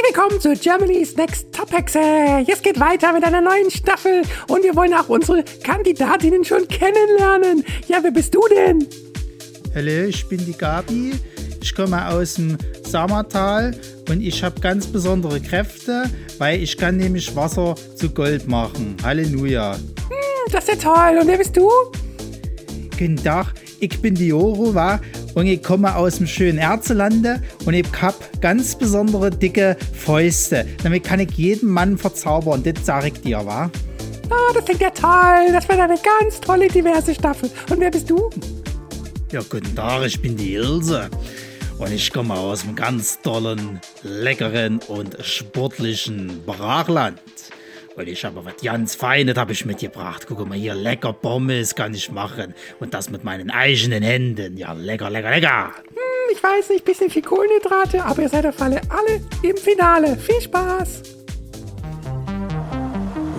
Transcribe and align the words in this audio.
Herzlich 0.00 0.16
willkommen 0.16 0.40
zu 0.40 0.54
Germany's 0.54 1.16
Next 1.16 1.52
Top 1.52 1.70
Hexe. 1.72 1.98
Jetzt 2.46 2.62
geht 2.62 2.80
weiter 2.80 3.12
mit 3.12 3.22
einer 3.22 3.42
neuen 3.42 3.70
Staffel 3.70 4.22
und 4.48 4.62
wir 4.62 4.74
wollen 4.74 4.94
auch 4.94 5.08
unsere 5.08 5.44
Kandidatinnen 5.62 6.42
schon 6.42 6.66
kennenlernen. 6.68 7.64
Ja, 7.86 7.98
wer 8.02 8.10
bist 8.10 8.34
du 8.34 8.40
denn? 8.48 8.86
Hallo, 9.74 10.04
ich 10.08 10.26
bin 10.26 10.44
die 10.46 10.56
Gabi. 10.56 11.12
Ich 11.60 11.74
komme 11.74 12.08
aus 12.08 12.34
dem 12.34 12.56
Sammertal 12.82 13.78
und 14.08 14.22
ich 14.22 14.42
habe 14.42 14.58
ganz 14.60 14.86
besondere 14.86 15.38
Kräfte, 15.40 16.04
weil 16.38 16.62
ich 16.62 16.78
kann 16.78 16.96
nämlich 16.96 17.34
Wasser 17.36 17.74
zu 17.94 18.08
Gold 18.08 18.48
machen. 18.48 18.96
Halleluja. 19.02 19.74
Hm, 19.74 20.52
das 20.52 20.64
ist 20.64 20.82
ja 20.82 20.94
toll. 20.94 21.18
Und 21.20 21.26
wer 21.26 21.36
bist 21.36 21.56
du? 21.56 21.68
Guten 22.92 23.16
Tag, 23.16 23.52
ich 23.80 24.00
bin 24.00 24.14
die 24.14 24.28
Jorova 24.28 25.00
und 25.34 25.46
ich 25.46 25.62
komme 25.62 25.96
aus 25.96 26.18
dem 26.18 26.26
schönen 26.26 26.58
Erzelande 26.58 27.42
und 27.64 27.74
ich 27.74 27.86
habe 28.00 28.16
ganz 28.40 28.74
besondere 28.76 29.30
dicke 29.30 29.76
Fäuste. 29.94 30.66
Damit 30.82 31.04
kann 31.04 31.20
ich 31.20 31.30
jeden 31.32 31.70
Mann 31.70 31.96
verzaubern, 31.96 32.62
das 32.62 32.84
sage 32.84 33.08
ich 33.08 33.20
dir, 33.22 33.44
wa? 33.44 33.70
Ah, 34.30 34.52
das 34.54 34.64
klingt 34.64 34.80
ja 34.80 34.90
toll. 34.90 35.52
Das 35.52 35.68
wird 35.68 35.80
eine 35.80 35.96
ganz 35.96 36.40
tolle, 36.40 36.68
diverse 36.68 37.14
Staffel. 37.14 37.50
Und 37.68 37.80
wer 37.80 37.90
bist 37.90 38.08
du? 38.08 38.30
Ja, 39.32 39.40
guten 39.48 39.74
Tag, 39.74 40.04
ich 40.06 40.20
bin 40.20 40.36
die 40.36 40.54
Ilse. 40.54 41.08
Und 41.78 41.92
ich 41.92 42.12
komme 42.12 42.34
aus 42.34 42.64
einem 42.64 42.76
ganz 42.76 43.20
tollen, 43.22 43.80
leckeren 44.02 44.80
und 44.88 45.16
sportlichen 45.22 46.42
Brachland. 46.44 47.18
Und 47.96 48.08
ich 48.08 48.24
habe 48.24 48.44
was 48.44 48.54
ganz 48.62 48.94
Feines 48.94 49.36
habe 49.36 49.52
ich 49.52 49.64
mitgebracht. 49.64 50.24
Guck 50.28 50.46
mal 50.48 50.56
hier, 50.56 50.74
lecker 50.74 51.12
Pommes 51.12 51.74
kann 51.74 51.92
ich 51.92 52.10
machen. 52.10 52.54
Und 52.78 52.94
das 52.94 53.10
mit 53.10 53.24
meinen 53.24 53.50
eigenen 53.50 54.02
Händen. 54.02 54.56
Ja, 54.56 54.72
lecker, 54.72 55.10
lecker, 55.10 55.30
lecker. 55.30 55.72
Hm, 55.88 56.32
ich 56.32 56.42
weiß 56.42 56.70
nicht, 56.70 56.84
bisschen 56.84 57.10
viel 57.10 57.22
Kohlenhydrate, 57.22 58.04
aber 58.04 58.22
ihr 58.22 58.28
seid 58.28 58.46
auf 58.46 58.60
alle 58.62 58.80
alle 58.88 59.20
im 59.42 59.56
Finale. 59.56 60.16
Viel 60.16 60.40
Spaß! 60.40 61.02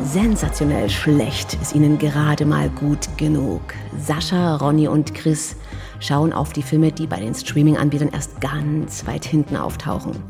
Sensationell 0.04 0.90
schlecht 0.90 1.54
ist 1.62 1.74
ihnen 1.74 1.98
gerade 1.98 2.46
mal 2.46 2.70
gut 2.70 3.08
genug. 3.18 3.62
Sascha, 3.98 4.58
Ronny 4.58 4.90
und 4.90 5.16
Chris 5.16 5.56
schauen 6.02 6.34
auf 6.34 6.52
die 6.52 6.64
Filme, 6.64 6.92
die 6.92 7.08
bei 7.08 7.22
den 7.22 7.34
Streaming-Anbietern 7.34 8.10
erst 8.12 8.42
ganz 8.42 9.08
weit 9.08 9.24
hinten 9.24 9.56
auftauchen. 9.56 10.22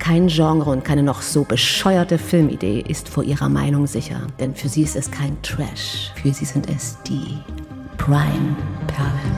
Kein 0.00 0.28
Genre 0.28 0.70
und 0.70 0.82
keine 0.82 1.02
noch 1.02 1.20
so 1.20 1.44
bescheuerte 1.44 2.16
Filmidee 2.16 2.82
ist 2.88 3.08
vor 3.08 3.22
ihrer 3.22 3.50
Meinung 3.50 3.86
sicher, 3.86 4.26
denn 4.40 4.54
für 4.54 4.68
sie 4.68 4.82
ist 4.82 4.96
es 4.96 5.10
kein 5.10 5.40
Trash, 5.42 6.10
für 6.20 6.32
sie 6.32 6.46
sind 6.46 6.68
es 6.70 6.96
die 7.06 7.38
Prime-Perlen. 7.98 9.36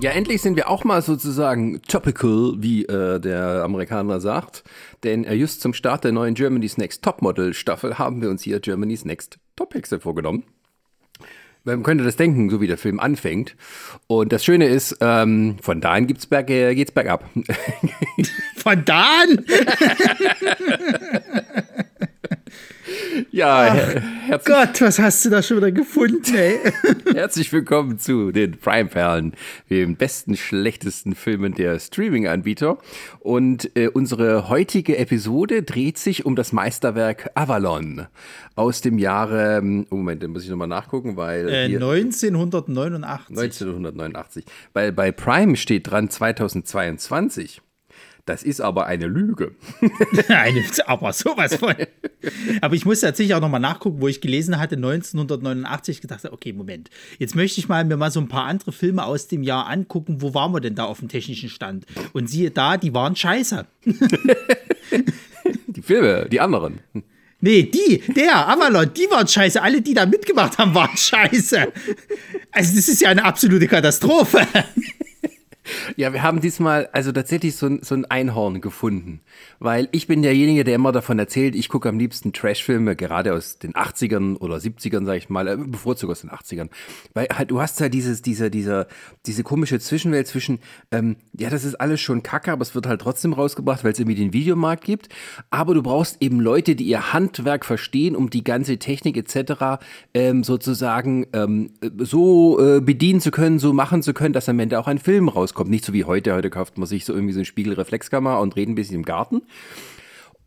Ja, 0.00 0.10
endlich 0.12 0.42
sind 0.42 0.54
wir 0.54 0.68
auch 0.68 0.84
mal 0.84 1.00
sozusagen 1.02 1.80
topical, 1.88 2.56
wie 2.58 2.84
äh, 2.84 3.18
der 3.18 3.64
Amerikaner 3.64 4.20
sagt. 4.20 4.62
Denn 5.02 5.24
äh, 5.24 5.34
just 5.34 5.62
zum 5.62 5.72
Start 5.72 6.04
der 6.04 6.12
neuen 6.12 6.34
Germany's 6.34 6.76
Next 6.76 7.02
Topmodel 7.02 7.52
Staffel 7.52 7.98
haben 7.98 8.20
wir 8.22 8.28
uns 8.30 8.42
hier 8.42 8.60
Germany's 8.60 9.04
Next 9.04 9.38
Top 9.56 9.74
Hexe 9.74 9.98
vorgenommen. 9.98 10.44
Man 11.76 11.82
könnte 11.82 12.04
das 12.04 12.16
denken, 12.16 12.50
so 12.50 12.60
wie 12.60 12.66
der 12.66 12.78
Film 12.78 13.00
anfängt. 13.00 13.56
Und 14.06 14.32
das 14.32 14.44
Schöne 14.44 14.66
ist, 14.66 14.96
ähm, 15.00 15.56
von 15.60 15.80
da 15.80 15.92
an 15.92 16.06
gibt's 16.06 16.26
berg, 16.26 16.50
äh, 16.50 16.74
geht's 16.74 16.92
bergab. 16.92 17.24
von 18.56 18.84
da 18.84 19.22
an? 19.22 19.44
Ja, 23.30 23.76
Ach 24.30 24.44
Gott, 24.44 24.80
was 24.80 24.98
hast 24.98 25.24
du 25.24 25.30
da 25.30 25.42
schon 25.42 25.58
wieder 25.58 25.72
gefunden, 25.72 26.34
ey? 26.34 26.58
Herzlich 27.14 27.52
willkommen 27.52 27.98
zu 27.98 28.30
den 28.30 28.58
Prime 28.58 28.88
Perlen, 28.88 29.32
den 29.70 29.96
besten, 29.96 30.36
schlechtesten 30.36 31.14
Filmen 31.14 31.54
der 31.54 31.78
Streaming-Anbieter. 31.78 32.78
Und 33.20 33.76
äh, 33.76 33.88
unsere 33.88 34.48
heutige 34.48 34.98
Episode 34.98 35.62
dreht 35.62 35.98
sich 35.98 36.26
um 36.26 36.36
das 36.36 36.52
Meisterwerk 36.52 37.30
Avalon 37.34 38.06
aus 38.54 38.80
dem 38.80 38.98
Jahre, 38.98 39.60
oh 39.90 39.96
Moment, 39.96 40.22
den 40.22 40.32
muss 40.32 40.44
ich 40.44 40.50
nochmal 40.50 40.68
nachgucken, 40.68 41.16
weil. 41.16 41.48
Äh, 41.48 41.64
1989. 41.64 43.36
1989. 43.36 44.44
Weil 44.72 44.92
bei 44.92 45.12
Prime 45.12 45.56
steht 45.56 45.90
dran 45.90 46.10
2022. 46.10 47.62
Das 48.28 48.42
ist 48.42 48.60
aber 48.60 48.84
eine 48.84 49.06
Lüge. 49.06 49.54
eine, 50.28 50.62
aber 50.84 51.14
sowas 51.14 51.54
von. 51.54 51.74
Aber 52.60 52.74
ich 52.74 52.84
muss 52.84 53.00
tatsächlich 53.00 53.34
auch 53.34 53.40
nochmal 53.40 53.58
nachgucken, 53.58 54.02
wo 54.02 54.08
ich 54.08 54.20
gelesen 54.20 54.58
hatte, 54.58 54.76
1989, 54.76 56.02
gedacht 56.02 56.24
habe, 56.24 56.34
okay, 56.34 56.52
Moment. 56.52 56.90
Jetzt 57.18 57.34
möchte 57.34 57.58
ich 57.58 57.68
mal 57.68 57.86
mir 57.86 57.96
mal 57.96 58.10
so 58.10 58.20
ein 58.20 58.28
paar 58.28 58.44
andere 58.44 58.72
Filme 58.72 59.06
aus 59.06 59.28
dem 59.28 59.42
Jahr 59.42 59.66
angucken. 59.66 60.20
Wo 60.20 60.34
waren 60.34 60.52
wir 60.52 60.60
denn 60.60 60.74
da 60.74 60.84
auf 60.84 60.98
dem 60.98 61.08
technischen 61.08 61.48
Stand? 61.48 61.86
Und 62.12 62.28
siehe 62.28 62.50
da, 62.50 62.76
die 62.76 62.92
waren 62.92 63.16
scheiße. 63.16 63.64
die 65.68 65.82
Filme, 65.82 66.28
die 66.30 66.40
anderen. 66.40 66.80
Nee, 67.40 67.62
die, 67.62 68.02
der, 68.12 68.46
Avalon, 68.46 68.92
die 68.92 69.08
waren 69.10 69.26
scheiße. 69.26 69.62
Alle, 69.62 69.80
die 69.80 69.94
da 69.94 70.04
mitgemacht 70.04 70.58
haben, 70.58 70.74
waren 70.74 70.94
scheiße. 70.94 71.72
Also, 72.52 72.76
das 72.76 72.88
ist 72.88 73.00
ja 73.00 73.08
eine 73.08 73.24
absolute 73.24 73.66
Katastrophe. 73.66 74.46
Ja, 75.96 76.12
wir 76.12 76.22
haben 76.22 76.40
diesmal 76.40 76.88
also 76.92 77.12
tatsächlich 77.12 77.56
so 77.56 77.66
ein, 77.66 77.80
so 77.82 77.94
ein 77.94 78.04
Einhorn 78.04 78.60
gefunden. 78.60 79.20
Weil 79.58 79.88
ich 79.92 80.06
bin 80.06 80.22
derjenige, 80.22 80.64
der 80.64 80.74
immer 80.74 80.92
davon 80.92 81.18
erzählt, 81.18 81.54
ich 81.54 81.68
gucke 81.68 81.88
am 81.88 81.98
liebsten 81.98 82.32
Trashfilme, 82.32 82.96
gerade 82.96 83.34
aus 83.34 83.58
den 83.58 83.74
80ern 83.74 84.36
oder 84.38 84.56
70ern, 84.56 85.04
sag 85.04 85.16
ich 85.16 85.28
mal, 85.28 85.48
äh, 85.48 85.56
bevorzugt 85.56 86.12
aus 86.12 86.20
den 86.20 86.30
80ern. 86.30 86.68
Weil 87.14 87.28
halt, 87.32 87.50
du 87.50 87.60
hast 87.60 87.80
ja 87.80 87.88
dieses, 87.88 88.22
diese, 88.22 88.50
diese, 88.50 88.86
diese 89.26 89.42
komische 89.42 89.80
Zwischenwelt 89.80 90.26
zwischen, 90.26 90.60
ähm, 90.90 91.16
ja, 91.36 91.50
das 91.50 91.64
ist 91.64 91.74
alles 91.74 92.00
schon 92.00 92.22
kacke, 92.22 92.52
aber 92.52 92.62
es 92.62 92.74
wird 92.74 92.86
halt 92.86 93.00
trotzdem 93.00 93.32
rausgebracht, 93.32 93.84
weil 93.84 93.92
es 93.92 93.98
irgendwie 93.98 94.16
den 94.16 94.32
Videomarkt 94.32 94.84
gibt. 94.84 95.08
Aber 95.50 95.74
du 95.74 95.82
brauchst 95.82 96.22
eben 96.22 96.40
Leute, 96.40 96.76
die 96.76 96.84
ihr 96.84 97.12
Handwerk 97.12 97.64
verstehen, 97.64 98.16
um 98.16 98.30
die 98.30 98.44
ganze 98.44 98.78
Technik 98.78 99.16
etc. 99.16 99.82
Ähm, 100.14 100.44
sozusagen 100.44 101.26
ähm, 101.32 101.70
so 101.98 102.60
äh, 102.60 102.80
bedienen 102.80 103.20
zu 103.20 103.30
können, 103.30 103.58
so 103.58 103.72
machen 103.72 104.02
zu 104.02 104.14
können, 104.14 104.32
dass 104.32 104.48
am 104.48 104.58
Ende 104.58 104.78
auch 104.78 104.86
ein 104.86 104.98
Film 104.98 105.28
rauskommt. 105.28 105.57
Nicht 105.66 105.84
so 105.84 105.92
wie 105.92 106.04
heute. 106.04 106.34
Heute 106.34 106.50
kauft 106.50 106.78
man 106.78 106.86
sich 106.86 107.04
so 107.04 107.12
irgendwie 107.12 107.32
so 107.32 107.40
eine 107.40 107.44
Spiegelreflexkamera 107.44 108.38
und 108.38 108.56
redet 108.56 108.72
ein 108.72 108.74
bisschen 108.76 108.96
im 108.96 109.04
Garten. 109.04 109.42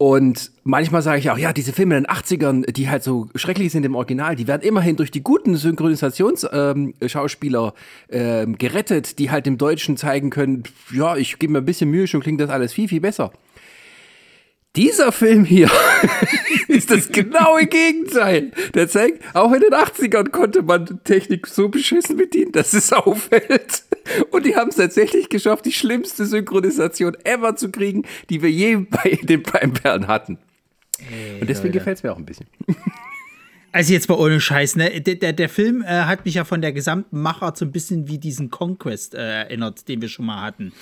Und 0.02 0.52
manchmal 0.64 1.04
sage 1.04 1.20
ich 1.20 1.30
auch, 1.30 1.38
ja, 1.38 1.54
diese 1.54 1.74
Filme 1.74 1.96
in 1.96 2.06
den 2.06 2.12
80ern, 2.12 2.72
die 2.72 2.90
halt 2.90 3.04
so 3.04 3.30
schrecklich 3.36 3.72
sind 3.72 3.86
im 3.86 3.94
Original, 3.94 4.36
die 4.36 4.48
werden 4.48 4.64
immerhin 4.64 4.96
durch 4.96 5.12
die 5.12 5.22
guten 5.22 5.58
Synchronisationsschauspieler 5.58 7.74
ähm, 8.10 8.50
ähm, 8.50 8.58
gerettet, 8.58 9.20
die 9.20 9.30
halt 9.30 9.46
im 9.46 9.60
Deutschen 9.60 9.98
zeigen 9.98 10.32
können, 10.32 10.64
ja, 10.92 11.18
ich 11.18 11.38
gebe 11.38 11.54
mir 11.54 11.60
ein 11.60 11.66
bisschen 11.66 11.92
Mühe, 11.92 12.08
schon 12.08 12.22
klingt 12.22 12.42
das 12.42 12.50
alles 12.50 12.74
viel, 12.74 12.88
viel 12.88 13.00
besser. 13.00 13.32
Dieser 14.78 15.12
Film 15.12 15.44
hier 15.44 15.70
ist 16.70 16.92
das 16.92 17.10
genaue 17.10 17.66
Gegenteil. 17.66 18.52
Der 18.74 18.88
zeigt, 18.88 19.24
auch 19.36 19.52
in 19.52 19.60
den 19.60 19.74
80ern 19.74 20.30
konnte 20.30 20.62
man 20.62 21.04
Technik 21.04 21.48
so 21.48 21.68
beschissen 21.68 22.16
bedienen, 22.16 22.54
dass 22.54 22.72
es 22.72 22.94
auffällt. 22.94 23.84
Und 24.30 24.46
die 24.46 24.56
haben 24.56 24.70
es 24.70 24.78
tatsächlich 24.78 25.28
geschafft, 25.28 25.66
die 25.66 25.74
schlimmste 25.74 26.26
Synchronisation 26.26 27.18
ever 27.26 27.58
zu 27.58 27.70
kriegen, 27.70 28.04
die 28.30 28.42
wir 28.42 28.50
je 28.50 28.78
bei 28.78 29.20
den 29.24 29.44
Prime 29.44 29.74
Perlen 29.74 30.08
hatten. 30.08 30.38
Und 31.42 31.50
deswegen 31.50 31.74
gefällt 31.74 31.98
es 31.98 32.04
mir 32.04 32.14
auch 32.14 32.18
ein 32.18 32.26
bisschen. 32.26 32.48
Also 33.74 33.94
jetzt 33.94 34.08
mal 34.08 34.16
ohne 34.16 34.40
Scheiß, 34.40 34.76
ne? 34.76 35.02
Der, 35.02 35.16
der, 35.16 35.34
der 35.34 35.50
Film 35.50 35.82
äh, 35.82 35.88
hat 35.88 36.26
mich 36.26 36.36
ja 36.36 36.44
von 36.44 36.62
der 36.62 36.74
gesamten 36.74 37.22
Machart 37.22 37.58
so 37.58 37.66
ein 37.66 37.72
bisschen 37.72 38.08
wie 38.08 38.20
diesen 38.20 38.52
Conquest 38.52 39.16
äh, 39.16 39.44
erinnert, 39.44 39.88
den 39.88 40.02
wir 40.02 40.10
schon 40.10 40.26
mal 40.26 40.42
hatten. 40.42 40.74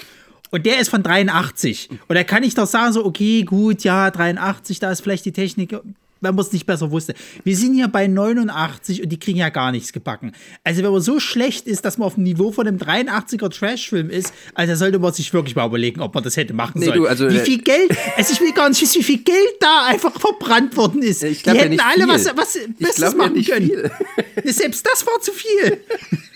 Und 0.51 0.65
der 0.65 0.79
ist 0.79 0.89
von 0.89 1.03
83. 1.03 1.89
Und 2.07 2.15
da 2.15 2.23
kann 2.23 2.43
ich 2.43 2.55
doch 2.55 2.67
sagen, 2.67 2.93
so, 2.93 3.05
okay, 3.05 3.43
gut, 3.43 3.83
ja, 3.83 4.09
83, 4.09 4.79
da 4.79 4.91
ist 4.91 5.01
vielleicht 5.01 5.25
die 5.25 5.31
Technik, 5.31 5.75
wenn 6.21 6.35
man 6.35 6.45
es 6.45 6.51
nicht 6.51 6.65
besser 6.65 6.91
wusste. 6.91 7.13
Wir 7.43 7.55
sind 7.55 7.75
hier 7.75 7.87
bei 7.87 8.07
89 8.07 9.03
und 9.03 9.09
die 9.09 9.19
kriegen 9.19 9.39
ja 9.39 9.49
gar 9.49 9.71
nichts 9.71 9.93
gebacken. 9.93 10.33
Also, 10.63 10.83
wenn 10.83 10.91
man 10.91 11.01
so 11.01 11.19
schlecht 11.19 11.67
ist, 11.67 11.85
dass 11.85 11.97
man 11.97 12.07
auf 12.07 12.15
dem 12.15 12.23
Niveau 12.23 12.51
von 12.51 12.67
einem 12.67 12.77
83er 12.77 13.49
Trash-Film 13.49 14.09
ist, 14.09 14.33
also 14.53 14.75
sollte 14.75 14.99
man 14.99 15.13
sich 15.13 15.33
wirklich 15.33 15.55
mal 15.55 15.65
überlegen, 15.65 16.01
ob 16.01 16.13
man 16.13 16.23
das 16.23 16.35
hätte 16.35 16.53
machen 16.53 16.79
nee, 16.79 16.85
sollen. 16.85 16.97
Du, 16.97 17.07
also, 17.07 17.29
wie 17.29 17.37
äh, 17.37 17.45
viel 17.45 17.61
Geld, 17.61 17.95
also 18.17 18.33
ich 18.33 18.41
will 18.41 18.51
gar 18.51 18.69
nicht 18.69 18.81
wissen, 18.81 18.99
wie 18.99 19.03
viel 19.03 19.23
Geld 19.23 19.55
da 19.59 19.85
einfach 19.87 20.19
verbrannt 20.19 20.75
worden 20.75 21.01
ist. 21.01 21.23
Ich 21.23 21.43
die 21.43 21.51
hätten 21.51 21.73
ja 21.73 21.83
alle 21.93 22.07
was, 22.07 22.25
was 22.35 22.57
Besseres 22.77 23.15
machen 23.15 23.39
ja 23.39 23.55
können. 23.55 23.91
Selbst 24.43 24.85
das 24.85 25.05
war 25.05 25.21
zu 25.21 25.31
viel. 25.31 25.81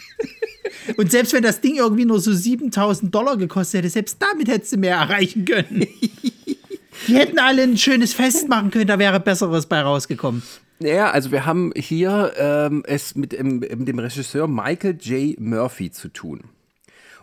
Und 0.98 1.12
selbst 1.12 1.34
wenn 1.34 1.44
das 1.44 1.62
Ding 1.62 1.76
irgendwie 1.76 2.06
nur 2.06 2.20
so 2.20 2.34
7000 2.34 3.14
Dollar 3.14 3.38
gekostet 3.38 3.80
hätte, 3.80 3.90
selbst 3.90 4.18
damit 4.20 4.48
hättest 4.48 4.74
du 4.74 4.78
mehr 4.78 4.96
erreichen 4.96 5.46
können. 5.46 5.88
Die 7.08 7.16
hätten 7.16 7.40
alle 7.40 7.64
ein 7.64 7.78
schönes 7.78 8.14
Fest 8.14 8.48
machen 8.48 8.72
können, 8.72 8.88
da 8.88 8.98
wäre 8.98 9.20
Besseres 9.20 9.66
bei 9.66 9.82
rausgekommen. 9.82 10.42
Ja, 10.80 11.12
also 11.12 11.32
wir 11.32 11.46
haben 11.46 11.72
hier 11.76 12.34
ähm, 12.38 12.84
es 12.86 13.16
mit 13.16 13.32
dem, 13.32 13.60
mit 13.60 13.88
dem 13.88 14.00
Regisseur 14.00 14.48
Michael 14.48 14.98
J. 15.02 15.40
Murphy 15.40 15.92
zu 15.92 16.10
tun. 16.10 16.42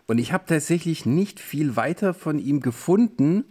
Und 0.07 0.19
ich 0.19 0.33
habe 0.33 0.45
tatsächlich 0.47 1.07
nicht 1.07 1.41
viel 1.41 1.77
weiter 1.77 2.15
von 2.15 2.39
ihm 2.39 2.61
gefunden, 2.61 3.45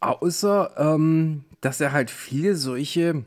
außer 0.00 0.74
ähm, 0.76 1.44
dass 1.60 1.80
er 1.80 1.92
halt 1.92 2.10
viele 2.10 2.56
solche, 2.56 3.24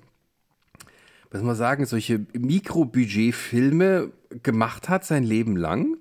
was 1.32 1.42
man 1.42 1.56
sagen, 1.56 1.86
solche 1.86 2.26
Mikrobudget-Filme 2.34 4.12
gemacht 4.44 4.90
hat 4.90 5.06
sein 5.06 5.24
Leben 5.24 5.56
lang. 5.56 5.98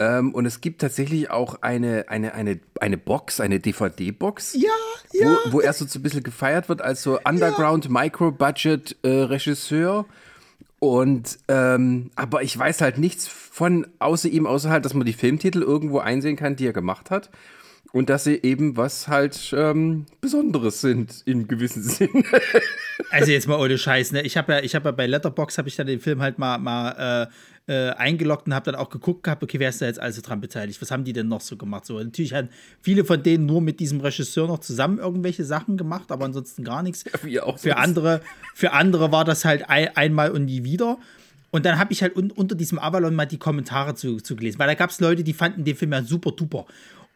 Ähm, 0.00 0.32
und 0.32 0.46
es 0.46 0.60
gibt 0.60 0.80
tatsächlich 0.80 1.30
auch 1.30 1.62
eine, 1.62 2.06
eine, 2.08 2.34
eine, 2.34 2.60
eine 2.80 2.98
Box, 2.98 3.40
eine 3.40 3.58
DVD-Box. 3.58 4.54
Ja, 4.54 4.68
ja. 5.12 5.36
Wo, 5.46 5.54
wo 5.54 5.60
er 5.60 5.72
so 5.72 5.84
ein 5.84 6.02
bisschen 6.02 6.22
gefeiert 6.22 6.68
wird 6.68 6.82
als 6.82 7.02
so 7.02 7.18
Underground 7.24 7.90
Micro-Budget 7.90 8.96
äh, 9.02 9.08
Regisseur. 9.08 10.06
Und 10.78 11.38
ähm, 11.48 12.10
aber 12.14 12.42
ich 12.42 12.56
weiß 12.56 12.80
halt 12.80 12.98
nichts 12.98 13.26
von 13.26 13.88
außer 13.98 14.28
ihm, 14.28 14.46
außer 14.46 14.70
halt, 14.70 14.84
dass 14.84 14.94
man 14.94 15.06
die 15.06 15.12
Filmtitel 15.12 15.62
irgendwo 15.62 15.98
einsehen 15.98 16.36
kann, 16.36 16.54
die 16.54 16.66
er 16.66 16.72
gemacht 16.72 17.10
hat. 17.10 17.30
Und 17.92 18.10
dass 18.10 18.24
sie 18.24 18.40
eben 18.42 18.76
was 18.76 19.08
halt 19.08 19.54
ähm, 19.56 20.04
Besonderes 20.20 20.80
sind, 20.80 21.22
im 21.24 21.48
gewissen 21.48 21.82
Sinn. 21.84 22.10
also 23.10 23.32
jetzt 23.32 23.48
mal 23.48 23.58
ohne 23.58 23.78
Scheiß, 23.78 24.12
ne? 24.12 24.22
Ich 24.22 24.36
habe 24.36 24.52
ja, 24.52 24.60
ich 24.60 24.74
habe 24.74 24.90
ja 24.90 24.92
bei 24.92 25.06
Letterbox 25.06 25.56
habe 25.56 25.68
ich 25.68 25.76
dann 25.76 25.86
den 25.86 26.00
Film 26.00 26.20
halt 26.20 26.38
mal, 26.38 26.58
mal 26.58 27.28
äh, 27.68 27.72
äh, 27.72 27.90
eingeloggt 27.92 28.46
und 28.46 28.54
habe 28.54 28.72
dann 28.72 28.80
auch 28.80 28.90
geguckt 28.90 29.22
gehabt, 29.22 29.42
okay, 29.42 29.58
wer 29.58 29.68
ist 29.68 29.80
da 29.80 29.86
jetzt 29.86 30.00
also 30.00 30.20
dran 30.22 30.40
beteiligt? 30.40 30.80
Was 30.80 30.90
haben 30.90 31.04
die 31.04 31.12
denn 31.12 31.28
noch 31.28 31.40
so 31.40 31.56
gemacht? 31.56 31.86
So, 31.86 31.98
natürlich 31.98 32.34
haben 32.34 32.48
viele 32.80 33.04
von 33.04 33.22
denen 33.22 33.46
nur 33.46 33.60
mit 33.60 33.80
diesem 33.80 34.00
Regisseur 34.00 34.46
noch 34.46 34.60
zusammen 34.60 34.98
irgendwelche 34.98 35.44
Sachen 35.44 35.76
gemacht, 35.76 36.10
aber 36.10 36.24
ansonsten 36.24 36.64
gar 36.64 36.82
nichts. 36.82 37.04
Ja, 37.26 37.56
für 37.56 37.76
andere, 37.76 38.20
für 38.54 38.72
andere 38.72 39.12
war 39.12 39.24
das 39.24 39.44
halt 39.44 39.68
ein, 39.68 39.94
einmal 39.96 40.30
und 40.30 40.46
nie 40.46 40.64
wieder. 40.64 40.98
Und 41.50 41.64
dann 41.64 41.78
habe 41.78 41.92
ich 41.92 42.02
halt 42.02 42.16
un 42.16 42.30
unter 42.30 42.54
diesem 42.54 42.78
Avalon 42.78 43.14
mal 43.14 43.26
die 43.26 43.38
Kommentare 43.38 43.94
zu, 43.94 44.18
zu 44.18 44.36
gelesen, 44.36 44.58
weil 44.58 44.66
da 44.66 44.74
gab 44.74 44.90
es 44.90 45.00
Leute, 45.00 45.24
die 45.24 45.32
fanden 45.32 45.64
den 45.64 45.76
Film 45.76 45.92
ja 45.92 46.02
super 46.02 46.32
duper. 46.32 46.66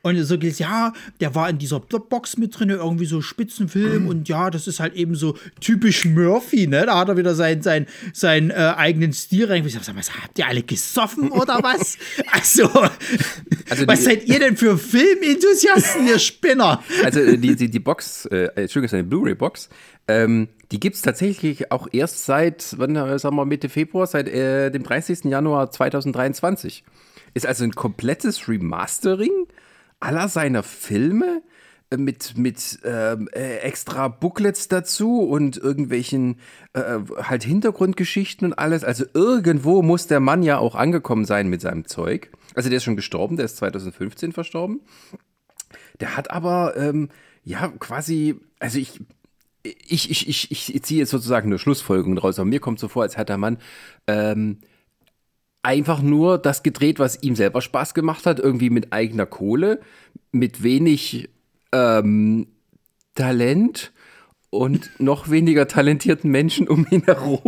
Und 0.04 0.20
so 0.24 0.36
geht 0.36 0.52
es, 0.52 0.58
ja, 0.58 0.92
der 1.20 1.36
war 1.36 1.48
in 1.48 1.58
dieser 1.58 1.78
Box 1.78 2.36
mit 2.36 2.58
drin, 2.58 2.70
irgendwie 2.70 3.06
so 3.06 3.20
Spitzenfilm. 3.20 4.02
Mhm. 4.02 4.08
Und 4.08 4.28
ja, 4.28 4.50
das 4.50 4.66
ist 4.66 4.80
halt 4.80 4.94
eben 4.94 5.14
so 5.14 5.36
typisch 5.60 6.04
Murphy, 6.04 6.66
ne? 6.66 6.86
Da 6.86 6.98
hat 6.98 7.08
er 7.08 7.16
wieder 7.16 7.36
seinen 7.36 7.62
sein, 7.62 7.86
sein, 8.12 8.50
äh, 8.50 8.74
eigenen 8.76 9.12
Stil 9.12 9.46
rein. 9.46 9.64
Ich 9.64 9.74
sag, 9.74 9.96
was, 9.96 10.12
habt 10.12 10.38
ihr 10.40 10.48
alle 10.48 10.64
gesoffen 10.64 11.30
oder 11.30 11.58
was? 11.62 11.98
also, 12.32 12.68
also 13.70 13.86
was 13.86 14.02
seid 14.02 14.24
ihr 14.26 14.40
denn 14.40 14.56
für 14.56 14.76
Filmenthusiasten, 14.76 16.08
ihr 16.08 16.18
Spinner? 16.18 16.82
Also 17.04 17.20
äh, 17.20 17.38
die, 17.38 17.54
die, 17.54 17.70
die 17.70 17.80
Box, 17.80 18.26
äh, 18.26 18.46
Entschuldigung, 18.56 18.84
ist 18.84 18.94
eine 18.94 19.04
Blu-ray-Box. 19.04 19.68
Ähm, 20.08 20.48
die 20.72 20.80
gibt 20.80 20.96
es 20.96 21.02
tatsächlich 21.02 21.70
auch 21.70 21.86
erst 21.92 22.24
seit, 22.24 22.74
wann 22.76 22.96
äh, 22.96 23.18
sagen 23.20 23.36
wir 23.36 23.44
Mitte 23.44 23.68
Februar, 23.68 24.08
seit 24.08 24.26
äh, 24.26 24.70
dem 24.70 24.82
30. 24.82 25.24
Januar 25.24 25.70
2023. 25.70 26.82
Ist 27.34 27.46
also 27.46 27.62
ein 27.62 27.72
komplettes 27.72 28.48
Remastering 28.48 29.46
aller 30.02 30.28
seiner 30.28 30.62
Filme 30.62 31.42
äh, 31.90 31.96
mit, 31.96 32.36
mit 32.36 32.80
ähm, 32.84 33.28
äh, 33.32 33.58
extra 33.58 34.08
Booklets 34.08 34.68
dazu 34.68 35.20
und 35.20 35.56
irgendwelchen 35.56 36.38
äh, 36.72 36.98
halt 37.16 37.44
Hintergrundgeschichten 37.44 38.48
und 38.48 38.58
alles. 38.58 38.84
Also 38.84 39.04
irgendwo 39.14 39.82
muss 39.82 40.06
der 40.06 40.20
Mann 40.20 40.42
ja 40.42 40.58
auch 40.58 40.74
angekommen 40.74 41.24
sein 41.24 41.48
mit 41.48 41.60
seinem 41.60 41.86
Zeug. 41.86 42.30
Also 42.54 42.68
der 42.68 42.78
ist 42.78 42.84
schon 42.84 42.96
gestorben, 42.96 43.36
der 43.36 43.46
ist 43.46 43.56
2015 43.58 44.32
verstorben. 44.32 44.80
Der 46.00 46.16
hat 46.16 46.30
aber 46.30 46.76
ähm, 46.76 47.08
ja 47.44 47.68
quasi, 47.78 48.36
also 48.58 48.78
ich, 48.78 49.00
ich, 49.62 50.10
ich, 50.10 50.50
ich, 50.50 50.74
ich 50.74 50.82
ziehe 50.82 51.00
jetzt 51.00 51.10
sozusagen 51.10 51.46
eine 51.46 51.58
Schlussfolgerung 51.58 52.16
draus, 52.16 52.38
aber 52.38 52.48
mir 52.48 52.60
kommt 52.60 52.80
so 52.80 52.88
vor, 52.88 53.02
als 53.02 53.16
hätte 53.16 53.26
der 53.26 53.38
Mann 53.38 53.58
ähm, 54.08 54.58
einfach 55.62 56.02
nur 56.02 56.38
das 56.38 56.62
gedreht, 56.62 56.98
was 56.98 57.22
ihm 57.22 57.36
selber 57.36 57.62
Spaß 57.62 57.94
gemacht 57.94 58.26
hat, 58.26 58.40
irgendwie 58.40 58.70
mit 58.70 58.92
eigener 58.92 59.26
Kohle, 59.26 59.80
mit 60.32 60.62
wenig 60.62 61.30
ähm, 61.72 62.48
Talent 63.14 63.92
und 64.50 64.90
noch 64.98 65.30
weniger 65.30 65.68
talentierten 65.68 66.30
Menschen 66.30 66.68
um 66.68 66.86
ihn 66.90 67.04
herum. 67.04 67.40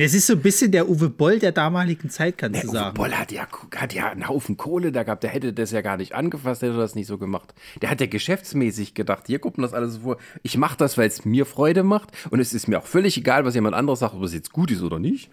Es 0.00 0.14
ist 0.14 0.28
so 0.28 0.34
ein 0.34 0.42
bisschen 0.42 0.70
der 0.70 0.88
Uwe 0.88 1.08
Boll 1.08 1.40
der 1.40 1.50
damaligen 1.50 2.08
Zeit, 2.08 2.38
kannst 2.38 2.54
der 2.54 2.62
du 2.62 2.70
sagen. 2.70 2.90
Uwe 2.90 2.94
Boll 2.94 3.14
hat 3.14 3.32
ja, 3.32 3.48
hat 3.74 3.92
ja 3.92 4.10
einen 4.10 4.28
Haufen 4.28 4.56
Kohle 4.56 4.92
da 4.92 5.02
gehabt. 5.02 5.24
Der 5.24 5.30
hätte 5.30 5.52
das 5.52 5.72
ja 5.72 5.80
gar 5.80 5.96
nicht 5.96 6.14
angefasst, 6.14 6.62
hätte 6.62 6.76
das 6.76 6.94
nicht 6.94 7.08
so 7.08 7.18
gemacht. 7.18 7.52
Der 7.82 7.90
hat 7.90 8.00
ja 8.00 8.06
geschäftsmäßig 8.06 8.94
gedacht, 8.94 9.24
hier 9.26 9.40
kommt 9.40 9.58
das 9.58 9.74
alles 9.74 9.98
vor. 9.98 10.18
Ich 10.44 10.56
mache 10.56 10.76
das, 10.76 10.98
weil 10.98 11.08
es 11.08 11.24
mir 11.24 11.46
Freude 11.46 11.82
macht. 11.82 12.10
Und 12.30 12.38
es 12.38 12.52
ist 12.52 12.68
mir 12.68 12.78
auch 12.78 12.86
völlig 12.86 13.16
egal, 13.16 13.44
was 13.44 13.56
jemand 13.56 13.74
anderes 13.74 13.98
sagt, 13.98 14.14
ob 14.14 14.22
es 14.22 14.32
jetzt 14.32 14.52
gut 14.52 14.70
ist 14.70 14.82
oder 14.82 15.00
nicht. 15.00 15.30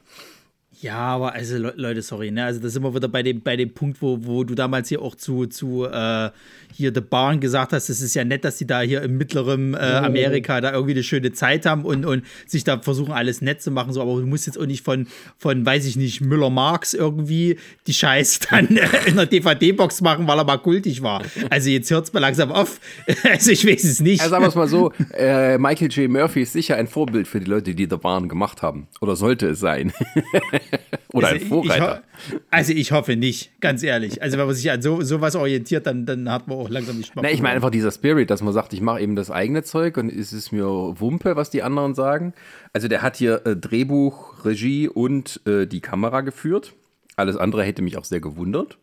Ja, 0.81 0.97
aber 0.97 1.33
also 1.33 1.57
Leute, 1.57 2.01
sorry, 2.01 2.31
ne? 2.31 2.45
Also 2.45 2.59
da 2.59 2.69
sind 2.69 2.83
wir 2.83 2.93
wieder 2.93 3.07
bei 3.07 3.23
dem, 3.23 3.41
bei 3.41 3.55
dem 3.55 3.73
Punkt, 3.73 4.01
wo, 4.01 4.25
wo 4.25 4.43
du 4.43 4.55
damals 4.55 4.89
hier 4.89 5.01
auch 5.01 5.15
zu, 5.15 5.45
zu 5.45 5.85
äh, 5.85 6.31
hier 6.75 6.91
The 6.93 7.01
Barn 7.01 7.39
gesagt 7.39 7.73
hast, 7.73 7.89
es 7.89 8.01
ist 8.01 8.15
ja 8.15 8.25
nett, 8.25 8.43
dass 8.43 8.57
die 8.57 8.67
da 8.67 8.81
hier 8.81 9.01
im 9.01 9.17
mittleren 9.17 9.73
äh, 9.73 9.77
Amerika 9.77 10.59
da 10.61 10.73
irgendwie 10.73 10.93
eine 10.93 11.03
schöne 11.03 11.31
Zeit 11.31 11.65
haben 11.65 11.85
und, 11.85 12.05
und 12.05 12.23
sich 12.45 12.63
da 12.63 12.79
versuchen, 12.79 13.13
alles 13.13 13.41
nett 13.41 13.61
zu 13.61 13.71
machen, 13.71 13.93
so, 13.93 14.01
aber 14.01 14.19
du 14.19 14.25
musst 14.25 14.45
jetzt 14.45 14.59
auch 14.59 14.65
nicht 14.65 14.83
von, 14.83 15.07
von 15.37 15.65
weiß 15.65 15.85
ich 15.85 15.95
nicht, 15.95 16.21
Müller-Marx 16.21 16.93
irgendwie 16.93 17.57
die 17.87 17.93
Scheiße 17.93 18.39
dann 18.49 18.67
in 19.05 19.15
der 19.15 19.25
DVD-Box 19.25 20.01
machen, 20.01 20.27
weil 20.27 20.37
er 20.37 20.43
mal 20.43 20.57
kultig 20.57 21.01
war. 21.01 21.23
Also 21.49 21.69
jetzt 21.69 21.89
hört 21.91 22.05
es 22.05 22.13
mal 22.13 22.19
langsam 22.19 22.51
auf. 22.51 22.79
also 23.23 23.51
ich 23.51 23.65
weiß 23.65 23.83
es 23.83 23.99
nicht. 23.99 24.21
Also 24.21 24.31
sagen 24.31 24.43
wir 24.43 24.49
es 24.49 24.55
mal 24.55 24.67
so, 24.67 24.91
äh, 25.13 25.57
Michael 25.57 25.89
J. 25.91 26.09
Murphy 26.09 26.41
ist 26.41 26.53
sicher 26.53 26.75
ein 26.75 26.87
Vorbild 26.87 27.27
für 27.27 27.39
die 27.39 27.49
Leute, 27.49 27.73
die 27.73 27.87
The 27.89 27.97
Barn 27.97 28.27
gemacht 28.27 28.61
haben. 28.61 28.87
Oder 29.01 29.15
sollte 29.15 29.49
es 29.49 29.59
sein. 29.59 29.93
Oder 31.13 31.27
also 31.27 31.43
ein 31.43 31.47
Vorreiter. 31.47 32.03
Ich 32.29 32.35
also 32.49 32.73
ich 32.73 32.91
hoffe 32.91 33.15
nicht, 33.15 33.59
ganz 33.61 33.83
ehrlich. 33.83 34.21
Also 34.21 34.37
wenn 34.37 34.45
man 34.45 34.55
sich 34.55 34.69
an 34.71 34.81
so, 34.81 35.01
sowas 35.01 35.35
orientiert, 35.35 35.85
dann, 35.85 36.05
dann 36.05 36.29
hat 36.29 36.47
man 36.47 36.57
auch 36.57 36.69
langsam 36.69 36.97
nicht 36.97 37.07
Spaß. 37.07 37.25
Ich 37.31 37.41
meine 37.41 37.55
einfach 37.55 37.69
dieser 37.69 37.91
Spirit, 37.91 38.29
dass 38.29 38.41
man 38.41 38.53
sagt, 38.53 38.73
ich 38.73 38.81
mache 38.81 39.01
eben 39.01 39.15
das 39.15 39.31
eigene 39.31 39.63
Zeug 39.63 39.97
und 39.97 40.09
es 40.11 40.33
ist 40.33 40.51
mir 40.51 40.65
Wumpe, 40.65 41.35
was 41.35 41.49
die 41.49 41.63
anderen 41.63 41.95
sagen. 41.95 42.33
Also 42.73 42.87
der 42.87 43.01
hat 43.01 43.17
hier 43.17 43.45
äh, 43.45 43.55
Drehbuch, 43.55 44.45
Regie 44.45 44.87
und 44.87 45.41
äh, 45.45 45.65
die 45.67 45.81
Kamera 45.81 46.21
geführt. 46.21 46.73
Alles 47.15 47.37
andere 47.37 47.63
hätte 47.63 47.81
mich 47.81 47.97
auch 47.97 48.03
sehr 48.03 48.19
gewundert. 48.19 48.77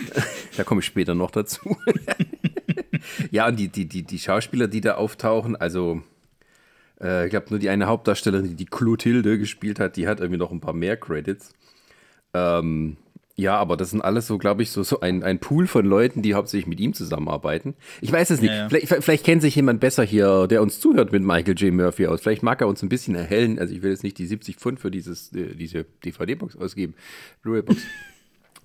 da 0.56 0.64
komme 0.64 0.80
ich 0.80 0.86
später 0.86 1.14
noch 1.14 1.30
dazu. 1.30 1.76
ja, 3.30 3.46
und 3.46 3.58
die, 3.58 3.68
die, 3.68 3.86
die, 3.86 4.02
die 4.02 4.18
Schauspieler, 4.18 4.66
die 4.66 4.80
da 4.80 4.94
auftauchen, 4.94 5.54
also 5.54 6.02
äh, 7.00 7.26
ich 7.26 7.30
glaube, 7.30 7.46
nur 7.50 7.58
die 7.58 7.68
eine 7.68 7.86
Hauptdarstellerin, 7.86 8.48
die 8.48 8.54
die 8.54 8.66
Clotilde 8.66 9.38
gespielt 9.38 9.78
hat, 9.78 9.96
die 9.96 10.08
hat 10.08 10.20
irgendwie 10.20 10.38
noch 10.38 10.50
ein 10.50 10.60
paar 10.60 10.72
mehr 10.72 10.96
Credits. 10.96 11.54
Ähm, 12.36 12.96
ja, 13.38 13.56
aber 13.56 13.76
das 13.76 13.90
sind 13.90 14.00
alles 14.00 14.26
so, 14.26 14.38
glaube 14.38 14.62
ich, 14.62 14.70
so, 14.70 14.82
so 14.82 15.00
ein, 15.00 15.22
ein 15.22 15.38
Pool 15.38 15.66
von 15.66 15.84
Leuten, 15.84 16.22
die 16.22 16.32
hauptsächlich 16.32 16.66
mit 16.66 16.80
ihm 16.80 16.94
zusammenarbeiten. 16.94 17.74
Ich 18.00 18.10
weiß 18.10 18.30
es 18.30 18.40
nicht. 18.40 18.50
Ja, 18.50 18.56
ja. 18.56 18.68
Vielleicht, 18.70 19.04
vielleicht 19.04 19.24
kennt 19.24 19.42
sich 19.42 19.54
jemand 19.54 19.78
besser 19.78 20.04
hier, 20.04 20.46
der 20.46 20.62
uns 20.62 20.80
zuhört 20.80 21.12
mit 21.12 21.22
Michael 21.22 21.54
J. 21.54 21.74
Murphy 21.74 22.06
aus. 22.06 22.22
Vielleicht 22.22 22.42
mag 22.42 22.62
er 22.62 22.66
uns 22.66 22.82
ein 22.82 22.88
bisschen 22.88 23.14
erhellen. 23.14 23.58
Also 23.58 23.74
ich 23.74 23.82
will 23.82 23.90
jetzt 23.90 24.04
nicht 24.04 24.16
die 24.16 24.26
70 24.26 24.56
Pfund 24.56 24.80
für 24.80 24.90
dieses, 24.90 25.34
äh, 25.34 25.54
diese 25.54 25.84
DVD-Box 26.04 26.56
ausgeben. 26.56 26.94
Blu-ray-Box. 27.42 27.82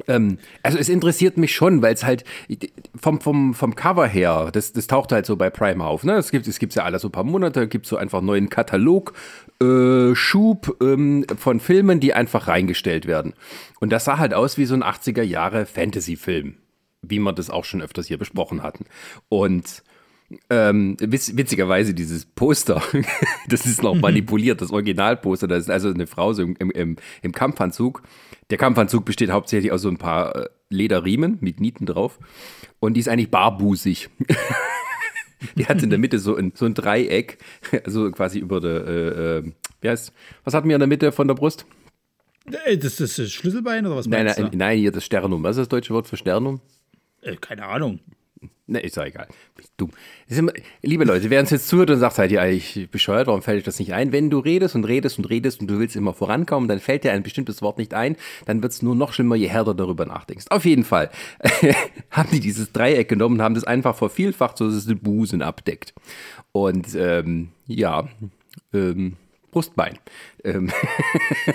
Ähm, 0.07 0.37
also 0.63 0.77
es 0.77 0.89
interessiert 0.89 1.37
mich 1.37 1.53
schon, 1.53 1.81
weil 1.81 1.93
es 1.93 2.03
halt 2.03 2.23
vom, 2.99 3.21
vom, 3.21 3.53
vom 3.53 3.75
Cover 3.75 4.07
her, 4.07 4.49
das, 4.51 4.73
das 4.73 4.87
taucht 4.87 5.11
halt 5.11 5.25
so 5.25 5.35
bei 5.35 5.49
Prime 5.49 5.83
auf. 5.83 6.03
Ne? 6.03 6.13
Es 6.13 6.31
gibt 6.31 6.47
es 6.47 6.59
gibt's 6.59 6.75
ja 6.75 6.83
alle 6.83 6.99
so 6.99 7.07
ein 7.07 7.11
paar 7.11 7.23
Monate, 7.23 7.67
gibt 7.67 7.85
so 7.85 7.97
einfach 7.97 8.21
neuen 8.21 8.49
Katalog, 8.49 9.13
äh, 9.61 10.13
ähm, 10.81 11.25
von 11.37 11.59
Filmen, 11.59 11.99
die 11.99 12.13
einfach 12.13 12.47
reingestellt 12.47 13.05
werden. 13.05 13.33
Und 13.79 13.91
das 13.91 14.05
sah 14.05 14.17
halt 14.17 14.33
aus 14.33 14.57
wie 14.57 14.65
so 14.65 14.73
ein 14.73 14.83
80er 14.83 15.23
Jahre 15.23 15.65
Fantasy-Film, 15.65 16.55
wie 17.01 17.19
wir 17.19 17.33
das 17.33 17.49
auch 17.49 17.65
schon 17.65 17.81
öfters 17.81 18.07
hier 18.07 18.17
besprochen 18.17 18.63
hatten. 18.63 18.85
Und 19.29 19.83
ähm, 20.49 20.97
witz, 20.99 21.35
witzigerweise 21.35 21.93
dieses 21.93 22.25
Poster, 22.25 22.81
das 23.47 23.65
ist 23.65 23.83
noch 23.83 23.95
manipuliert, 23.95 24.61
das 24.61 24.71
Originalposter, 24.71 25.47
das 25.47 25.63
ist 25.63 25.69
also 25.69 25.89
eine 25.89 26.07
Frau 26.07 26.33
so 26.33 26.43
im, 26.43 26.55
im, 26.55 26.95
im 27.21 27.31
Kampfanzug. 27.31 28.03
Der 28.49 28.57
Kampfanzug 28.57 29.05
besteht 29.05 29.31
hauptsächlich 29.31 29.71
aus 29.71 29.81
so 29.81 29.89
ein 29.89 29.97
paar 29.97 30.35
äh, 30.35 30.49
Lederriemen 30.69 31.37
mit 31.41 31.59
Nieten 31.59 31.85
drauf 31.85 32.19
und 32.79 32.95
die 32.95 32.99
ist 32.99 33.09
eigentlich 33.09 33.31
barbusig. 33.31 34.09
die 35.55 35.65
hat 35.65 35.81
in 35.81 35.89
der 35.89 35.99
Mitte 35.99 36.19
so 36.19 36.35
ein, 36.35 36.53
so 36.55 36.65
ein 36.65 36.73
Dreieck, 36.73 37.37
also 37.85 38.11
quasi 38.11 38.39
über 38.39 38.59
der, 38.59 38.87
äh, 38.87 39.37
äh, 39.37 39.51
wie 39.81 39.89
heißt, 39.89 40.13
was 40.43 40.53
hatten 40.53 40.67
wir 40.67 40.75
in 40.75 40.81
der 40.81 40.87
Mitte 40.87 41.11
von 41.11 41.27
der 41.27 41.35
Brust? 41.35 41.65
Äh, 42.65 42.77
das 42.77 42.99
ist 42.99 43.19
das 43.19 43.31
Schlüsselbein 43.31 43.85
oder 43.85 43.97
was 43.97 44.07
nein, 44.07 44.25
nein, 44.25 44.51
nein, 44.53 44.79
hier 44.79 44.91
das 44.91 45.05
Sternum. 45.05 45.43
Was 45.43 45.51
ist 45.51 45.61
das 45.61 45.69
deutsche 45.69 45.93
Wort 45.93 46.07
für 46.07 46.17
Sternum? 46.17 46.61
Äh, 47.21 47.35
keine 47.35 47.65
Ahnung. 47.65 47.99
Ne, 48.71 48.79
ist 48.79 48.95
ja 48.95 49.03
egal. 49.03 49.27
Dumm. 49.75 49.91
Immer, 50.29 50.53
liebe 50.81 51.03
Leute, 51.03 51.29
wer 51.29 51.41
uns 51.41 51.49
jetzt 51.49 51.67
zuhört 51.67 51.89
und 51.89 51.99
sagt, 51.99 52.15
seid 52.15 52.31
ihr 52.31 52.41
eigentlich 52.41 52.89
bescheuert, 52.89 53.27
warum 53.27 53.41
fällt 53.41 53.57
euch 53.57 53.63
das 53.65 53.79
nicht 53.79 53.93
ein? 53.93 54.13
Wenn 54.13 54.29
du 54.29 54.39
redest 54.39 54.75
und 54.75 54.85
redest 54.85 55.17
und 55.17 55.25
redest 55.25 55.59
und 55.59 55.67
du 55.67 55.77
willst 55.77 55.97
immer 55.97 56.13
vorankommen, 56.13 56.69
dann 56.69 56.79
fällt 56.79 57.03
dir 57.03 57.11
ein 57.11 57.21
bestimmtes 57.21 57.61
Wort 57.61 57.77
nicht 57.77 57.93
ein, 57.93 58.15
dann 58.45 58.63
wird 58.63 58.71
es 58.71 58.81
nur 58.81 58.95
noch 58.95 59.11
schlimmer, 59.11 59.35
je 59.35 59.49
härter 59.49 59.73
darüber 59.73 60.05
nachdenkst. 60.05 60.45
Auf 60.51 60.63
jeden 60.63 60.85
Fall 60.85 61.09
haben 62.11 62.29
die 62.31 62.39
dieses 62.39 62.71
Dreieck 62.71 63.09
genommen 63.09 63.35
und 63.35 63.41
haben 63.41 63.55
das 63.55 63.65
einfach 63.65 63.93
vervielfacht, 63.93 64.57
so 64.57 64.67
dass 64.67 64.75
es 64.75 64.85
den 64.85 64.99
Busen 64.99 65.41
abdeckt. 65.41 65.93
Und 66.53 66.95
ähm, 66.95 67.49
ja, 67.67 68.07
ähm, 68.73 69.17
Brustbein. 69.51 69.99
Ähm 70.45 70.71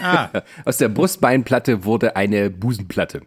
ah. 0.03 0.29
Aus 0.67 0.77
der 0.77 0.91
Brustbeinplatte 0.91 1.85
wurde 1.85 2.15
eine 2.15 2.51
Busenplatte. 2.51 3.23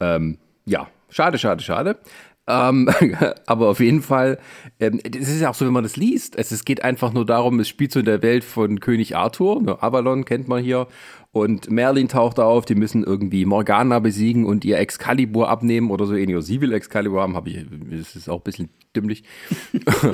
Ähm, 0.00 0.38
ja, 0.64 0.88
schade, 1.10 1.36
schade, 1.36 1.62
schade. 1.62 1.98
Ähm, 2.46 2.90
aber 3.46 3.68
auf 3.68 3.80
jeden 3.80 4.02
Fall, 4.02 4.38
ähm, 4.80 5.00
das 5.02 5.28
ist 5.28 5.40
ja 5.40 5.50
auch 5.50 5.54
so, 5.54 5.64
wenn 5.64 5.72
man 5.72 5.82
das 5.82 5.96
liest. 5.96 6.36
Es, 6.36 6.50
es 6.50 6.64
geht 6.64 6.84
einfach 6.84 7.12
nur 7.12 7.24
darum, 7.24 7.60
es 7.60 7.68
spielt 7.68 7.92
so 7.92 8.00
in 8.00 8.06
der 8.06 8.22
Welt 8.22 8.44
von 8.44 8.80
König 8.80 9.16
Arthur. 9.16 9.62
Ne, 9.62 9.82
Avalon 9.82 10.24
kennt 10.24 10.48
man 10.48 10.62
hier. 10.62 10.86
Und 11.32 11.68
Merlin 11.68 12.06
taucht 12.06 12.38
auf, 12.38 12.64
die 12.64 12.76
müssen 12.76 13.02
irgendwie 13.02 13.44
Morgana 13.44 13.98
besiegen 13.98 14.44
und 14.44 14.64
ihr 14.64 14.78
Excalibur 14.78 15.48
abnehmen 15.48 15.90
oder 15.90 16.06
so 16.06 16.14
ähnlich. 16.14 16.44
Sie 16.44 16.60
will 16.60 16.72
Excalibur 16.72 17.22
haben, 17.22 17.34
habe 17.34 17.50
ich, 17.50 17.66
das 17.90 18.14
ist 18.14 18.28
auch 18.28 18.38
ein 18.38 18.44
bisschen 18.44 18.68
dümmlich. 18.94 19.24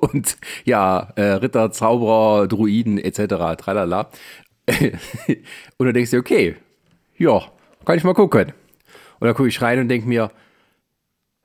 und 0.00 0.36
ja, 0.64 1.12
äh, 1.14 1.22
Ritter, 1.22 1.70
Zauberer, 1.70 2.48
Druiden 2.48 2.98
etc. 2.98 3.56
Tralala. 3.56 4.10
und 5.78 5.86
dann 5.86 5.94
denkst 5.94 6.10
du, 6.10 6.18
okay, 6.18 6.56
ja, 7.16 7.42
kann 7.84 7.98
ich 7.98 8.02
mal 8.02 8.14
gucken. 8.14 8.52
Und 9.20 9.26
dann 9.26 9.34
gucke 9.36 9.48
ich 9.48 9.62
rein 9.62 9.78
und 9.78 9.88
denke 9.88 10.08
mir, 10.08 10.32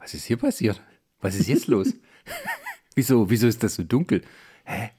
was 0.07 0.13
ist 0.13 0.25
hier 0.25 0.37
passiert? 0.37 0.81
Was 1.19 1.35
ist 1.35 1.49
jetzt 1.49 1.67
los? 1.67 1.93
wieso, 2.95 3.29
wieso 3.29 3.45
ist 3.45 3.61
das 3.61 3.75
so 3.75 3.83
dunkel? 3.83 4.21
Hä? 4.63 4.91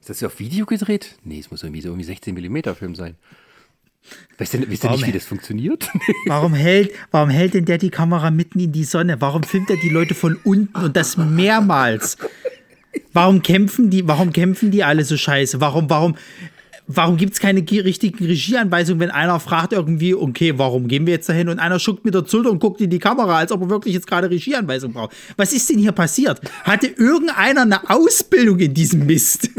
Ist 0.00 0.08
das 0.08 0.22
auf 0.22 0.38
Video 0.38 0.66
gedreht? 0.66 1.16
Nee, 1.24 1.40
es 1.40 1.50
muss 1.50 1.64
irgendwie 1.64 1.80
so 1.80 1.88
irgendwie 1.88 2.04
16 2.04 2.32
mm 2.32 2.74
Film 2.76 2.94
sein. 2.94 3.16
Weißt 4.38 4.54
du, 4.54 4.70
weißt 4.70 4.84
du 4.84 4.90
nicht, 4.90 5.06
wie 5.08 5.12
das 5.12 5.24
funktioniert? 5.24 5.88
warum, 6.26 6.54
hält, 6.54 6.92
warum 7.10 7.28
hält 7.28 7.54
denn 7.54 7.64
der 7.64 7.78
die 7.78 7.90
Kamera 7.90 8.30
mitten 8.30 8.60
in 8.60 8.70
die 8.70 8.84
Sonne? 8.84 9.20
Warum 9.20 9.42
filmt 9.42 9.68
er 9.70 9.78
die 9.78 9.88
Leute 9.88 10.14
von 10.14 10.36
unten 10.44 10.76
und 10.76 10.96
das 10.96 11.16
mehrmals? 11.16 12.16
Warum 13.12 13.42
kämpfen 13.42 13.90
die, 13.90 14.06
warum 14.06 14.32
kämpfen 14.32 14.70
die 14.70 14.84
alle 14.84 15.04
so 15.04 15.16
scheiße? 15.16 15.60
Warum, 15.60 15.90
warum, 15.90 16.16
warum 16.86 17.16
gibt 17.16 17.32
es 17.32 17.40
keine 17.40 17.60
richtigen 17.60 18.24
Regieanweisungen, 18.24 19.00
wenn 19.00 19.10
einer 19.10 19.40
fragt 19.40 19.72
irgendwie, 19.72 20.14
okay, 20.14 20.58
warum 20.58 20.88
gehen 20.88 21.06
wir 21.06 21.14
jetzt 21.14 21.28
dahin? 21.28 21.48
Und 21.48 21.58
einer 21.58 21.78
schuckt 21.78 22.04
mit 22.04 22.14
der 22.14 22.24
Schulter 22.26 22.50
und 22.50 22.58
guckt 22.58 22.80
in 22.80 22.90
die 22.90 22.98
Kamera, 22.98 23.38
als 23.38 23.52
ob 23.52 23.62
er 23.62 23.70
wirklich 23.70 23.94
jetzt 23.94 24.06
gerade 24.06 24.30
Regieanweisungen 24.30 24.94
braucht. 24.94 25.14
Was 25.36 25.52
ist 25.52 25.70
denn 25.70 25.78
hier 25.78 25.92
passiert? 25.92 26.40
Hatte 26.64 26.86
irgendeiner 26.86 27.62
eine 27.62 27.90
Ausbildung 27.90 28.58
in 28.58 28.74
diesem 28.74 29.06
Mist? 29.06 29.50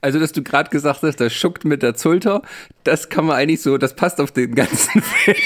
Also, 0.00 0.18
dass 0.18 0.32
du 0.32 0.42
gerade 0.42 0.70
gesagt 0.70 1.02
hast, 1.02 1.20
der 1.20 1.30
schuckt 1.30 1.64
mit 1.64 1.82
der 1.82 1.96
Schulter, 1.96 2.42
das 2.82 3.08
kann 3.08 3.26
man 3.26 3.36
eigentlich 3.36 3.62
so, 3.62 3.78
das 3.78 3.94
passt 3.94 4.20
auf 4.20 4.32
den 4.32 4.56
ganzen 4.56 5.02
Film. 5.02 5.36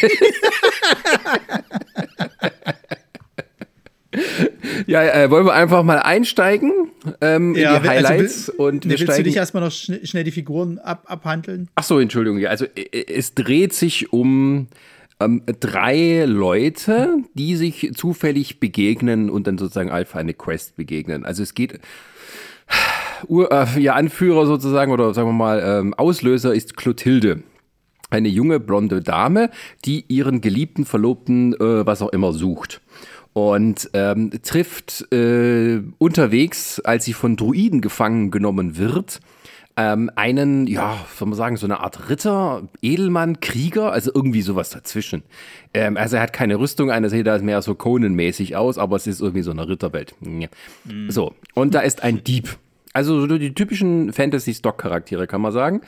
Ja, 4.86 5.02
äh, 5.02 5.30
wollen 5.30 5.46
wir 5.46 5.52
einfach 5.52 5.82
mal 5.82 5.98
einsteigen 5.98 6.90
ähm, 7.20 7.54
ja, 7.54 7.76
in 7.76 7.82
die 7.82 7.88
also 7.88 8.08
Highlights 8.08 8.50
also 8.50 8.62
und 8.62 8.84
wir 8.84 8.90
willst 8.90 9.04
steigen. 9.04 9.18
du 9.18 9.24
dich 9.24 9.36
erstmal 9.36 9.62
noch 9.62 9.72
schn 9.72 10.04
schnell 10.04 10.24
die 10.24 10.30
Figuren 10.30 10.78
ab 10.78 11.04
abhandeln? 11.06 11.68
Ach 11.74 11.84
so, 11.84 11.98
Entschuldigung. 11.98 12.44
Also 12.46 12.66
es 12.74 13.34
dreht 13.34 13.72
sich 13.72 14.12
um 14.12 14.68
ähm, 15.20 15.42
drei 15.60 16.24
Leute, 16.24 17.18
die 17.34 17.56
sich 17.56 17.92
zufällig 17.94 18.60
begegnen 18.60 19.30
und 19.30 19.46
dann 19.46 19.58
sozusagen 19.58 19.90
Alpha 19.90 20.18
eine 20.18 20.34
Quest 20.34 20.76
begegnen. 20.76 21.24
Also 21.24 21.42
es 21.42 21.54
geht 21.54 21.80
Ur, 23.26 23.50
äh, 23.52 23.80
ihr 23.80 23.94
Anführer 23.94 24.46
sozusagen 24.46 24.92
oder 24.92 25.12
sagen 25.12 25.28
wir 25.28 25.32
mal 25.32 25.62
ähm, 25.64 25.94
Auslöser 25.94 26.54
ist 26.54 26.76
Clotilde 26.76 27.42
eine 28.10 28.28
junge 28.28 28.58
blonde 28.58 29.02
Dame, 29.02 29.50
die 29.84 30.04
ihren 30.08 30.40
geliebten 30.40 30.84
Verlobten 30.84 31.54
äh, 31.54 31.86
was 31.86 32.02
auch 32.02 32.10
immer 32.10 32.32
sucht 32.32 32.80
und 33.32 33.90
ähm, 33.92 34.30
trifft 34.42 35.12
äh, 35.12 35.80
unterwegs, 35.98 36.80
als 36.80 37.04
sie 37.04 37.12
von 37.12 37.36
Druiden 37.36 37.80
gefangen 37.80 38.30
genommen 38.30 38.76
wird, 38.76 39.20
ähm, 39.76 40.10
einen, 40.16 40.66
ja, 40.66 40.98
soll 41.16 41.28
man 41.28 41.36
sagen, 41.36 41.56
so 41.56 41.66
eine 41.66 41.80
Art 41.80 42.10
Ritter, 42.10 42.68
Edelmann, 42.82 43.40
Krieger, 43.40 43.92
also 43.92 44.10
irgendwie 44.14 44.42
sowas 44.42 44.70
dazwischen. 44.70 45.22
Ähm, 45.72 45.96
also 45.96 46.16
er 46.16 46.22
hat 46.22 46.32
keine 46.32 46.58
Rüstung 46.58 46.90
an, 46.90 47.04
er 47.04 47.10
sieht 47.10 47.26
da 47.26 47.38
mehr 47.38 47.62
so 47.62 47.74
Conan-mäßig 47.74 48.56
aus, 48.56 48.78
aber 48.78 48.96
es 48.96 49.06
ist 49.06 49.20
irgendwie 49.20 49.42
so 49.42 49.52
eine 49.52 49.68
Ritterwelt. 49.68 50.14
Mhm. 50.20 50.48
So, 51.10 51.34
und 51.54 51.74
da 51.74 51.80
ist 51.80 52.02
ein 52.02 52.24
Dieb. 52.24 52.58
Also 52.92 53.20
so 53.20 53.38
die 53.38 53.54
typischen 53.54 54.12
Fantasy-Stock-Charaktere, 54.12 55.28
kann 55.28 55.40
man 55.40 55.52
sagen. 55.52 55.80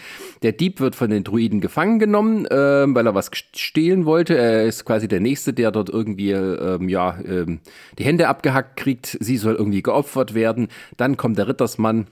Der 0.43 0.53
Dieb 0.53 0.79
wird 0.79 0.95
von 0.95 1.11
den 1.11 1.25
Druiden 1.25 1.61
gefangen 1.61 1.99
genommen, 1.99 2.47
äh, 2.47 2.85
weil 2.95 3.07
er 3.07 3.15
was 3.15 3.31
stehlen 3.57 4.05
wollte. 4.05 4.37
Er 4.39 4.65
ist 4.65 4.85
quasi 4.85 5.09
der 5.09 5.19
Nächste, 5.19 5.53
der 5.53 5.73
dort 5.73 5.89
irgendwie 5.89 6.31
ähm, 6.31 6.89
ja, 6.89 7.19
ähm, 7.25 7.61
die 7.99 8.05
Hände 8.05 8.29
abgehackt 8.29 8.77
kriegt. 8.77 9.19
Sie 9.21 9.37
soll 9.37 9.57
irgendwie 9.57 9.83
geopfert 9.83 10.35
werden. 10.35 10.69
Dann 10.97 11.17
kommt 11.17 11.39
der 11.39 11.49
Rittersmann 11.49 12.07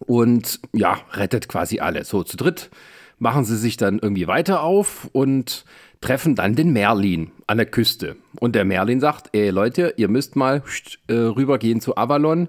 und 0.00 0.60
ja, 0.72 0.98
rettet 1.12 1.48
quasi 1.48 1.78
alle. 1.78 2.04
So 2.04 2.24
zu 2.24 2.36
dritt 2.36 2.70
machen 3.18 3.44
sie 3.44 3.56
sich 3.56 3.76
dann 3.76 4.00
irgendwie 4.00 4.26
weiter 4.26 4.62
auf 4.62 5.08
und 5.12 5.64
treffen 6.00 6.34
dann 6.34 6.56
den 6.56 6.72
Merlin 6.72 7.30
an 7.46 7.56
der 7.56 7.66
Küste. 7.66 8.16
Und 8.40 8.54
der 8.54 8.64
Merlin 8.64 9.00
sagt, 9.00 9.28
ey 9.32 9.50
Leute, 9.50 9.94
ihr 9.96 10.08
müsst 10.08 10.34
mal 10.34 10.62
äh, 11.06 11.14
rübergehen 11.14 11.80
zu 11.80 11.96
Avalon 11.96 12.48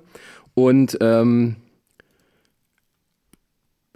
und 0.56 0.98
ähm, 1.00 1.58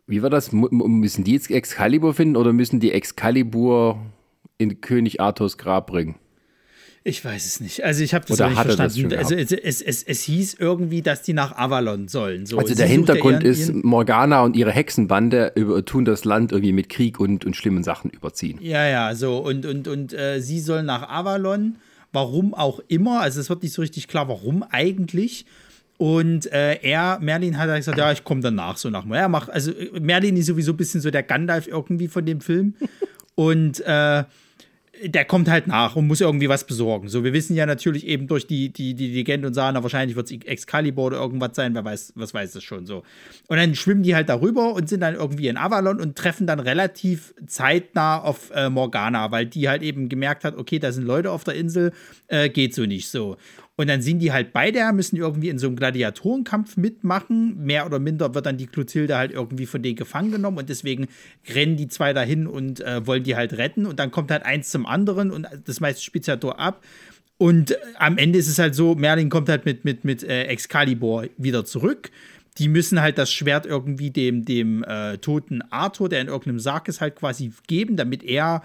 wie 0.10 0.24
war 0.24 0.30
das? 0.30 0.51
Müssen 0.51 1.24
die 1.24 1.34
jetzt 1.34 1.51
Excalibur 1.51 2.13
finden 2.13 2.36
oder 2.36 2.51
müssen 2.51 2.80
die 2.80 2.92
Excalibur 2.92 4.04
in 4.58 4.82
König 4.82 5.22
Arthurs 5.22 5.58
Grab 5.58 5.88
bringen? 5.88 6.16
Ich 7.04 7.24
weiß 7.24 7.46
es 7.46 7.60
nicht. 7.60 7.84
Also 7.84 8.04
ich 8.04 8.13
habe 8.13 8.25
das 8.28 8.39
Oder 8.39 8.50
nicht 8.50 8.62
verstanden. 8.62 9.13
also 9.13 9.34
es, 9.34 9.51
es, 9.51 9.82
es, 9.82 10.04
es, 10.04 10.22
hieß 10.24 10.56
irgendwie, 10.56 11.01
dass 11.01 11.22
die 11.22 11.34
nach 11.34 11.56
Avalon 11.56 12.08
sollen. 12.08 12.46
So, 12.46 12.58
also 12.58 12.75
der 12.75 12.88
Hintergrund 12.88 13.44
ist, 13.44 13.74
Morgana 13.74 14.44
und 14.44 14.56
ihre 14.56 14.72
Hexenbande 14.72 15.54
über, 15.56 15.86
tun 15.86 16.04
das 16.04 16.25
Land 16.25 16.51
irgendwie 16.51 16.74
mit 16.74 16.89
Krieg 16.89 17.20
und, 17.20 17.46
und 17.46 17.56
schlimmen 17.56 17.84
Sachen 17.84 18.12
überziehen. 18.12 18.60
Ja, 18.62 18.86
ja, 18.86 19.16
so. 19.16 19.38
Und, 19.38 19.66
und, 19.66 19.88
und 19.88 20.13
äh, 20.13 20.42
sie 20.42 20.60
sollen 20.60 20.88
nach 20.88 21.08
Avalon. 21.08 21.78
Warum 22.12 22.54
auch 22.54 22.82
immer. 22.88 23.22
Also 23.22 23.39
es 23.39 23.50
wird 23.50 23.63
nicht 23.63 23.74
so 23.74 23.82
richtig 23.82 24.08
klar, 24.08 24.28
warum 24.28 24.63
eigentlich. 24.63 25.46
Und 26.00 26.50
äh, 26.53 26.75
er, 26.75 27.20
Merlin 27.20 27.58
hat 27.58 27.75
gesagt, 27.75 27.98
ja, 27.98 28.10
ich 28.10 28.24
komme 28.24 28.39
danach 28.39 28.77
so 28.77 28.89
nach. 28.89 29.06
Er 29.10 29.27
macht, 29.27 29.50
also 29.50 29.74
Merlin 30.00 30.38
ist 30.38 30.46
sowieso 30.46 30.72
ein 30.72 30.77
bisschen 30.77 31.01
so 31.01 31.12
der 31.12 31.24
Gandalf 31.24 31.68
irgendwie 31.68 32.08
von 32.08 32.25
dem 32.25 32.39
Film. 32.39 32.75
Und 33.36 33.82
äh, 33.82 34.24
der 35.03 35.25
kommt 35.25 35.50
halt 35.50 35.68
nach 35.68 35.96
und 35.96 36.08
muss 36.08 36.20
irgendwie 36.20 36.50
was 36.50 36.65
besorgen. 36.65 37.08
So, 37.08 37.24
wir 37.24 37.32
wissen 37.32 37.56
ja 37.56 37.65
natürlich 37.65 38.06
eben 38.06 38.27
durch 38.27 38.48
die, 38.48 38.68
die, 38.70 38.96
die 38.96 39.08
Legende 39.08 39.48
und 39.48 39.53
sagen, 39.53 39.75
na, 39.75 39.84
wahrscheinlich 39.84 40.18
wird 40.18 40.29
es 40.29 40.38
Excalibur 40.46 41.06
oder 41.06 41.18
irgendwas 41.20 41.51
sein, 41.53 41.74
wer 41.74 41.86
weiß, 41.86 42.13
was 42.15 42.34
weiß 42.34 42.51
das 42.51 42.63
schon 42.63 42.86
so. 42.86 43.03
Und 43.48 43.58
dann 43.58 43.75
schwimmen 43.75 44.03
die 44.03 44.13
halt 44.13 44.27
darüber 44.27 44.74
und 44.74 44.89
sind 44.89 45.00
dann 45.00 45.15
irgendwie 45.15 45.48
in 45.48 45.56
Avalon 45.56 46.01
und 46.01 46.18
treffen 46.18 46.48
dann 46.48 46.60
relativ 46.60 47.34
zeitnah 47.48 48.20
auf 48.20 48.51
äh, 48.51 48.70
Morgana, 48.70 49.32
weil 49.32 49.46
die 49.46 49.70
halt 49.70 49.84
eben 49.84 50.10
gemerkt 50.10 50.44
hat, 50.44 50.58
okay, 50.58 50.79
da 50.79 50.91
sind 50.91 51.06
Leute 51.06 51.32
auf 51.32 51.46
der 51.46 51.56
Insel, 51.56 51.94
äh, 52.27 52.50
geht 52.50 52.75
so 52.75 52.86
nicht 52.86 53.10
so. 53.10 53.38
Und 53.80 53.88
dann 53.88 54.02
sind 54.02 54.20
die 54.20 54.34
halt 54.34 54.52
bei 54.52 54.72
der, 54.72 54.92
müssen 54.92 55.16
irgendwie 55.16 55.48
in 55.48 55.58
so 55.58 55.68
einem 55.68 55.78
Gladiatorenkampf 55.78 56.76
mitmachen. 56.76 57.64
Mehr 57.64 57.86
oder 57.86 57.98
minder 57.98 58.36
wird 58.36 58.46
dann 58.46 58.58
die 58.58 58.68
Clotilde 58.68 59.16
halt 59.16 59.32
irgendwie 59.32 59.66
von 59.66 59.82
denen 59.82 59.96
gefangen 59.96 60.34
genommen 60.34 60.58
und 60.58 60.68
deswegen 60.68 61.08
rennen 61.48 61.78
die 61.78 61.88
zwei 61.88 62.12
dahin 62.12 62.46
und 62.46 62.82
äh, 62.82 63.08
wollen 63.08 63.24
die 63.24 63.38
halt 63.38 63.54
retten. 63.54 63.86
Und 63.86 63.98
dann 63.98 64.12
kommt 64.12 64.32
halt 64.32 64.44
eins 64.44 64.70
zum 64.70 64.86
anderen 64.86 65.32
und 65.32 65.48
das 65.64 65.80
meiste 65.80 66.38
durch 66.38 66.56
ab. 66.58 66.84
Und 67.38 67.72
äh, 67.72 67.76
am 67.96 68.18
Ende 68.18 68.38
ist 68.38 68.50
es 68.50 68.60
halt 68.60 68.76
so, 68.76 68.96
Merlin 68.96 69.30
kommt 69.30 69.48
halt 69.48 69.64
mit, 69.64 69.86
mit, 69.86 70.04
mit 70.04 70.26
äh, 70.26 70.44
Excalibur 70.48 71.30
wieder 71.38 71.64
zurück. 71.64 72.12
Die 72.58 72.68
müssen 72.68 73.00
halt 73.00 73.18
das 73.18 73.32
Schwert 73.32 73.66
irgendwie 73.66 74.12
dem, 74.12 74.44
dem 74.44 74.84
äh, 74.84 75.20
toten 75.20 75.62
Arthur, 75.70 76.10
der 76.10 76.20
in 76.20 76.28
irgendeinem 76.28 76.60
Sarg 76.60 76.90
ist, 76.90 77.00
halt 77.00 77.16
quasi 77.16 77.54
geben, 77.68 77.96
damit 77.96 78.26
er 78.26 78.62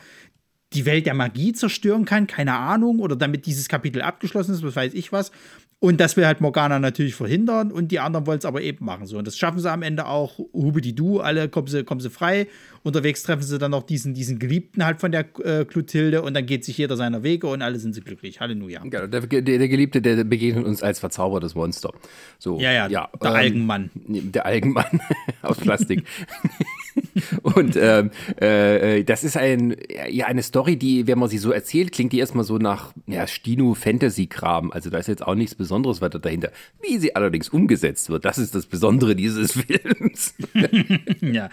die 0.74 0.86
Welt 0.86 1.06
der 1.06 1.14
Magie 1.14 1.52
zerstören 1.52 2.04
kann, 2.04 2.26
keine 2.26 2.54
Ahnung, 2.54 2.98
oder 2.98 3.16
damit 3.16 3.46
dieses 3.46 3.68
Kapitel 3.68 4.02
abgeschlossen 4.02 4.54
ist, 4.54 4.62
was 4.62 4.76
weiß 4.76 4.94
ich 4.94 5.12
was. 5.12 5.30
Und 5.84 6.00
das 6.00 6.16
will 6.16 6.24
halt 6.24 6.40
Morgana 6.40 6.78
natürlich 6.78 7.14
verhindern 7.14 7.70
und 7.70 7.92
die 7.92 8.00
anderen 8.00 8.26
wollen 8.26 8.38
es 8.38 8.46
aber 8.46 8.62
eben 8.62 8.86
machen. 8.86 9.04
So. 9.04 9.18
Und 9.18 9.26
das 9.26 9.36
schaffen 9.36 9.58
sie 9.58 9.70
am 9.70 9.82
Ende 9.82 10.06
auch. 10.06 10.38
Hubidi-Du, 10.54 11.20
alle 11.20 11.50
kommen 11.50 11.66
sie, 11.66 11.84
kommen 11.84 12.00
sie 12.00 12.08
frei. 12.08 12.46
Unterwegs 12.84 13.22
treffen 13.22 13.42
sie 13.42 13.58
dann 13.58 13.72
noch 13.72 13.82
diesen, 13.82 14.14
diesen 14.14 14.38
Geliebten 14.38 14.86
halt 14.86 15.00
von 15.00 15.12
der 15.12 15.26
äh, 15.44 15.66
Clotilde 15.66 16.22
und 16.22 16.32
dann 16.32 16.46
geht 16.46 16.64
sich 16.64 16.78
jeder 16.78 16.96
seiner 16.96 17.22
Wege 17.22 17.48
und 17.48 17.60
alle 17.60 17.78
sind 17.78 17.94
sie 17.94 18.00
glücklich. 18.00 18.40
Halleluja. 18.40 18.80
Genau, 18.82 19.06
der, 19.06 19.20
der, 19.20 19.42
der 19.42 19.68
Geliebte, 19.68 20.00
der 20.00 20.24
begegnet 20.24 20.64
uns 20.64 20.82
als 20.82 21.00
verzaubertes 21.00 21.54
Monster. 21.54 21.92
So, 22.38 22.58
ja, 22.60 22.72
ja, 22.72 22.88
ja 22.88 23.10
der 23.22 23.30
ähm, 23.30 23.36
Algenmann. 23.36 23.90
Der 23.94 24.46
Algenmann 24.46 25.00
aus 25.42 25.58
Plastik. 25.58 26.04
und 27.42 27.76
ähm, 27.76 28.10
äh, 28.36 29.04
das 29.04 29.24
ist 29.24 29.36
ein, 29.36 29.76
ja, 30.10 30.26
eine 30.26 30.42
Story, 30.42 30.76
die, 30.76 31.06
wenn 31.06 31.18
man 31.18 31.28
sie 31.28 31.38
so 31.38 31.52
erzählt, 31.52 31.92
klingt 31.92 32.12
die 32.12 32.18
erstmal 32.18 32.44
so 32.44 32.58
nach 32.58 32.92
ja, 33.06 33.26
Stino-Fantasy-Kram. 33.26 34.72
Also 34.72 34.90
da 34.90 34.98
ist 34.98 35.08
jetzt 35.08 35.26
auch 35.26 35.34
nichts 35.34 35.54
Besonderes 35.54 35.73
weiter 35.82 36.18
dahinter. 36.18 36.50
Wie 36.82 36.98
sie 36.98 37.16
allerdings 37.16 37.48
umgesetzt 37.48 38.10
wird, 38.10 38.24
das 38.24 38.38
ist 38.38 38.54
das 38.54 38.66
Besondere 38.66 39.16
dieses 39.16 39.52
Films. 39.60 40.34
ja. 41.20 41.48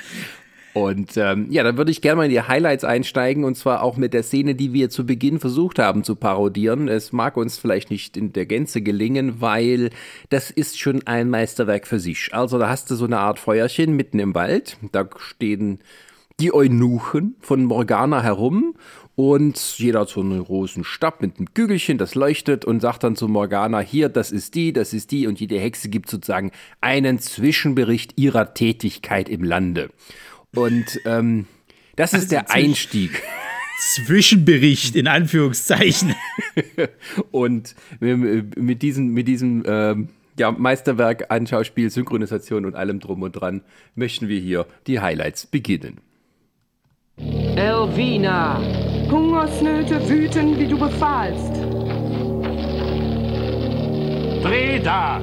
Und 0.73 1.17
ähm, 1.17 1.47
ja, 1.49 1.63
dann 1.63 1.77
würde 1.77 1.91
ich 1.91 2.01
gerne 2.01 2.17
mal 2.17 2.25
in 2.25 2.31
die 2.31 2.41
Highlights 2.41 2.85
einsteigen 2.85 3.43
und 3.43 3.55
zwar 3.55 3.83
auch 3.83 3.97
mit 3.97 4.13
der 4.13 4.23
Szene, 4.23 4.55
die 4.55 4.71
wir 4.71 4.89
zu 4.89 5.05
Beginn 5.05 5.39
versucht 5.39 5.79
haben 5.79 6.03
zu 6.03 6.15
parodieren. 6.15 6.87
Es 6.87 7.11
mag 7.11 7.35
uns 7.35 7.57
vielleicht 7.57 7.91
nicht 7.91 8.15
in 8.15 8.31
der 8.31 8.45
Gänze 8.45 8.81
gelingen, 8.81 9.41
weil 9.41 9.89
das 10.29 10.49
ist 10.49 10.79
schon 10.79 11.05
ein 11.07 11.29
Meisterwerk 11.29 11.87
für 11.87 11.99
sich. 11.99 12.29
Also 12.31 12.57
da 12.57 12.69
hast 12.69 12.89
du 12.89 12.95
so 12.95 13.05
eine 13.05 13.19
Art 13.19 13.37
Feuerchen 13.37 13.95
mitten 13.95 14.19
im 14.19 14.33
Wald, 14.33 14.77
da 14.93 15.09
stehen 15.17 15.79
die 16.39 16.53
Eunuchen 16.53 17.35
von 17.39 17.65
Morgana 17.65 18.23
herum 18.23 18.73
und 19.15 19.77
jeder 19.77 20.01
hat 20.01 20.10
so 20.10 20.22
einen 20.22 20.44
großen 20.44 20.84
Stab 20.84 21.22
mit 21.22 21.38
einem 21.38 21.53
Kügelchen, 21.53 21.98
das 21.98 22.15
leuchtet 22.15 22.65
und 22.65 22.80
sagt 22.80 23.03
dann 23.03 23.15
zu 23.15 23.27
Morgana, 23.27 23.80
hier, 23.80 24.10
das 24.10 24.32
ist 24.32 24.56
die, 24.56 24.74
das 24.74 24.94
ist 24.94 25.12
die 25.12 25.27
und 25.27 25.39
jede 25.39 25.60
Hexe 25.60 25.89
gibt 25.89 26.10
sozusagen 26.10 26.51
einen 26.80 27.20
Zwischenbericht 27.20 28.18
ihrer 28.18 28.53
Tätigkeit 28.53 29.30
im 29.30 29.44
Lande. 29.44 29.89
Und 30.56 31.00
ähm, 31.06 31.46
das 31.96 32.13
ist 32.13 32.20
also 32.22 32.30
der 32.30 32.51
Einstieg. 32.51 33.22
Zwischenbericht 33.80 34.96
in 34.96 35.08
Anführungszeichen. 35.08 36.15
und 37.32 37.75
mit 38.00 38.82
diesem, 38.82 39.08
mit 39.08 39.27
diesem 39.27 39.63
ähm, 39.65 40.10
ja, 40.38 40.51
Meisterwerk 40.51 41.32
an 41.32 41.48
Schauspiel, 41.48 41.89
Synchronisation 41.89 42.65
und 42.65 42.75
allem 42.75 43.00
drum 43.00 43.24
und 43.24 43.34
dran 43.34 43.62
möchten 43.96 44.27
wir 44.27 44.39
hier 44.39 44.68
die 44.88 45.00
Highlights 45.00 45.48
beginnen. 45.48 46.00
Elvina! 47.55 48.58
Hungersnöte 49.12 50.08
wüten, 50.08 50.58
wie 50.58 50.67
du 50.67 50.77
befahlst. 50.77 51.53
Breda! 54.41 55.20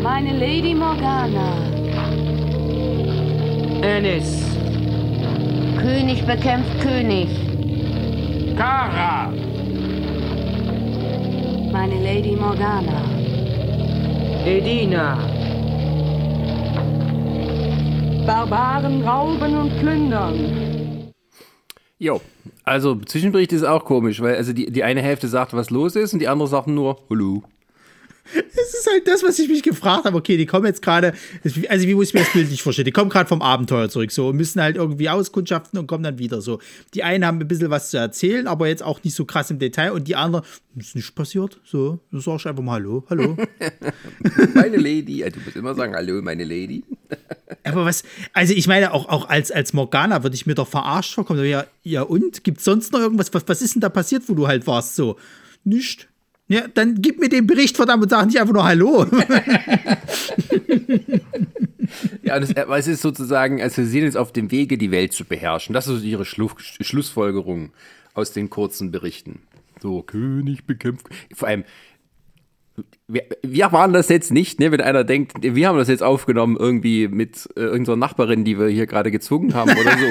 Meine 0.00 0.32
Lady 0.38 0.74
Morgana. 0.74 1.56
Ennis. 3.82 4.44
König 5.80 6.24
bekämpft 6.24 6.80
König. 6.80 7.28
Kara! 8.56 9.32
Meine 11.72 12.00
Lady 12.02 12.36
Morgana. 12.36 13.02
Edina. 14.46 15.18
Barbaren 18.24 19.02
rauben 19.02 19.56
und 19.56 19.80
plündern. 19.80 20.77
Jo, 22.00 22.20
also 22.62 22.94
Zwischenbericht 22.94 23.52
ist 23.52 23.64
auch 23.64 23.84
komisch, 23.84 24.20
weil 24.20 24.36
also 24.36 24.52
die, 24.52 24.70
die 24.70 24.84
eine 24.84 25.02
Hälfte 25.02 25.26
sagt, 25.26 25.52
was 25.52 25.70
los 25.70 25.96
ist 25.96 26.12
und 26.12 26.20
die 26.20 26.28
andere 26.28 26.48
sagt 26.48 26.68
nur 26.68 27.00
Hallo. 27.10 27.42
Es 28.34 28.74
ist 28.74 28.88
halt 28.90 29.06
das, 29.06 29.22
was 29.22 29.38
ich 29.38 29.48
mich 29.48 29.62
gefragt 29.62 30.04
habe. 30.04 30.16
Okay, 30.16 30.36
die 30.36 30.46
kommen 30.46 30.66
jetzt 30.66 30.82
gerade, 30.82 31.14
also 31.68 31.86
wie 31.86 31.94
muss 31.94 32.08
ich 32.08 32.14
mir 32.14 32.20
das 32.20 32.32
Bild 32.32 32.50
nicht 32.50 32.62
vorstellen? 32.62 32.86
Die 32.86 32.92
kommen 32.92 33.10
gerade 33.10 33.28
vom 33.28 33.42
Abenteuer 33.42 33.88
zurück 33.88 34.10
so 34.10 34.28
und 34.28 34.36
müssen 34.36 34.60
halt 34.60 34.76
irgendwie 34.76 35.08
auskundschaften 35.08 35.78
und 35.78 35.86
kommen 35.86 36.04
dann 36.04 36.18
wieder 36.18 36.40
so. 36.40 36.60
Die 36.94 37.02
einen 37.02 37.24
haben 37.24 37.40
ein 37.40 37.48
bisschen 37.48 37.70
was 37.70 37.90
zu 37.90 37.96
erzählen, 37.96 38.46
aber 38.46 38.68
jetzt 38.68 38.82
auch 38.82 39.02
nicht 39.02 39.14
so 39.14 39.24
krass 39.24 39.50
im 39.50 39.58
Detail 39.58 39.92
und 39.92 40.08
die 40.08 40.16
anderen, 40.16 40.44
ist 40.76 40.96
nicht 40.96 41.14
passiert. 41.14 41.60
So, 41.64 42.00
du 42.10 42.20
sagst 42.20 42.46
einfach 42.46 42.62
mal 42.62 42.74
Hallo, 42.74 43.04
hallo. 43.10 43.36
meine 44.54 44.76
Lady, 44.76 45.24
du 45.30 45.40
musst 45.40 45.56
immer 45.56 45.74
sagen 45.74 45.94
Hallo, 45.94 46.20
meine 46.22 46.44
Lady. 46.44 46.84
aber 47.64 47.84
was, 47.84 48.04
also 48.32 48.54
ich 48.54 48.66
meine, 48.66 48.92
auch, 48.92 49.08
auch 49.08 49.28
als, 49.28 49.50
als 49.50 49.72
Morgana 49.72 50.22
würde 50.22 50.36
ich 50.36 50.46
mir 50.46 50.54
doch 50.54 50.68
verarscht 50.68 51.14
vorkommen. 51.14 51.44
Ja, 51.44 51.66
ja 51.82 52.02
und? 52.02 52.44
Gibt 52.44 52.58
es 52.58 52.64
sonst 52.64 52.92
noch 52.92 53.00
irgendwas? 53.00 53.32
Was, 53.34 53.48
was 53.48 53.62
ist 53.62 53.74
denn 53.74 53.80
da 53.80 53.88
passiert, 53.88 54.24
wo 54.28 54.34
du 54.34 54.46
halt 54.46 54.66
warst 54.66 54.96
so? 54.96 55.16
Nicht. 55.64 56.08
Ja, 56.48 56.66
dann 56.66 57.00
gib 57.02 57.20
mir 57.20 57.28
den 57.28 57.46
Bericht, 57.46 57.76
verdammt, 57.76 58.02
und 58.02 58.08
sag 58.08 58.24
nicht 58.26 58.40
einfach 58.40 58.54
nur 58.54 58.64
Hallo. 58.64 59.04
ja, 62.22 62.40
das, 62.40 62.50
es 62.52 62.86
ist 62.86 63.02
sozusagen, 63.02 63.60
also 63.60 63.82
sie 63.82 63.88
sind 63.88 64.04
jetzt 64.04 64.16
auf 64.16 64.32
dem 64.32 64.50
Wege, 64.50 64.78
die 64.78 64.90
Welt 64.90 65.12
zu 65.12 65.26
beherrschen. 65.26 65.74
Das 65.74 65.88
ist 65.88 66.02
ihre 66.04 66.24
Schlu 66.24 66.48
Schlussfolgerung 66.56 67.72
aus 68.14 68.32
den 68.32 68.48
kurzen 68.48 68.90
Berichten. 68.90 69.42
So, 69.82 70.02
König 70.02 70.64
bekämpft. 70.64 71.06
Vor 71.34 71.48
allem, 71.48 71.64
wir, 73.06 73.24
wir 73.42 73.70
waren 73.72 73.92
das 73.92 74.08
jetzt 74.08 74.32
nicht, 74.32 74.58
ne, 74.58 74.72
wenn 74.72 74.80
einer 74.80 75.04
denkt, 75.04 75.34
wir 75.42 75.68
haben 75.68 75.76
das 75.76 75.88
jetzt 75.88 76.02
aufgenommen 76.02 76.56
irgendwie 76.58 77.08
mit 77.08 77.46
äh, 77.56 77.60
irgendeiner 77.60 77.96
Nachbarin, 77.96 78.44
die 78.44 78.58
wir 78.58 78.68
hier 78.68 78.86
gerade 78.86 79.10
gezwungen 79.10 79.52
haben 79.52 79.70
oder 79.70 79.98
so. 79.98 80.06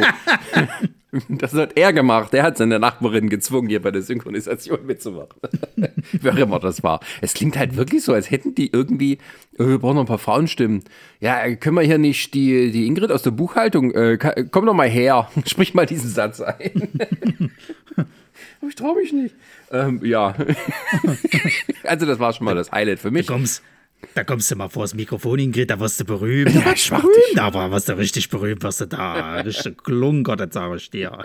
Das 1.30 1.54
hat 1.54 1.78
er 1.78 1.94
gemacht. 1.94 2.34
Er 2.34 2.44
hat 2.44 2.58
seine 2.58 2.80
Nachbarin 2.80 3.30
gezwungen, 3.30 3.70
hier 3.70 3.82
bei 3.82 3.92
der 3.92 4.02
Synchronisation 4.02 4.86
mitzumachen. 4.86 5.40
Wer 6.12 6.38
immer 6.38 6.60
das 6.60 6.84
war. 6.84 7.00
Es 7.22 7.34
klingt 7.34 7.58
halt 7.58 7.76
wirklich 7.76 8.04
so, 8.04 8.14
als 8.14 8.30
hätten 8.32 8.56
die 8.56 8.72
irgendwie, 8.72 9.20
oh, 9.58 9.68
wir 9.68 9.80
brauchen 9.80 9.96
noch 9.96 10.04
ein 10.04 10.08
paar 10.08 10.18
Frauenstimmen. 10.18 10.84
Ja, 11.20 11.56
können 11.56 11.76
wir 11.76 11.84
hier 11.84 11.98
nicht 11.98 12.34
die, 12.34 12.72
die 12.72 12.88
Ingrid 12.88 13.12
aus 13.12 13.24
der 13.24 13.32
Buchhaltung, 13.32 13.92
äh, 13.92 14.18
komm 14.52 14.66
doch 14.66 14.74
mal 14.74 14.90
her, 14.90 15.30
sprich 15.46 15.74
mal 15.74 15.86
diesen 15.86 16.10
Satz 16.10 16.42
ein. 16.42 16.90
ich 18.68 18.76
traue 18.76 18.96
mich 18.96 19.14
nicht. 19.14 19.36
Ähm, 19.72 20.02
ja. 20.04 20.36
also 21.84 22.06
das 22.06 22.20
war 22.20 22.34
schon 22.34 22.46
mal 22.46 22.56
das 22.56 22.72
Highlight 22.72 23.00
für 23.00 23.12
mich. 23.12 23.28
Du 23.28 23.34
kommst, 23.34 23.64
da 24.14 24.24
kommst 24.24 24.50
du 24.52 24.56
mal 24.56 24.70
vor 24.70 24.84
das 24.84 24.94
Mikrofon, 24.94 25.40
Ingrid, 25.40 25.70
da 25.70 25.80
wirst 25.80 26.00
du 26.00 26.06
berühmt. 26.06 26.54
Ja, 26.54 26.72
ich 26.74 26.90
berühmt, 26.90 27.40
aber 27.40 27.72
wirst 27.72 27.90
du 27.90 27.98
richtig 27.98 28.30
berühmt, 28.30 28.64
wirst 28.64 28.82
du 28.82 28.86
da. 28.86 29.36
Richtig 29.36 29.78
klunkert, 29.84 30.40
das 30.40 30.54
sage 30.54 30.78
ich 30.78 30.90
dir. 30.90 31.18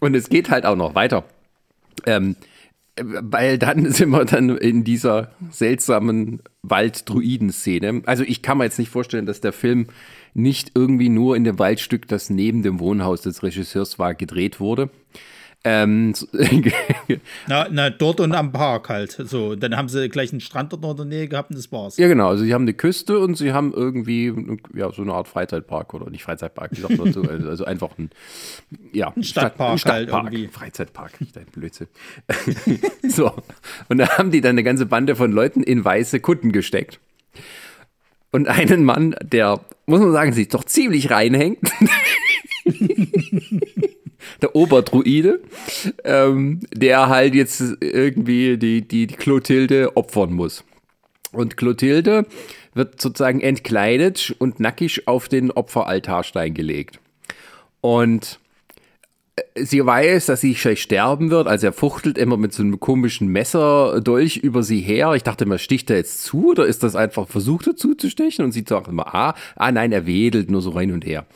Und 0.00 0.14
es 0.14 0.28
geht 0.28 0.50
halt 0.50 0.64
auch 0.64 0.76
noch 0.76 0.94
weiter. 0.94 1.24
Ähm, 2.06 2.36
weil 3.00 3.58
dann 3.58 3.90
sind 3.92 4.10
wir 4.10 4.24
dann 4.24 4.56
in 4.56 4.84
dieser 4.84 5.32
seltsamen 5.50 6.40
Wald-Druiden-Szene. 6.62 8.02
Also 8.06 8.24
ich 8.24 8.42
kann 8.42 8.58
mir 8.58 8.64
jetzt 8.64 8.78
nicht 8.78 8.90
vorstellen, 8.90 9.26
dass 9.26 9.40
der 9.40 9.52
Film 9.52 9.86
nicht 10.34 10.72
irgendwie 10.74 11.08
nur 11.08 11.36
in 11.36 11.44
dem 11.44 11.58
Waldstück, 11.58 12.06
das 12.08 12.30
neben 12.30 12.62
dem 12.62 12.80
Wohnhaus 12.80 13.22
des 13.22 13.42
Regisseurs 13.42 13.98
war, 13.98 14.14
gedreht 14.14 14.60
wurde. 14.60 14.90
Ähm, 15.64 16.14
na, 17.48 17.66
na, 17.70 17.90
dort 17.90 18.20
und 18.20 18.32
am 18.32 18.52
Park 18.52 18.88
halt. 18.88 19.10
So, 19.10 19.56
dann 19.56 19.76
haben 19.76 19.88
sie 19.88 20.08
gleich 20.08 20.30
einen 20.30 20.40
Strand 20.40 20.72
dort 20.72 20.84
in 20.84 20.96
der 20.96 21.04
Nähe 21.04 21.28
gehabt 21.28 21.50
und 21.50 21.56
das 21.56 21.70
war's. 21.72 21.96
Ja, 21.96 22.06
genau. 22.06 22.28
Also 22.28 22.44
sie 22.44 22.54
haben 22.54 22.62
eine 22.62 22.74
Küste 22.74 23.18
und 23.18 23.36
sie 23.36 23.52
haben 23.52 23.72
irgendwie 23.74 24.32
ja, 24.74 24.92
so 24.92 25.02
eine 25.02 25.12
Art 25.12 25.26
Freizeitpark 25.26 25.94
oder 25.94 26.10
nicht 26.10 26.22
Freizeitpark, 26.22 26.70
wie 26.72 26.80
sagt 26.80 26.96
man 26.96 27.12
so? 27.12 27.22
Also, 27.22 27.48
also 27.48 27.64
einfach 27.64 27.90
ein, 27.98 28.10
ja, 28.92 29.12
ein 29.14 29.24
Stadtpark, 29.24 29.80
Stadt, 29.80 29.94
ein 29.94 30.02
Stadtpark 30.04 30.24
halt 30.24 30.32
irgendwie. 30.32 30.48
Freizeitpark, 30.48 31.20
nicht 31.20 31.36
ein 31.36 31.46
Blödsinn. 31.52 31.88
so. 33.08 33.32
Und 33.88 33.98
da 33.98 34.16
haben 34.16 34.30
die 34.30 34.40
dann 34.40 34.50
eine 34.50 34.62
ganze 34.62 34.86
Bande 34.86 35.16
von 35.16 35.32
Leuten 35.32 35.64
in 35.64 35.84
weiße 35.84 36.20
Kutten 36.20 36.52
gesteckt. 36.52 37.00
Und 38.30 38.46
einen 38.46 38.84
Mann, 38.84 39.16
der, 39.22 39.60
muss 39.86 40.00
man 40.00 40.12
sagen, 40.12 40.32
sich 40.32 40.48
doch 40.48 40.62
ziemlich 40.64 41.10
reinhängt 41.10 41.58
der 44.42 44.54
Oberdruide, 44.54 45.40
ähm, 46.04 46.60
der 46.72 47.08
halt 47.08 47.34
jetzt 47.34 47.62
irgendwie 47.80 48.56
die, 48.56 48.86
die, 48.86 49.06
die 49.06 49.16
Clotilde 49.16 49.96
opfern 49.96 50.32
muss. 50.32 50.64
Und 51.32 51.56
Clotilde 51.56 52.26
wird 52.74 53.00
sozusagen 53.00 53.40
entkleidet 53.40 54.34
und 54.38 54.60
nackig 54.60 55.06
auf 55.08 55.28
den 55.28 55.50
Opferaltarstein 55.50 56.54
gelegt. 56.54 57.00
Und 57.80 58.38
äh, 59.36 59.64
sie 59.64 59.84
weiß, 59.84 60.26
dass 60.26 60.40
sie 60.40 60.54
gleich 60.54 60.80
sterben 60.80 61.30
wird, 61.30 61.48
also 61.48 61.66
er 61.66 61.72
fuchtelt 61.72 62.16
immer 62.16 62.36
mit 62.36 62.52
so 62.52 62.62
einem 62.62 62.80
komischen 62.80 63.28
Messerdolch 63.28 64.36
über 64.36 64.62
sie 64.62 64.80
her. 64.80 65.12
Ich 65.14 65.24
dachte 65.24 65.44
immer, 65.44 65.58
sticht 65.58 65.90
er 65.90 65.96
jetzt 65.96 66.22
zu 66.22 66.50
oder 66.50 66.66
ist 66.66 66.82
das 66.82 66.96
einfach 66.96 67.28
versucht 67.28 67.66
dazu 67.66 67.94
zu 67.94 68.08
stechen? 68.08 68.44
Und 68.44 68.52
sie 68.52 68.64
sagt 68.66 68.88
immer, 68.88 69.14
ah, 69.14 69.34
ah 69.56 69.72
nein, 69.72 69.92
er 69.92 70.06
wedelt 70.06 70.50
nur 70.50 70.62
so 70.62 70.70
rein 70.70 70.92
und 70.92 71.04
her. 71.04 71.26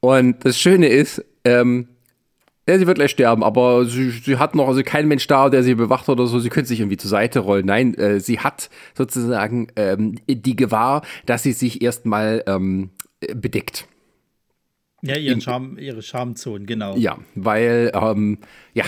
Und 0.00 0.44
das 0.44 0.58
Schöne 0.58 0.88
ist, 0.88 1.24
ähm, 1.44 1.88
ja, 2.68 2.78
sie 2.78 2.86
wird 2.86 2.98
gleich 2.98 3.12
sterben, 3.12 3.42
aber 3.42 3.86
sie, 3.86 4.10
sie 4.10 4.36
hat 4.36 4.54
noch, 4.54 4.68
also 4.68 4.82
kein 4.82 5.08
Mensch 5.08 5.26
da, 5.26 5.48
der 5.48 5.62
sie 5.62 5.74
bewacht 5.74 6.06
oder 6.10 6.26
so, 6.26 6.38
sie 6.38 6.50
könnte 6.50 6.68
sich 6.68 6.80
irgendwie 6.80 6.98
zur 6.98 7.08
Seite 7.08 7.38
rollen. 7.38 7.64
Nein, 7.64 7.94
äh, 7.94 8.20
sie 8.20 8.40
hat 8.40 8.68
sozusagen 8.94 9.68
ähm, 9.74 10.16
die 10.28 10.54
Gewahr, 10.54 11.00
dass 11.24 11.42
sie 11.42 11.52
sich 11.52 11.80
erstmal 11.80 12.44
ähm, 12.46 12.90
bedeckt. 13.34 13.88
Ja, 15.00 15.16
ihren 15.16 15.40
Charme, 15.40 15.78
ihre 15.78 16.02
Schamzonen, 16.02 16.66
genau. 16.66 16.94
Ja, 16.96 17.16
weil, 17.34 17.90
ähm, 17.94 18.38
ja, 18.74 18.84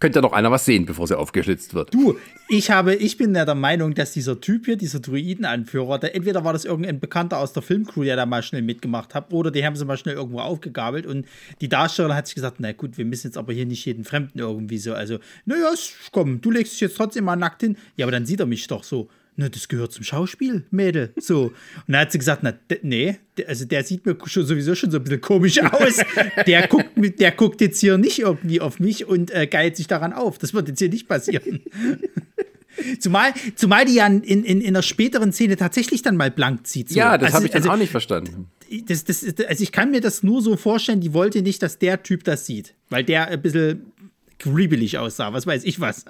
könnte 0.00 0.18
ja 0.18 0.22
noch 0.22 0.32
einer 0.32 0.50
was 0.50 0.64
sehen, 0.64 0.86
bevor 0.86 1.06
sie 1.06 1.16
aufgeschlitzt 1.16 1.74
wird. 1.74 1.92
Du, 1.94 2.16
ich 2.48 2.70
habe, 2.70 2.94
ich 2.94 3.18
bin 3.18 3.34
ja 3.34 3.44
der 3.44 3.54
Meinung, 3.54 3.94
dass 3.94 4.12
dieser 4.12 4.40
Typ 4.40 4.64
hier, 4.64 4.76
dieser 4.76 5.00
Druidenanführer, 5.00 5.98
der, 5.98 6.16
entweder 6.16 6.42
war 6.42 6.54
das 6.54 6.64
irgendein 6.64 6.98
Bekannter 6.98 7.38
aus 7.38 7.52
der 7.52 7.62
Filmcrew, 7.62 8.04
der 8.04 8.16
da 8.16 8.26
mal 8.26 8.42
schnell 8.42 8.62
mitgemacht 8.62 9.14
hat, 9.14 9.32
oder 9.32 9.50
die 9.50 9.64
haben 9.64 9.76
sie 9.76 9.84
mal 9.84 9.98
schnell 9.98 10.16
irgendwo 10.16 10.40
aufgegabelt 10.40 11.06
und 11.06 11.26
die 11.60 11.68
Darstellerin 11.68 12.16
hat 12.16 12.26
sich 12.26 12.34
gesagt, 12.34 12.56
na 12.58 12.72
gut, 12.72 12.96
wir 12.96 13.04
müssen 13.04 13.28
jetzt 13.28 13.36
aber 13.36 13.52
hier 13.52 13.66
nicht 13.66 13.84
jeden 13.84 14.04
Fremden 14.04 14.38
irgendwie 14.38 14.78
so, 14.78 14.94
also, 14.94 15.18
naja, 15.44 15.70
komm, 16.12 16.40
du 16.40 16.50
legst 16.50 16.72
dich 16.72 16.80
jetzt 16.80 16.96
trotzdem 16.96 17.24
mal 17.24 17.36
nackt 17.36 17.60
hin. 17.60 17.76
Ja, 17.96 18.06
aber 18.06 18.12
dann 18.12 18.26
sieht 18.26 18.40
er 18.40 18.46
mich 18.46 18.66
doch 18.66 18.82
so 18.82 19.08
na, 19.40 19.48
das 19.48 19.68
gehört 19.68 19.90
zum 19.90 20.04
Schauspiel, 20.04 20.64
Mädel. 20.70 21.14
So. 21.16 21.44
Und 21.44 21.54
dann 21.88 22.02
hat 22.02 22.12
sie 22.12 22.18
gesagt, 22.18 22.42
na, 22.42 22.52
nee, 22.82 23.16
also 23.48 23.64
der 23.64 23.82
sieht 23.84 24.04
mir 24.04 24.16
schon 24.26 24.44
sowieso 24.44 24.74
schon 24.74 24.90
so 24.90 24.98
ein 24.98 25.04
bisschen 25.04 25.22
komisch 25.22 25.62
aus. 25.62 25.98
der, 26.46 26.68
guckt, 26.68 26.90
der 27.18 27.32
guckt 27.32 27.60
jetzt 27.62 27.80
hier 27.80 27.96
nicht 27.96 28.18
irgendwie 28.18 28.60
auf 28.60 28.80
mich 28.80 29.06
und 29.06 29.30
äh, 29.30 29.46
geilt 29.46 29.76
sich 29.76 29.86
daran 29.86 30.12
auf. 30.12 30.36
Das 30.36 30.52
wird 30.52 30.68
jetzt 30.68 30.78
hier 30.78 30.90
nicht 30.90 31.08
passieren. 31.08 31.60
Zumal, 33.00 33.32
zumal 33.56 33.84
die 33.84 33.94
ja 33.94 34.06
in, 34.06 34.22
in, 34.22 34.44
in 34.44 34.66
einer 34.66 34.82
späteren 34.82 35.32
Szene 35.32 35.56
tatsächlich 35.56 36.02
dann 36.02 36.16
mal 36.16 36.30
blank 36.30 36.66
zieht. 36.66 36.90
So. 36.90 36.98
Ja, 36.98 37.18
das 37.18 37.26
also, 37.26 37.36
habe 37.36 37.46
ich 37.46 37.52
dann 37.52 37.62
also, 37.62 37.72
auch 37.72 37.76
nicht 37.76 37.90
verstanden. 37.90 38.46
Das, 38.86 39.04
das, 39.04 39.24
also 39.48 39.62
ich 39.62 39.72
kann 39.72 39.90
mir 39.90 40.00
das 40.00 40.22
nur 40.22 40.40
so 40.40 40.56
vorstellen, 40.56 41.00
die 41.00 41.12
wollte 41.12 41.42
nicht, 41.42 41.62
dass 41.62 41.78
der 41.78 42.02
Typ 42.02 42.24
das 42.24 42.46
sieht. 42.46 42.74
Weil 42.88 43.04
der 43.04 43.26
ein 43.28 43.42
bisschen 43.42 43.92
creepily 44.40 44.96
aussah, 44.96 45.32
was 45.32 45.46
weiß 45.46 45.64
ich 45.64 45.80
was. 45.80 46.04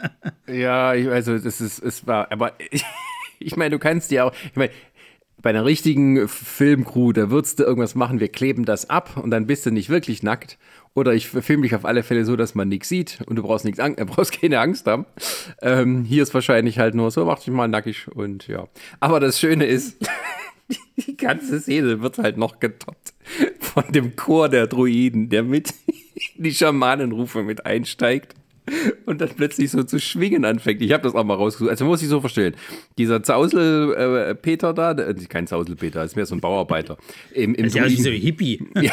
ja, 0.47 0.95
ich, 0.95 1.09
also 1.09 1.39
das 1.39 1.61
ist, 1.61 1.81
es 1.81 2.07
war, 2.07 2.31
aber 2.33 2.55
ich, 2.71 2.85
ich 3.41 3.57
meine, 3.57 3.71
du 3.71 3.79
kannst 3.79 4.11
ja 4.11 4.25
auch, 4.25 4.33
ich 4.33 4.57
meine, 4.57 4.71
bei 5.43 5.51
einer 5.51 5.65
richtigen 5.65 6.29
Filmcrew, 6.29 7.13
da 7.13 7.31
würdest 7.31 7.59
du 7.59 7.65
irgendwas 7.65 7.95
machen, 7.95 8.21
wir 8.21 8.29
kleben 8.29 8.65
das 8.65 8.91
ab 8.91 9.17
und 9.17 9.31
dann 9.31 9.47
bist 9.47 9.65
du 9.65 9.71
nicht 9.71 9.89
wirklich 9.89 10.23
nackt. 10.23 10.59
Oder 10.93 11.15
ich 11.15 11.29
filme 11.29 11.63
dich 11.63 11.75
auf 11.75 11.85
alle 11.85 12.03
Fälle 12.03 12.25
so, 12.25 12.35
dass 12.37 12.55
man 12.55 12.69
nichts 12.69 12.89
sieht 12.89 13.21
und 13.27 13.37
du 13.37 13.43
brauchst 13.43 13.65
nichts, 13.65 13.79
äh, 13.79 14.05
brauchst 14.07 14.39
keine 14.39 14.61
Angst 14.61 14.87
haben. 14.87 15.07
Ähm, 15.63 16.05
hier 16.05 16.23
ist 16.23 16.35
wahrscheinlich 16.35 16.79
halt 16.79 16.95
nur 16.95 17.11
so, 17.11 17.25
mach 17.25 17.39
dich 17.39 17.49
mal 17.49 17.69
nackig 17.69 18.09
und 18.09 18.49
ja. 18.49 18.69
Aber 18.99 19.21
das 19.21 19.39
Schöne 19.39 19.67
ist, 19.67 19.97
die 20.97 21.17
ganze 21.17 21.61
Szene 21.61 22.03
wird 22.03 22.19
halt 22.19 22.37
noch 22.37 22.59
getoppt 22.59 23.15
von 23.61 23.85
dem 23.91 24.17
Chor 24.17 24.49
der 24.49 24.67
Druiden, 24.67 25.31
der 25.31 25.45
mit 25.45 25.73
die 26.37 26.53
Schamanenrufe 26.53 27.43
mit 27.43 27.65
einsteigt 27.65 28.35
und 29.07 29.21
dann 29.21 29.31
plötzlich 29.31 29.71
so 29.71 29.83
zu 29.83 29.99
schwingen 29.99 30.45
anfängt. 30.45 30.83
Ich 30.83 30.93
habe 30.93 31.03
das 31.03 31.15
auch 31.15 31.25
mal 31.25 31.35
rausgesucht. 31.35 31.71
Also 31.71 31.85
muss 31.85 32.03
ich 32.03 32.09
so 32.09 32.21
verstehen. 32.21 32.55
Dieser 32.99 33.23
Zausel-Peter 33.23 34.71
äh, 34.71 34.75
da, 34.75 34.93
äh, 34.93 35.15
kein 35.29 35.47
Zausel-Peter, 35.47 36.05
ist 36.05 36.17
mehr 36.17 36.27
so 36.27 36.35
ein 36.35 36.41
Bauarbeiter. 36.41 36.97
Im, 37.33 37.55
im 37.55 37.65
das 37.65 37.75
ist 37.75 37.77
ja 37.77 37.89
so 37.89 38.11
ein 38.11 38.21
Hippie. 38.21 38.63
Ja, 38.81 38.93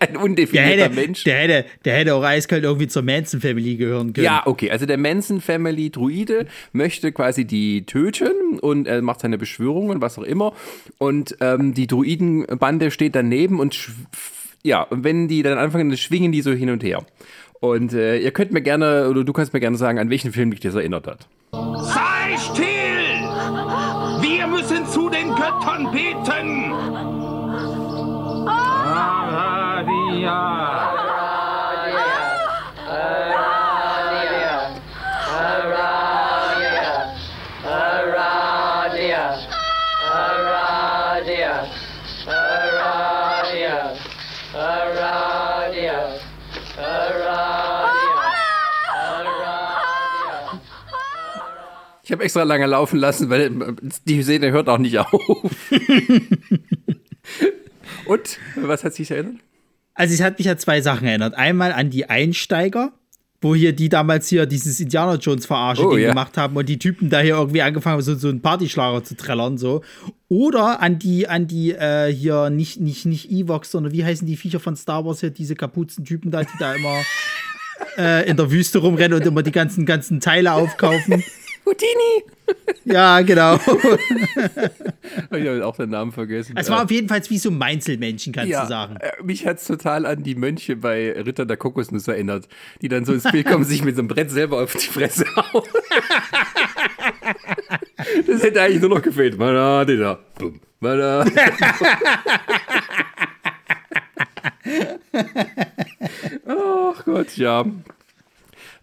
ein 0.00 0.16
undefinierter 0.16 0.76
der 0.76 0.84
hätte, 0.86 0.94
Mensch. 0.94 1.24
Der 1.24 1.36
hätte, 1.36 1.64
der 1.84 1.96
hätte 1.96 2.14
auch 2.14 2.24
eiskalt 2.24 2.64
irgendwie 2.64 2.88
zur 2.88 3.02
Manson 3.02 3.40
Family 3.40 3.76
gehören 3.76 4.12
können. 4.12 4.24
Ja, 4.24 4.42
okay. 4.46 4.70
Also 4.70 4.86
der 4.86 4.98
Manson 4.98 5.40
Family 5.40 5.90
Druide 5.90 6.46
möchte 6.72 7.12
quasi 7.12 7.44
die 7.44 7.86
töten 7.86 8.58
und 8.60 8.86
er 8.86 9.02
macht 9.02 9.20
seine 9.20 9.38
Beschwörungen, 9.38 10.00
was 10.00 10.18
auch 10.18 10.24
immer. 10.24 10.52
Und 10.98 11.36
ähm, 11.40 11.74
die 11.74 11.86
Druidenbande 11.86 12.90
steht 12.90 13.14
daneben 13.14 13.60
und 13.60 13.90
ja, 14.62 14.82
und 14.82 15.04
wenn 15.04 15.26
die 15.26 15.42
dann 15.42 15.58
anfangen, 15.58 15.88
dann 15.88 15.98
schwingen 15.98 16.32
die 16.32 16.42
so 16.42 16.52
hin 16.52 16.70
und 16.70 16.82
her. 16.82 17.04
Und 17.60 17.92
äh, 17.92 18.16
ihr 18.16 18.30
könnt 18.30 18.52
mir 18.52 18.62
gerne, 18.62 19.08
oder 19.10 19.22
du 19.22 19.34
kannst 19.34 19.52
mir 19.52 19.60
gerne 19.60 19.76
sagen, 19.76 19.98
an 19.98 20.08
welchen 20.08 20.32
Film 20.32 20.50
dich 20.50 20.60
das 20.60 20.74
erinnert 20.74 21.06
hat. 21.06 21.28
Sei 21.52 22.36
still! 22.38 22.66
Wir 24.22 24.46
müssen 24.46 24.86
zu 24.86 25.10
den 25.10 25.34
Göttern 25.34 25.90
beten! 25.92 26.72
Aradia! 28.96 30.20
Ich 52.10 52.12
habe 52.12 52.24
extra 52.24 52.42
lange 52.42 52.66
laufen 52.66 52.98
lassen, 52.98 53.30
weil 53.30 53.76
die 54.04 54.20
Szene 54.24 54.50
hört 54.50 54.68
auch 54.68 54.78
nicht 54.78 54.98
auf. 54.98 55.12
Und 58.04 58.38
was 58.56 58.82
hat 58.82 58.94
sich 58.94 59.12
erinnert? 59.12 59.36
Also 59.94 60.14
es 60.14 60.20
hat 60.20 60.36
mich 60.38 60.50
an 60.50 60.58
zwei 60.58 60.80
Sachen 60.80 61.06
erinnert. 61.06 61.36
Einmal 61.36 61.70
an 61.70 61.88
die 61.88 62.10
Einsteiger, 62.10 62.90
wo 63.40 63.54
hier 63.54 63.72
die 63.72 63.88
damals 63.88 64.26
hier 64.26 64.46
dieses 64.46 64.80
Indiana 64.80 65.14
Jones 65.14 65.46
Verarsche 65.46 65.86
oh, 65.86 65.96
ja. 65.96 66.08
gemacht 66.08 66.36
haben 66.36 66.56
und 66.56 66.68
die 66.68 66.80
Typen 66.80 67.10
da 67.10 67.20
hier 67.20 67.36
irgendwie 67.36 67.62
angefangen 67.62 67.92
haben, 67.98 68.02
so, 68.02 68.16
so 68.16 68.26
einen 68.26 68.42
Partyschlager 68.42 69.04
zu 69.04 69.16
trällern, 69.16 69.56
so. 69.56 69.84
Oder 70.26 70.82
an 70.82 70.98
die, 70.98 71.28
an 71.28 71.46
die, 71.46 71.70
äh, 71.70 72.12
hier, 72.12 72.50
nicht, 72.50 72.80
nicht, 72.80 73.06
nicht 73.06 73.30
Evox, 73.30 73.70
sondern 73.70 73.92
wie 73.92 74.04
heißen 74.04 74.26
die 74.26 74.36
Viecher 74.36 74.58
von 74.58 74.74
Star 74.74 75.04
Wars 75.04 75.20
hier, 75.20 75.30
diese 75.30 75.54
Kapuzentypen 75.54 76.32
da, 76.32 76.42
die 76.42 76.58
da 76.58 76.74
immer 76.74 77.02
äh, 77.96 78.28
in 78.28 78.36
der 78.36 78.50
Wüste 78.50 78.80
rumrennen 78.80 79.20
und 79.20 79.24
immer 79.24 79.44
die 79.44 79.52
ganzen, 79.52 79.86
ganzen 79.86 80.18
Teile 80.18 80.54
aufkaufen. 80.54 81.22
Houdini! 81.70 82.24
Ja, 82.84 83.20
genau. 83.20 83.54
ich 85.30 85.46
habe 85.46 85.64
auch 85.64 85.76
den 85.76 85.90
Namen 85.90 86.10
vergessen. 86.10 86.56
Es 86.56 86.68
war 86.68 86.82
auf 86.82 86.90
jeden 86.90 87.08
Fall 87.08 87.22
wie 87.28 87.38
so 87.38 87.52
Meinzelmännchen, 87.52 88.32
kannst 88.32 88.50
ja, 88.50 88.62
du 88.62 88.68
sagen. 88.68 88.96
Äh, 88.96 89.12
mich 89.22 89.46
hat 89.46 89.58
es 89.58 89.66
total 89.66 90.04
an 90.04 90.24
die 90.24 90.34
Mönche 90.34 90.74
bei 90.74 91.12
Ritter 91.12 91.46
der 91.46 91.56
Kokosnuss 91.56 92.08
erinnert, 92.08 92.48
die 92.82 92.88
dann 92.88 93.04
so 93.04 93.12
ins 93.12 93.30
Bild 93.30 93.46
kommen, 93.46 93.62
sich 93.64 93.84
mit 93.84 93.94
so 93.94 94.00
einem 94.00 94.08
Brett 94.08 94.32
selber 94.32 94.62
auf 94.62 94.72
die 94.72 94.86
Fresse 94.86 95.26
hauen. 95.36 95.62
das 98.26 98.42
hätte 98.42 98.62
eigentlich 98.62 98.80
nur 98.80 98.90
noch 98.90 99.02
gefehlt. 99.02 99.38
Mana, 99.38 99.84
da. 99.84 100.18
Bum. 100.36 100.60
Mana. 100.80 101.24
Ach 106.48 107.04
Gott, 107.04 107.36
ja. 107.36 107.64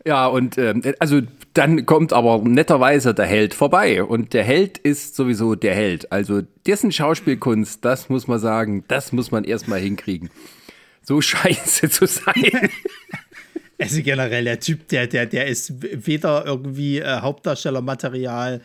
Ja, 0.07 0.27
und 0.27 0.57
ähm, 0.57 0.81
also 0.99 1.19
dann 1.53 1.85
kommt 1.85 2.13
aber 2.13 2.37
netterweise 2.37 3.13
der 3.13 3.25
Held 3.25 3.53
vorbei. 3.53 4.01
Und 4.01 4.33
der 4.33 4.45
Held 4.45 4.77
ist 4.77 5.17
sowieso 5.17 5.55
der 5.55 5.75
Held. 5.75 6.13
Also 6.13 6.43
dessen 6.65 6.93
Schauspielkunst, 6.93 7.83
das 7.83 8.07
muss 8.07 8.25
man 8.25 8.39
sagen, 8.39 8.85
das 8.87 9.11
muss 9.11 9.31
man 9.31 9.43
erstmal 9.43 9.81
hinkriegen. 9.81 10.29
So 11.01 11.19
scheiße 11.21 11.89
zu 11.89 12.07
sein. 12.07 12.33
Also 13.79 14.01
generell, 14.01 14.43
der 14.43 14.59
Typ, 14.59 14.87
der, 14.87 15.05
der, 15.05 15.27
der 15.27 15.45
ist 15.45 15.71
weder 15.79 16.47
irgendwie 16.47 16.97
äh, 16.97 17.21
Hauptdarstellermaterial 17.21 18.59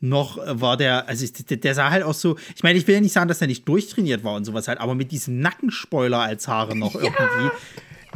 noch 0.00 0.38
war 0.42 0.78
der, 0.78 1.06
also 1.06 1.26
der, 1.50 1.58
der, 1.58 1.74
sah 1.74 1.90
halt 1.90 2.02
auch 2.02 2.14
so, 2.14 2.38
ich 2.56 2.62
meine, 2.62 2.78
ich 2.78 2.86
will 2.86 2.94
ja 2.94 3.02
nicht 3.02 3.12
sagen, 3.12 3.28
dass 3.28 3.42
er 3.42 3.46
nicht 3.46 3.68
durchtrainiert 3.68 4.24
war 4.24 4.32
und 4.32 4.46
sowas 4.46 4.66
halt, 4.66 4.80
aber 4.80 4.94
mit 4.94 5.12
diesem 5.12 5.38
Nackenspoiler 5.40 6.18
als 6.18 6.48
Haare 6.48 6.74
noch 6.74 6.94
ja. 6.94 7.02
irgendwie 7.02 7.50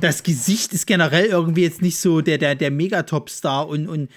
das 0.00 0.22
Gesicht 0.22 0.72
ist 0.72 0.86
generell 0.86 1.26
irgendwie 1.26 1.62
jetzt 1.62 1.82
nicht 1.82 1.98
so 1.98 2.20
der, 2.20 2.38
der, 2.38 2.54
der 2.54 2.70
Megatop-Star 2.70 3.68
und, 3.68 3.88
und 3.88 4.08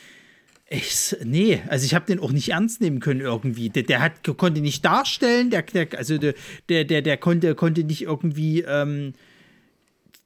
ich, 0.70 1.18
nee, 1.24 1.62
also 1.68 1.86
ich 1.86 1.94
habe 1.94 2.06
den 2.06 2.20
auch 2.20 2.32
nicht 2.32 2.50
ernst 2.50 2.80
nehmen 2.80 3.02
können 3.02 3.20
irgendwie. 3.20 3.70
Der, 3.70 3.84
der 3.84 4.02
hat, 4.02 4.24
konnte 4.38 4.62
nicht 4.62 4.86
darstellen, 4.86 5.50
der, 5.50 5.64
der, 5.64 5.88
also 5.98 6.18
der, 6.18 6.34
der, 6.86 7.02
der 7.02 7.18
konnte, 7.18 7.56
konnte 7.56 7.84
nicht 7.84 8.04
irgendwie, 8.04 8.62
ähm, 8.62 9.14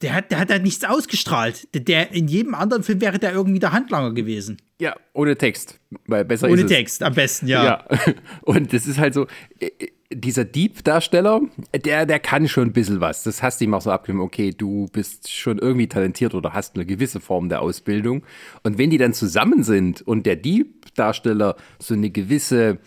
der 0.03 0.13
hat, 0.13 0.29
der 0.29 0.39
hat 0.39 0.51
halt 0.51 0.61
nichts 0.61 0.83
ausgestrahlt. 0.83 1.73
Der, 1.73 1.81
der, 1.81 2.11
in 2.11 2.27
jedem 2.27 2.53
anderen 2.53 2.83
Film 2.83 3.01
wäre 3.01 3.17
der 3.17 3.33
irgendwie 3.33 3.59
der 3.59 3.71
Handlanger 3.71 4.13
gewesen. 4.13 4.57
Ja, 4.79 4.95
ohne 5.13 5.35
Text. 5.35 5.79
Weil 6.05 6.25
besser 6.25 6.47
ohne 6.47 6.65
Text, 6.67 7.01
am 7.01 7.15
besten, 7.15 7.47
ja. 7.47 7.63
Ja. 7.63 7.87
Und 8.41 8.71
das 8.71 8.85
ist 8.85 8.99
halt 8.99 9.15
so, 9.15 9.25
dieser 10.11 10.45
Dieb-Darsteller, 10.45 11.41
der, 11.73 12.05
der 12.05 12.19
kann 12.19 12.47
schon 12.47 12.69
ein 12.69 12.73
bisschen 12.73 13.01
was. 13.01 13.23
Das 13.23 13.41
hast 13.41 13.59
du 13.59 13.65
ihm 13.65 13.73
auch 13.73 13.81
so 13.81 13.91
abgenommen, 13.91 14.25
okay, 14.25 14.51
du 14.51 14.87
bist 14.91 15.31
schon 15.31 15.57
irgendwie 15.57 15.87
talentiert 15.87 16.35
oder 16.35 16.53
hast 16.53 16.75
eine 16.75 16.85
gewisse 16.85 17.19
Form 17.19 17.49
der 17.49 17.61
Ausbildung. 17.61 18.23
Und 18.63 18.77
wenn 18.77 18.89
die 18.89 18.97
dann 18.97 19.13
zusammen 19.13 19.63
sind 19.63 20.01
und 20.01 20.25
der 20.25 20.35
Dieb-Darsteller 20.35 21.55
so 21.79 21.95
eine 21.95 22.11
gewisse, 22.11 22.77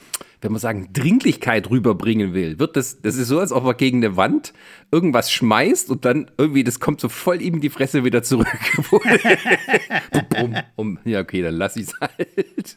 wenn 0.41 0.53
man 0.53 0.61
sagen, 0.61 0.89
Dringlichkeit 0.93 1.71
rüberbringen 1.71 2.33
will, 2.33 2.59
wird 2.59 2.77
das, 2.77 3.01
das 3.03 3.17
ist 3.17 3.29
so, 3.29 3.41
als 3.41 3.53
ob 3.53 3.65
er 3.65 3.75
gegen 3.75 3.99
eine 3.99 4.17
Wand 4.17 4.53
irgendwas 4.91 5.31
schmeißt 5.33 5.91
und 5.91 6.05
dann 6.05 6.31
irgendwie, 6.39 6.65
das 6.65 6.81
kommt 6.81 7.01
so 7.01 7.09
voll 7.09 7.43
ihm 7.43 7.61
die 7.61 7.71
Fresse 7.71 8.05
wieder 8.05 8.23
zurück. 8.23 8.47
ja, 11.05 11.21
okay, 11.21 11.43
dann 11.43 11.55
lass 11.55 11.77
ich 11.77 11.89
es 11.89 12.01
halt. 12.01 12.77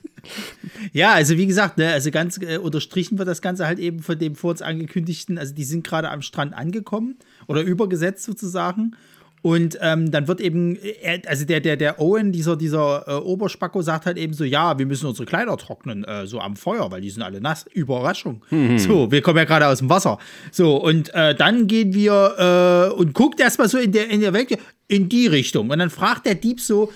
Ja, 0.91 1.13
also 1.13 1.37
wie 1.37 1.47
gesagt, 1.47 1.77
ne, 1.77 1.91
also 1.91 2.11
ganz 2.11 2.39
äh, 2.41 2.57
unterstrichen 2.57 3.17
wird 3.17 3.27
das 3.27 3.41
Ganze 3.41 3.65
halt 3.65 3.79
eben 3.79 3.99
von 3.99 4.17
dem 4.17 4.35
vor 4.35 4.51
uns 4.51 4.61
angekündigten, 4.61 5.37
also 5.37 5.53
die 5.53 5.63
sind 5.63 5.85
gerade 5.85 6.09
am 6.09 6.21
Strand 6.21 6.53
angekommen 6.53 7.17
oder 7.47 7.61
übergesetzt 7.61 8.23
sozusagen. 8.23 8.95
Und 9.43 9.77
ähm, 9.81 10.11
dann 10.11 10.27
wird 10.27 10.39
eben, 10.39 10.77
also 11.25 11.45
der, 11.45 11.61
der, 11.61 11.75
der 11.75 11.99
Owen, 11.99 12.31
dieser, 12.31 12.55
dieser 12.55 13.07
äh, 13.07 13.13
Oberspacko, 13.13 13.81
sagt 13.81 14.05
halt 14.05 14.17
eben 14.17 14.33
so: 14.33 14.43
Ja, 14.43 14.77
wir 14.77 14.85
müssen 14.85 15.07
unsere 15.07 15.25
Kleider 15.25 15.57
trocknen, 15.57 16.03
äh, 16.03 16.27
so 16.27 16.39
am 16.39 16.55
Feuer, 16.55 16.91
weil 16.91 17.01
die 17.01 17.09
sind 17.09 17.23
alle 17.23 17.41
nass. 17.41 17.65
Überraschung. 17.73 18.43
Mhm. 18.51 18.77
So, 18.77 19.11
wir 19.11 19.21
kommen 19.23 19.39
ja 19.39 19.45
gerade 19.45 19.67
aus 19.67 19.79
dem 19.79 19.89
Wasser. 19.89 20.19
So, 20.51 20.77
und 20.77 21.11
äh, 21.15 21.33
dann 21.33 21.65
gehen 21.65 21.93
wir 21.95 22.91
äh, 22.93 22.93
und 22.93 23.13
guckt 23.13 23.39
erstmal 23.39 23.67
so 23.67 23.79
in 23.79 23.91
der, 23.91 24.09
in 24.09 24.21
der 24.21 24.33
Welt, 24.33 24.55
in 24.87 25.09
die 25.09 25.25
Richtung. 25.25 25.71
Und 25.71 25.79
dann 25.79 25.89
fragt 25.89 26.27
der 26.27 26.35
Dieb 26.35 26.61
so: 26.61 26.91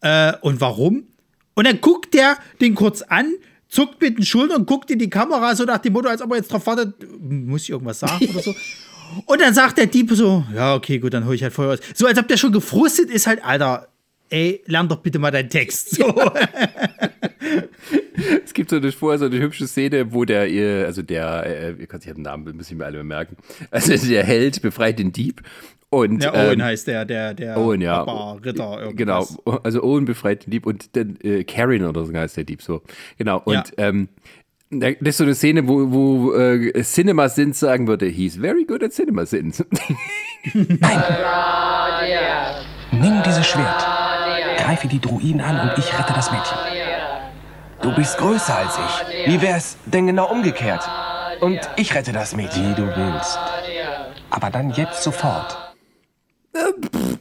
äh, 0.00 0.32
Und 0.40 0.60
warum? 0.60 1.04
Und 1.54 1.66
dann 1.66 1.80
guckt 1.80 2.12
der 2.14 2.38
den 2.60 2.74
kurz 2.74 3.02
an, 3.02 3.34
zuckt 3.68 4.00
mit 4.00 4.18
den 4.18 4.24
Schultern 4.24 4.62
und 4.62 4.66
guckt 4.66 4.90
in 4.90 4.98
die 4.98 5.10
Kamera, 5.10 5.54
so 5.54 5.64
nach 5.64 5.78
dem 5.78 5.92
Motto, 5.92 6.08
als 6.08 6.22
ob 6.22 6.32
er 6.32 6.38
jetzt 6.38 6.52
drauf 6.52 6.66
wartet, 6.66 6.94
muss 7.20 7.62
ich 7.62 7.70
irgendwas 7.70 8.00
sagen 8.00 8.26
oder 8.30 8.42
so. 8.42 8.52
Und 9.26 9.40
dann 9.40 9.54
sagt 9.54 9.78
der 9.78 9.86
Dieb 9.86 10.10
so, 10.12 10.44
ja, 10.54 10.74
okay, 10.74 10.98
gut, 10.98 11.14
dann 11.14 11.26
hol 11.26 11.34
ich 11.34 11.42
halt 11.42 11.52
Feuer 11.52 11.74
aus. 11.74 11.80
So, 11.94 12.06
als 12.06 12.18
ob 12.18 12.28
der 12.28 12.36
schon 12.36 12.52
gefrustet 12.52 13.10
ist, 13.10 13.26
halt, 13.26 13.44
Alter, 13.44 13.88
ey, 14.30 14.62
lern 14.66 14.88
doch 14.88 14.98
bitte 14.98 15.18
mal 15.18 15.30
deinen 15.30 15.50
Text. 15.50 15.96
So. 15.96 16.04
es 18.44 18.54
gibt 18.54 18.70
so 18.70 18.76
eine, 18.76 18.92
vorher 18.92 19.18
so 19.18 19.26
eine 19.26 19.38
hübsche 19.38 19.66
Szene, 19.66 20.12
wo 20.12 20.24
der, 20.24 20.86
also 20.86 21.02
der, 21.02 21.44
äh, 21.46 21.72
ihr 21.78 21.86
könnt 21.86 22.02
sich 22.02 22.12
den 22.12 22.22
Namen, 22.22 22.56
müssen 22.56 22.78
wir 22.78 22.86
alle 22.86 23.02
merken. 23.04 23.36
Also 23.70 23.96
der 23.96 24.24
Held 24.24 24.62
befreit 24.62 24.98
den 24.98 25.12
Dieb 25.12 25.42
und, 25.90 26.22
der 26.22 26.34
Owen 26.34 26.60
ähm, 26.60 26.62
heißt 26.64 26.86
der, 26.86 27.06
der, 27.06 27.32
der 27.32 27.56
Owen, 27.56 27.80
ja. 27.80 28.02
Ritter. 28.44 28.82
Irgendwas. 28.82 29.38
Genau, 29.44 29.58
also 29.62 29.82
Owen 29.82 30.04
befreit 30.04 30.44
den 30.44 30.50
Dieb 30.50 30.66
und 30.66 30.94
dann 30.96 31.16
äh, 31.22 31.44
Karen 31.44 31.84
oder 31.84 32.04
so 32.04 32.12
heißt 32.12 32.36
der 32.36 32.44
Dieb 32.44 32.60
so. 32.60 32.82
Genau, 33.16 33.40
und 33.42 33.54
ja. 33.54 33.64
ähm, 33.78 34.08
das 34.70 34.96
ist 35.00 35.16
so 35.18 35.24
eine 35.24 35.34
Szene, 35.34 35.66
wo, 35.66 35.90
wo 35.90 36.34
äh, 36.34 36.82
Cinema 36.82 37.28
Sins 37.28 37.60
sagen 37.60 37.86
würde, 37.86 38.06
he's 38.06 38.36
very 38.36 38.64
good 38.64 38.82
at 38.82 38.92
Cinema 38.92 39.24
Sins. 39.24 39.64
Nein! 40.54 41.02
Nimm 42.90 43.22
dieses 43.22 43.46
Schwert, 43.46 43.86
greife 44.58 44.88
die 44.88 45.00
Druiden 45.00 45.40
an 45.40 45.68
und 45.68 45.78
ich 45.78 45.98
rette 45.98 46.12
das 46.12 46.30
Mädchen. 46.30 46.58
Du 47.80 47.94
bist 47.94 48.18
größer 48.18 48.56
als 48.56 48.78
ich. 48.78 49.32
Wie 49.32 49.40
wär's 49.40 49.76
denn 49.86 50.06
genau 50.06 50.30
umgekehrt? 50.30 50.88
Und 51.40 51.60
ich 51.76 51.94
rette 51.94 52.12
das 52.12 52.34
Mädchen. 52.34 52.70
Wie 52.70 52.74
du 52.74 52.86
willst. 52.86 53.38
Aber 54.30 54.50
dann 54.50 54.70
jetzt 54.70 55.02
sofort. 55.02 55.56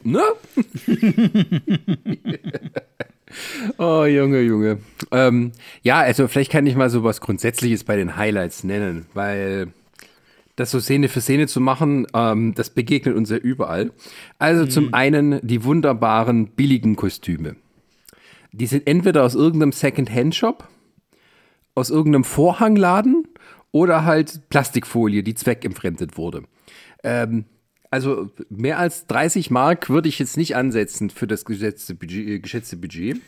Ne? 0.03 0.23
oh, 3.77 4.05
Junge, 4.05 4.41
Junge. 4.41 4.79
Ähm, 5.11 5.51
ja, 5.81 5.99
also 5.99 6.27
vielleicht 6.27 6.51
kann 6.51 6.67
ich 6.67 6.75
mal 6.75 6.89
so 6.89 7.03
was 7.03 7.21
Grundsätzliches 7.21 7.83
bei 7.83 7.95
den 7.95 8.17
Highlights 8.17 8.63
nennen, 8.63 9.05
weil 9.13 9.73
das 10.55 10.71
so 10.71 10.79
Szene 10.79 11.07
für 11.07 11.21
Szene 11.21 11.47
zu 11.47 11.61
machen, 11.61 12.07
ähm, 12.13 12.53
das 12.55 12.71
begegnet 12.71 13.15
uns 13.15 13.29
ja 13.29 13.37
überall. 13.37 13.91
Also 14.39 14.65
mhm. 14.65 14.69
zum 14.69 14.93
einen 14.93 15.39
die 15.43 15.63
wunderbaren 15.63 16.47
billigen 16.47 16.95
Kostüme. 16.95 17.55
Die 18.51 18.65
sind 18.65 18.87
entweder 18.87 19.23
aus 19.23 19.35
irgendeinem 19.35 19.71
Second-Hand-Shop, 19.71 20.67
aus 21.75 21.89
irgendeinem 21.91 22.23
Vorhangladen 22.23 23.27
oder 23.71 24.03
halt 24.03 24.49
Plastikfolie, 24.49 25.21
die 25.21 25.35
zweckentfremdet 25.35 26.17
wurde. 26.17 26.43
Ähm, 27.03 27.45
also 27.89 28.29
mehr 28.49 28.79
als 28.79 29.07
30 29.07 29.51
Mark 29.51 29.89
würde 29.89 30.09
ich 30.09 30.19
jetzt 30.19 30.37
nicht 30.37 30.55
ansetzen 30.55 31.09
für 31.09 31.27
das 31.27 31.45
geschätzte 31.45 31.95
Budget. 31.95 32.27
Äh, 32.27 32.39
geschätzte 32.39 32.77
Budget. 32.77 33.21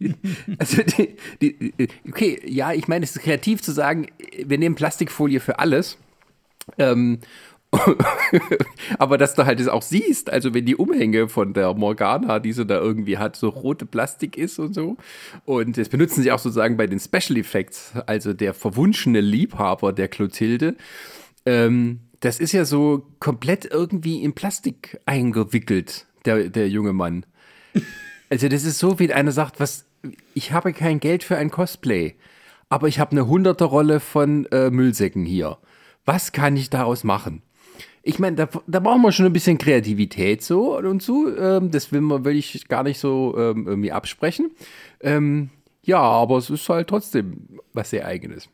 also 0.58 0.82
die, 0.82 1.16
die, 1.40 1.88
okay, 2.08 2.40
ja, 2.44 2.72
ich 2.72 2.88
meine, 2.88 3.04
es 3.04 3.16
ist 3.16 3.22
kreativ 3.22 3.62
zu 3.62 3.72
sagen, 3.72 4.08
wir 4.44 4.58
nehmen 4.58 4.74
Plastikfolie 4.74 5.40
für 5.40 5.58
alles. 5.58 5.98
Ähm, 6.78 7.20
aber 8.98 9.18
dass 9.18 9.34
du 9.34 9.44
halt 9.44 9.60
es 9.60 9.68
auch 9.68 9.82
siehst, 9.82 10.30
also 10.30 10.54
wenn 10.54 10.64
die 10.64 10.76
Umhänge 10.76 11.28
von 11.28 11.52
der 11.52 11.74
Morgana, 11.74 12.38
die 12.38 12.52
sie 12.52 12.64
da 12.64 12.78
irgendwie 12.78 13.18
hat, 13.18 13.36
so 13.36 13.48
rote 13.48 13.86
Plastik 13.86 14.36
ist 14.36 14.58
und 14.58 14.74
so. 14.74 14.96
Und 15.44 15.76
das 15.76 15.88
benutzen 15.88 16.22
sie 16.22 16.32
auch 16.32 16.38
sozusagen 16.38 16.76
bei 16.76 16.86
den 16.86 17.00
Special 17.00 17.38
Effects, 17.38 17.92
also 18.06 18.32
der 18.32 18.54
verwunschene 18.54 19.20
Liebhaber 19.20 19.92
der 19.92 20.08
Clotilde. 20.08 20.76
Ähm, 21.44 22.00
das 22.20 22.40
ist 22.40 22.52
ja 22.52 22.64
so 22.64 23.06
komplett 23.20 23.64
irgendwie 23.64 24.22
in 24.22 24.34
Plastik 24.34 25.00
eingewickelt, 25.06 26.06
der, 26.24 26.48
der 26.48 26.68
junge 26.68 26.92
Mann. 26.92 27.26
Also 28.30 28.48
das 28.48 28.64
ist 28.64 28.78
so, 28.78 28.98
wie 28.98 29.12
einer 29.12 29.32
sagt, 29.32 29.60
was, 29.60 29.86
ich 30.34 30.52
habe 30.52 30.72
kein 30.72 31.00
Geld 31.00 31.22
für 31.22 31.36
ein 31.36 31.50
Cosplay, 31.50 32.14
aber 32.68 32.88
ich 32.88 32.98
habe 32.98 33.12
eine 33.12 33.26
hunderte 33.26 33.64
Rolle 33.64 34.00
von 34.00 34.46
äh, 34.46 34.70
Müllsäcken 34.70 35.24
hier. 35.24 35.58
Was 36.04 36.32
kann 36.32 36.56
ich 36.56 36.70
daraus 36.70 37.04
machen? 37.04 37.42
Ich 38.02 38.18
meine, 38.18 38.36
da, 38.36 38.48
da 38.66 38.80
brauchen 38.80 39.02
wir 39.02 39.12
schon 39.12 39.26
ein 39.26 39.32
bisschen 39.32 39.58
Kreativität 39.58 40.42
so 40.42 40.78
und 40.78 41.02
so. 41.02 41.36
Ähm, 41.36 41.70
das 41.70 41.90
will, 41.90 42.00
man, 42.00 42.24
will 42.24 42.36
ich 42.36 42.68
gar 42.68 42.84
nicht 42.84 42.98
so 42.98 43.34
ähm, 43.36 43.66
irgendwie 43.66 43.90
absprechen. 43.90 44.52
Ähm, 45.00 45.50
ja, 45.82 45.98
aber 45.98 46.38
es 46.38 46.50
ist 46.50 46.68
halt 46.68 46.88
trotzdem 46.88 47.60
was 47.72 47.90
sehr 47.90 48.06
eigenes. 48.06 48.48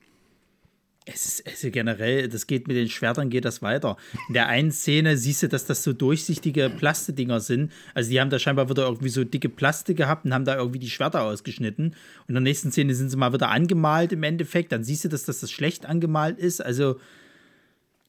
Es 1.04 1.26
ist, 1.26 1.64
es 1.64 1.72
generell, 1.72 2.28
das 2.28 2.46
geht 2.46 2.68
mit 2.68 2.76
den 2.76 2.88
Schwertern, 2.88 3.28
geht 3.28 3.44
das 3.44 3.60
weiter. 3.60 3.96
In 4.28 4.34
der 4.34 4.46
einen 4.46 4.70
Szene 4.70 5.16
siehst 5.16 5.42
du, 5.42 5.48
dass 5.48 5.64
das 5.64 5.82
so 5.82 5.92
durchsichtige 5.92 6.70
Plastedinger 6.70 7.40
sind. 7.40 7.72
Also 7.92 8.10
die 8.10 8.20
haben 8.20 8.30
da 8.30 8.38
scheinbar 8.38 8.70
wieder 8.70 8.84
irgendwie 8.84 9.08
so 9.08 9.24
dicke 9.24 9.48
Plastik 9.48 9.96
gehabt 9.96 10.24
und 10.24 10.32
haben 10.32 10.44
da 10.44 10.56
irgendwie 10.56 10.78
die 10.78 10.90
Schwerter 10.90 11.22
ausgeschnitten. 11.22 11.86
Und 11.86 12.28
in 12.28 12.34
der 12.34 12.42
nächsten 12.42 12.70
Szene 12.70 12.94
sind 12.94 13.10
sie 13.10 13.16
mal 13.16 13.32
wieder 13.32 13.50
angemalt 13.50 14.12
im 14.12 14.22
Endeffekt. 14.22 14.70
Dann 14.70 14.84
siehst 14.84 15.04
du, 15.04 15.08
dass 15.08 15.24
das, 15.24 15.40
das 15.40 15.50
schlecht 15.50 15.86
angemalt 15.86 16.38
ist. 16.38 16.60
Also 16.60 17.00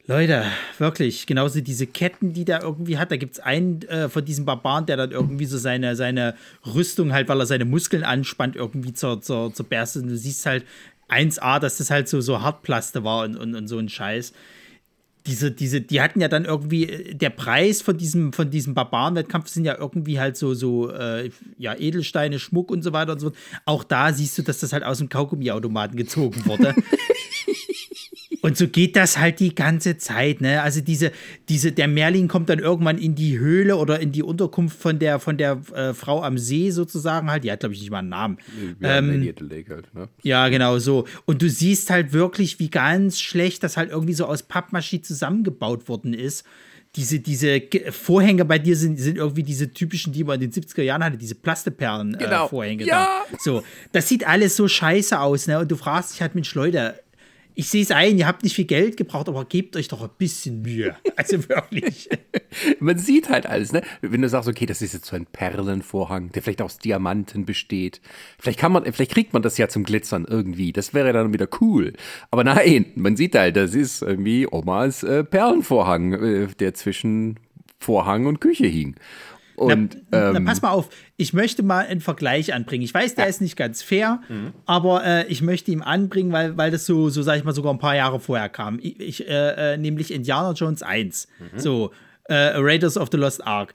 Leute, 0.06 0.44
wirklich, 0.80 1.28
genauso 1.28 1.62
diese 1.62 1.88
Ketten, 1.88 2.34
die 2.34 2.44
der 2.44 2.62
irgendwie 2.62 2.98
hat. 2.98 3.10
Da 3.10 3.16
gibt 3.16 3.36
es 3.36 3.40
einen 3.40 3.84
äh, 3.84 4.10
von 4.10 4.26
diesen 4.26 4.44
Barbaren, 4.44 4.86
der 4.86 4.98
dann 4.98 5.12
irgendwie 5.12 5.46
so 5.46 5.58
seine, 5.58 5.96
seine 5.96 6.36
Rüstung 6.66 7.14
halt, 7.14 7.30
weil 7.30 7.40
er 7.40 7.46
seine 7.46 7.64
Muskeln 7.64 8.04
anspannt, 8.04 8.58
irgendwie 8.58 8.92
zur, 8.92 9.22
zur, 9.22 9.54
zur 9.54 9.66
Berste. 9.66 10.00
Und 10.00 10.10
du 10.10 10.18
siehst 10.18 10.46
halt, 10.46 10.66
1A, 11.14 11.60
dass 11.60 11.78
das 11.78 11.90
halt 11.90 12.08
so, 12.08 12.22
so 12.22 12.42
Hartplaste 12.42 13.04
war 13.04 13.24
und, 13.26 13.36
und, 13.36 13.56
und 13.56 13.68
so 13.68 13.78
ein 13.78 13.90
Scheiß. 13.90 14.34
Diese, 15.26 15.52
diese, 15.52 15.80
die 15.80 16.02
hatten 16.02 16.20
ja 16.20 16.28
dann 16.28 16.44
irgendwie, 16.44 16.90
äh, 16.90 17.16
der 17.16 17.30
Preis 17.30 17.82
von 17.82 17.98
diesem, 17.98 18.34
von 18.34 18.50
diesem 18.50 18.74
Barbarenwettkampf 18.74 19.48
sind 19.48 19.66
ja 19.66 19.78
irgendwie 19.78 20.20
halt 20.20 20.36
so, 20.36 20.54
so, 20.54 20.90
äh, 20.92 21.30
ja, 21.58 21.76
Edelsteine, 21.76 22.40
Schmuck 22.40 22.72
und 22.72 22.82
so 22.82 22.92
weiter 22.92 23.14
und 23.14 23.20
so 23.20 23.30
fort. 23.30 23.40
Auch 23.66 23.84
da 23.84 24.12
siehst 24.12 24.38
du, 24.38 24.42
dass 24.42 24.60
das 24.60 24.74
halt 24.74 24.84
aus 24.84 24.98
dem 24.98 25.10
Kaugummiautomaten 25.10 25.96
gezogen 25.96 26.46
wurde. 26.46 26.76
Und 28.44 28.58
so 28.58 28.68
geht 28.68 28.98
das 28.98 29.18
halt 29.18 29.40
die 29.40 29.56
ganze 29.56 29.96
Zeit, 29.96 30.42
ne? 30.42 30.62
Also 30.62 30.82
diese, 30.82 31.14
diese, 31.48 31.72
der 31.72 31.88
Merlin 31.88 32.28
kommt 32.28 32.50
dann 32.50 32.60
irgendwann 32.60 32.98
in 32.98 33.16
die 33.16 33.40
Höhle 33.40 33.78
oder 33.78 34.02
in 34.02 34.12
die 34.12 34.22
Unterkunft 34.22 34.78
von 34.78 35.00
der, 35.00 35.20
von 35.20 35.38
der 35.38 35.62
äh, 35.74 35.94
Frau 35.94 36.22
am 36.22 36.38
See 36.38 36.70
sozusagen 36.70 37.32
halt. 37.32 37.46
Die 37.46 37.52
hat, 37.54 37.62
glaube 37.62 37.74
ich, 37.74 37.80
nicht 37.80 37.90
mal 37.90 38.00
einen 38.00 38.10
Namen. 38.10 38.38
Ja, 38.82 38.98
ähm, 38.98 39.24
halt, 39.70 39.94
ne? 39.96 40.10
ja, 40.24 40.50
genau 40.50 40.78
so. 40.78 41.08
Und 41.24 41.42
du 41.42 41.50
siehst 41.50 41.90
halt 41.90 42.12
wirklich, 42.12 42.60
wie 42.60 42.70
ganz 42.70 43.22
schlecht 43.22 43.64
das 43.64 43.78
halt 43.78 43.92
irgendwie 43.92 44.14
so 44.14 44.26
aus 44.26 44.44
Pappmaschine 44.44 45.04
zusammengebaut 45.04 45.88
worden 45.88 46.14
ist 46.14 46.44
diese, 46.96 47.20
diese 47.20 47.60
Vorhänge 47.90 48.46
bei 48.46 48.60
dir 48.60 48.76
sind, 48.76 49.00
sind 49.00 49.18
irgendwie 49.18 49.42
diese 49.42 49.74
typischen, 49.74 50.14
die 50.14 50.24
man 50.24 50.40
in 50.40 50.52
den 50.52 50.64
70er 50.64 50.84
Jahren 50.84 51.04
hatte, 51.04 51.18
diese 51.18 51.34
Plasteperlen-Vorhänge. 51.34 52.84
Genau. 52.84 52.96
Äh, 52.96 53.00
ja. 53.00 53.26
Da. 53.32 53.38
So, 53.40 53.64
das 53.92 54.08
sieht 54.08 54.28
alles 54.28 54.56
so 54.56 54.68
scheiße 54.68 55.20
aus, 55.20 55.48
ne? 55.48 55.58
Und 55.58 55.72
du 55.72 55.76
fragst 55.76 56.14
dich 56.14 56.22
halt, 56.22 56.36
Mensch, 56.36 56.54
Leute, 56.54 57.00
ich 57.56 57.70
sehe 57.70 57.84
es 57.84 57.92
ein, 57.92 58.18
ihr 58.18 58.28
habt 58.28 58.44
nicht 58.44 58.56
viel 58.56 58.66
Geld 58.66 58.98
gebraucht, 58.98 59.30
aber 59.30 59.46
gebt 59.46 59.76
euch 59.76 59.88
doch 59.88 60.02
ein 60.02 60.10
bisschen 60.18 60.62
Mühe. 60.62 60.96
Also 61.16 61.48
wirklich. 61.48 62.10
Man 62.80 62.98
sieht 62.98 63.30
halt 63.30 63.46
alles, 63.46 63.72
ne? 63.72 63.84
Wenn 64.02 64.24
du 64.24 64.28
sagst, 64.30 64.50
okay, 64.50 64.66
das 64.66 64.82
ist 64.82 64.94
jetzt 64.94 65.06
so 65.06 65.16
ein 65.16 65.28
Perlenvorhang, 65.28 66.32
der 66.32 66.42
vielleicht 66.42 66.64
aus 66.64 66.80
Diamanten 66.80 67.46
besteht. 67.46 68.02
Vielleicht 68.40 68.60
kann 68.60 68.72
man, 68.72 68.92
vielleicht 68.92 69.12
kriegt 69.12 69.32
man 69.32 69.44
das 69.44 69.60
ja 69.60 69.68
zum 69.68 69.84
Glitzern 69.84 70.26
irgendwie. 70.28 70.74
Das 70.74 70.96
wäre 70.96 71.14
dann 71.14 71.32
wieder 71.32 71.48
cool. 71.62 71.94
Aber 72.32 72.44
nein, 72.44 72.88
man 72.96 73.16
sieht 73.16 73.36
halt, 73.36 73.56
das 73.56 73.76
ist 73.76 74.02
irgendwie 74.02 74.48
Omas 74.52 75.04
äh, 75.04 75.24
Perlenvorhang, 75.24 76.14
äh, 76.14 76.48
der 76.60 76.74
zwischen 76.74 77.40
Vorhang 77.80 78.26
und 78.26 78.42
Küche 78.42 78.66
hing. 78.66 78.96
Und, 79.56 79.98
na, 80.10 80.30
ähm, 80.30 80.44
na, 80.44 80.52
pass 80.52 80.62
mal 80.62 80.72
auf, 80.72 80.90
ich 81.18 81.34
möchte 81.34 81.64
mal 81.64 81.86
einen 81.86 82.02
Vergleich 82.02 82.54
anbringen. 82.54 82.84
Ich 82.84 82.94
weiß, 82.94 83.16
der 83.16 83.26
ja. 83.26 83.30
ist 83.30 83.42
nicht 83.42 83.56
ganz 83.56 83.84
fair, 83.84 84.22
mhm. 84.28 84.54
aber 84.66 85.06
äh, 85.06 85.28
ich 85.28 85.42
möchte 85.42 85.72
ihn 85.72 85.82
anbringen, 85.82 86.32
weil, 86.32 86.58
weil 86.58 86.72
das 86.72 86.86
so, 86.86 87.10
so 87.10 87.22
sag 87.22 87.38
ich 87.38 87.44
mal, 87.44 87.54
sogar 87.54 87.74
ein 87.74 87.80
paar 87.80 87.96
Jahre 87.96 88.20
vorher 88.20 88.50
kam. 88.50 88.80
Ich, 88.82 89.00
ich 89.00 89.28
äh, 89.28 89.74
äh 89.74 89.78
nämlich 89.78 90.12
Indiana 90.12 90.54
Jones 90.54 90.82
1. 90.82 91.28
Mhm. 91.40 91.60
So, 91.60 91.92
äh, 92.26 92.34
Raiders 92.56 92.98
of 92.98 93.10
the 93.12 93.18
Lost 93.18 93.46
Ark 93.46 93.74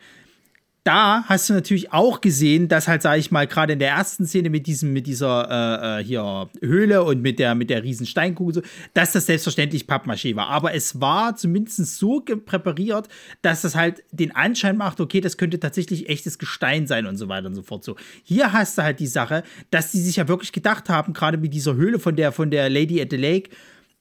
da 0.88 1.22
hast 1.26 1.50
du 1.50 1.52
natürlich 1.52 1.92
auch 1.92 2.22
gesehen, 2.22 2.66
dass 2.66 2.88
halt, 2.88 3.02
sage 3.02 3.20
ich 3.20 3.30
mal, 3.30 3.46
gerade 3.46 3.74
in 3.74 3.78
der 3.78 3.90
ersten 3.90 4.26
Szene 4.26 4.48
mit 4.48 4.66
diesem, 4.66 4.94
mit 4.94 5.06
dieser 5.06 5.98
äh, 5.98 6.00
äh, 6.00 6.04
hier 6.04 6.48
Höhle 6.62 7.02
und 7.02 7.20
mit 7.20 7.38
der, 7.38 7.54
mit 7.54 7.68
der 7.68 7.82
riesen 7.82 8.06
Steinkugel, 8.06 8.54
so, 8.54 8.62
dass 8.94 9.12
das 9.12 9.26
selbstverständlich 9.26 9.84
Pappmaché 9.84 10.34
war. 10.34 10.48
Aber 10.48 10.72
es 10.72 10.98
war 10.98 11.36
zumindest 11.36 11.98
so 11.98 12.20
präpariert, 12.20 13.08
dass 13.42 13.60
das 13.60 13.74
halt 13.74 14.02
den 14.12 14.34
Anschein 14.34 14.78
macht, 14.78 14.98
okay, 14.98 15.20
das 15.20 15.36
könnte 15.36 15.60
tatsächlich 15.60 16.08
echtes 16.08 16.38
Gestein 16.38 16.86
sein 16.86 17.04
und 17.04 17.18
so 17.18 17.28
weiter 17.28 17.48
und 17.48 17.54
so 17.54 17.62
fort. 17.62 17.84
So, 17.84 17.96
hier 18.22 18.54
hast 18.54 18.78
du 18.78 18.82
halt 18.82 18.98
die 18.98 19.06
Sache, 19.06 19.42
dass 19.70 19.92
die 19.92 20.00
sich 20.00 20.16
ja 20.16 20.26
wirklich 20.26 20.52
gedacht 20.52 20.88
haben, 20.88 21.12
gerade 21.12 21.36
mit 21.36 21.52
dieser 21.52 21.74
Höhle 21.74 21.98
von 21.98 22.16
der, 22.16 22.32
von 22.32 22.50
der 22.50 22.70
Lady 22.70 22.98
at 22.98 23.10
the 23.10 23.18
Lake, 23.18 23.50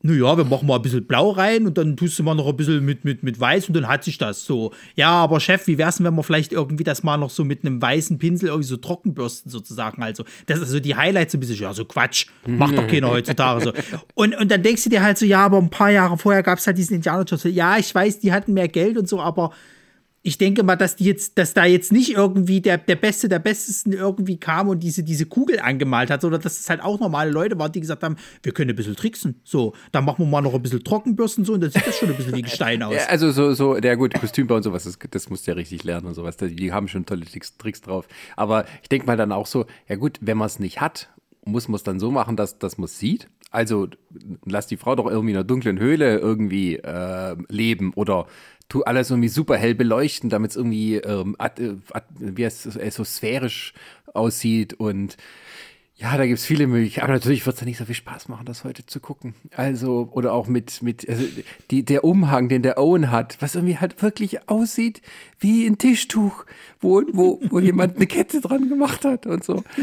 naja, 0.08 0.38
wir 0.38 0.46
machen 0.46 0.68
mal 0.68 0.78
ein 0.78 0.82
bisschen 0.82 1.06
blau 1.06 1.32
rein 1.32 1.68
und 1.68 1.78
dann 1.78 1.98
tust 1.98 2.18
du 2.18 2.24
mal 2.24 2.34
noch 2.34 2.48
ein 2.48 2.56
bisschen 2.56 2.84
mit, 2.86 3.04
mit, 3.04 3.24
mit 3.24 3.40
weiß 3.40 3.68
und 3.68 3.76
dann 3.76 3.88
hat 3.88 4.04
sich 4.04 4.18
das 4.18 4.46
so. 4.46 4.72
Ja, 4.96 5.12
aber 5.12 5.40
Chef, 5.40 5.68
wie 5.68 5.78
wär's 5.78 5.98
denn, 5.98 6.06
wenn 6.06 6.16
wir 6.16 6.24
vielleicht 6.24 6.54
irgendwie 6.54 6.84
das 6.84 7.04
mal 7.04 7.18
noch 7.18 7.30
so 7.30 7.44
mit 7.44 7.66
einem 7.66 7.82
weißen 7.82 8.18
Pinsel 8.18 8.50
irgendwie 8.50 8.68
so 8.68 8.78
trockenbürsten 8.78 9.52
sozusagen 9.52 10.02
also. 10.02 10.24
Das 10.46 10.58
ist 10.58 10.66
also 10.66 10.80
die 10.80 10.96
Highlights 10.96 11.34
ein 11.34 11.40
bisschen, 11.40 11.58
ja, 11.58 11.74
so 11.74 11.86
Quatsch, 11.86 12.28
macht 12.46 12.78
doch 12.78 12.88
keiner 12.88 13.10
heutzutage 13.10 13.64
so. 13.64 13.74
Und, 14.16 14.36
und 14.36 14.50
dann 14.50 14.64
denkst 14.64 14.84
du 14.84 14.90
dir 14.90 15.04
halt 15.04 15.18
so, 15.18 15.26
ja, 15.26 15.46
aber 15.46 15.58
ein 15.58 15.70
paar 15.70 15.92
Jahre 15.92 16.18
vorher 16.18 16.42
gab 16.42 16.58
es 16.58 16.66
halt 16.66 16.78
diesen 16.78 16.96
Indianer 16.96 17.24
Jones. 17.24 17.44
Ja, 17.44 17.78
ich 17.78 17.94
weiß, 17.94 18.20
die 18.20 18.32
hatten 18.32 18.54
mehr 18.54 18.68
Geld 18.68 18.98
und 18.98 19.08
so, 19.08 19.22
aber 19.22 19.52
ich 20.24 20.38
denke 20.38 20.64
mal, 20.64 20.76
dass 20.76 20.96
die 20.96 21.06
jetzt, 21.06 21.38
dass 21.38 21.54
da 21.54 21.66
jetzt 21.66 21.92
nicht 21.92 22.14
irgendwie 22.14 22.60
der, 22.60 22.78
der 22.78 22.96
Beste 22.96 23.30
der 23.30 23.40
Bestesten 23.40 23.94
irgendwie 23.94 24.38
kam 24.38 24.68
und 24.68 24.82
diese, 24.82 25.04
diese 25.04 25.26
Kugel 25.26 25.60
angemalt 25.60 26.10
hat, 26.10 26.22
sondern 26.22 26.42
dass 26.42 26.60
es 26.60 26.70
halt 26.70 26.82
auch 26.82 27.00
normale 27.00 27.32
Leute 27.32 27.58
waren, 27.58 27.72
die 27.72 27.80
gesagt 27.80 28.04
haben, 28.04 28.18
wir 28.44 28.52
können 28.52 28.72
ein 28.72 28.76
bisschen 28.76 28.96
tricksen. 28.96 29.40
So, 29.44 29.74
dann 29.92 30.04
machen 30.06 30.26
wir 30.26 30.30
mal 30.30 30.42
noch 30.42 30.54
ein 30.54 30.62
bisschen 30.62 30.84
Trockenbürsten 30.84 31.46
so 31.46 31.54
und 31.54 31.62
dann 31.62 31.72
sieht 31.72 31.88
das 31.88 31.98
schon 31.98 32.10
ein 32.10 32.18
bisschen 32.18 32.36
wie 32.36 32.42
Gestein 32.48 32.84
aus. 32.84 32.94
Ja, 32.94 33.06
also 33.06 33.32
so, 33.32 33.54
so, 33.54 33.80
der 33.80 33.96
gut, 33.96 34.14
Kostümbau 34.16 34.56
und 34.56 34.64
sowas, 34.64 34.84
das, 34.84 34.98
das 35.10 35.30
musst 35.30 35.48
du 35.48 35.52
ja 35.52 35.56
richtig 35.56 35.84
lernen 35.84 36.08
und 36.08 36.14
sowas. 36.14 36.36
Die 36.38 36.72
haben 36.74 36.88
schon 36.88 37.06
tolle 37.06 37.26
Tricks, 37.26 37.56
Tricks 37.58 37.82
drauf. 37.82 38.08
Aber 38.36 38.66
ich 38.82 38.90
denke 38.90 39.08
mal 39.08 39.18
dann 39.18 39.32
auch 39.32 39.48
so, 39.48 39.66
ja 39.88 39.96
gut, 39.96 40.18
wenn 40.22 40.38
man 40.38 40.48
es 40.48 40.60
nicht 40.60 40.82
hat, 40.82 41.10
muss 41.46 41.68
man 41.68 41.76
es 41.76 41.84
dann 41.84 42.00
so 42.00 42.12
machen, 42.12 42.36
dass, 42.36 42.60
dass 42.60 42.78
man 42.78 42.86
es 42.86 43.00
sieht. 43.00 43.30
Also 43.50 43.88
lass 44.46 44.68
die 44.68 44.78
Frau 44.78 44.96
doch 44.96 45.08
irgendwie 45.08 45.32
in 45.32 45.38
einer 45.38 45.46
dunklen 45.46 45.80
Höhle 45.80 46.18
irgendwie 46.18 46.76
äh, 46.76 47.36
leben 47.48 47.94
oder 47.94 48.28
tu 48.70 48.84
alles 48.84 49.10
irgendwie 49.10 49.30
super 49.30 49.58
hell 49.58 49.76
beleuchten, 49.76 50.30
damit 50.30 50.52
es 50.52 50.58
irgendwie 50.58 50.96
ähm, 50.96 51.36
at, 51.40 51.60
äh, 51.60 51.76
at, 51.92 52.06
wie 52.18 52.44
es 52.44 52.64
so 52.64 53.04
sphärisch 53.04 53.74
aussieht 54.14 54.74
und 54.74 55.18
ja, 56.00 56.16
da 56.16 56.28
gibt 56.28 56.38
es 56.38 56.46
viele 56.46 56.68
Möglichkeiten. 56.68 57.06
Aber 57.06 57.14
natürlich 57.14 57.44
wird 57.48 57.56
es 57.56 57.62
ja 57.62 57.66
nicht 57.66 57.80
so 57.80 57.86
viel 57.86 57.96
Spaß 57.96 58.30
machen, 58.30 58.46
das 58.46 58.64
heute 58.64 58.86
zu 58.86 59.00
gucken. 59.00 59.34
Also, 59.56 60.10
oder 60.12 60.32
auch 60.32 60.48
mit, 60.48 60.84
mit 60.84 61.10
also 61.10 61.24
die, 61.72 61.84
der 61.84 62.04
Umhang, 62.04 62.50
den 62.50 62.62
der 62.62 62.78
Owen 62.78 63.10
hat, 63.10 63.38
was 63.40 63.56
irgendwie 63.56 63.80
halt 63.80 64.00
wirklich 64.04 64.48
aussieht 64.48 65.02
wie 65.40 65.66
ein 65.66 65.80
Tischtuch, 65.80 66.46
wo, 66.80 67.02
wo, 67.12 67.42
wo 67.50 67.60
jemand 67.60 67.96
eine 67.96 68.06
Kette 68.06 68.42
dran 68.42 68.70
gemacht 68.70 69.06
hat 69.06 69.26
und 69.26 69.44
so. 69.44 69.64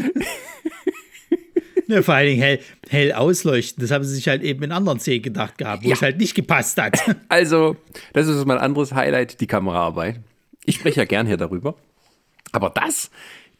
Ja, 1.87 2.01
vor 2.01 2.15
allen 2.15 2.27
Dingen 2.29 2.41
hell, 2.41 2.59
hell 2.89 3.13
ausleuchten. 3.13 3.81
Das 3.81 3.91
haben 3.91 4.03
sie 4.03 4.15
sich 4.15 4.27
halt 4.27 4.41
eben 4.41 4.63
in 4.63 4.71
anderen 4.71 4.99
Szenen 4.99 5.21
gedacht 5.21 5.57
gehabt, 5.57 5.83
wo 5.83 5.89
Ja. 5.89 5.93
es 5.93 6.01
halt 6.01 6.17
nicht 6.17 6.35
gepasst 6.35 6.81
hat. 6.81 6.97
Also, 7.29 7.75
das 8.13 8.27
ist 8.27 8.45
mein 8.45 8.57
anderes 8.57 8.93
Highlight, 8.93 9.39
die 9.41 9.47
Kameraarbeit. 9.47 10.19
Ich 10.65 10.75
spreche 10.75 11.01
ja 11.01 11.05
gern 11.05 11.27
hier 11.27 11.37
darüber. 11.37 11.75
Aber 12.51 12.69
das, 12.69 13.11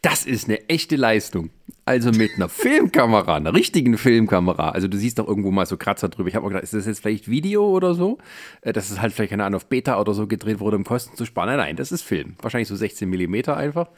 das 0.02 0.24
ist 0.26 0.48
eine 0.48 0.68
echte 0.68 0.96
Leistung. 0.96 1.50
Also 1.84 2.10
mit 2.10 2.32
einer 2.34 2.48
Filmkamera, 2.48 3.36
einer 3.36 3.54
richtigen 3.54 3.96
Filmkamera. 3.96 4.70
Also 4.70 4.88
du 4.88 4.96
siehst 4.98 5.18
doch 5.20 5.28
irgendwo 5.28 5.52
mal 5.52 5.66
so 5.66 5.76
Kratzer 5.76 6.08
drüber. 6.08 6.28
Ich 6.28 6.34
habe 6.34 6.44
mir 6.44 6.50
gedacht, 6.50 6.64
ist 6.64 6.74
das 6.74 6.86
jetzt 6.86 7.00
vielleicht 7.00 7.28
Video 7.30 7.64
oder 7.68 7.94
so? 7.94 8.18
Äh, 8.62 8.72
Dass 8.72 8.90
es 8.90 9.00
halt 9.00 9.12
vielleicht, 9.12 9.30
keine 9.30 9.44
Ahnung, 9.44 9.58
auf 9.58 9.66
Beta 9.66 10.00
oder 10.00 10.12
so 10.14 10.26
gedreht 10.26 10.58
wurde, 10.58 10.76
um 10.76 10.84
Kosten 10.84 11.16
zu 11.16 11.24
sparen. 11.26 11.48
Nein, 11.50 11.58
nein, 11.58 11.76
das 11.76 11.92
ist 11.92 12.02
Film. 12.02 12.34
Wahrscheinlich 12.42 12.66
so 12.68 12.74
16 12.74 13.08
Millimeter 13.08 13.56
einfach. 13.56 13.88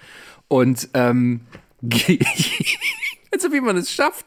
Und, 0.49 0.89
ähm, 0.93 1.41
also 3.33 3.53
wie 3.53 3.61
man 3.61 3.77
es 3.77 3.93
schafft, 3.93 4.27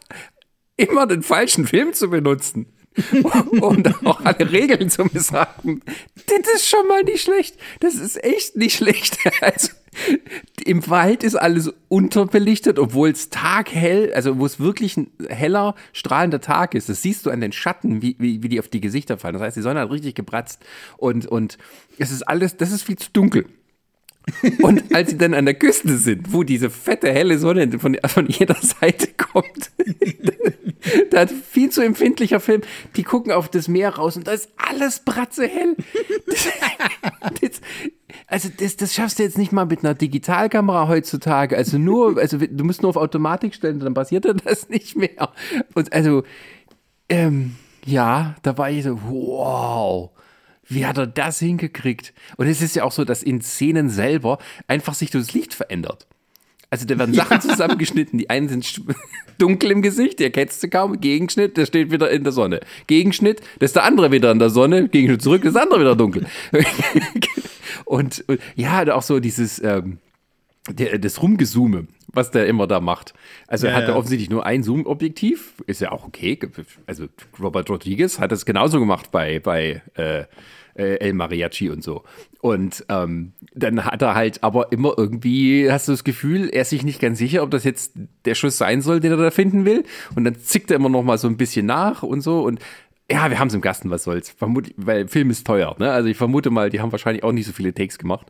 immer 0.77 1.07
den 1.07 1.23
falschen 1.23 1.67
Film 1.67 1.93
zu 1.93 2.09
benutzen. 2.09 2.67
und 3.61 4.05
auch 4.05 4.19
alle 4.25 4.51
Regeln 4.51 4.89
zu 4.89 5.05
missachten. 5.05 5.81
Das 6.25 6.55
ist 6.55 6.67
schon 6.67 6.87
mal 6.87 7.03
nicht 7.03 7.21
schlecht. 7.21 7.55
Das 7.79 7.95
ist 7.95 8.21
echt 8.23 8.55
nicht 8.55 8.75
schlecht. 8.75 9.17
Also, 9.41 9.69
im 10.63 10.87
Wald 10.89 11.23
ist 11.23 11.35
alles 11.35 11.73
unterbelichtet, 11.89 12.79
obwohl 12.79 13.09
es 13.09 13.29
taghell, 13.29 14.13
also 14.13 14.37
wo 14.39 14.45
es 14.45 14.59
wirklich 14.59 14.95
ein 14.97 15.11
heller, 15.27 15.75
strahlender 15.93 16.41
Tag 16.41 16.75
ist. 16.75 16.89
Das 16.89 17.01
siehst 17.01 17.25
du 17.25 17.29
an 17.29 17.41
den 17.41 17.51
Schatten, 17.51 18.01
wie, 18.01 18.15
wie, 18.19 18.43
wie 18.43 18.49
die 18.49 18.59
auf 18.59 18.67
die 18.67 18.81
Gesichter 18.81 19.17
fallen. 19.17 19.33
Das 19.33 19.41
heißt, 19.41 19.57
die 19.57 19.61
Sonne 19.61 19.81
hat 19.81 19.91
richtig 19.91 20.15
gebratzt. 20.15 20.63
Und, 20.97 21.25
und 21.25 21.57
es 21.97 22.11
ist 22.11 22.23
alles, 22.23 22.55
das 22.57 22.71
ist 22.71 22.83
viel 22.83 22.97
zu 22.97 23.09
dunkel. 23.11 23.45
Und 24.61 24.93
als 24.93 25.09
sie 25.09 25.17
dann 25.17 25.33
an 25.33 25.45
der 25.45 25.55
Küste 25.55 25.97
sind, 25.97 26.31
wo 26.31 26.43
diese 26.43 26.69
fette, 26.69 27.11
helle 27.11 27.37
Sonne 27.37 27.79
von, 27.79 27.97
von 28.05 28.27
jeder 28.27 28.55
Seite 28.55 29.07
kommt, 29.17 29.71
da 31.09 31.21
hat 31.21 31.31
viel 31.31 31.69
zu 31.69 31.81
empfindlicher 31.81 32.39
Film, 32.39 32.61
die 32.95 33.03
gucken 33.03 33.31
auf 33.31 33.49
das 33.49 33.67
Meer 33.67 33.95
raus 33.95 34.17
und 34.17 34.27
da 34.27 34.31
ist 34.31 34.49
alles 34.57 34.99
bratzehell. 34.99 35.75
Das, 36.27 36.47
das, 37.41 37.61
also 38.27 38.49
das, 38.57 38.77
das 38.77 38.93
schaffst 38.93 39.19
du 39.19 39.23
jetzt 39.23 39.37
nicht 39.37 39.51
mal 39.51 39.65
mit 39.65 39.83
einer 39.83 39.93
Digitalkamera 39.93 40.87
heutzutage. 40.87 41.57
Also 41.57 41.77
nur, 41.77 42.17
also 42.17 42.37
du 42.37 42.63
musst 42.63 42.81
nur 42.81 42.89
auf 42.89 42.97
Automatik 42.97 43.55
stellen, 43.55 43.79
dann 43.79 43.93
passiert 43.93 44.25
dir 44.25 44.33
das 44.33 44.69
nicht 44.69 44.95
mehr. 44.95 45.31
Und 45.73 45.91
also, 45.93 46.23
ähm, 47.09 47.55
ja, 47.85 48.35
da 48.43 48.57
war 48.57 48.69
ich 48.69 48.83
so, 48.83 48.99
wow. 49.03 50.11
Wie 50.73 50.85
hat 50.85 50.97
er 50.97 51.07
das 51.07 51.39
hingekriegt? 51.39 52.13
Und 52.37 52.47
es 52.47 52.61
ist 52.61 52.75
ja 52.75 52.83
auch 52.83 52.91
so, 52.91 53.03
dass 53.03 53.23
in 53.23 53.41
Szenen 53.41 53.89
selber 53.89 54.37
einfach 54.67 54.93
sich 54.93 55.11
das 55.11 55.33
Licht 55.33 55.53
verändert. 55.53 56.07
Also 56.69 56.85
da 56.85 56.97
werden 56.97 57.13
Sachen 57.13 57.41
zusammengeschnitten. 57.41 58.17
Die 58.17 58.29
einen 58.29 58.47
sind 58.47 58.81
dunkel 59.37 59.71
im 59.71 59.81
Gesicht, 59.81 60.19
die 60.19 60.23
erkennst 60.23 60.63
du 60.63 60.69
kaum. 60.69 61.01
Gegenschnitt, 61.01 61.57
der 61.57 61.65
steht 61.65 61.91
wieder 61.91 62.09
in 62.09 62.23
der 62.23 62.31
Sonne. 62.31 62.61
Gegenschnitt, 62.87 63.41
da 63.59 63.65
ist 63.65 63.75
der 63.75 63.83
andere 63.83 64.11
wieder 64.11 64.31
in 64.31 64.39
der 64.39 64.49
Sonne. 64.49 64.87
Gegenschnitt 64.87 65.21
zurück, 65.21 65.43
ist 65.43 65.55
der 65.55 65.63
andere 65.63 65.81
wieder 65.81 65.97
dunkel. 65.97 66.25
und, 67.85 68.23
und 68.27 68.39
ja, 68.55 68.95
auch 68.95 69.01
so 69.01 69.19
dieses, 69.19 69.61
ähm, 69.61 69.97
der, 70.69 70.97
das 70.97 71.21
Rumgezoome, 71.21 71.87
was 72.13 72.31
der 72.31 72.47
immer 72.47 72.67
da 72.67 72.79
macht. 72.79 73.13
Also 73.47 73.67
er 73.67 73.73
Ja, 73.73 73.77
hat 73.77 73.83
ja 73.83 73.89
ja. 73.89 73.95
offensichtlich 73.97 74.29
nur 74.29 74.45
ein 74.45 74.63
Zoom-Objektiv, 74.63 75.55
ist 75.67 75.81
ja 75.81 75.91
auch 75.91 76.07
okay. 76.07 76.39
Also 76.87 77.07
Robert 77.37 77.69
Rodriguez 77.69 78.19
hat 78.19 78.31
das 78.31 78.45
genauso 78.45 78.79
gemacht 78.79 79.11
bei, 79.11 79.39
bei 79.39 79.81
äh, 79.95 80.23
äh, 80.75 80.95
El 80.95 81.13
Mariachi 81.13 81.69
und 81.69 81.83
so. 81.83 82.03
Und 82.41 82.85
ähm, 82.89 83.33
dann 83.53 83.85
hat 83.85 84.01
er 84.01 84.15
halt 84.15 84.43
aber 84.43 84.71
immer 84.71 84.93
irgendwie, 84.97 85.71
hast 85.71 85.87
du 85.87 85.91
das 85.93 86.03
Gefühl, 86.03 86.49
er 86.49 86.63
ist 86.63 86.69
sich 86.69 86.83
nicht 86.83 86.99
ganz 86.99 87.19
sicher, 87.19 87.43
ob 87.43 87.51
das 87.51 87.63
jetzt 87.63 87.93
der 88.25 88.35
Schuss 88.35 88.57
sein 88.57 88.81
soll, 88.81 88.99
den 88.99 89.11
er 89.11 89.17
da 89.17 89.31
finden 89.31 89.65
will. 89.65 89.83
Und 90.15 90.23
dann 90.23 90.35
zickt 90.39 90.71
er 90.71 90.77
immer 90.77 90.89
noch 90.89 91.03
mal 91.03 91.17
so 91.17 91.27
ein 91.27 91.37
bisschen 91.37 91.65
nach 91.65 92.03
und 92.03 92.21
so. 92.21 92.41
Und 92.41 92.59
ja, 93.11 93.29
wir 93.29 93.39
haben 93.39 93.49
es 93.49 93.53
im 93.53 93.61
Gasten, 93.61 93.89
was 93.89 94.03
soll's. 94.03 94.29
Vermut, 94.29 94.73
weil 94.77 95.07
Film 95.07 95.29
ist 95.29 95.45
teuer. 95.45 95.75
Ne? 95.79 95.91
Also 95.91 96.09
ich 96.09 96.17
vermute 96.17 96.49
mal, 96.49 96.69
die 96.69 96.79
haben 96.79 96.91
wahrscheinlich 96.91 97.23
auch 97.23 97.33
nicht 97.33 97.45
so 97.45 97.51
viele 97.51 97.73
Takes 97.73 97.97
gemacht. 97.97 98.27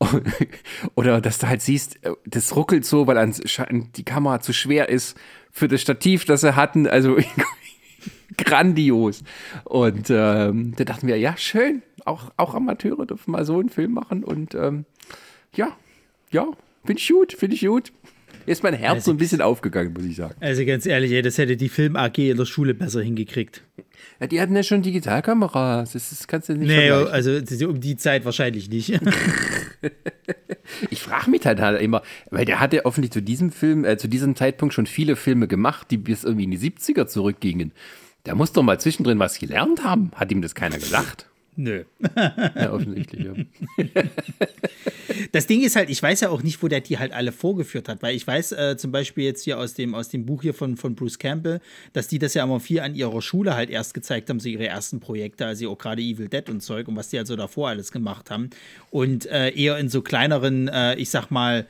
Oder 0.94 1.20
dass 1.20 1.38
du 1.38 1.48
halt 1.48 1.62
siehst, 1.62 1.98
das 2.24 2.56
ruckelt 2.56 2.84
so, 2.84 3.06
weil 3.06 3.32
die 3.96 4.04
Kamera 4.04 4.40
zu 4.40 4.52
schwer 4.52 4.88
ist 4.88 5.16
für 5.50 5.68
das 5.68 5.80
Stativ, 5.80 6.24
das 6.24 6.42
sie 6.42 6.56
hatten. 6.56 6.86
Also 6.86 7.16
grandios. 8.36 9.22
Und 9.64 10.10
ähm, 10.10 10.74
da 10.76 10.84
dachten 10.84 11.06
wir, 11.06 11.16
ja, 11.18 11.36
schön. 11.36 11.82
Auch, 12.04 12.30
auch 12.36 12.54
Amateure 12.54 13.06
dürfen 13.06 13.30
mal 13.30 13.44
so 13.44 13.58
einen 13.58 13.68
Film 13.68 13.92
machen. 13.92 14.24
Und 14.24 14.54
ähm, 14.54 14.84
ja, 15.54 15.76
ja, 16.30 16.48
finde 16.84 17.00
ich 17.00 17.08
gut, 17.08 17.32
finde 17.32 17.56
ich 17.56 17.66
gut. 17.66 17.92
Ist 18.46 18.62
mein 18.62 18.74
Herz 18.74 19.06
so 19.06 19.10
ein 19.10 19.16
bisschen 19.16 19.40
aufgegangen, 19.40 19.94
muss 19.94 20.04
ich 20.04 20.16
sagen. 20.16 20.34
Also 20.40 20.66
ganz 20.66 20.84
ehrlich, 20.84 21.12
ey, 21.12 21.22
das 21.22 21.38
hätte 21.38 21.56
die 21.56 21.70
Film 21.70 21.96
AG 21.96 22.18
in 22.18 22.36
der 22.36 22.44
Schule 22.44 22.74
besser 22.74 23.00
hingekriegt. 23.00 23.62
Ja, 24.20 24.26
die 24.26 24.40
hatten 24.40 24.54
ja 24.54 24.62
schon 24.62 24.82
Digitalkameras. 24.82 25.92
Das, 25.92 26.12
ist, 26.12 26.28
kannst 26.28 26.50
du 26.50 26.54
nicht 26.54 26.68
Nee, 26.68 26.90
also 26.90 27.40
das 27.40 27.62
um 27.62 27.80
die 27.80 27.96
Zeit 27.96 28.24
wahrscheinlich 28.24 28.68
nicht. 28.68 29.00
Ich 30.90 31.02
frage 31.02 31.30
mich 31.30 31.44
halt, 31.44 31.60
halt 31.60 31.80
immer, 31.80 32.02
weil 32.30 32.44
der 32.44 32.60
hatte 32.60 32.84
offensichtlich 32.84 33.22
zu 33.22 33.24
diesem 33.24 33.50
Film, 33.50 33.84
äh, 33.84 33.96
zu 33.96 34.08
diesem 34.08 34.34
Zeitpunkt 34.34 34.74
schon 34.74 34.86
viele 34.86 35.16
Filme 35.16 35.46
gemacht, 35.46 35.90
die 35.90 35.98
bis 35.98 36.24
irgendwie 36.24 36.44
in 36.44 36.50
die 36.50 36.58
70er 36.58 37.06
zurückgingen. 37.06 37.72
Der 38.26 38.34
muss 38.34 38.52
doch 38.52 38.62
mal 38.62 38.80
zwischendrin 38.80 39.18
was 39.18 39.38
gelernt 39.38 39.84
haben. 39.84 40.10
Hat 40.14 40.32
ihm 40.32 40.40
das 40.40 40.54
keiner 40.54 40.78
gesagt? 40.78 41.26
Nö. 41.56 41.84
Ja, 42.16 42.72
offensichtlich, 42.72 43.24
ja. 43.24 43.34
Das 45.32 45.46
Ding 45.46 45.62
ist 45.62 45.76
halt, 45.76 45.90
ich 45.90 46.02
weiß 46.02 46.20
ja 46.20 46.30
auch 46.30 46.42
nicht, 46.42 46.62
wo 46.62 46.68
der 46.68 46.80
die 46.80 46.98
halt 46.98 47.12
alle 47.12 47.30
vorgeführt 47.30 47.88
hat, 47.88 48.02
weil 48.02 48.16
ich 48.16 48.26
weiß 48.26 48.52
äh, 48.52 48.76
zum 48.76 48.90
Beispiel 48.90 49.24
jetzt 49.24 49.44
hier 49.44 49.58
aus 49.58 49.74
dem, 49.74 49.94
aus 49.94 50.08
dem 50.08 50.26
Buch 50.26 50.42
hier 50.42 50.54
von, 50.54 50.76
von 50.76 50.94
Bruce 50.94 51.18
Campbell, 51.18 51.60
dass 51.92 52.08
die 52.08 52.18
das 52.18 52.34
ja 52.34 52.44
immer 52.44 52.60
viel 52.60 52.80
an 52.80 52.94
ihrer 52.94 53.20
Schule 53.22 53.54
halt 53.54 53.70
erst 53.70 53.94
gezeigt 53.94 54.30
haben, 54.30 54.40
so 54.40 54.48
ihre 54.48 54.66
ersten 54.66 55.00
Projekte, 55.00 55.46
also 55.46 55.70
auch 55.70 55.78
gerade 55.78 56.02
Evil 56.02 56.28
Dead 56.28 56.48
und 56.50 56.62
Zeug 56.62 56.88
und 56.88 56.96
was 56.96 57.10
die 57.10 57.18
also 57.18 57.36
davor 57.36 57.68
alles 57.68 57.92
gemacht 57.92 58.30
haben. 58.30 58.50
Und 58.90 59.26
äh, 59.26 59.50
eher 59.50 59.78
in 59.78 59.88
so 59.88 60.02
kleineren, 60.02 60.68
äh, 60.68 60.96
ich 60.96 61.10
sag 61.10 61.30
mal, 61.30 61.66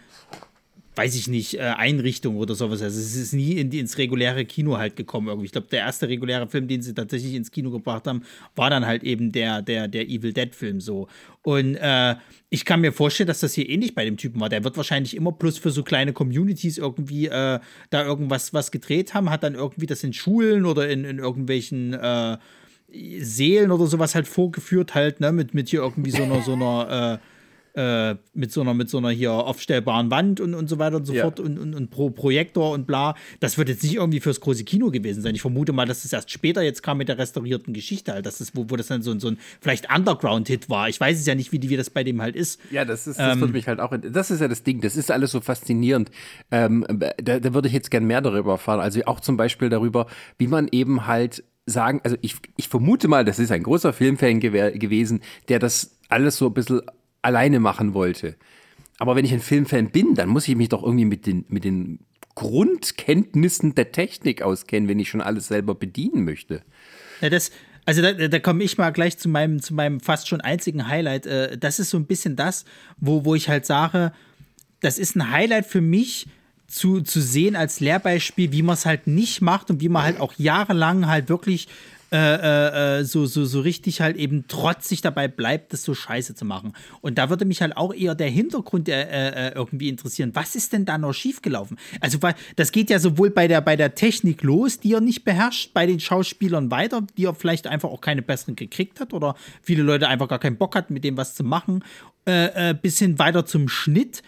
weiß 0.96 1.16
ich 1.16 1.26
nicht, 1.26 1.54
äh, 1.54 1.60
Einrichtungen 1.62 2.38
oder 2.38 2.54
sowas. 2.54 2.80
Also 2.80 3.00
es 3.00 3.16
ist 3.16 3.32
nie 3.32 3.52
in 3.52 3.70
die, 3.70 3.80
ins 3.80 3.98
reguläre 3.98 4.44
Kino 4.44 4.78
halt 4.78 4.94
gekommen 4.94 5.28
irgendwie. 5.28 5.46
Ich 5.46 5.52
glaube, 5.52 5.66
der 5.68 5.80
erste 5.80 6.08
reguläre 6.08 6.48
Film, 6.48 6.68
den 6.68 6.82
sie 6.82 6.94
tatsächlich 6.94 7.34
ins 7.34 7.50
Kino 7.50 7.70
gebracht 7.70 8.06
haben, 8.06 8.22
war 8.54 8.70
dann 8.70 8.86
halt 8.86 9.02
eben 9.02 9.32
der, 9.32 9.62
der, 9.62 9.88
der 9.88 10.08
Evil 10.08 10.32
Dead-Film 10.32 10.80
so. 10.80 11.08
Und 11.42 11.74
äh, 11.76 12.14
ich 12.48 12.64
kann 12.64 12.80
mir 12.80 12.92
vorstellen, 12.92 13.26
dass 13.26 13.40
das 13.40 13.54
hier 13.54 13.68
ähnlich 13.68 13.94
bei 13.94 14.04
dem 14.04 14.16
Typen 14.16 14.40
war. 14.40 14.48
Der 14.48 14.62
wird 14.62 14.76
wahrscheinlich 14.76 15.16
immer 15.16 15.32
plus 15.32 15.58
für 15.58 15.70
so 15.70 15.82
kleine 15.82 16.12
Communities 16.12 16.78
irgendwie 16.78 17.26
äh, 17.26 17.58
da 17.90 18.04
irgendwas 18.04 18.54
was 18.54 18.70
gedreht 18.70 19.14
haben, 19.14 19.30
hat 19.30 19.42
dann 19.42 19.54
irgendwie 19.54 19.86
das 19.86 20.04
in 20.04 20.12
Schulen 20.12 20.64
oder 20.64 20.88
in, 20.88 21.04
in 21.04 21.18
irgendwelchen 21.18 21.94
äh, 21.94 22.38
Seelen 23.18 23.72
oder 23.72 23.86
sowas 23.86 24.14
halt 24.14 24.28
vorgeführt, 24.28 24.94
halt, 24.94 25.18
ne, 25.18 25.32
mit, 25.32 25.54
mit 25.54 25.68
hier 25.68 25.80
irgendwie 25.80 26.12
so 26.12 26.22
einer, 26.22 26.42
so 26.42 26.52
einer, 26.52 27.20
äh, 27.74 28.14
mit 28.34 28.52
so 28.52 28.60
einer, 28.60 28.72
mit 28.74 28.88
so 28.88 28.98
einer 28.98 29.10
hier 29.10 29.32
aufstellbaren 29.32 30.10
Wand 30.10 30.40
und, 30.40 30.54
und 30.54 30.68
so 30.68 30.78
weiter 30.78 30.96
und 30.96 31.04
so 31.06 31.12
Ja. 31.12 31.22
fort 31.22 31.40
und, 31.40 31.58
und, 31.58 31.74
und 31.74 31.90
Pro 31.90 32.10
Projektor 32.10 32.72
und 32.72 32.86
bla. 32.86 33.14
Das 33.40 33.58
wird 33.58 33.68
jetzt 33.68 33.82
nicht 33.82 33.96
irgendwie 33.96 34.20
fürs 34.20 34.40
große 34.40 34.64
Kino 34.64 34.90
gewesen 34.90 35.22
sein. 35.22 35.34
Ich 35.34 35.40
vermute 35.42 35.72
mal, 35.72 35.84
dass 35.86 36.04
es 36.04 36.12
erst 36.12 36.30
später 36.30 36.62
jetzt 36.62 36.82
kam 36.82 36.98
mit 36.98 37.08
der 37.08 37.18
restaurierten 37.18 37.74
Geschichte 37.74 38.12
halt, 38.12 38.26
dass 38.26 38.38
das, 38.38 38.54
wo, 38.54 38.66
wo 38.68 38.76
das 38.76 38.86
dann 38.86 39.02
so, 39.02 39.10
ein- 39.10 39.20
so 39.20 39.28
ein 39.28 39.38
vielleicht 39.60 39.92
Underground-Hit 39.94 40.70
war. 40.70 40.88
Ich 40.88 41.00
weiß 41.00 41.18
es 41.18 41.26
ja 41.26 41.34
nicht, 41.34 41.50
wie, 41.52 41.60
wie 41.68 41.76
das 41.76 41.90
bei 41.90 42.04
dem 42.04 42.22
halt 42.22 42.36
ist. 42.36 42.60
Ja, 42.70 42.84
das 42.84 43.06
ist, 43.06 43.18
das 43.18 43.38
würde 43.40 43.52
mich 43.52 43.66
halt 43.66 43.80
auch, 43.80 43.92
das 44.00 44.30
ist 44.30 44.40
ja 44.40 44.48
das 44.48 44.62
Ding, 44.62 44.80
das 44.80 44.96
ist 44.96 45.10
alles 45.10 45.32
so 45.32 45.40
faszinierend. 45.40 46.10
Ähm, 46.50 46.86
da, 46.88 47.40
da 47.40 47.54
würde 47.54 47.68
ich 47.68 47.74
jetzt 47.74 47.90
gern 47.90 48.04
mehr 48.04 48.20
darüber 48.20 48.52
erfahren. 48.52 48.80
Also 48.80 49.00
auch 49.06 49.20
zum 49.20 49.36
Beispiel 49.36 49.68
darüber, 49.68 50.06
wie 50.38 50.46
man 50.46 50.68
eben 50.70 51.06
halt 51.06 51.42
sagen, 51.66 52.00
also 52.04 52.16
ich, 52.20 52.36
ich 52.56 52.68
vermute 52.68 53.08
mal, 53.08 53.24
das 53.24 53.38
ist 53.38 53.50
ein 53.50 53.62
großer 53.62 53.92
Filmfan 53.92 54.38
gew 54.40 54.70
gewesen, 54.78 55.22
der 55.48 55.58
das 55.58 55.98
alles 56.08 56.36
so 56.36 56.46
ein 56.48 56.54
bisschen 56.54 56.82
alleine 57.24 57.60
machen 57.60 57.94
wollte. 57.94 58.36
Aber 58.98 59.16
wenn 59.16 59.24
ich 59.24 59.32
ein 59.32 59.40
Filmfan 59.40 59.90
bin, 59.90 60.14
dann 60.14 60.28
muss 60.28 60.46
ich 60.48 60.56
mich 60.56 60.68
doch 60.68 60.82
irgendwie 60.82 61.04
mit 61.04 61.26
den, 61.26 61.44
mit 61.48 61.64
den 61.64 62.00
Grundkenntnissen 62.34 63.74
der 63.74 63.92
Technik 63.92 64.42
auskennen, 64.42 64.88
wenn 64.88 64.98
ich 64.98 65.08
schon 65.08 65.20
alles 65.20 65.48
selber 65.48 65.74
bedienen 65.74 66.24
möchte. 66.24 66.62
Ja, 67.20 67.30
das, 67.30 67.50
also 67.86 68.02
da, 68.02 68.12
da 68.12 68.38
komme 68.38 68.64
ich 68.64 68.78
mal 68.78 68.90
gleich 68.90 69.18
zu 69.18 69.28
meinem, 69.28 69.60
zu 69.60 69.74
meinem 69.74 70.00
fast 70.00 70.28
schon 70.28 70.40
einzigen 70.40 70.88
Highlight. 70.88 71.26
Äh, 71.26 71.58
das 71.58 71.78
ist 71.78 71.90
so 71.90 71.98
ein 71.98 72.06
bisschen 72.06 72.36
das, 72.36 72.64
wo, 72.96 73.24
wo 73.24 73.34
ich 73.34 73.48
halt 73.48 73.66
sage, 73.66 74.12
das 74.80 74.98
ist 74.98 75.16
ein 75.16 75.30
Highlight 75.30 75.66
für 75.66 75.80
mich 75.80 76.26
zu, 76.66 77.00
zu 77.00 77.20
sehen 77.20 77.56
als 77.56 77.80
Lehrbeispiel, 77.80 78.52
wie 78.52 78.62
man 78.62 78.74
es 78.74 78.86
halt 78.86 79.06
nicht 79.06 79.40
macht 79.40 79.70
und 79.70 79.80
wie 79.80 79.88
man 79.88 80.02
halt 80.02 80.20
auch 80.20 80.34
jahrelang 80.36 81.06
halt 81.06 81.28
wirklich 81.28 81.68
äh, 82.14 82.16
äh, 82.16 83.00
äh, 83.00 83.04
so, 83.04 83.26
so, 83.26 83.44
so 83.44 83.60
richtig 83.60 84.00
halt 84.00 84.16
eben 84.16 84.46
trotzig 84.46 85.00
dabei 85.00 85.26
bleibt, 85.26 85.72
das 85.72 85.82
so 85.82 85.94
scheiße 85.94 86.36
zu 86.36 86.44
machen. 86.44 86.72
Und 87.00 87.18
da 87.18 87.28
würde 87.28 87.44
mich 87.44 87.60
halt 87.60 87.76
auch 87.76 87.92
eher 87.92 88.14
der 88.14 88.28
Hintergrund 88.28 88.88
äh, 88.88 89.48
äh, 89.48 89.52
irgendwie 89.52 89.88
interessieren. 89.88 90.30
Was 90.32 90.54
ist 90.54 90.72
denn 90.72 90.84
da 90.84 90.96
noch 90.96 91.12
schiefgelaufen? 91.12 91.76
Also, 91.98 92.22
weil 92.22 92.36
das 92.54 92.70
geht 92.70 92.88
ja 92.88 93.00
sowohl 93.00 93.30
bei 93.30 93.48
der, 93.48 93.60
bei 93.62 93.74
der 93.74 93.96
Technik 93.96 94.44
los, 94.44 94.78
die 94.78 94.92
er 94.92 95.00
nicht 95.00 95.24
beherrscht, 95.24 95.74
bei 95.74 95.86
den 95.86 95.98
Schauspielern 95.98 96.70
weiter, 96.70 97.04
die 97.16 97.24
er 97.24 97.34
vielleicht 97.34 97.66
einfach 97.66 97.88
auch 97.88 98.00
keine 98.00 98.22
besseren 98.22 98.54
gekriegt 98.54 99.00
hat 99.00 99.12
oder 99.12 99.34
viele 99.60 99.82
Leute 99.82 100.06
einfach 100.06 100.28
gar 100.28 100.38
keinen 100.38 100.56
Bock 100.56 100.76
hatten, 100.76 100.94
mit 100.94 101.02
dem 101.02 101.16
was 101.16 101.34
zu 101.34 101.42
machen, 101.42 101.82
äh, 102.28 102.70
äh, 102.70 102.74
bis 102.80 103.00
hin 103.00 103.18
weiter 103.18 103.44
zum 103.44 103.68
Schnitt 103.68 104.22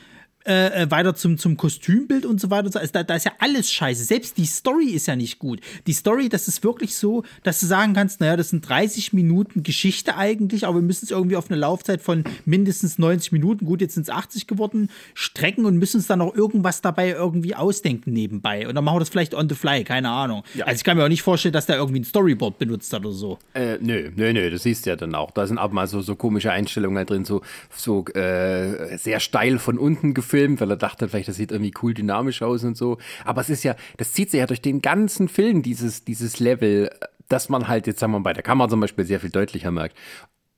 äh, 0.46 0.82
äh, 0.82 0.90
weiter 0.92 1.16
zum, 1.16 1.38
zum 1.38 1.56
Kostümbild 1.56 2.24
und 2.24 2.40
so 2.40 2.50
weiter. 2.50 2.78
Also 2.78 2.92
da, 2.92 3.02
da 3.02 3.16
ist 3.16 3.24
ja 3.24 3.32
alles 3.40 3.72
scheiße. 3.72 4.04
Selbst 4.04 4.38
die 4.38 4.46
Story 4.46 4.90
ist 4.90 5.06
ja 5.06 5.16
nicht 5.16 5.40
gut. 5.40 5.60
Die 5.88 5.92
Story, 5.92 6.28
das 6.28 6.46
ist 6.46 6.62
wirklich 6.62 6.94
so, 6.94 7.24
dass 7.42 7.58
du 7.58 7.66
sagen 7.66 7.94
kannst, 7.94 8.20
naja, 8.20 8.36
das 8.36 8.50
sind 8.50 8.68
30 8.68 9.12
Minuten 9.12 9.64
Geschichte 9.64 10.16
eigentlich, 10.16 10.64
aber 10.64 10.76
wir 10.76 10.82
müssen 10.82 11.04
es 11.04 11.10
irgendwie 11.10 11.34
auf 11.34 11.50
eine 11.50 11.58
Laufzeit 11.58 12.00
von 12.00 12.22
mindestens 12.44 12.96
90 12.96 13.32
Minuten, 13.32 13.66
gut, 13.66 13.80
jetzt 13.80 13.94
sind 13.94 14.04
es 14.04 14.10
80 14.10 14.46
geworden, 14.46 14.88
strecken 15.14 15.64
und 15.64 15.78
müssen 15.78 15.96
uns 15.96 16.06
dann 16.06 16.20
noch 16.20 16.32
irgendwas 16.32 16.80
dabei 16.80 17.10
irgendwie 17.10 17.56
ausdenken 17.56 18.12
nebenbei. 18.12 18.68
Und 18.68 18.76
dann 18.76 18.84
machen 18.84 18.96
wir 18.96 19.00
das 19.00 19.08
vielleicht 19.08 19.34
on 19.34 19.48
the 19.48 19.56
fly, 19.56 19.82
keine 19.82 20.10
Ahnung. 20.10 20.44
Ja. 20.54 20.66
Also 20.66 20.76
ich 20.76 20.84
kann 20.84 20.96
mir 20.96 21.04
auch 21.04 21.08
nicht 21.08 21.22
vorstellen, 21.22 21.54
dass 21.54 21.66
der 21.66 21.76
irgendwie 21.76 22.00
ein 22.00 22.04
Storyboard 22.04 22.58
benutzt 22.58 22.92
hat 22.92 23.04
oder 23.04 23.14
so. 23.14 23.38
Äh, 23.52 23.78
nö, 23.80 24.12
nö, 24.14 24.32
nö, 24.32 24.48
das 24.48 24.62
siehst 24.62 24.86
du 24.86 24.90
ja 24.90 24.96
dann 24.96 25.16
auch. 25.16 25.32
Da 25.32 25.44
sind 25.48 25.58
auch 25.58 25.72
mal 25.72 25.88
so, 25.88 26.02
so 26.02 26.14
komische 26.14 26.52
Einstellungen 26.52 27.04
drin, 27.04 27.24
so, 27.24 27.42
so 27.76 28.04
äh, 28.14 28.96
sehr 28.96 29.18
steil 29.18 29.58
von 29.58 29.76
unten 29.76 30.14
gefilmt 30.14 30.35
gefilmt, 30.36 30.60
weil 30.60 30.70
er 30.70 30.76
dachte, 30.76 31.08
vielleicht 31.08 31.28
das 31.28 31.36
sieht 31.36 31.50
irgendwie 31.50 31.72
cool 31.82 31.94
dynamisch 31.94 32.42
aus 32.42 32.62
und 32.64 32.76
so. 32.76 32.98
Aber 33.24 33.40
es 33.40 33.48
ist 33.48 33.64
ja, 33.64 33.74
das 33.96 34.12
zieht 34.12 34.30
sich 34.30 34.40
ja 34.40 34.46
durch 34.46 34.60
den 34.60 34.82
ganzen 34.82 35.28
Film, 35.28 35.62
dieses, 35.62 36.04
dieses 36.04 36.40
Level, 36.40 36.90
dass 37.28 37.48
man 37.48 37.68
halt 37.68 37.86
jetzt, 37.86 38.00
sagen 38.00 38.12
wir 38.12 38.18
mal, 38.18 38.24
bei 38.24 38.32
der 38.34 38.42
Kamera 38.42 38.68
zum 38.68 38.80
Beispiel 38.80 39.06
sehr 39.06 39.20
viel 39.20 39.30
deutlicher 39.30 39.70
merkt. 39.70 39.96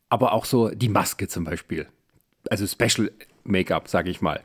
Aber 0.09 0.33
auch 0.33 0.45
so 0.45 0.71
die 0.71 0.89
Maske 0.89 1.29
zum 1.29 1.45
Beispiel. 1.45 1.87
Also 2.51 2.67
Special 2.67 3.11
Make-up, 3.45 3.89
sag 3.89 4.09
ich 4.09 4.21
mal. 4.21 4.41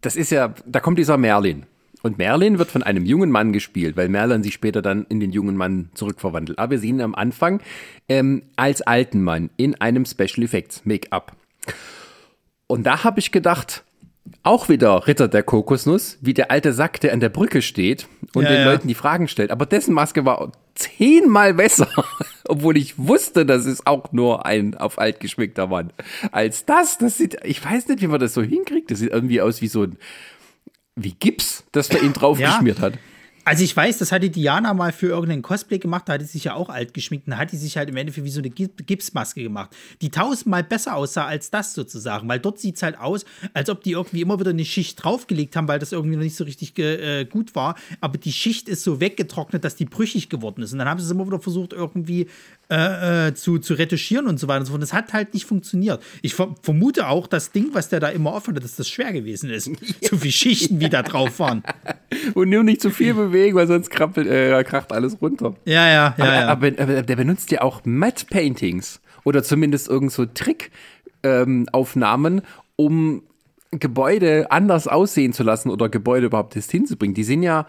Das 0.00 0.16
ist 0.16 0.30
ja, 0.30 0.54
da 0.64 0.80
kommt 0.80 0.98
dieser 0.98 1.16
Merlin. 1.16 1.66
Und 2.02 2.18
Merlin 2.18 2.58
wird 2.58 2.70
von 2.70 2.84
einem 2.84 3.04
jungen 3.04 3.30
Mann 3.30 3.52
gespielt, 3.52 3.96
weil 3.96 4.08
Merlin 4.08 4.44
sich 4.44 4.54
später 4.54 4.80
dann 4.80 5.06
in 5.08 5.18
den 5.18 5.32
jungen 5.32 5.56
Mann 5.56 5.88
zurückverwandelt. 5.94 6.58
Aber 6.58 6.72
wir 6.72 6.78
sehen 6.78 6.96
ihn 6.96 7.00
am 7.00 7.14
Anfang 7.16 7.60
ähm, 8.08 8.42
als 8.54 8.82
alten 8.82 9.22
Mann 9.22 9.50
in 9.56 9.80
einem 9.80 10.04
Special 10.04 10.44
Effects 10.44 10.82
Make-up. 10.84 11.32
Und 12.68 12.84
da 12.84 13.02
habe 13.02 13.18
ich 13.18 13.32
gedacht, 13.32 13.82
auch 14.42 14.68
wieder 14.68 15.06
Ritter 15.06 15.28
der 15.28 15.42
Kokosnuss, 15.42 16.18
wie 16.20 16.34
der 16.34 16.50
alte 16.50 16.72
Sack, 16.72 17.00
der 17.00 17.12
an 17.12 17.20
der 17.20 17.28
Brücke 17.28 17.62
steht 17.62 18.08
und 18.34 18.44
ja, 18.44 18.50
den 18.50 18.60
ja. 18.60 18.64
Leuten 18.64 18.88
die 18.88 18.94
Fragen 18.94 19.28
stellt. 19.28 19.50
Aber 19.50 19.66
dessen 19.66 19.94
Maske 19.94 20.24
war 20.24 20.52
zehnmal 20.74 21.54
besser, 21.54 21.88
obwohl 22.48 22.76
ich 22.76 22.98
wusste, 22.98 23.46
das 23.46 23.66
ist 23.66 23.86
auch 23.86 24.12
nur 24.12 24.46
ein 24.46 24.74
auf 24.74 24.98
alt 24.98 25.20
geschminkter 25.20 25.66
Mann. 25.66 25.92
Als 26.32 26.64
das, 26.64 26.98
das 26.98 27.18
sieht, 27.18 27.38
ich 27.44 27.64
weiß 27.64 27.88
nicht, 27.88 28.02
wie 28.02 28.06
man 28.06 28.20
das 28.20 28.34
so 28.34 28.42
hinkriegt. 28.42 28.90
Das 28.90 28.98
sieht 28.98 29.10
irgendwie 29.10 29.40
aus 29.40 29.60
wie 29.62 29.68
so 29.68 29.82
ein, 29.82 29.96
wie 30.94 31.12
Gips, 31.12 31.64
das 31.72 31.92
man 31.92 32.04
ihm 32.04 32.12
draufgeschmiert 32.12 32.78
ja. 32.78 32.84
hat. 32.84 32.94
Also 33.46 33.62
ich 33.62 33.76
weiß, 33.76 33.98
das 33.98 34.10
hatte 34.10 34.28
Diana 34.28 34.74
mal 34.74 34.90
für 34.90 35.06
irgendeinen 35.06 35.42
Cosplay 35.42 35.78
gemacht, 35.78 36.08
da 36.08 36.14
hat 36.14 36.20
sie 36.20 36.26
sich 36.26 36.42
ja 36.42 36.54
auch 36.54 36.68
alt 36.68 36.94
geschminkt, 36.94 37.28
da 37.28 37.36
hat 37.36 37.52
die 37.52 37.56
sich 37.56 37.76
halt 37.76 37.88
im 37.88 37.96
Endeffekt 37.96 38.24
wie 38.24 38.30
so 38.30 38.40
eine 38.40 38.50
Gipsmaske 38.50 39.40
gemacht, 39.40 39.70
die 40.02 40.10
tausendmal 40.10 40.64
besser 40.64 40.96
aussah 40.96 41.26
als 41.26 41.52
das 41.52 41.72
sozusagen, 41.72 42.28
weil 42.28 42.40
dort 42.40 42.58
sieht 42.58 42.74
es 42.74 42.82
halt 42.82 42.98
aus, 42.98 43.24
als 43.54 43.70
ob 43.70 43.84
die 43.84 43.92
irgendwie 43.92 44.20
immer 44.20 44.40
wieder 44.40 44.50
eine 44.50 44.64
Schicht 44.64 45.00
draufgelegt 45.00 45.54
haben, 45.54 45.68
weil 45.68 45.78
das 45.78 45.92
irgendwie 45.92 46.16
noch 46.16 46.24
nicht 46.24 46.34
so 46.34 46.42
richtig 46.42 46.76
äh, 46.80 47.24
gut 47.24 47.54
war, 47.54 47.76
aber 48.00 48.18
die 48.18 48.32
Schicht 48.32 48.68
ist 48.68 48.82
so 48.82 48.98
weggetrocknet, 48.98 49.64
dass 49.64 49.76
die 49.76 49.84
brüchig 49.84 50.28
geworden 50.28 50.62
ist 50.62 50.72
und 50.72 50.80
dann 50.80 50.88
haben 50.88 50.98
sie 50.98 51.06
es 51.06 51.12
immer 51.12 51.28
wieder 51.28 51.38
versucht 51.38 51.72
irgendwie 51.72 52.26
äh, 52.68 53.28
äh, 53.28 53.34
zu, 53.34 53.60
zu 53.60 53.74
retuschieren 53.74 54.26
und 54.26 54.40
so 54.40 54.48
weiter 54.48 54.58
und 54.58 54.66
so 54.66 54.72
fort. 54.72 54.82
Das 54.82 54.92
hat 54.92 55.12
halt 55.12 55.34
nicht 55.34 55.46
funktioniert. 55.46 56.02
Ich 56.20 56.34
vermute 56.34 57.06
auch, 57.06 57.28
das 57.28 57.52
Ding, 57.52 57.68
was 57.74 57.90
der 57.90 58.00
da 58.00 58.08
immer 58.08 58.32
offen 58.32 58.56
hat, 58.56 58.64
dass 58.64 58.74
das 58.74 58.88
schwer 58.88 59.12
gewesen 59.12 59.50
ist. 59.50 59.70
Ja. 60.00 60.10
So 60.10 60.16
viele 60.16 60.32
Schichten, 60.32 60.80
wie 60.80 60.88
da 60.88 61.02
drauf 61.02 61.38
waren. 61.38 61.62
Und 62.34 62.50
nur 62.50 62.64
nicht 62.64 62.80
zu 62.80 62.90
viel 62.90 63.14
bewegen, 63.14 63.35
weil 63.54 63.66
sonst 63.66 63.90
krabbelt, 63.90 64.28
äh, 64.28 64.64
kracht 64.64 64.92
alles 64.92 65.20
runter. 65.20 65.54
Ja, 65.64 65.88
ja, 65.88 66.14
ja. 66.16 66.18
Aber, 66.18 66.34
ja. 66.34 66.48
Aber, 66.48 66.66
aber, 66.78 67.02
der 67.02 67.16
benutzt 67.16 67.50
ja 67.50 67.62
auch 67.62 67.82
Matte 67.84 68.26
Paintings 68.26 69.00
oder 69.24 69.42
zumindest 69.42 69.88
irgend 69.88 70.12
so 70.12 70.26
Trickaufnahmen, 70.26 72.38
ähm, 72.38 72.42
um 72.76 73.22
Gebäude 73.72 74.50
anders 74.50 74.88
aussehen 74.88 75.32
zu 75.32 75.42
lassen 75.42 75.70
oder 75.70 75.88
Gebäude 75.88 76.26
überhaupt 76.26 76.56
erst 76.56 76.70
hinzubringen. 76.70 77.14
Die 77.14 77.24
sind 77.24 77.42
ja 77.42 77.66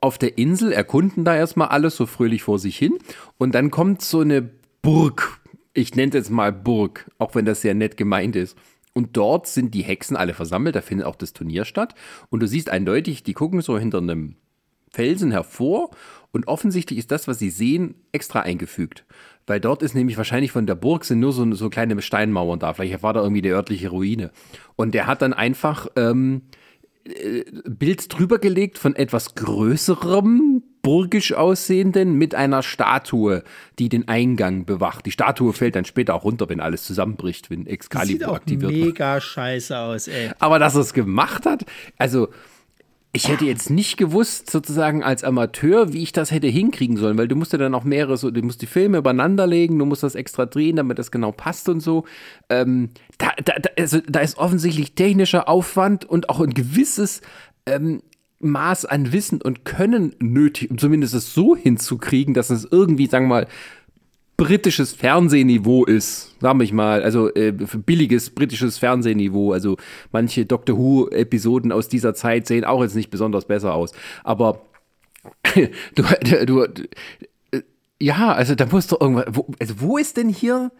auf 0.00 0.18
der 0.18 0.38
Insel, 0.38 0.72
erkunden 0.72 1.24
da 1.24 1.36
erstmal 1.36 1.68
alles 1.68 1.96
so 1.96 2.06
fröhlich 2.06 2.42
vor 2.42 2.58
sich 2.58 2.76
hin. 2.76 2.98
Und 3.38 3.54
dann 3.54 3.70
kommt 3.70 4.02
so 4.02 4.20
eine 4.20 4.48
Burg. 4.82 5.40
Ich 5.72 5.94
nenne 5.94 6.10
es 6.10 6.14
jetzt 6.14 6.30
mal 6.30 6.52
Burg, 6.52 7.10
auch 7.18 7.34
wenn 7.34 7.44
das 7.44 7.60
sehr 7.60 7.74
nett 7.74 7.96
gemeint 7.96 8.36
ist. 8.36 8.56
Und 8.94 9.16
dort 9.16 9.46
sind 9.46 9.74
die 9.74 9.82
Hexen 9.82 10.16
alle 10.16 10.32
versammelt, 10.32 10.74
da 10.74 10.80
findet 10.80 11.06
auch 11.06 11.16
das 11.16 11.34
Turnier 11.34 11.66
statt. 11.66 11.94
Und 12.30 12.40
du 12.40 12.48
siehst 12.48 12.70
eindeutig, 12.70 13.22
die 13.22 13.34
gucken 13.34 13.60
so 13.60 13.78
hinter 13.78 13.98
einem 13.98 14.36
Felsen 14.90 15.30
hervor. 15.30 15.90
Und 16.32 16.48
offensichtlich 16.48 16.98
ist 16.98 17.10
das, 17.10 17.28
was 17.28 17.38
sie 17.38 17.50
sehen, 17.50 17.94
extra 18.12 18.40
eingefügt. 18.40 19.04
Weil 19.46 19.60
dort 19.60 19.82
ist 19.82 19.94
nämlich 19.94 20.16
wahrscheinlich 20.16 20.52
von 20.52 20.66
der 20.66 20.74
Burg 20.74 21.04
sind 21.04 21.20
nur 21.20 21.32
so, 21.32 21.50
so 21.54 21.70
kleine 21.70 22.00
Steinmauern 22.02 22.58
da. 22.58 22.74
Vielleicht 22.74 23.02
war 23.02 23.12
da 23.12 23.22
irgendwie 23.22 23.42
die 23.42 23.50
örtliche 23.50 23.90
Ruine. 23.90 24.32
Und 24.74 24.92
der 24.92 25.06
hat 25.06 25.22
dann 25.22 25.32
einfach 25.32 25.86
ähm, 25.96 26.42
äh, 27.04 27.44
Bild 27.68 28.12
drüber 28.12 28.38
gelegt 28.38 28.78
von 28.78 28.96
etwas 28.96 29.34
größerem, 29.34 30.62
burgisch 30.82 31.32
aussehenden 31.32 32.14
mit 32.14 32.34
einer 32.34 32.62
Statue, 32.62 33.42
die 33.78 33.88
den 33.88 34.08
Eingang 34.08 34.64
bewacht. 34.66 35.06
Die 35.06 35.10
Statue 35.12 35.52
fällt 35.52 35.76
dann 35.76 35.84
später 35.84 36.14
auch 36.14 36.24
runter, 36.24 36.48
wenn 36.48 36.60
alles 36.60 36.84
zusammenbricht, 36.84 37.50
wenn 37.50 37.66
Excalibur 37.66 38.34
aktiviert 38.34 38.70
wird. 38.70 38.74
Sieht 38.74 38.84
mega 38.84 39.20
scheiße 39.20 39.78
aus, 39.78 40.08
ey. 40.08 40.30
Aber 40.38 40.58
dass 40.58 40.74
er 40.74 40.82
es 40.82 40.92
gemacht 40.92 41.46
hat, 41.46 41.64
also 41.98 42.28
ich 43.16 43.28
hätte 43.28 43.46
jetzt 43.46 43.70
nicht 43.70 43.96
gewusst, 43.96 44.50
sozusagen 44.50 45.02
als 45.02 45.24
Amateur, 45.24 45.92
wie 45.92 46.02
ich 46.02 46.12
das 46.12 46.30
hätte 46.30 46.46
hinkriegen 46.46 46.96
sollen, 46.98 47.16
weil 47.16 47.28
du 47.28 47.34
musst 47.34 47.52
ja 47.52 47.58
dann 47.58 47.74
auch 47.74 47.84
mehrere, 47.84 48.16
so, 48.16 48.30
du 48.30 48.42
musst 48.42 48.60
die 48.60 48.66
Filme 48.66 48.98
übereinander 48.98 49.46
legen, 49.46 49.78
du 49.78 49.86
musst 49.86 50.02
das 50.02 50.14
extra 50.14 50.46
drehen, 50.46 50.76
damit 50.76 50.98
das 50.98 51.10
genau 51.10 51.32
passt 51.32 51.68
und 51.68 51.80
so. 51.80 52.04
Ähm, 52.50 52.90
da, 53.18 53.30
da, 53.42 53.54
also, 53.78 54.00
da 54.06 54.20
ist 54.20 54.36
offensichtlich 54.36 54.94
technischer 54.94 55.48
Aufwand 55.48 56.04
und 56.04 56.28
auch 56.28 56.40
ein 56.40 56.52
gewisses 56.52 57.22
ähm, 57.64 58.02
Maß 58.40 58.84
an 58.84 59.12
Wissen 59.12 59.40
und 59.40 59.64
Können 59.64 60.14
nötig, 60.18 60.70
um 60.70 60.76
zumindest 60.76 61.14
es 61.14 61.32
so 61.32 61.56
hinzukriegen, 61.56 62.34
dass 62.34 62.50
es 62.50 62.68
irgendwie, 62.70 63.06
sagen 63.06 63.26
wir 63.26 63.34
mal, 63.34 63.46
britisches 64.36 64.92
Fernsehniveau 64.92 65.84
ist, 65.84 66.34
sag 66.40 66.60
ich 66.60 66.72
mal, 66.72 67.02
also 67.02 67.32
äh, 67.34 67.52
billiges 67.52 68.30
britisches 68.30 68.78
Fernsehniveau. 68.78 69.52
Also 69.52 69.76
manche 70.12 70.44
Doctor 70.44 70.76
Who-Episoden 70.76 71.72
aus 71.72 71.88
dieser 71.88 72.14
Zeit 72.14 72.46
sehen 72.46 72.64
auch 72.64 72.82
jetzt 72.82 72.94
nicht 72.94 73.10
besonders 73.10 73.46
besser 73.46 73.74
aus. 73.74 73.92
Aber 74.24 74.62
du, 75.94 76.02
du, 76.22 76.44
du 76.44 76.62
äh, 76.62 77.62
ja, 78.00 78.32
also 78.32 78.54
da 78.54 78.66
muss 78.66 78.88
doch 78.88 79.00
irgendwas. 79.00 79.26
Wo, 79.30 79.46
also 79.58 79.80
wo 79.80 79.96
ist 79.96 80.16
denn 80.16 80.28
hier? 80.28 80.70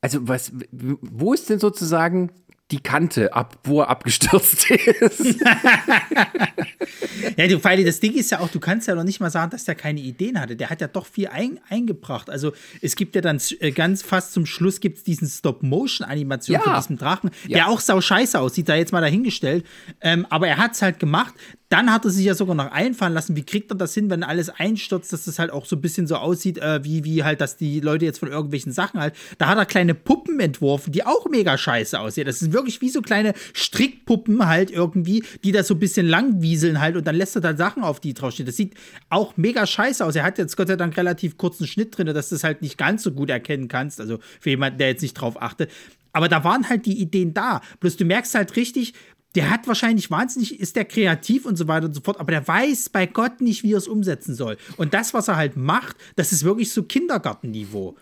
Also 0.00 0.28
was? 0.28 0.52
Wo 0.70 1.32
ist 1.32 1.50
denn 1.50 1.58
sozusagen 1.58 2.30
die 2.70 2.80
Kante 2.80 3.34
ab, 3.34 3.58
wo 3.64 3.82
er 3.82 3.90
abgestürzt 3.90 4.70
ist. 4.70 5.40
ja, 7.36 7.46
du 7.46 7.60
Feili, 7.60 7.84
das 7.84 8.00
Ding 8.00 8.14
ist 8.14 8.30
ja 8.30 8.40
auch, 8.40 8.48
du 8.48 8.58
kannst 8.58 8.88
ja 8.88 8.94
noch 8.94 9.04
nicht 9.04 9.20
mal 9.20 9.30
sagen, 9.30 9.50
dass 9.50 9.64
der 9.64 9.74
keine 9.74 10.00
Ideen 10.00 10.40
hatte. 10.40 10.56
Der 10.56 10.70
hat 10.70 10.80
ja 10.80 10.88
doch 10.88 11.04
viel 11.06 11.28
ein, 11.28 11.60
eingebracht. 11.68 12.30
Also 12.30 12.52
es 12.80 12.96
gibt 12.96 13.14
ja 13.16 13.20
dann 13.20 13.38
äh, 13.60 13.70
ganz 13.70 14.02
fast 14.02 14.32
zum 14.32 14.46
Schluss 14.46 14.80
gibt 14.80 14.98
es 14.98 15.04
diesen 15.04 15.28
Stop-Motion-Animation 15.28 16.54
ja. 16.54 16.62
von 16.62 16.74
diesem 16.74 16.96
Drachen, 16.96 17.30
ja. 17.46 17.58
der 17.58 17.68
auch 17.68 17.80
sau 17.80 18.00
scheiße 18.00 18.40
aussieht, 18.40 18.68
da 18.68 18.76
jetzt 18.76 18.92
mal 18.92 19.02
dahingestellt. 19.02 19.66
Ähm, 20.00 20.26
aber 20.30 20.48
er 20.48 20.56
hat 20.56 20.72
es 20.72 20.80
halt 20.80 20.98
gemacht. 20.98 21.34
Dann 21.70 21.90
hat 21.90 22.04
er 22.04 22.10
sich 22.10 22.26
ja 22.26 22.34
sogar 22.34 22.54
noch 22.54 22.70
einfallen 22.70 23.14
lassen, 23.14 23.36
wie 23.36 23.42
kriegt 23.42 23.70
er 23.72 23.76
das 23.76 23.94
hin, 23.94 24.10
wenn 24.10 24.22
alles 24.22 24.48
einstürzt, 24.50 25.12
dass 25.12 25.24
das 25.24 25.38
halt 25.38 25.50
auch 25.50 25.64
so 25.64 25.76
ein 25.76 25.80
bisschen 25.80 26.06
so 26.06 26.16
aussieht, 26.16 26.58
äh, 26.58 26.84
wie, 26.84 27.04
wie 27.04 27.24
halt, 27.24 27.40
dass 27.40 27.56
die 27.56 27.80
Leute 27.80 28.04
jetzt 28.04 28.18
von 28.18 28.28
irgendwelchen 28.28 28.72
Sachen 28.72 29.00
halt. 29.00 29.14
Da 29.38 29.48
hat 29.48 29.58
er 29.58 29.66
kleine 29.66 29.94
Puppen 29.94 30.38
entworfen, 30.40 30.92
die 30.92 31.04
auch 31.04 31.28
mega 31.28 31.56
scheiße 31.56 31.98
aussehen. 31.98 32.26
Das 32.26 32.38
sind 32.38 32.52
wirklich 32.52 32.80
wie 32.80 32.90
so 32.90 33.00
kleine 33.00 33.32
Strickpuppen 33.54 34.46
halt 34.46 34.70
irgendwie, 34.70 35.24
die 35.42 35.52
da 35.52 35.64
so 35.64 35.74
ein 35.74 35.80
bisschen 35.80 36.06
langwieseln 36.06 36.80
halt 36.80 36.96
und 36.96 37.06
dann 37.06 37.16
lässt 37.16 37.34
er 37.36 37.40
da 37.40 37.56
Sachen 37.56 37.82
auf 37.82 37.98
die 37.98 38.14
draufstehen. 38.14 38.46
Das 38.46 38.56
sieht 38.56 38.74
auch 39.08 39.36
mega 39.36 39.66
scheiße 39.66 40.04
aus. 40.04 40.16
Er 40.16 40.24
hat 40.24 40.38
jetzt 40.38 40.56
Gott 40.56 40.68
sei 40.68 40.76
Dank 40.76 40.96
relativ 40.96 41.38
kurzen 41.38 41.66
Schnitt 41.66 41.96
drin, 41.96 42.06
dass 42.06 42.28
du 42.28 42.34
das 42.34 42.44
halt 42.44 42.62
nicht 42.62 42.78
ganz 42.78 43.02
so 43.02 43.12
gut 43.12 43.30
erkennen 43.30 43.68
kannst. 43.68 44.00
Also 44.00 44.18
für 44.38 44.50
jemanden, 44.50 44.78
der 44.78 44.88
jetzt 44.88 45.02
nicht 45.02 45.14
drauf 45.14 45.40
achtet. 45.40 45.70
Aber 46.14 46.28
da 46.28 46.44
waren 46.44 46.68
halt 46.68 46.86
die 46.86 47.00
Ideen 47.00 47.34
da. 47.34 47.60
Bloß 47.80 47.96
du 47.96 48.04
merkst 48.04 48.36
halt 48.36 48.54
richtig, 48.54 48.94
der 49.34 49.50
hat 49.50 49.66
wahrscheinlich 49.66 50.10
wahnsinnig, 50.10 50.60
ist 50.60 50.76
der 50.76 50.84
kreativ 50.84 51.44
und 51.44 51.56
so 51.56 51.66
weiter 51.66 51.86
und 51.86 51.94
so 51.94 52.00
fort, 52.00 52.20
aber 52.20 52.32
der 52.32 52.46
weiß 52.46 52.90
bei 52.90 53.06
Gott 53.06 53.40
nicht, 53.40 53.62
wie 53.62 53.74
er 53.74 53.78
es 53.78 53.88
umsetzen 53.88 54.34
soll. 54.34 54.56
Und 54.76 54.94
das, 54.94 55.14
was 55.14 55.28
er 55.28 55.36
halt 55.36 55.56
macht, 55.56 55.96
das 56.16 56.32
ist 56.32 56.44
wirklich 56.44 56.72
so 56.72 56.84
Kindergartenniveau. 56.84 57.96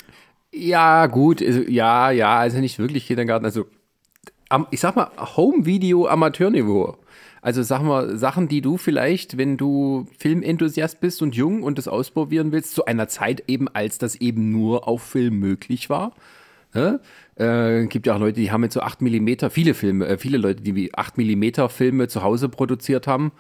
Ja, 0.53 1.07
gut, 1.07 1.43
also, 1.43 1.61
ja, 1.63 2.11
ja, 2.11 2.39
also 2.39 2.59
nicht 2.59 2.79
wirklich 2.79 3.07
Kindergarten, 3.07 3.47
also 3.47 3.67
ich 4.71 4.81
sag 4.81 4.97
mal 4.97 5.11
Home-Video 5.19 6.07
Amateurniveau. 6.07 6.99
Also 7.41 7.65
sag 7.65 7.83
mal, 7.83 8.17
Sachen, 8.19 8.47
die 8.47 8.61
du 8.61 8.77
vielleicht, 8.77 9.37
wenn 9.37 9.57
du 9.57 10.07
Filmenthusiast 10.19 11.01
bist 11.01 11.23
und 11.23 11.35
jung 11.35 11.65
und 11.65 11.77
das 11.77 11.89
ausprobieren 11.89 12.53
willst, 12.53 12.73
zu 12.73 12.85
einer 12.85 13.09
Zeit 13.09 13.43
eben, 13.49 13.67
als 13.69 13.99
das 13.99 14.15
eben 14.15 14.53
nur 14.53 14.87
auf 14.87 15.03
Film 15.03 15.41
möglich 15.41 15.91
war. 15.91 16.15
Ne? 16.75 17.01
Äh, 17.37 17.87
gibt 17.87 18.07
ja 18.07 18.15
auch 18.15 18.19
Leute, 18.21 18.41
die 18.41 18.51
haben 18.51 18.63
jetzt 18.63 18.75
so 18.75 18.81
8 18.81 19.03
mm, 19.03 19.29
viele 19.51 19.75
Filme, 19.75 20.07
äh, 20.07 20.19
viele 20.19 20.39
Leute, 20.39 20.63
die 20.63 20.95
8 20.95 21.19
mm 21.19 21.69
Filme 21.69 22.09
zu 22.09 22.23
Hause 22.23 22.49
produziert 22.49 23.07
haben 23.07 23.33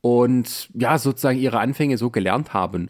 und 0.00 0.68
ja, 0.74 0.96
sozusagen 0.98 1.38
ihre 1.38 1.58
Anfänge 1.60 1.98
so 1.98 2.10
gelernt 2.10 2.54
haben. 2.54 2.88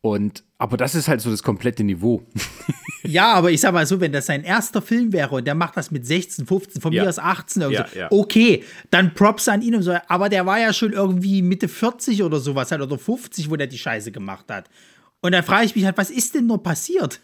Und 0.00 0.44
aber 0.58 0.76
das 0.76 0.94
ist 0.94 1.08
halt 1.08 1.20
so 1.20 1.30
das 1.30 1.42
komplette 1.42 1.84
Niveau. 1.84 2.22
Ja, 3.08 3.34
aber 3.34 3.52
ich 3.52 3.60
sag 3.60 3.72
mal 3.72 3.86
so, 3.86 4.00
wenn 4.00 4.10
das 4.10 4.26
sein 4.26 4.42
erster 4.42 4.82
Film 4.82 5.12
wäre 5.12 5.36
und 5.36 5.46
der 5.46 5.54
macht 5.54 5.76
das 5.76 5.92
mit 5.92 6.04
16, 6.04 6.44
15, 6.44 6.82
von 6.82 6.92
Ja. 6.92 7.04
mir 7.04 7.08
aus 7.08 7.20
18 7.20 7.62
oder 7.62 7.70
Ja, 7.72 7.86
so, 7.86 7.98
ja. 8.00 8.08
okay, 8.10 8.64
dann 8.90 9.14
Props 9.14 9.46
an 9.46 9.62
ihn 9.62 9.76
und 9.76 9.82
so. 9.82 9.94
Aber 10.08 10.28
der 10.28 10.44
war 10.44 10.58
ja 10.58 10.72
schon 10.72 10.92
irgendwie 10.92 11.40
Mitte 11.40 11.68
40 11.68 12.24
oder 12.24 12.40
sowas 12.40 12.72
halt, 12.72 12.82
oder 12.82 12.98
50, 12.98 13.48
wo 13.48 13.54
der 13.54 13.68
die 13.68 13.78
Scheiße 13.78 14.10
gemacht 14.10 14.46
hat. 14.50 14.68
Und 15.20 15.30
dann 15.30 15.44
frage 15.44 15.66
ich 15.66 15.76
mich 15.76 15.84
halt, 15.84 15.96
was 15.98 16.10
ist 16.10 16.34
denn 16.34 16.46
nur 16.46 16.60
passiert? 16.60 17.20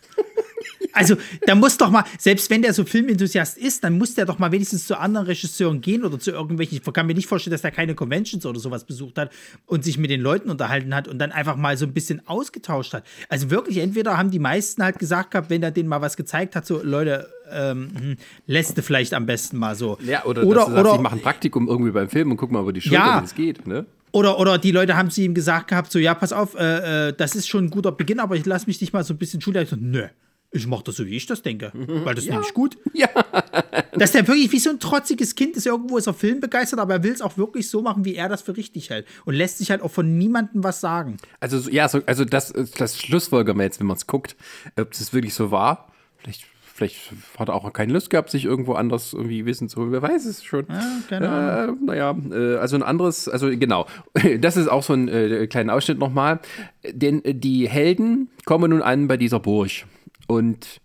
Also, 0.93 1.17
da 1.47 1.55
muss 1.55 1.79
doch 1.79 1.91
mal, 1.91 2.05
selbst 2.19 2.51
wenn 2.51 2.63
der 2.63 2.75
so 2.75 2.85
Filmenthusiast 2.85 3.57
ist, 3.57 3.83
dann 3.83 3.97
muss 3.97 4.15
der 4.15 4.27
doch 4.27 4.39
mal 4.39 4.53
wenigstens 4.53 4.87
zu 4.87 4.99
anderen 4.99 5.27
Regisseuren 5.27 5.81
gehen 5.81 6.05
oder 6.05 6.19
zu 6.19 6.31
irgendwelchen. 6.31 6.81
Ich 6.85 6.93
kann 6.93 7.07
mir 7.07 7.15
nicht 7.15 7.27
vorstellen, 7.29 7.53
dass 7.53 7.63
der 7.63 7.71
keine 7.71 7.95
Conventions 7.95 8.45
oder 8.45 8.61
sowas 8.61 8.85
besucht 8.85 9.19
hat 9.19 9.31
und 9.67 9.85
sich 9.85 9.97
mit 9.99 10.11
den 10.11 10.21
Leuten 10.21 10.51
unterhalten 10.51 10.95
hat 10.95 11.09
und 11.09 11.19
dann 11.19 11.33
einfach 11.33 11.57
mal 11.57 11.77
so 11.77 11.87
ein 11.87 11.95
bisschen 11.95 12.27
ausgetauscht 12.27 12.93
hat. 12.93 13.05
Also 13.29 13.51
wirklich, 13.51 13.79
entweder 13.79 14.19
haben 14.19 14.31
die 14.31 14.39
meisten 14.39 14.83
halt 14.83 14.99
gesagt 14.99 15.31
gehabt, 15.31 15.51
wenn 15.51 15.63
er 15.63 15.71
denen 15.71 15.89
mal 15.89 16.03
was 16.03 16.17
gezeigt 16.17 16.57
hat, 16.57 16.67
so 16.67 16.83
Leute, 16.83 17.29
ähm, 17.51 17.91
hm, 17.99 18.17
lässt 18.47 18.77
du 18.77 18.83
vielleicht 18.83 19.15
am 19.15 19.27
besten 19.27 19.57
mal 19.57 19.75
so. 19.75 19.99
Ja, 20.05 20.25
oder, 20.25 20.45
oder, 20.45 20.67
sagst, 20.67 20.79
oder, 20.79 20.95
ich 20.95 21.01
mache 21.01 21.17
ein 21.17 21.23
Praktikum 21.23 21.69
irgendwie 21.69 21.91
beim 21.93 22.09
Film 22.09 22.31
und 22.31 22.37
guck 22.37 22.51
mal 22.51 22.61
über 22.61 22.73
die 22.73 22.81
Schulter, 22.81 22.97
Ja. 22.99 23.21
wie 23.21 23.25
es 23.25 23.35
geht. 23.35 23.67
Ne? 23.67 23.87
oder, 24.13 24.39
oder 24.39 24.59
die 24.59 24.71
Leute 24.71 24.97
haben 24.97 25.11
zu 25.11 25.23
ihm 25.23 25.35
gesagt 25.35 25.69
gehabt, 25.69 25.91
so, 25.91 25.99
ja, 25.99 26.15
pass 26.15 26.33
auf, 26.33 26.55
äh, 26.55 27.09
äh, 27.09 27.13
das 27.15 27.35
ist 27.35 27.49
schon 27.49 27.65
ein 27.65 27.71
guter 27.71 27.93
Beginn, 27.93 28.21
aber 28.21 28.37
ich 28.37 28.45
lass 28.45 28.67
mich 28.67 28.79
dich 28.79 28.93
mal 28.93 29.05
so 29.05 29.15
ein 29.15 29.19
bisschen 29.19 29.41
schulen. 29.41 29.63
Ich 29.63 29.71
so, 29.71 29.77
nö, 29.79 30.07
ich 30.53 30.67
mach 30.67 30.83
das 30.83 30.97
so, 30.97 31.07
wie 31.07 31.17
ich 31.17 31.27
das 31.27 31.43
denke, 31.43 31.73
weil 31.75 32.15
das 32.15 32.25
ist 32.25 32.31
nämlich 32.31 32.53
gut. 32.55 32.77
Ja. 32.93 33.09
Dass 33.93 34.13
der 34.13 34.27
wirklich 34.29 34.51
wie 34.53 34.59
so 34.59 34.71
ein 34.71 34.79
trotziges 34.81 35.35
Kind 35.35 35.57
ist, 35.57 35.67
irgendwo 35.67 35.97
ist 35.99 36.07
er 36.07 36.15
filmbegeistert, 36.15 36.79
aber 36.81 36.95
er 36.95 37.03
will 37.03 37.13
es 37.13 37.21
auch 37.23 37.37
wirklich 37.39 37.69
so 37.69 37.83
machen, 37.83 38.05
wie 38.05 38.15
er 38.15 38.29
das 38.29 38.43
für 38.43 38.57
richtig 38.57 38.91
hält. 38.91 39.07
Und 39.25 39.35
lässt 39.35 39.59
sich 39.59 39.71
halt 39.71 39.83
auch 39.83 39.91
von 39.91 40.17
niemandem 40.19 40.63
was 40.65 40.81
sagen. 40.81 41.17
Also 41.41 41.59
so- 41.59 41.71
ja, 41.71 41.89
so, 41.89 42.01
also 42.07 42.25
das, 42.25 42.53
das 42.79 42.99
schlussfolgern 42.99 43.57
wir 43.57 43.65
jetzt, 43.65 43.81
wenn 43.81 43.87
man 43.87 43.97
es 43.97 44.07
guckt, 44.07 44.37
ob 44.79 44.91
das 44.91 45.13
wirklich 45.13 45.35
so 45.35 45.51
war. 45.51 45.91
Vielleicht, 46.19 46.45
vielleicht 46.75 47.13
hat 47.39 47.49
er 47.49 47.55
auch 47.55 47.71
keine 47.73 47.93
Lust 47.93 48.11
gehabt, 48.11 48.31
sich 48.31 48.45
irgendwo 48.45 48.75
anders 48.75 49.13
irgendwie 49.13 49.45
wissen 49.47 49.69
zu 49.69 49.81
holen. 49.81 49.93
Wer 49.93 50.03
weiß 50.03 50.25
es 50.27 50.43
schon. 50.45 50.67
keine 51.09 51.29
Ahnung. 51.29 51.79
Äh, 51.83 51.85
naja, 51.85 52.17
äh, 52.31 52.57
also 52.57 52.77
ein 52.77 52.83
anderes, 52.83 53.29
also 53.29 53.49
genau. 53.51 53.87
Das 54.41 54.57
ist 54.57 54.69
auch 54.69 54.83
so 54.83 54.93
ein 54.95 55.09
äh, 55.09 55.47
kleiner 55.47 55.75
Ausschnitt 55.75 55.99
nochmal. 55.99 56.41
Denn 56.91 57.25
äh, 57.25 57.35
die 57.35 57.69
Helden 57.69 58.29
kommen 58.45 58.71
nun 58.71 58.83
an 58.83 59.07
bei 59.09 59.17
dieser 59.17 59.41
Burg. 59.41 59.71
Und 60.33 60.81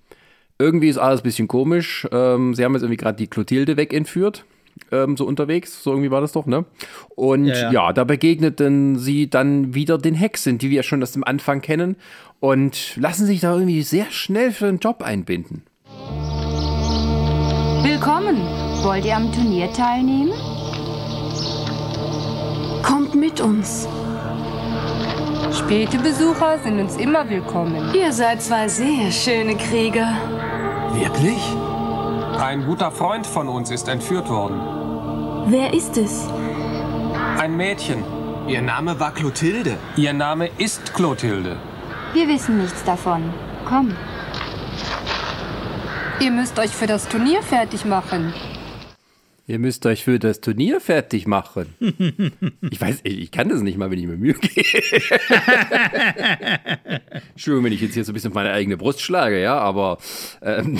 irgendwie 0.59 0.89
ist 0.89 0.97
alles 0.97 1.21
ein 1.21 1.23
bisschen 1.23 1.47
komisch. 1.47 2.05
Ähm, 2.11 2.53
sie 2.53 2.65
haben 2.65 2.73
jetzt 2.73 2.83
irgendwie 2.83 2.97
gerade 2.97 3.17
die 3.17 3.27
Clotilde 3.27 3.77
wegentführt. 3.77 4.43
Ähm, 4.91 5.17
so 5.17 5.25
unterwegs, 5.25 5.81
so 5.81 5.91
irgendwie 5.91 6.11
war 6.11 6.21
das 6.21 6.33
doch, 6.33 6.45
ne? 6.45 6.65
Und 7.15 7.45
Ja, 7.45 7.55
ja, 7.55 7.71
ja. 7.71 7.93
da 7.93 8.03
begegneten 8.03 8.99
sie 8.99 9.29
dann 9.29 9.73
wieder 9.73 9.97
den 9.97 10.13
Hexen, 10.13 10.57
die 10.59 10.69
wir 10.69 10.77
ja 10.77 10.83
schon 10.83 11.01
aus 11.01 11.13
dem 11.13 11.23
Anfang 11.23 11.61
kennen, 11.61 11.95
und 12.39 12.95
lassen 12.97 13.25
sich 13.25 13.39
da 13.39 13.53
irgendwie 13.53 13.81
sehr 13.81 14.05
schnell 14.11 14.51
für 14.51 14.65
den 14.67 14.77
Job 14.77 15.01
einbinden. 15.01 15.63
Willkommen. 17.81 18.37
Wollt 18.83 19.05
ihr 19.05 19.15
am 19.15 19.31
Turnier 19.31 19.71
teilnehmen? 19.73 20.33
Kommt 22.83 23.15
mit 23.15 23.41
uns. 23.41 23.87
Späte 25.53 25.97
Besucher 25.99 26.59
sind 26.59 26.79
uns 26.79 26.97
immer 26.97 27.29
willkommen. 27.29 27.93
Ihr 27.95 28.11
seid 28.11 28.41
zwei 28.41 28.67
sehr 28.67 29.11
schöne 29.11 29.55
Krieger. 29.55 30.17
Wirklich? 30.93 31.41
Ein 32.37 32.65
guter 32.65 32.91
Freund 32.91 33.25
von 33.25 33.47
uns 33.47 33.71
ist 33.71 33.87
entführt 33.87 34.27
worden. 34.29 34.59
Wer 35.47 35.73
ist 35.73 35.95
es? 35.97 36.27
Ein 37.39 37.55
Mädchen. 37.55 38.03
Ihr 38.47 38.61
Name 38.61 38.99
war 38.99 39.13
Clotilde. 39.13 39.77
Ihr 39.95 40.13
Name 40.13 40.49
ist 40.57 40.93
Clotilde. 40.93 41.55
Wir 42.13 42.27
wissen 42.27 42.57
nichts 42.57 42.83
davon. 42.83 43.33
Komm. 43.65 43.95
Ihr 46.19 46.31
müsst 46.31 46.59
euch 46.59 46.71
für 46.71 46.87
das 46.87 47.07
Turnier 47.07 47.41
fertig 47.41 47.85
machen. 47.85 48.33
Ihr 49.49 49.59
müsst 49.59 49.85
euch 49.85 50.03
für 50.03 50.19
das 50.19 50.41
Turnier 50.41 50.81
fertig 50.81 51.25
machen. 51.25 51.73
ich 52.69 52.81
weiß, 52.81 52.99
ich, 53.03 53.31
kann 53.31 53.47
das 53.47 53.61
nicht 53.61 53.77
mal, 53.77 53.89
wenn 53.89 53.97
ich 53.97 54.05
mir 54.05 54.17
Mühe 54.17 54.33
gebe. 54.33 54.61
Entschuldigung, 57.29 57.63
wenn 57.63 57.71
ich 57.71 57.79
jetzt 57.79 57.93
hier 57.93 58.03
so 58.03 58.11
ein 58.11 58.13
bisschen 58.13 58.31
auf 58.31 58.35
meine 58.35 58.51
eigene 58.51 58.75
Brust 58.75 59.01
schlage, 59.01 59.41
ja, 59.41 59.57
aber 59.57 59.99
ähm, 60.41 60.77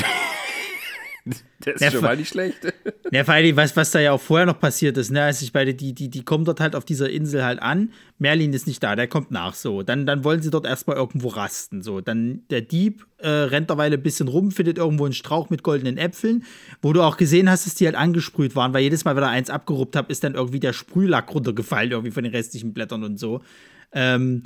das 1.60 1.76
ist 1.76 1.82
Ja, 1.82 1.92
schon 1.92 2.02
mal 2.02 2.18
nicht 2.18 2.30
schlecht. 2.30 2.58
Ja, 3.10 3.24
vor 3.24 3.36
allem, 3.36 3.56
was, 3.56 3.74
was 3.78 3.92
da 3.92 4.02
ja 4.02 4.12
auch 4.12 4.20
vorher 4.20 4.46
noch 4.46 4.60
passiert 4.60 4.98
ist, 4.98 5.12
ne? 5.12 5.24
Also 5.24 5.46
ich 5.46 5.54
beide, 5.54 5.74
die, 5.74 5.94
die, 5.94 6.10
die 6.10 6.26
kommen 6.26 6.44
dort 6.44 6.60
halt 6.60 6.76
auf 6.76 6.84
dieser 6.84 7.10
Insel 7.10 7.42
halt 7.42 7.62
an. 7.62 7.94
Merlin 8.20 8.52
ist 8.52 8.68
nicht 8.68 8.84
da, 8.84 8.98
der 8.98 9.08
kommt 9.08 9.32
nach 9.32 9.54
so. 9.54 9.82
Dann, 9.82 10.06
dann 10.06 10.26
wollen 10.26 10.42
sie 10.42 10.50
dort 10.50 10.66
erstmal 10.66 10.98
irgendwo 10.98 11.30
rasten. 11.30 11.82
So. 11.82 12.02
Dann 12.02 12.42
der 12.50 12.60
Dieb 12.60 13.06
äh, 13.20 13.30
rennt 13.30 13.70
derweil 13.70 13.94
ein 13.94 14.04
bisschen 14.04 14.28
rum, 14.28 14.52
findet 14.52 14.78
irgendwo 14.78 15.06
einen 15.06 15.14
Strauch 15.14 15.50
mit 15.50 15.64
goldenen 15.64 15.98
Äpfeln, 15.98 16.44
wo 16.82 16.92
du 16.92 17.02
auch 17.02 17.16
gesehen 17.16 17.50
hast, 17.50 17.66
dass 17.66 17.76
die 17.76 17.86
halt 17.86 17.96
angesprüht 17.96 18.58
waren, 18.58 18.74
weil 18.74 18.84
jedes 18.84 19.06
Mal, 19.06 19.16
wenn 19.16 19.24
er 19.24 19.30
eins 19.30 19.50
abgeruppt 19.50 19.96
hat, 19.96 20.10
ist 20.10 20.26
dann 20.26 20.36
irgendwie 20.36 20.60
der 20.60 20.74
Sprühlack 20.74 21.34
runtergefallen, 21.34 21.92
irgendwie 21.92 22.12
von 22.12 22.26
den 22.26 22.34
restlichen 22.34 22.74
Blättern 22.74 23.06
und 23.06 23.18
so. 23.18 23.42
Ähm, 23.94 24.44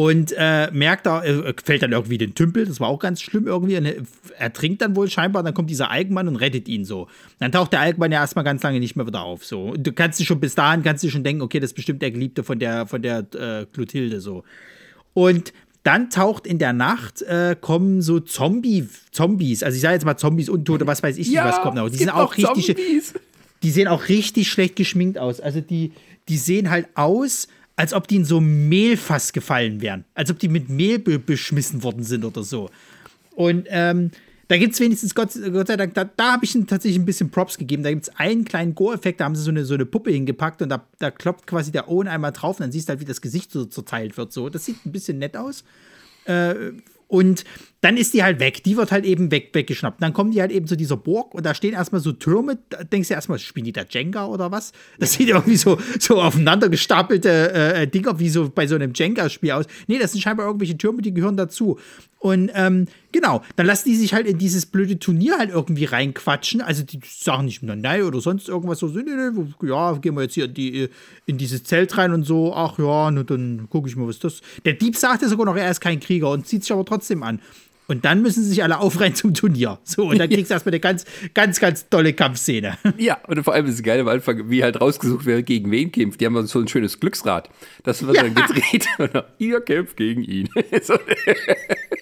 und 0.00 0.32
äh, 0.34 0.70
merkt 0.72 1.04
da, 1.04 1.22
äh, 1.22 1.52
fällt 1.62 1.82
dann 1.82 1.92
irgendwie 1.92 2.16
den 2.16 2.34
Tümpel, 2.34 2.64
das 2.64 2.80
war 2.80 2.88
auch 2.88 2.98
ganz 2.98 3.20
schlimm 3.20 3.46
irgendwie. 3.46 3.76
Und 3.76 3.84
er 3.84 3.96
ertrinkt 4.38 4.80
dann 4.80 4.96
wohl 4.96 5.10
scheinbar, 5.10 5.42
dann 5.42 5.52
kommt 5.52 5.68
dieser 5.68 5.90
Alkmann 5.90 6.26
und 6.26 6.36
rettet 6.36 6.68
ihn 6.68 6.86
so. 6.86 7.06
Dann 7.38 7.52
taucht 7.52 7.74
der 7.74 7.80
Alkmann 7.80 8.10
ja 8.10 8.22
erstmal 8.22 8.42
ganz 8.42 8.62
lange 8.62 8.80
nicht 8.80 8.96
mehr 8.96 9.06
wieder 9.06 9.20
auf. 9.20 9.44
So. 9.44 9.72
Und 9.72 9.86
du 9.86 9.92
kannst 9.92 10.18
dir 10.18 10.24
schon 10.24 10.40
bis 10.40 10.54
dahin 10.54 10.82
kannst 10.82 11.04
du 11.04 11.10
schon 11.10 11.22
denken, 11.22 11.42
okay, 11.42 11.60
das 11.60 11.72
ist 11.72 11.74
bestimmt 11.74 12.00
der 12.00 12.12
Geliebte 12.12 12.44
von 12.44 12.58
der, 12.58 12.86
von 12.86 13.02
der 13.02 13.26
äh, 13.34 13.66
Clotilde 13.66 14.22
so. 14.22 14.42
Und 15.12 15.52
dann 15.82 16.08
taucht 16.08 16.46
in 16.46 16.58
der 16.58 16.72
Nacht, 16.72 17.20
äh, 17.20 17.54
kommen 17.60 18.00
so 18.00 18.20
Zombie, 18.20 18.88
Zombies, 19.12 19.62
also 19.62 19.76
ich 19.76 19.82
sage 19.82 19.96
jetzt 19.96 20.06
mal 20.06 20.16
Zombies, 20.16 20.48
Untote, 20.48 20.86
was 20.86 21.02
weiß 21.02 21.18
ich 21.18 21.28
nicht, 21.28 21.44
was 21.44 21.60
kommt 21.60 21.76
noch. 21.76 21.90
Die 21.90 21.98
sind 21.98 22.08
auch 22.08 22.38
richtig, 22.38 22.68
Zombies. 22.68 23.12
die 23.62 23.70
sehen 23.70 23.86
auch 23.86 24.08
richtig 24.08 24.50
schlecht 24.50 24.76
geschminkt 24.76 25.18
aus. 25.18 25.40
Also 25.40 25.60
die, 25.60 25.92
die 26.30 26.38
sehen 26.38 26.70
halt 26.70 26.88
aus, 26.94 27.48
als 27.80 27.94
ob 27.94 28.06
die 28.06 28.16
in 28.16 28.26
so 28.26 28.42
Mehlfass 28.42 29.32
gefallen 29.32 29.80
wären. 29.80 30.04
Als 30.12 30.30
ob 30.30 30.38
die 30.38 30.48
mit 30.48 30.68
Mehl 30.68 30.98
be 30.98 31.18
beschmissen 31.18 31.82
worden 31.82 32.04
sind 32.04 32.26
oder 32.26 32.42
so. 32.42 32.68
Und 33.34 33.68
ähm, 33.70 34.10
da 34.48 34.58
gibt 34.58 34.74
es 34.74 34.80
wenigstens, 34.80 35.14
Gott, 35.14 35.30
Gott 35.50 35.68
sei 35.68 35.78
Dank, 35.78 35.94
da, 35.94 36.04
da 36.04 36.32
habe 36.32 36.44
ich 36.44 36.54
ihnen 36.54 36.66
tatsächlich 36.66 37.00
ein 37.00 37.06
bisschen 37.06 37.30
Props 37.30 37.56
gegeben. 37.56 37.82
Da 37.82 37.88
gibt 37.88 38.02
es 38.02 38.14
einen 38.16 38.44
kleinen 38.44 38.74
Go-Effekt, 38.74 39.20
da 39.20 39.24
haben 39.24 39.34
sie 39.34 39.42
so 39.42 39.50
eine, 39.50 39.64
so 39.64 39.72
eine 39.72 39.86
Puppe 39.86 40.10
hingepackt 40.10 40.60
und 40.60 40.68
da, 40.68 40.84
da 40.98 41.10
klopft 41.10 41.46
quasi 41.46 41.72
der 41.72 41.88
Owen 41.88 42.06
einmal 42.06 42.32
drauf 42.32 42.60
und 42.60 42.64
dann 42.64 42.72
siehst 42.72 42.86
du 42.86 42.90
halt, 42.90 43.00
wie 43.00 43.06
das 43.06 43.22
Gesicht 43.22 43.50
so 43.50 43.64
zerteilt 43.64 44.18
wird. 44.18 44.30
So. 44.34 44.50
Das 44.50 44.66
sieht 44.66 44.84
ein 44.84 44.92
bisschen 44.92 45.18
nett 45.18 45.38
aus. 45.38 45.64
Äh, 46.26 46.72
und 47.10 47.44
dann 47.80 47.96
ist 47.96 48.14
die 48.14 48.22
halt 48.22 48.38
weg. 48.38 48.62
Die 48.62 48.76
wird 48.76 48.92
halt 48.92 49.04
eben 49.04 49.30
weg, 49.30 49.50
weggeschnappt. 49.52 50.00
Dann 50.00 50.12
kommen 50.12 50.30
die 50.30 50.40
halt 50.40 50.52
eben 50.52 50.66
zu 50.66 50.76
dieser 50.76 50.96
Burg 50.96 51.34
und 51.34 51.44
da 51.44 51.54
stehen 51.54 51.72
erstmal 51.72 52.00
so 52.00 52.12
Türme. 52.12 52.58
Da 52.68 52.84
denkst 52.84 53.08
du 53.08 53.14
erstmal, 53.14 53.38
spielen 53.38 53.64
die 53.64 53.72
da 53.72 53.82
Jenga 53.88 54.26
oder 54.26 54.52
was? 54.52 54.72
Das 54.98 55.14
sieht 55.14 55.28
irgendwie 55.28 55.56
so, 55.56 55.78
so 55.98 56.20
aufeinander 56.20 56.68
gestapelte 56.68 57.52
äh, 57.52 57.88
Dinger 57.88 58.20
wie 58.20 58.28
so 58.28 58.50
bei 58.50 58.66
so 58.66 58.76
einem 58.76 58.92
Jenga-Spiel 58.94 59.50
aus. 59.50 59.64
Nee, 59.88 59.98
das 59.98 60.12
sind 60.12 60.20
scheinbar 60.20 60.46
irgendwelche 60.46 60.78
Türme, 60.78 61.02
die 61.02 61.12
gehören 61.12 61.36
dazu. 61.36 61.78
Und 62.20 62.50
ähm, 62.54 62.86
genau, 63.12 63.42
dann 63.56 63.64
lassen 63.64 63.88
die 63.88 63.96
sich 63.96 64.12
halt 64.12 64.26
in 64.26 64.36
dieses 64.36 64.66
blöde 64.66 64.98
Turnier 64.98 65.38
halt 65.38 65.48
irgendwie 65.50 65.86
reinquatschen. 65.86 66.60
Also 66.60 66.82
die 66.82 67.00
sagen 67.08 67.46
nicht, 67.46 67.62
nein, 67.62 67.80
nein 67.80 68.02
oder 68.02 68.20
sonst 68.20 68.46
irgendwas 68.46 68.78
so, 68.78 68.88
nee, 68.88 69.02
nee, 69.02 69.30
nee, 69.30 69.68
ja, 69.68 69.94
gehen 69.94 70.14
wir 70.14 70.22
jetzt 70.24 70.34
hier 70.34 70.44
in, 70.44 70.52
die, 70.52 70.88
in 71.24 71.38
dieses 71.38 71.64
Zelt 71.64 71.96
rein 71.96 72.12
und 72.12 72.24
so, 72.24 72.54
ach 72.54 72.78
ja, 72.78 73.10
na, 73.10 73.22
dann 73.22 73.68
gucke 73.70 73.88
ich 73.88 73.96
mal, 73.96 74.06
was 74.06 74.18
das. 74.18 74.42
Der 74.66 74.74
Dieb 74.74 74.96
sagt 74.96 75.22
ja 75.22 75.28
sogar 75.28 75.46
noch, 75.46 75.56
er 75.56 75.70
ist 75.70 75.80
kein 75.80 75.98
Krieger 75.98 76.30
und 76.30 76.46
zieht 76.46 76.62
sich 76.62 76.72
aber 76.72 76.84
trotzdem 76.84 77.22
an. 77.22 77.40
Und 77.90 78.04
dann 78.04 78.22
müssen 78.22 78.44
sie 78.44 78.50
sich 78.50 78.62
alle 78.62 78.78
aufreihen 78.78 79.16
zum 79.16 79.34
Turnier. 79.34 79.80
So, 79.82 80.10
und 80.10 80.18
dann 80.18 80.28
kriegst 80.30 80.50
du 80.50 80.54
erstmal 80.54 80.72
eine 80.72 80.78
ganz, 80.78 81.04
ganz, 81.34 81.58
ganz 81.58 81.88
tolle 81.88 82.12
Kampfszene. 82.12 82.78
Ja, 82.98 83.18
und 83.26 83.42
vor 83.42 83.54
allem 83.54 83.66
ist 83.66 83.74
es 83.74 83.82
geil 83.82 84.00
am 84.00 84.08
Anfang, 84.08 84.50
wie 84.50 84.62
halt 84.62 84.80
rausgesucht 84.80 85.24
wer 85.24 85.42
gegen 85.42 85.70
wen 85.70 85.90
kämpft. 85.90 86.20
Die 86.20 86.26
haben 86.26 86.46
so 86.46 86.58
ein 86.58 86.68
schönes 86.68 87.00
Glücksrad. 87.00 87.48
Das 87.82 88.06
wird 88.06 88.18
dann 88.18 88.34
gedreht. 88.34 88.86
Dann, 88.98 89.22
ihr 89.38 89.60
kämpft 89.60 89.96
gegen 89.96 90.22
ihn. 90.22 90.48
so, 90.82 90.94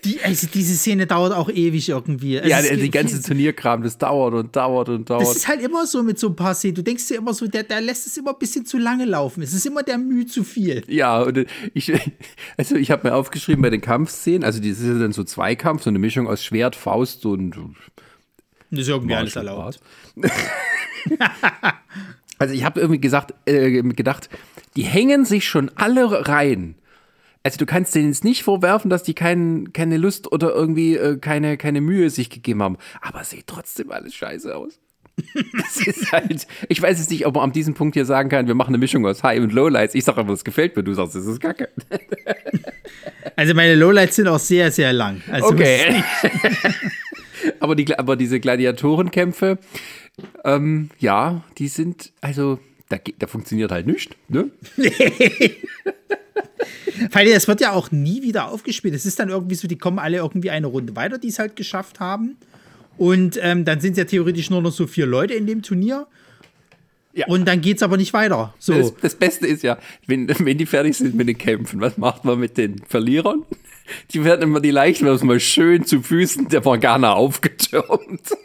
Die, 0.05 0.21
also 0.23 0.47
diese 0.53 0.75
Szene 0.75 1.07
dauert 1.07 1.33
auch 1.33 1.49
ewig 1.49 1.89
irgendwie. 1.89 2.39
Also 2.39 2.51
ja, 2.51 2.63
der, 2.63 2.77
die 2.77 2.91
ganze 2.91 3.23
Turnierkram, 3.23 3.83
das 3.83 3.97
dauert 3.97 4.35
und 4.35 4.55
dauert 4.55 4.89
und 4.89 5.09
dauert. 5.09 5.23
Das 5.23 5.37
ist 5.37 5.49
halt 5.49 5.63
immer 5.63 5.87
so 5.87 6.03
mit 6.03 6.19
so 6.19 6.29
ein 6.29 6.37
paar 6.37 6.55
Szenen. 6.55 6.75
Du 6.75 6.83
denkst 6.83 7.07
dir 7.09 7.19
immer 7.19 7.35
so, 7.35 7.47
der, 7.47 7.63
der 7.63 7.81
lässt 7.81 8.07
es 8.07 8.17
immer 8.17 8.33
ein 8.33 8.39
bisschen 8.39 8.67
zu 8.67 8.79
lange 8.79 9.05
laufen. 9.05 9.43
Es 9.43 9.53
ist 9.53 9.67
immer 9.67 9.83
der 9.83 9.99
Mühe 9.99 10.27
zu 10.27 10.45
viel. 10.45 10.83
Ja, 10.89 11.23
und 11.23 11.47
ich, 11.75 11.93
also 12.57 12.77
ich 12.77 12.91
habe 12.91 13.09
mir 13.09 13.15
aufgeschrieben 13.15 13.63
bei 13.63 13.71
den 13.71 13.81
Kampfszenen, 13.81 14.45
also 14.45 14.59
das 14.59 14.69
ist 14.69 14.87
ja 14.87 14.99
dann 14.99 15.13
so 15.13 15.25
Zweikampf, 15.25 15.78
so 15.83 15.91
eine 15.91 15.99
Mischung 15.99 16.29
aus 16.29 16.45
Schwert, 16.45 16.77
Faust 16.77 17.25
und 17.27 17.57
Das 18.71 18.81
ist 18.81 18.89
irgendwie 18.89 19.15
alles 19.15 19.37
erlaubt. 19.37 19.81
Also 22.41 22.55
ich 22.55 22.65
habe 22.65 22.81
irgendwie 22.81 23.01
gesagt, 23.01 23.35
äh, 23.47 23.83
gedacht, 23.83 24.29
die 24.77 24.85
hängen 24.85 25.25
sich 25.25 25.49
schon 25.49 25.71
alle 25.75 26.29
rein. 26.29 26.77
Also 27.43 27.59
du 27.59 27.67
kannst 27.67 27.95
denen 27.95 28.09
jetzt 28.09 28.25
nicht 28.25 28.43
vorwerfen, 28.45 28.91
dass 28.91 29.03
die 29.03 29.15
kein, 29.15 29.73
keine 29.73 29.97
Lust 29.97 30.31
oder 30.31 30.55
irgendwie 30.55 30.97
äh, 30.97 31.19
keine, 31.19 31.57
keine 31.57 31.81
Mühe 31.81 32.11
sich 32.11 32.31
gegeben 32.31 32.63
haben. 32.63 32.79
Aber 33.01 33.25
sieht 33.25 33.47
trotzdem 33.47 33.91
alles 33.91 34.15
scheiße 34.15 34.55
aus. 34.55 34.79
Das 35.57 35.85
ist 35.85 36.13
halt, 36.13 36.47
ich 36.69 36.81
weiß 36.81 36.99
jetzt 36.99 37.11
nicht, 37.11 37.27
ob 37.27 37.35
man 37.35 37.45
an 37.45 37.53
diesem 37.53 37.75
Punkt 37.75 37.95
hier 37.95 38.05
sagen 38.05 38.29
kann, 38.29 38.47
wir 38.47 38.55
machen 38.55 38.71
eine 38.71 38.79
Mischung 38.79 39.05
aus 39.05 39.25
High 39.25 39.41
und 39.41 39.53
Lowlights. 39.53 39.97
Ich 39.97 40.05
sage 40.05 40.19
aber, 40.21 40.33
es 40.33 40.45
gefällt 40.45 40.77
mir. 40.77 40.85
Du 40.85 40.95
sagst, 40.95 41.17
es 41.17 41.27
ist 41.27 41.41
kacke. 41.41 41.69
Also 43.37 43.55
meine 43.55 43.75
Lowlights 43.75 44.17
sind 44.17 44.29
auch 44.29 44.39
sehr, 44.39 44.71
sehr 44.71 44.93
lang. 44.93 45.23
Also 45.31 45.49
Okay. 45.49 46.03
aber, 47.61 47.75
die, 47.75 47.99
aber 47.99 48.17
diese 48.17 48.41
Gladiatorenkämpfe, 48.41 49.59
ähm, 50.45 50.91
ja, 50.99 51.45
die 51.59 51.69
sind, 51.69 52.13
also, 52.21 52.59
da, 52.89 52.99
da 53.19 53.27
funktioniert 53.27 53.71
halt 53.71 53.87
nichts, 53.87 54.17
ne? 54.29 54.51
Weil 57.13 57.31
das 57.33 57.47
wird 57.47 57.61
ja 57.61 57.73
auch 57.73 57.91
nie 57.91 58.23
wieder 58.23 58.49
aufgespielt. 58.49 58.95
Es 58.95 59.07
ist 59.07 59.19
dann 59.19 59.29
irgendwie 59.29 59.55
so, 59.55 59.69
die 59.69 59.79
kommen 59.79 59.99
alle 59.99 60.19
irgendwie 60.19 60.51
eine 60.51 60.67
Runde 60.67 60.97
weiter, 60.97 61.19
die 61.19 61.29
es 61.29 61.39
halt 61.39 61.55
geschafft 61.57 62.01
haben. 62.01 62.37
Und 62.97 63.39
ähm, 63.43 63.65
dann 63.65 63.81
sind 63.81 63.93
es 63.93 63.99
ja 63.99 64.05
theoretisch 64.05 64.51
nur 64.51 64.61
noch 64.61 64.73
so 64.73 64.87
vier 64.87 65.07
Leute 65.07 65.35
in 65.35 65.47
dem 65.47 65.63
Turnier. 65.63 66.09
Ja. 67.19 67.27
Und 67.27 67.49
dann 67.49 67.61
geht 67.61 67.79
es 67.79 67.83
aber 67.83 67.97
nicht 67.97 68.13
weiter. 68.13 68.55
So. 68.61 68.75
Das, 68.75 68.95
das, 68.95 69.15
Beste 69.17 69.49
ist 69.49 69.65
ja, 69.65 69.77
wenn, 70.07 70.29
wenn 70.29 70.57
die 70.57 70.67
fertig 70.67 70.97
sind 70.97 71.17
mit 71.17 71.29
den 71.29 71.37
Kämpfen, 71.37 71.81
was 71.81 71.99
macht 71.99 72.25
man 72.25 72.39
mit 72.39 72.57
den 72.57 72.81
Verlierern? 72.87 73.45
Die 74.13 74.23
werden 74.23 74.43
immer 74.43 74.61
die 74.61 74.71
Leichen 74.71 75.09
mal 75.27 75.41
schön 75.41 75.85
zu 75.85 76.01
Füßen 76.01 76.49
der 76.49 76.63
Morgana 76.63 77.15
aufgetürmt. 77.15 78.37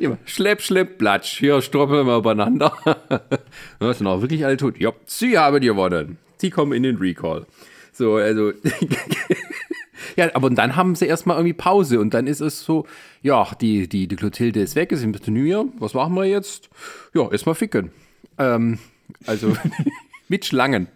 Immer 0.00 0.16
schlepp, 0.24 0.62
schlepp, 0.62 0.96
platsch. 0.96 1.38
Hier 1.38 1.60
stoppeln 1.60 2.06
wir 2.06 2.16
übereinander. 2.16 2.72
Das 3.78 3.98
sind 3.98 4.06
auch 4.06 4.22
wirklich 4.22 4.44
alle 4.46 4.56
tot. 4.56 4.78
Ja, 4.78 4.92
sie 5.04 5.36
haben 5.36 5.60
gewonnen. 5.60 6.16
Sie 6.38 6.48
kommen 6.48 6.72
in 6.72 6.84
den 6.84 6.96
Recall. 6.96 7.44
So, 7.92 8.16
also. 8.16 8.52
ja, 10.16 10.30
aber 10.34 10.50
dann 10.50 10.76
haben 10.76 10.94
sie 10.94 11.06
erstmal 11.06 11.36
irgendwie 11.36 11.54
Pause 11.54 12.00
und 12.00 12.14
dann 12.14 12.26
ist 12.26 12.40
es 12.40 12.64
so, 12.64 12.86
ja, 13.22 13.46
die, 13.60 13.88
die, 13.88 14.08
die 14.08 14.16
Clotilde 14.16 14.60
ist 14.60 14.76
weg, 14.76 14.92
ist 14.92 15.02
im 15.02 15.12
Turnier. 15.12 15.66
Was 15.78 15.94
machen 15.94 16.14
wir 16.14 16.24
jetzt? 16.24 16.68
Ja, 17.14 17.30
erstmal 17.30 17.54
ficken. 17.54 17.90
Ähm, 18.38 18.78
also 19.26 19.56
mit 20.28 20.44
Schlangen. 20.44 20.88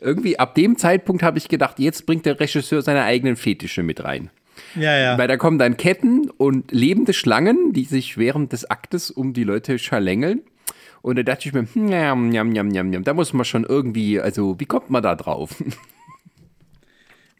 Irgendwie 0.00 0.38
ab 0.38 0.54
dem 0.54 0.78
Zeitpunkt 0.78 1.22
habe 1.22 1.38
ich 1.38 1.48
gedacht, 1.48 1.78
jetzt 1.78 2.06
bringt 2.06 2.24
der 2.26 2.40
Regisseur 2.40 2.82
seine 2.82 3.04
eigenen 3.04 3.36
Fetische 3.36 3.82
mit 3.82 4.02
rein. 4.02 4.30
Ja, 4.74 4.96
ja. 4.96 5.18
Weil 5.18 5.28
da 5.28 5.36
kommen 5.36 5.58
dann 5.58 5.76
Ketten 5.76 6.30
und 6.30 6.70
lebende 6.72 7.12
Schlangen, 7.12 7.72
die 7.72 7.84
sich 7.84 8.18
während 8.18 8.52
des 8.52 8.70
Aktes 8.70 9.10
um 9.10 9.32
die 9.32 9.44
Leute 9.44 9.78
schalängeln. 9.78 10.42
Und 11.02 11.18
da 11.18 11.22
dachte 11.22 11.48
ich 11.48 11.54
mir, 11.54 11.66
hm, 11.72 11.88
jam, 11.88 12.32
jam, 12.32 12.52
jam, 12.52 12.92
jam, 12.92 13.04
da 13.04 13.14
muss 13.14 13.32
man 13.32 13.44
schon 13.44 13.64
irgendwie, 13.64 14.20
also 14.20 14.60
wie 14.60 14.66
kommt 14.66 14.90
man 14.90 15.02
da 15.02 15.14
drauf? 15.14 15.50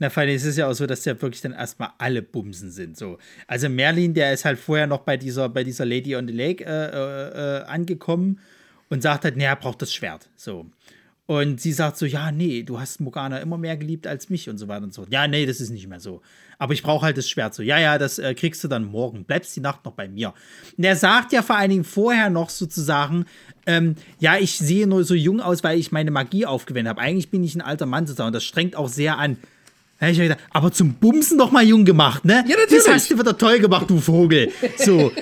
Na, 0.01 0.09
vor 0.09 0.23
allem 0.23 0.35
ist 0.35 0.47
es 0.47 0.57
ja 0.57 0.67
auch 0.67 0.73
so, 0.73 0.87
dass 0.87 1.05
ja 1.05 1.21
wirklich 1.21 1.43
dann 1.43 1.53
erstmal 1.53 1.91
alle 1.99 2.23
Bumsen 2.23 2.71
sind. 2.71 2.97
So. 2.97 3.19
Also 3.47 3.69
Merlin, 3.69 4.15
der 4.15 4.33
ist 4.33 4.47
halt 4.47 4.59
vorher 4.59 4.87
noch 4.87 5.01
bei 5.01 5.19
dieser, 5.19 5.51
bei 5.51 5.63
dieser 5.63 5.85
Lady 5.85 6.17
on 6.17 6.27
the 6.27 6.33
Lake 6.33 6.65
äh, 6.65 6.69
äh, 6.69 7.59
äh 7.59 7.65
angekommen 7.65 8.41
und 8.89 9.03
sagt 9.03 9.25
halt, 9.25 9.37
nee, 9.37 9.45
er 9.45 9.57
braucht 9.57 9.83
das 9.83 9.93
Schwert. 9.93 10.31
So. 10.37 10.67
Und 11.27 11.61
sie 11.61 11.73
sagt 11.73 11.99
so, 11.99 12.07
ja, 12.07 12.33
nee, 12.33 12.63
du 12.63 12.81
hast 12.81 13.01
Morgana 13.01 13.39
immer 13.39 13.59
mehr 13.59 13.77
geliebt 13.77 14.07
als 14.07 14.31
mich 14.31 14.49
und 14.49 14.57
so 14.57 14.69
weiter 14.69 14.85
und 14.85 14.93
so. 14.95 15.07
Ja, 15.11 15.29
nee, 15.29 15.47
das 15.47 15.61
ist 15.61 15.71
nicht 15.71 15.87
mehr 15.87 16.01
so. 16.01 16.23
Aber 16.59 16.73
ich 16.73 16.83
brauche 16.83 17.05
halt 17.05 17.19
das 17.19 17.29
Schwert 17.29 17.55
so. 17.55 17.63
Ja, 17.63 17.79
ja, 17.79 17.99
das 17.99 18.19
äh, 18.19 18.35
kriegst 18.35 18.65
du 18.65 18.69
dann 18.69 18.85
morgen. 18.85 19.25
Bleibst 19.25 19.55
die 19.55 19.61
Nacht 19.61 19.85
noch 19.85 19.93
bei 19.93 20.09
mir. 20.09 20.33
Und 20.77 20.83
er 20.83 20.97
sagt 20.97 21.33
ja 21.33 21.43
vor 21.43 21.57
allen 21.57 21.71
Dingen 21.71 21.85
vorher 21.85 22.31
noch 22.31 22.51
sozusagen, 22.51 23.27
ähm, 23.67 23.95
ja, 24.19 24.39
ich 24.39 24.59
sehe 24.59 24.87
nur 24.87 25.05
so 25.05 25.15
jung 25.15 25.41
aus, 25.41 25.63
weil 25.63 25.79
ich 25.79 25.93
meine 25.93 26.11
Magie 26.11 26.47
aufgewendet 26.47 26.91
habe. 26.91 27.01
Eigentlich 27.03 27.31
bin 27.31 27.45
ich 27.45 27.55
ein 27.55 27.61
alter 27.61 27.87
Mann 27.87 28.07
sozusagen. 28.07 28.29
Und 28.29 28.35
das 28.35 28.45
strengt 28.45 28.75
auch 28.75 28.89
sehr 28.89 29.19
an. 29.19 29.37
Da 30.01 30.09
ich 30.09 30.19
gedacht, 30.19 30.41
aber 30.51 30.73
zum 30.73 30.95
Bumsen 30.95 31.37
noch 31.37 31.51
mal 31.51 31.63
jung 31.63 31.85
gemacht, 31.85 32.25
ne? 32.25 32.43
Ja, 32.49 32.57
natürlich. 32.57 32.85
Das 32.85 32.95
hast 32.95 33.11
du 33.11 33.19
wieder 33.19 33.37
toll 33.37 33.59
gemacht, 33.59 33.85
du 33.89 34.01
Vogel. 34.01 34.51
So. 34.79 35.13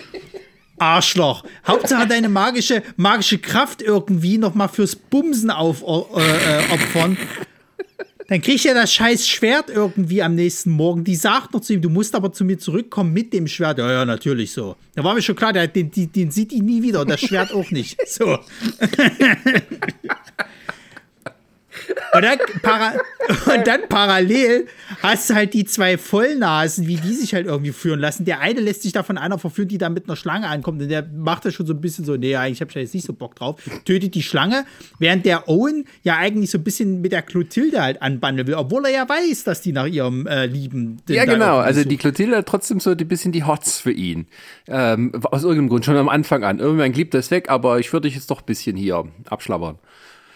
Arschloch. 0.79 1.43
Hauptsache 1.66 2.07
deine 2.07 2.29
magische, 2.29 2.85
magische 2.97 3.39
Kraft 3.39 3.83
irgendwie 3.83 4.39
noch 4.39 4.55
mal 4.55 4.68
fürs 4.68 4.95
Bumsen 4.95 5.51
aufopfern. 5.51 7.14
Äh, 7.14 7.16
dann 8.29 8.41
kriegt 8.41 8.64
er 8.66 8.74
das 8.74 8.93
scheiß 8.93 9.26
Schwert 9.26 9.68
irgendwie 9.68 10.22
am 10.22 10.37
nächsten 10.37 10.70
Morgen. 10.70 11.03
Die 11.03 11.16
sagt 11.16 11.55
noch 11.55 11.61
zu 11.61 11.72
ihm, 11.72 11.83
du 11.83 11.91
musst 11.91 12.14
aber 12.14 12.33
zu 12.33 12.45
mir 12.45 12.59
zurückkommen 12.59 13.12
mit 13.12 13.33
dem 13.33 13.49
Schwert. 13.49 13.79
Ja, 13.79 13.91
ja, 13.91 14.05
natürlich 14.05 14.53
so. 14.53 14.76
Da 14.95 15.03
war 15.03 15.14
mir 15.14 15.22
schon 15.22 15.35
klar, 15.35 15.53
den, 15.53 15.91
den, 15.91 16.12
den 16.12 16.31
sieht 16.31 16.53
die 16.53 16.61
nie 16.61 16.83
wieder 16.83 17.01
und 17.01 17.11
das 17.11 17.20
Schwert 17.20 17.53
auch 17.53 17.70
nicht. 17.72 17.99
So. 18.07 18.39
Und 22.14 22.22
dann, 22.22 22.39
und 23.55 23.66
dann, 23.66 23.80
parallel 23.89 24.66
hast 25.03 25.30
du 25.30 25.34
halt 25.34 25.55
die 25.55 25.64
zwei 25.64 25.99
Vollnasen, 25.99 26.86
wie 26.86 26.97
die 26.97 27.12
sich 27.12 27.34
halt 27.34 27.47
irgendwie 27.47 27.72
führen 27.72 28.01
lassen. 28.01 28.24
Der 28.24 28.41
eine 28.41 28.61
lässt 28.61 28.82
sich 28.82 28.93
da 28.93 29.03
von 29.03 29.18
einer 29.18 29.39
verführen, 29.39 29.68
die 29.68 29.78
da 29.78 29.89
mit 29.89 30.09
einer 30.09 30.16
Schlange 30.16 30.49
ankommt. 30.49 30.80
Und 30.82 30.89
der 30.89 31.07
macht 31.14 31.45
das 31.45 31.55
schon 31.55 31.66
so 31.66 31.74
ein 31.74 31.80
bisschen 31.80 32.05
so, 32.05 32.16
nee, 32.16 32.36
eigentlich 32.36 32.61
habe 32.61 32.70
ich 32.70 32.74
da 32.74 32.80
jetzt 32.80 32.95
nicht 32.95 33.07
so 33.07 33.12
Bock 33.12 33.36
drauf. 33.36 33.61
Tötet 33.84 34.14
die 34.14 34.22
Schlange, 34.22 34.64
während 34.99 35.26
der 35.26 35.49
Owen 35.49 35.84
ja 36.03 36.16
eigentlich 36.16 36.51
so 36.51 36.59
ein 36.59 36.64
bisschen 36.64 37.01
mit 37.01 37.12
der 37.12 37.22
Clotilde 37.22 37.82
halt 37.82 38.03
anbandeln 38.03 38.47
will, 38.47 38.55
obwohl 38.55 38.84
er 38.86 38.93
ja 38.93 39.09
weiß, 39.09 39.45
dass 39.45 39.61
die 39.61 39.72
nach 39.72 39.86
ihrem 39.86 40.26
äh, 40.26 40.47
Lieben. 40.47 41.01
Ja, 41.09 41.24
genau. 41.24 41.59
Also 41.59 41.84
die 41.84 41.97
Clotilde 41.97 42.36
hat 42.36 42.47
trotzdem 42.47 42.80
so 42.80 42.91
ein 42.91 42.97
bisschen 42.97 43.32
die 43.32 43.45
Hots 43.45 43.80
für 43.80 43.93
ihn. 43.93 44.26
Ähm, 44.66 45.12
aus 45.24 45.43
irgendeinem 45.43 45.68
Grund, 45.68 45.84
schon 45.84 45.97
am 45.97 46.09
Anfang 46.09 46.45
an. 46.45 46.59
Irgendwann 46.59 46.93
liebt 46.93 47.14
das 47.14 47.30
weg, 47.30 47.51
aber 47.51 47.78
ich 47.78 47.93
würde 47.93 48.09
dich 48.09 48.14
jetzt 48.14 48.30
doch 48.30 48.41
ein 48.41 48.47
bisschen 48.47 48.76
hier 48.76 49.05
abschlabbern. 49.28 49.78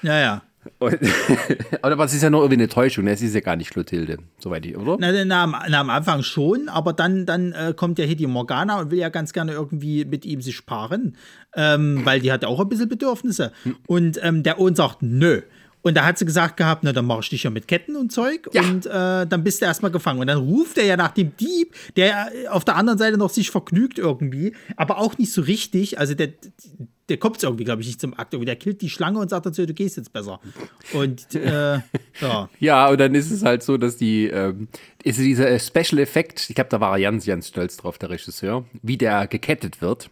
Ja, 0.02 0.18
ja. 0.18 0.42
Und, 0.78 0.98
aber 1.82 1.98
was 1.98 2.14
ist 2.14 2.22
ja 2.22 2.30
noch 2.30 2.40
irgendwie 2.40 2.62
eine 2.62 2.68
Täuschung, 2.68 3.04
ne? 3.04 3.12
es 3.12 3.22
ist 3.22 3.34
ja 3.34 3.40
gar 3.40 3.56
nicht 3.56 3.70
Clotilde, 3.70 4.18
soweit 4.38 4.64
ich, 4.64 4.76
oder? 4.76 4.96
Na, 4.98 5.12
na, 5.24 5.46
na, 5.68 5.80
am 5.80 5.90
Anfang 5.90 6.22
schon, 6.22 6.68
aber 6.68 6.92
dann, 6.92 7.26
dann 7.26 7.52
äh, 7.52 7.74
kommt 7.74 7.98
ja 7.98 8.04
hier 8.04 8.16
die 8.16 8.26
Morgana 8.26 8.80
und 8.80 8.90
will 8.90 8.98
ja 8.98 9.08
ganz 9.08 9.32
gerne 9.32 9.52
irgendwie 9.52 10.04
mit 10.04 10.24
ihm 10.24 10.40
sich 10.40 10.64
paaren, 10.64 11.16
ähm, 11.56 12.02
weil 12.04 12.20
die 12.20 12.30
hat 12.30 12.42
ja 12.42 12.48
auch 12.48 12.60
ein 12.60 12.68
bisschen 12.68 12.88
Bedürfnisse. 12.88 13.52
Hm. 13.64 13.76
Und 13.86 14.20
ähm, 14.22 14.42
der 14.42 14.60
Ohn 14.60 14.74
sagt, 14.74 15.02
nö. 15.02 15.42
Und 15.82 15.96
da 15.96 16.04
hat 16.04 16.16
sie 16.16 16.24
gesagt 16.24 16.56
gehabt, 16.56 16.84
na, 16.84 16.92
dann 16.92 17.04
mache 17.04 17.20
ich 17.20 17.30
dich 17.30 17.42
ja 17.42 17.50
mit 17.50 17.68
Ketten 17.68 17.96
und 17.96 18.12
Zeug 18.12 18.48
ja. 18.52 18.62
und 18.62 18.86
äh, 18.86 19.26
dann 19.26 19.44
bist 19.44 19.60
du 19.60 19.66
erstmal 19.66 19.90
gefangen. 19.90 20.20
Und 20.20 20.28
dann 20.28 20.38
ruft 20.38 20.78
er 20.78 20.84
ja 20.84 20.96
nach 20.96 21.10
dem 21.10 21.36
Dieb, 21.36 21.74
der 21.96 22.30
auf 22.50 22.64
der 22.64 22.76
anderen 22.76 22.98
Seite 22.98 23.18
noch 23.18 23.30
sich 23.30 23.50
vergnügt 23.50 23.98
irgendwie, 23.98 24.54
aber 24.76 24.98
auch 24.98 25.18
nicht 25.18 25.32
so 25.32 25.42
richtig. 25.42 25.98
Also 25.98 26.14
der, 26.14 26.28
der 27.08 27.16
kommt 27.16 27.42
irgendwie, 27.42 27.64
glaube 27.64 27.82
ich, 27.82 27.88
nicht 27.88 28.00
zum 28.00 28.16
Akt. 28.18 28.32
Der 28.32 28.56
killt 28.56 28.80
die 28.80 28.90
Schlange 28.90 29.18
und 29.18 29.28
sagt 29.28 29.44
dazu, 29.44 29.66
du 29.66 29.74
gehst 29.74 29.96
jetzt 29.96 30.12
besser. 30.12 30.40
Und 30.92 31.34
äh, 31.34 31.80
ja. 32.20 32.48
ja, 32.60 32.88
und 32.88 33.00
dann 33.00 33.14
ist 33.14 33.30
es 33.30 33.42
halt 33.42 33.64
so, 33.64 33.76
dass 33.76 33.96
die, 33.96 34.28
ähm, 34.28 34.68
ist 35.02 35.18
dieser 35.18 35.58
Special 35.58 36.00
Effekt, 36.00 36.48
ich 36.48 36.54
glaube, 36.54 36.70
da 36.70 36.80
war 36.80 36.96
er 36.96 37.02
ganz, 37.02 37.26
ganz 37.26 37.48
stolz 37.48 37.76
drauf, 37.76 37.98
der 37.98 38.10
Regisseur, 38.10 38.64
wie 38.82 38.96
der 38.96 39.26
gekettet 39.26 39.82
wird 39.82 40.10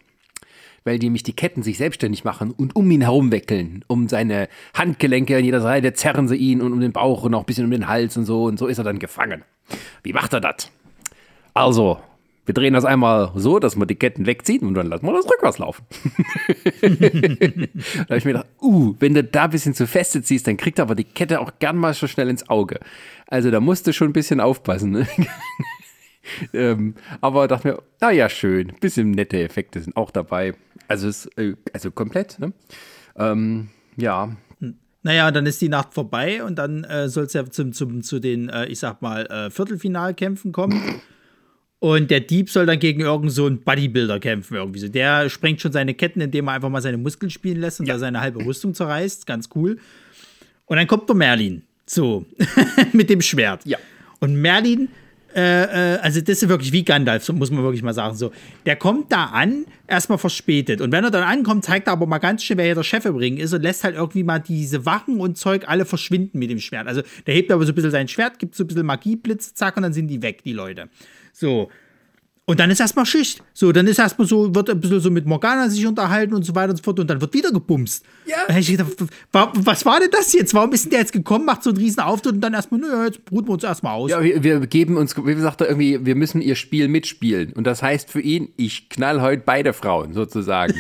weil 0.85 0.99
die 0.99 1.07
nämlich 1.07 1.23
die 1.23 1.33
Ketten 1.33 1.63
sich 1.63 1.79
selbstständig 1.79 2.25
machen 2.25 2.51
und 2.51 2.77
um 2.77 2.91
ihn 2.91 3.03
herum 3.03 3.33
weckeln, 3.33 3.85
um 3.87 4.09
seine 4.09 4.49
Handgelenke 4.75 5.37
an 5.37 5.45
jeder 5.45 5.61
Seite 5.61 5.93
zerren 5.93 6.29
sie 6.29 6.37
ihn 6.37 6.61
und 6.61 6.73
um 6.73 6.81
den 6.81 6.93
Bauch 6.93 7.25
und 7.25 7.35
auch 7.35 7.41
ein 7.41 7.47
bisschen 7.47 7.65
um 7.65 7.71
den 7.71 7.89
Hals 7.89 8.17
und 8.17 8.25
so 8.25 8.45
und 8.45 8.59
so 8.59 8.67
ist 8.67 8.79
er 8.79 8.85
dann 8.85 8.99
gefangen. 8.99 9.45
Wie 10.03 10.13
macht 10.13 10.33
er 10.33 10.41
das? 10.41 10.71
Also, 11.55 11.99
wir 12.47 12.55
drehen 12.55 12.75
das 12.75 12.85
einmal 12.85 13.31
so, 13.37 13.59
dass 13.59 13.77
man 13.77 13.87
die 13.87 13.95
Ketten 13.95 14.27
wegzieht 14.27 14.63
und 14.63 14.75
dann 14.75 14.89
lassen 14.89 15.07
wir 15.07 15.13
das 15.13 15.31
rückwärts 15.31 15.59
laufen. 15.59 15.85
da 16.81 16.89
habe 18.09 18.17
ich 18.17 18.25
mir 18.25 18.33
gedacht, 18.33 18.47
uh, 18.61 18.95
wenn 18.99 19.15
du 19.15 19.23
da 19.23 19.45
ein 19.45 19.51
bisschen 19.51 19.75
zu 19.75 19.87
feste 19.87 20.23
ziehst, 20.23 20.47
dann 20.47 20.57
kriegt 20.57 20.81
er 20.81 20.83
aber 20.83 20.95
die 20.95 21.05
Kette 21.05 21.41
auch 21.41 21.53
gern 21.59 21.77
mal 21.77 21.95
so 21.95 22.07
schnell 22.07 22.29
ins 22.29 22.49
Auge. 22.49 22.81
Also 23.27 23.51
da 23.51 23.61
musst 23.61 23.87
du 23.87 23.93
schon 23.93 24.09
ein 24.09 24.13
bisschen 24.13 24.41
aufpassen. 24.41 24.91
Ne? 24.91 25.07
ähm, 26.53 26.95
aber 27.21 27.47
dachte 27.47 27.69
mir, 27.69 27.83
naja, 28.01 28.29
schön, 28.29 28.73
bisschen 28.81 29.13
nette 29.13 29.41
Effekte 29.43 29.81
sind 29.81 29.97
auch 29.97 30.11
dabei. 30.11 30.55
Also, 30.91 31.07
ist, 31.07 31.27
äh, 31.39 31.55
also 31.73 31.93
komplett, 31.93 32.41
ne? 32.41 32.53
Ähm, 33.17 33.69
ja. 33.97 34.37
Naja, 35.05 35.31
dann 35.31 35.47
ist 35.47 35.61
die 35.61 35.69
Nacht 35.69 35.95
vorbei 35.95 36.43
und 36.43 36.57
dann 36.57 36.83
äh, 36.83 37.09
soll 37.09 37.27
es 37.27 37.33
ja 37.33 37.49
zum, 37.49 37.73
zum, 37.73 38.03
zu 38.03 38.19
den, 38.19 38.49
äh, 38.49 38.67
ich 38.67 38.81
sag 38.81 39.01
mal, 39.01 39.25
äh, 39.27 39.51
Viertelfinalkämpfen 39.51 40.51
kommen. 40.51 41.01
Und 41.79 42.11
der 42.11 42.19
Dieb 42.19 42.51
soll 42.51 42.67
dann 42.67 42.81
gegen 42.81 43.03
irgendeinen 43.03 43.31
so 43.31 43.49
Bodybuilder 43.65 44.19
kämpfen 44.19 44.57
irgendwie 44.57 44.81
so. 44.81 44.89
Der 44.89 45.31
sprengt 45.31 45.61
schon 45.61 45.71
seine 45.71 45.95
Ketten, 45.95 46.21
indem 46.21 46.49
er 46.49 46.55
einfach 46.55 46.69
mal 46.71 46.83
seine 46.83 46.99
Muskeln 46.99 47.31
spielen 47.31 47.61
lässt 47.61 47.79
und 47.79 47.87
ja. 47.87 47.95
da 47.95 48.01
seine 48.01 48.21
halbe 48.21 48.45
Rüstung 48.45 48.75
zerreißt. 48.75 49.29
Ganz 49.29 49.49
cool. 49.55 49.79
Und 50.67 50.77
dann 50.77 50.89
kommt 50.89 51.09
der 51.09 51.15
Merlin. 51.15 51.63
So. 51.87 52.27
mit 52.93 53.09
dem 53.11 53.21
Schwert. 53.21 53.65
Ja. 53.65 53.79
Und 54.19 54.35
Merlin 54.35 54.89
äh, 55.35 55.95
äh, 55.95 55.99
also 55.99 56.21
das 56.21 56.43
ist 56.43 56.49
wirklich 56.49 56.73
wie 56.73 56.85
Gandalf, 56.85 57.29
muss 57.31 57.51
man 57.51 57.63
wirklich 57.63 57.83
mal 57.83 57.95
sagen. 57.95 58.17
So, 58.17 58.33
der 58.67 58.77
kommt 58.77 59.13
da 59.13 59.27
an, 59.27 59.65
erstmal 59.87 60.19
verspätet. 60.19 60.81
Und 60.81 60.93
wenn 60.93 61.05
er 61.05 61.11
dann 61.11 61.23
ankommt, 61.23 61.65
zeigt 61.65 61.87
er 61.87 61.93
aber 61.93 62.07
mal 62.07 62.19
ganz 62.19 62.43
schön, 62.43 62.59
wer 62.59 62.65
hier 62.65 62.75
der 62.75 62.83
Chef 62.83 63.05
übrigens 63.05 63.43
ist 63.43 63.53
und 63.53 63.63
lässt 63.63 63.85
halt 63.85 63.97
irgendwie 63.97 64.23
mal 64.23 64.39
diese 64.41 64.87
Wachen 64.87 65.21
und 65.21 65.39
Zeug 65.39 65.69
alle 65.69 65.85
verschwinden 65.85 66.39
mit 66.39 66.51
dem 66.51 66.59
Schwert. 66.59 66.87
Also 66.87 67.03
der 67.27 67.35
hebt 67.35 67.51
aber 67.53 67.65
so 67.65 67.73
ein 67.73 67.75
bisschen 67.75 67.91
sein 67.91 68.09
Schwert, 68.09 68.39
gibt 68.39 68.55
so 68.55 68.65
ein 68.65 68.67
bisschen 68.67 68.87
Magieblitz, 68.87 69.55
zack, 69.55 69.77
und 69.77 69.83
dann 69.83 69.93
sind 69.93 70.09
die 70.09 70.23
weg, 70.23 70.43
die 70.43 70.53
Leute. 70.53 70.89
So. 71.33 71.71
Und 72.47 72.59
dann 72.59 72.71
ist 72.71 72.81
erstmal 72.81 73.07
Schicht. 73.07 73.43
So, 73.55 73.71
dann 73.71 73.87
ist 73.87 73.99
erstmal 73.99 74.27
so, 74.27 74.53
wird 74.55 74.71
ein 74.71 74.81
bisschen 74.81 75.01
so 75.01 75.11
mit 75.11 75.25
Morgana 75.25 75.69
sich 75.69 75.87
unterhalten 75.87 76.35
und 76.35 76.43
so 76.43 76.55
weiter 76.55 76.71
und 76.71 76.79
so 76.79 76.83
fort. 76.83 76.99
Und 76.99 77.09
dann 77.09 77.21
wird 77.21 77.33
wieder 77.33 77.53
gebumst. 77.53 78.05
Ja. 78.27 78.39
Da 78.49 78.57
ich 78.57 78.67
gedacht, 78.67 78.93
was 79.31 79.87
war 79.87 80.01
denn 80.01 80.11
das 80.11 80.33
jetzt? 80.33 80.53
Warum 80.53 80.73
ist 80.73 80.85
denn 80.85 80.91
der 80.91 81.01
jetzt 81.01 81.13
gekommen, 81.13 81.45
macht 81.45 81.63
so 81.63 81.71
einen 81.71 81.79
riesen 81.79 82.01
Auftritt 82.01 82.35
und 82.35 82.41
dann 82.41 82.55
erstmal, 82.55 82.81
naja, 82.81 83.05
jetzt 83.05 83.21
ruhen 83.31 83.47
wir 83.47 83.53
uns 83.53 83.63
erstmal 83.63 83.95
aus. 83.95 84.11
Ja, 84.11 84.23
wir, 84.23 84.43
wir, 84.43 84.67
geben 84.67 84.97
uns, 84.97 85.17
wie 85.17 85.35
gesagt, 85.35 85.61
irgendwie, 85.61 86.05
wir 86.05 86.17
müssen 86.17 86.41
ihr 86.41 86.57
Spiel 86.57 86.89
mitspielen. 86.89 87.53
Und 87.53 87.69
das 87.69 87.83
heißt 87.83 88.11
für 88.11 88.21
ihn, 88.21 88.49
ich 88.57 88.89
knall 88.89 89.21
heute 89.21 89.43
beide 89.47 89.73
Frauen 89.73 90.13
sozusagen. 90.13 90.75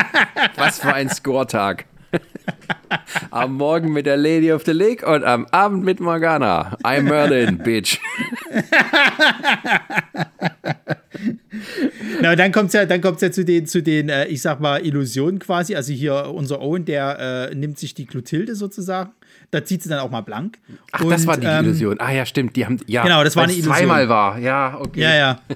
was 0.56 0.80
für 0.80 0.92
ein 0.92 1.08
Score-Tag. 1.08 1.86
am 3.30 3.54
Morgen 3.54 3.92
mit 3.92 4.06
der 4.06 4.16
Lady 4.16 4.52
of 4.52 4.64
the 4.64 4.72
Lake 4.72 5.06
und 5.06 5.24
am 5.24 5.46
Abend 5.50 5.84
mit 5.84 6.00
Morgana. 6.00 6.76
I'm 6.82 7.02
Merlin, 7.02 7.58
bitch. 7.58 7.98
Na, 12.22 12.36
dann 12.36 12.52
kommt 12.52 12.68
es 12.68 12.74
ja, 12.74 12.86
dann 12.86 13.00
kommt's 13.00 13.22
ja 13.22 13.30
zu 13.30 13.44
den, 13.44 13.66
zu 13.66 13.82
den 13.82 14.08
äh, 14.08 14.26
ich 14.26 14.42
sag 14.42 14.60
mal, 14.60 14.84
Illusionen 14.84 15.38
quasi. 15.38 15.74
Also 15.74 15.92
hier 15.92 16.32
unser 16.34 16.60
Owen, 16.60 16.84
der 16.84 17.50
äh, 17.50 17.54
nimmt 17.54 17.78
sich 17.78 17.94
die 17.94 18.06
Clotilde 18.06 18.54
sozusagen. 18.54 19.12
Da 19.50 19.64
zieht 19.64 19.82
sie 19.82 19.88
dann 19.88 20.00
auch 20.00 20.10
mal 20.10 20.22
blank. 20.22 20.58
Ach, 20.92 21.02
und, 21.02 21.10
das 21.10 21.26
war 21.26 21.36
die 21.36 21.46
ähm, 21.46 21.64
Illusion. 21.64 22.00
Ah 22.00 22.12
ja, 22.12 22.26
stimmt. 22.26 22.56
Die 22.56 22.64
haben, 22.64 22.78
ja, 22.86 23.02
genau, 23.02 23.22
das 23.22 23.36
war 23.36 23.44
eine 23.44 23.52
Illusion. 23.52 23.74
zweimal 23.74 24.08
war. 24.08 24.38
Ja, 24.38 24.78
okay. 24.80 25.00
Ja, 25.00 25.14
ja. 25.14 25.40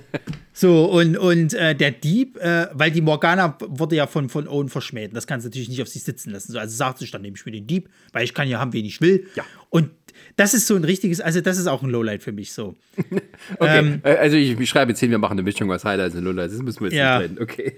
So, 0.52 0.84
und, 0.84 1.16
und 1.16 1.54
äh, 1.54 1.74
der 1.74 1.90
Dieb, 1.90 2.36
äh, 2.36 2.66
weil 2.74 2.90
die 2.90 3.00
Morgana 3.00 3.56
wurde 3.66 3.96
ja 3.96 4.06
von, 4.06 4.28
von 4.28 4.46
Owen 4.46 4.68
verschmäht. 4.68 5.16
Das 5.16 5.26
kannst 5.26 5.46
du 5.46 5.48
natürlich 5.48 5.70
nicht 5.70 5.80
auf 5.80 5.88
sich 5.88 6.02
sitzen 6.02 6.32
lassen. 6.32 6.52
So, 6.52 6.58
also 6.58 6.76
sagt 6.76 6.98
sich 6.98 7.11
dann, 7.11 7.22
nehme 7.22 7.34
ich 7.34 7.46
mir 7.46 7.52
den 7.52 7.66
Dieb, 7.66 7.88
weil 8.12 8.24
ich 8.24 8.34
kann 8.34 8.46
ja 8.46 8.58
haben, 8.58 8.74
wen 8.74 8.84
ich 8.84 9.00
will. 9.00 9.26
Ja. 9.36 9.44
Und 9.70 9.99
das 10.41 10.55
ist 10.55 10.66
so 10.66 10.74
ein 10.74 10.84
richtiges, 10.84 11.20
also 11.20 11.43
das 11.43 11.59
ist 11.59 11.66
auch 11.66 11.82
ein 11.82 11.91
Lowlight 11.91 12.22
für 12.22 12.32
mich 12.32 12.53
so. 12.53 12.74
okay, 13.59 13.78
ähm, 13.78 14.01
also 14.03 14.38
ich, 14.38 14.59
ich, 14.59 14.70
schreibe 14.70 14.93
jetzt 14.93 15.01
hin, 15.01 15.11
wir 15.11 15.18
machen 15.18 15.32
eine 15.32 15.43
Mischung 15.43 15.70
aus 15.70 15.84
Highlights 15.84 16.14
und 16.14 16.24
Lowlights. 16.24 16.55
Das 16.55 16.62
müssen 16.62 16.80
wir 16.80 16.88
jetzt 16.88 16.97
ja. 16.97 17.18
nicht 17.18 17.36
trennen. 17.36 17.43
Okay. 17.43 17.74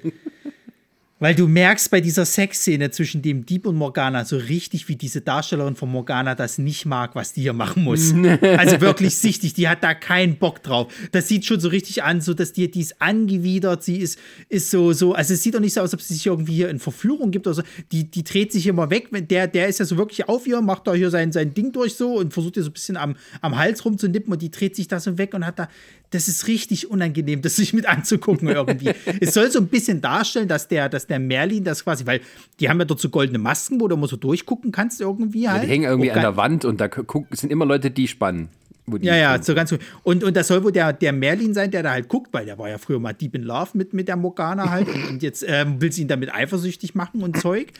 Weil 1.23 1.37
du 1.37 1.47
merkst 1.47 1.89
bei 1.93 2.01
dieser 2.01 2.25
Sexszene 2.27 2.91
zwischen 2.91 3.23
dem 3.23 3.47
Dieb 3.47 3.69
und 3.69 3.77
Morgana 3.77 4.25
so 4.25 4.37
richtig, 4.37 4.89
wie 4.89 4.97
diese 4.97 5.21
Darstellerin 5.21 5.77
von 5.77 5.89
Morgana 5.89 6.35
das 6.35 6.59
nicht 6.59 6.85
mag, 6.85 7.15
was 7.15 7.33
die 7.33 7.43
hier 7.43 7.53
machen 7.53 7.85
muss. 7.85 8.13
also 8.57 8.81
wirklich 8.81 9.15
sichtig, 9.15 9.55
die 9.55 9.69
hat 9.69 9.85
da 9.85 9.95
keinen 9.95 10.39
Bock 10.39 10.65
drauf. 10.65 10.93
Das 11.13 11.29
sieht 11.29 11.45
schon 11.45 11.61
so 11.61 11.69
richtig 11.69 12.03
an, 12.03 12.21
so 12.21 12.35
dass 12.35 12.53
die, 12.53 12.69
die 12.69 12.81
ist 12.81 13.01
angewidert, 13.01 13.85
sie 13.85 13.99
ist, 13.99 14.19
ist 14.49 14.73
so, 14.73 14.93
so, 14.93 15.15
also 15.15 15.35
es 15.35 15.45
sieht 15.45 15.55
doch 15.55 15.61
nicht 15.61 15.75
so 15.75 15.81
aus, 15.83 15.93
als 15.93 15.95
ob 15.95 16.03
sie 16.03 16.15
sich 16.15 16.27
irgendwie 16.27 16.55
hier 16.55 16.71
in 16.71 16.81
Verführung 16.81 17.31
gibt 17.31 17.47
oder 17.47 17.55
so. 17.55 17.63
Die, 17.93 18.11
die 18.11 18.25
dreht 18.25 18.51
sich 18.51 18.67
immer 18.67 18.91
weg, 18.91 19.11
der, 19.13 19.47
der 19.47 19.69
ist 19.69 19.79
ja 19.79 19.85
so 19.85 19.97
wirklich 19.99 20.29
auf 20.29 20.49
ihr, 20.49 20.61
macht 20.61 20.89
da 20.89 20.95
hier 20.95 21.11
sein, 21.11 21.31
sein 21.31 21.55
Ding 21.55 21.71
durch 21.71 21.95
so 21.95 22.15
und 22.15 22.33
versucht 22.33 22.57
ihr 22.57 22.65
so 22.65 22.71
ein 22.71 22.73
bisschen 22.73 22.97
am, 22.97 23.15
am 23.43 23.57
Hals 23.57 23.85
rumzunippen 23.85 24.33
und 24.33 24.43
die 24.43 24.51
dreht 24.51 24.75
sich 24.75 24.89
da 24.89 24.99
so 24.99 25.19
weg 25.19 25.35
und 25.35 25.47
hat 25.47 25.61
da, 25.61 25.69
das 26.13 26.29
ist 26.29 26.47
richtig 26.47 26.91
unangenehm, 26.91 27.43
das 27.43 27.57
sich 27.57 27.73
mit 27.73 27.87
anzugucken 27.87 28.49
irgendwie. 28.49 28.91
es 29.21 29.35
soll 29.35 29.51
so 29.51 29.59
ein 29.59 29.69
bisschen 29.69 30.01
darstellen, 30.01 30.49
dass 30.49 30.69
der, 30.69 30.89
dass 30.89 31.07
der 31.07 31.12
Merlin 31.19 31.65
das 31.65 31.85
quasi, 31.85 32.07
weil 32.07 32.21
die 32.61 32.69
haben 32.69 32.79
ja 32.79 32.85
dort 32.85 33.01
so 33.01 33.09
goldene 33.09 33.39
Masken, 33.39 33.81
wo 33.81 33.89
du 33.89 33.97
immer 33.97 34.09
so 34.09 34.17
durchgucken 34.17 34.73
kannst 34.73 35.01
irgendwie 35.01 35.49
halt. 35.49 35.63
Ja, 35.63 35.67
die 35.67 35.73
hängen 35.73 35.85
irgendwie 35.85 36.11
an 36.11 36.21
der 36.21 36.37
Wand 36.37 36.65
und 36.65 36.81
da 36.81 36.89
sind 37.31 37.51
immer 37.51 37.67
Leute, 37.67 37.91
die 37.91 38.09
spannen. 38.09 38.49
Ja, 39.01 39.17
ja, 39.17 39.43
so 39.43 39.55
ganz 39.55 39.71
gut. 39.71 39.81
Und, 40.03 40.25
und 40.25 40.37
das 40.37 40.49
soll 40.49 40.65
wohl 40.65 40.73
der, 40.73 40.93
der 40.93 41.13
Merlin 41.13 41.55
sein, 41.55 41.71
der 41.71 41.83
da 41.85 41.93
halt 41.93 42.09
guckt, 42.09 42.33
weil 42.33 42.47
der 42.47 42.59
war 42.59 42.69
ja 42.69 42.79
früher 42.79 42.99
mal 42.99 43.13
Deep 43.13 43.37
in 43.37 43.43
Love 43.43 43.71
mit, 43.75 43.95
mit 43.95 44.09
der 44.09 44.17
Morgana 44.17 44.71
halt 44.71 44.89
und, 44.89 45.09
und 45.09 45.23
jetzt 45.23 45.45
ähm, 45.47 45.81
will 45.81 45.93
sie 45.93 46.03
ihn 46.03 46.09
damit 46.09 46.35
eifersüchtig 46.35 46.95
machen 46.95 47.23
und 47.23 47.41
Zeug. 47.41 47.73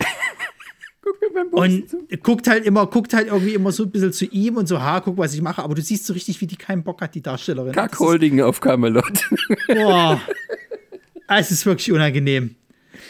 und 1.51 1.85
guckt 2.23 2.47
halt 2.47 2.65
immer, 2.65 2.87
guckt 2.87 3.15
halt 3.15 3.29
irgendwie 3.29 3.55
immer 3.55 3.73
so 3.73 3.83
ein 3.83 3.91
bisschen 3.91 4.13
zu 4.13 4.27
ihm 4.27 4.57
und 4.57 4.69
so, 4.69 4.81
ha, 4.81 5.01
guck, 5.01 5.19
was 5.19 5.35
ich 5.35 5.43
mache. 5.43 5.63
Aber 5.63 5.75
du 5.75 5.83
siehst 5.83 6.07
so 6.07 6.13
richtig, 6.13 6.41
wie 6.41 6.47
die 6.47 6.57
keinen 6.57 6.85
Bock 6.85 7.01
hat, 7.01 7.15
die 7.15 7.23
Darstellerin. 7.23 7.73
Kackholding 7.73 8.41
auf 8.41 8.61
Camelot. 8.61 9.29
Boah. 9.67 10.21
Es 11.27 11.51
ist 11.51 11.67
wirklich 11.67 11.91
unangenehm. 11.91 12.55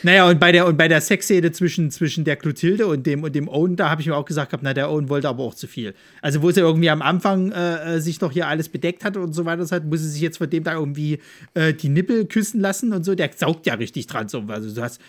Naja, 0.02 0.28
und 0.28 0.40
bei 0.40 0.50
der, 0.50 0.66
und 0.66 0.76
bei 0.76 0.88
der 0.88 1.00
Sexszene 1.00 1.52
zwischen, 1.52 1.90
zwischen 1.90 2.24
der 2.24 2.36
Clotilde 2.36 2.86
und 2.86 3.06
dem, 3.06 3.22
und 3.22 3.34
dem 3.34 3.48
Owen, 3.48 3.76
da 3.76 3.88
habe 3.88 4.00
ich 4.00 4.08
mir 4.08 4.16
auch 4.16 4.24
gesagt, 4.24 4.52
na, 4.62 4.74
der 4.74 4.90
Owen 4.90 5.08
wollte 5.08 5.28
aber 5.28 5.44
auch 5.44 5.54
zu 5.54 5.66
viel. 5.66 5.94
Also, 6.20 6.42
wo 6.42 6.50
sie 6.50 6.60
irgendwie 6.60 6.90
am 6.90 7.02
Anfang 7.02 7.52
äh, 7.52 8.00
sich 8.00 8.20
noch 8.20 8.32
hier 8.32 8.48
alles 8.48 8.68
bedeckt 8.68 9.04
hat 9.04 9.16
und 9.16 9.32
so 9.32 9.44
weiter, 9.44 9.64
das 9.64 9.82
muss 9.84 10.00
sie 10.00 10.08
sich 10.08 10.20
jetzt 10.20 10.38
von 10.38 10.50
dem 10.50 10.64
da 10.64 10.74
irgendwie 10.74 11.20
äh, 11.54 11.72
die 11.72 11.88
Nippel 11.88 12.26
küssen 12.26 12.60
lassen 12.60 12.92
und 12.92 13.04
so. 13.04 13.14
Der 13.14 13.30
saugt 13.34 13.66
ja 13.66 13.74
richtig 13.74 14.06
dran. 14.08 14.28
So. 14.28 14.42
Also, 14.48 14.74
du 14.74 14.82
hast, 14.82 15.00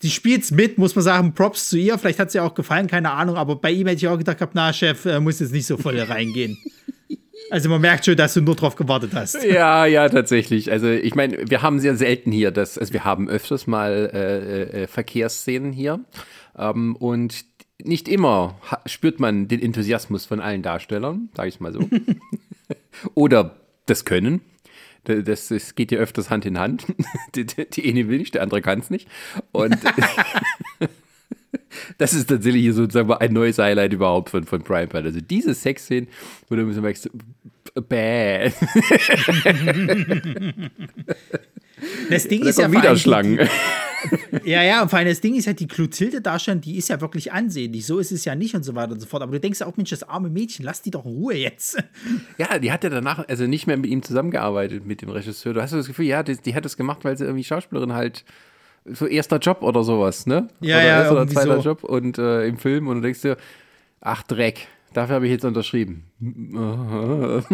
sie 0.00 0.10
spielt's 0.10 0.50
mit, 0.50 0.76
muss 0.76 0.94
man 0.94 1.04
sagen, 1.04 1.34
Props 1.34 1.70
zu 1.70 1.78
ihr. 1.78 1.96
Vielleicht 1.96 2.18
hat 2.18 2.30
sie 2.30 2.40
auch 2.40 2.54
gefallen, 2.54 2.88
keine 2.88 3.12
Ahnung, 3.12 3.36
aber 3.36 3.56
bei 3.56 3.70
ihm 3.70 3.86
hätte 3.86 3.98
ich 3.98 4.08
auch 4.08 4.18
gedacht, 4.18 4.38
na, 4.52 4.72
Chef, 4.72 5.06
äh, 5.06 5.20
muss 5.20 5.40
jetzt 5.40 5.52
nicht 5.52 5.66
so 5.66 5.76
voll 5.76 5.98
reingehen. 5.98 6.58
Also 7.50 7.68
man 7.68 7.80
merkt 7.80 8.04
schon, 8.04 8.16
dass 8.16 8.34
du 8.34 8.40
nur 8.40 8.56
drauf 8.56 8.76
gewartet 8.76 9.12
hast. 9.14 9.42
Ja, 9.52 9.86
ja, 9.86 10.08
tatsächlich. 10.08 10.70
Also 10.70 10.88
ich 10.88 11.14
meine, 11.14 11.50
wir 11.50 11.62
haben 11.62 11.78
sehr 11.80 11.96
selten 11.96 12.32
hier, 12.32 12.50
das, 12.50 12.78
also 12.78 12.92
wir 12.92 13.04
haben 13.04 13.28
öfters 13.28 13.66
mal 13.66 14.10
äh, 14.12 14.82
äh, 14.82 14.86
Verkehrsszenen 14.86 15.72
hier 15.72 16.00
ähm, 16.56 16.96
und 16.96 17.44
nicht 17.82 18.08
immer 18.08 18.58
spürt 18.86 19.20
man 19.20 19.48
den 19.48 19.60
Enthusiasmus 19.60 20.24
von 20.24 20.40
allen 20.40 20.62
Darstellern, 20.62 21.30
sage 21.36 21.48
ich 21.48 21.60
mal 21.60 21.72
so. 21.72 21.88
Oder 23.14 23.56
das 23.86 24.04
Können. 24.04 24.40
Das, 25.04 25.48
das, 25.48 25.74
geht 25.74 25.90
ja 25.90 25.98
öfters 25.98 26.30
Hand 26.30 26.46
in 26.46 26.58
Hand. 26.58 26.86
Die, 27.34 27.44
die 27.44 27.88
eine 27.88 28.08
will 28.08 28.18
nicht, 28.18 28.34
der 28.34 28.42
andere 28.42 28.62
kann 28.62 28.78
es 28.78 28.88
nicht. 28.88 29.08
Und 29.50 29.76
das 31.98 32.14
ist 32.14 32.28
tatsächlich 32.28 32.62
hier 32.62 32.74
sozusagen 32.74 33.12
ein 33.12 33.32
neues 33.32 33.58
Highlight 33.58 33.92
überhaupt 33.92 34.30
von, 34.30 34.44
von 34.44 34.62
Prime 34.62 34.88
Pad. 34.88 35.04
Also 35.04 35.20
diese 35.20 35.54
Sexszenen, 35.54 36.08
wo 36.48 36.56
du 36.56 36.64
merkst, 36.64 37.10
bäh. 37.88 38.50
Das 42.08 42.28
Ding 42.28 42.42
da 42.42 42.50
ist 42.50 42.58
ja 42.58 42.70
wieder 42.70 42.96
Schlangen. 42.96 43.38
Die, 43.38 44.50
ja, 44.50 44.62
ja, 44.62 44.82
und 44.82 44.88
vor 44.88 44.98
allem 44.98 45.08
das 45.08 45.20
Ding 45.20 45.34
ist 45.34 45.46
ja, 45.46 45.52
die 45.52 45.66
Clotilde 45.66 46.20
Darstellung, 46.20 46.60
die 46.60 46.76
ist 46.76 46.88
ja 46.88 47.00
wirklich 47.00 47.32
ansehnlich. 47.32 47.86
So 47.86 47.98
ist 47.98 48.12
es 48.12 48.24
ja 48.24 48.34
nicht 48.34 48.54
und 48.54 48.62
so 48.62 48.74
weiter 48.74 48.92
und 48.92 49.00
so 49.00 49.06
fort. 49.06 49.22
Aber 49.22 49.32
du 49.32 49.40
denkst 49.40 49.62
auch, 49.62 49.76
Mensch, 49.76 49.90
das 49.90 50.02
arme 50.02 50.30
Mädchen, 50.30 50.64
lass 50.64 50.82
die 50.82 50.90
doch 50.90 51.04
in 51.04 51.12
Ruhe 51.12 51.34
jetzt. 51.34 51.82
Ja, 52.38 52.58
die 52.58 52.72
hat 52.72 52.84
ja 52.84 52.90
danach 52.90 53.26
also 53.28 53.46
nicht 53.46 53.66
mehr 53.66 53.76
mit 53.76 53.90
ihm 53.90 54.02
zusammengearbeitet, 54.02 54.86
mit 54.86 55.02
dem 55.02 55.08
Regisseur. 55.08 55.54
Du 55.54 55.62
hast 55.62 55.72
das 55.72 55.86
Gefühl, 55.86 56.06
ja, 56.06 56.22
die, 56.22 56.36
die 56.36 56.54
hat 56.54 56.64
das 56.64 56.76
gemacht, 56.76 57.04
weil 57.04 57.16
sie 57.16 57.24
irgendwie 57.24 57.44
Schauspielerin 57.44 57.92
halt 57.92 58.24
so 58.84 59.06
erster 59.06 59.38
Job 59.38 59.62
oder 59.62 59.84
sowas, 59.84 60.26
ne? 60.26 60.48
Ja, 60.60 60.76
oder 60.76 60.84
ja, 60.84 60.98
erster 60.98 61.12
oder 61.12 61.28
zweiter 61.28 61.60
so. 61.60 61.68
Job 61.68 61.84
und 61.84 62.18
äh, 62.18 62.46
im 62.46 62.56
Film 62.56 62.88
und 62.88 62.96
du 62.96 63.02
denkst 63.02 63.22
dir, 63.22 63.36
ach 64.00 64.24
Dreck, 64.24 64.66
dafür 64.92 65.16
habe 65.16 65.26
ich 65.26 65.32
jetzt 65.32 65.44
unterschrieben. 65.44 66.04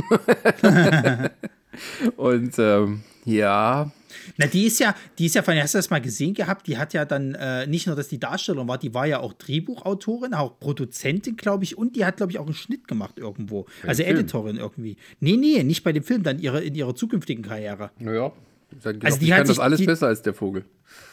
und 2.17 2.59
ähm, 2.59 3.03
ja. 3.25 3.91
Na, 4.39 4.47
die 4.47 4.67
ist 4.67 4.81
ja, 4.81 4.95
die 5.19 5.27
ist 5.27 5.35
ja, 5.35 5.43
von 5.43 5.55
hast 5.57 5.75
du 5.75 5.79
das 5.79 5.91
mal 5.91 6.01
gesehen 6.01 6.33
gehabt? 6.33 6.67
Die 6.67 6.79
hat 6.79 6.95
ja 6.95 7.05
dann 7.05 7.35
äh, 7.35 7.67
nicht 7.67 7.87
nur, 7.87 7.95
dass 7.95 8.09
die 8.09 8.19
Darstellerin 8.19 8.67
war, 8.67 8.79
die 8.79 8.95
war 8.95 9.07
ja 9.07 9.21
auch 9.21 9.35
Drehbuchautorin, 9.35 10.35
auch 10.35 10.59
Produzentin, 10.59 11.37
glaube 11.37 11.65
ich, 11.65 11.77
und 11.77 11.95
die 11.95 12.05
hat, 12.05 12.17
glaube 12.17 12.33
ich, 12.33 12.39
auch 12.39 12.47
einen 12.47 12.55
Schnitt 12.55 12.89
gemacht 12.89 13.19
irgendwo. 13.19 13.67
Bei 13.83 13.89
also 13.89 14.03
Editorin 14.03 14.57
irgendwie. 14.57 14.97
Nee, 15.21 15.37
nee, 15.37 15.63
nicht 15.63 15.85
bei 15.85 15.93
dem 15.93 16.05
Film, 16.05 16.23
dann 16.23 16.39
ihre, 16.39 16.63
in 16.63 16.75
ihrer 16.75 16.95
zukünftigen 16.95 17.45
Karriere. 17.45 17.91
Naja, 17.99 18.33
Gedacht, 18.71 19.05
also 19.05 19.19
die, 19.19 19.27
die 19.27 19.31
kann 19.31 19.47
das 19.47 19.59
alles 19.59 19.79
die, 19.79 19.87
besser 19.87 20.09
als 20.09 20.23
der 20.23 20.35
Vogel. 20.35 20.65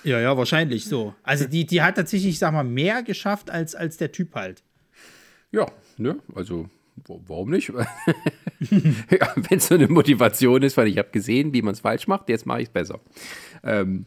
Ja, 0.04 0.20
ja, 0.20 0.38
wahrscheinlich 0.38 0.86
so. 0.86 1.16
Also 1.24 1.46
die, 1.46 1.66
die 1.66 1.82
hat 1.82 1.96
tatsächlich, 1.96 2.32
ich 2.32 2.40
sag 2.40 2.54
mal, 2.54 2.64
mehr 2.64 3.04
geschafft 3.04 3.50
als, 3.50 3.76
als 3.76 3.98
der 3.98 4.12
Typ 4.12 4.36
halt. 4.36 4.64
Ja, 5.52 5.68
ne, 5.98 6.18
also 6.34 6.70
warum 7.08 7.52
nicht? 7.52 7.70
ja, 8.60 9.34
Wenn 9.36 9.58
es 9.58 9.68
so 9.68 9.76
eine 9.76 9.88
Motivation 9.88 10.62
ist, 10.64 10.78
weil 10.78 10.88
ich 10.88 10.98
habe 10.98 11.10
gesehen, 11.12 11.54
wie 11.54 11.62
man 11.62 11.74
es 11.74 11.80
falsch 11.80 12.08
macht, 12.08 12.30
jetzt 12.30 12.46
mache 12.46 12.62
ich 12.62 12.68
es 12.68 12.74
besser. 12.74 13.00
Ähm, 13.64 14.06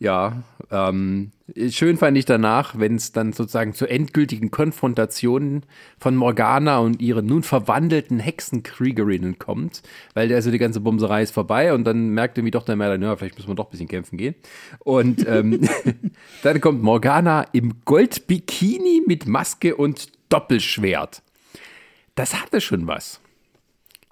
ja, 0.00 0.42
ähm, 0.70 1.30
schön 1.70 1.98
fand 1.98 2.16
ich 2.16 2.24
danach, 2.24 2.78
wenn 2.78 2.96
es 2.96 3.12
dann 3.12 3.34
sozusagen 3.34 3.74
zur 3.74 3.90
endgültigen 3.90 4.50
Konfrontation 4.50 5.62
von 5.98 6.16
Morgana 6.16 6.78
und 6.78 7.02
ihren 7.02 7.26
nun 7.26 7.42
verwandelten 7.42 8.18
Hexenkriegerinnen 8.18 9.38
kommt, 9.38 9.82
weil 10.14 10.28
der 10.28 10.38
also 10.38 10.50
die 10.50 10.58
ganze 10.58 10.80
Bumserei 10.80 11.22
ist 11.22 11.34
vorbei 11.34 11.74
und 11.74 11.84
dann 11.84 12.08
merkt 12.10 12.38
irgendwie 12.38 12.50
doch 12.50 12.64
der 12.64 12.76
Merlin, 12.76 13.02
ja, 13.02 13.14
vielleicht 13.14 13.36
müssen 13.36 13.48
wir 13.50 13.54
doch 13.54 13.66
ein 13.66 13.70
bisschen 13.72 13.88
kämpfen 13.88 14.16
gehen. 14.16 14.34
Und 14.78 15.26
ähm, 15.28 15.68
dann 16.42 16.62
kommt 16.62 16.82
Morgana 16.82 17.42
im 17.52 17.84
Goldbikini 17.84 19.02
mit 19.06 19.26
Maske 19.26 19.76
und 19.76 20.08
Doppelschwert. 20.30 21.22
Das 22.14 22.40
hatte 22.40 22.62
schon 22.62 22.86
was. 22.86 23.20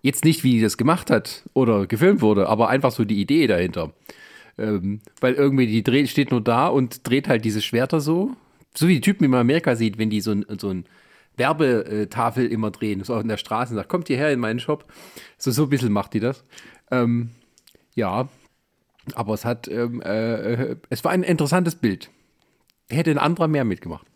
Jetzt 0.03 0.25
nicht, 0.25 0.45
wie 0.45 0.53
die 0.53 0.61
das 0.61 0.77
gemacht 0.77 1.11
hat 1.11 1.45
oder 1.55 1.87
gefilmt 1.87 2.21
wurde, 2.21 2.47
aber 2.49 2.69
einfach 2.69 2.93
so 2.93 3.07
die 3.07 3.21
Idee 3.21 3.47
dahinter. 3.47 3.93
Ähm, 4.59 5.01
weil 5.21 5.35
irgendwie 5.35 5.67
die 5.67 5.83
dreht, 5.83 6.09
steht 6.09 6.31
nur 6.31 6.43
da 6.43 6.67
und 6.69 7.09
dreht 7.09 7.29
halt 7.29 7.45
diese 7.45 7.63
Schwerter 7.63 8.01
so. 8.01 8.37
So 8.75 8.89
wie 8.89 8.95
die 8.95 9.01
Typen 9.01 9.25
in 9.25 9.35
Amerika 9.35 9.77
sieht, 9.77 9.99
wenn 9.99 10.11
die 10.11 10.21
so 10.21 10.33
ein, 10.33 10.45
so 10.59 10.69
ein 10.71 10.85
Werbetafel 11.37 12.47
immer 12.47 12.71
drehen, 12.71 13.03
so 13.05 13.15
auf 13.15 13.23
der 13.23 13.37
Straße 13.37 13.75
sagt, 13.75 13.89
kommt 13.89 14.09
hierher 14.09 14.33
in 14.33 14.41
meinen 14.41 14.61
Shop. 14.61 14.85
So, 15.39 15.51
so 15.51 15.65
ein 15.65 15.69
bisschen 15.71 15.93
macht 15.93 16.15
die 16.15 16.21
das. 16.21 16.45
Ähm, 16.91 17.31
ja, 17.95 18.29
aber 19.15 19.35
es 19.35 19.45
hat, 19.45 19.69
ähm, 19.69 20.03
äh, 20.03 20.77
es 20.91 21.05
war 21.05 21.13
ein 21.13 21.23
interessantes 21.23 21.77
Bild. 21.77 22.11
Hätte 22.91 23.11
ein 23.11 23.19
anderer 23.19 23.49
mehr 23.49 23.65
mitgemacht. 23.65 24.07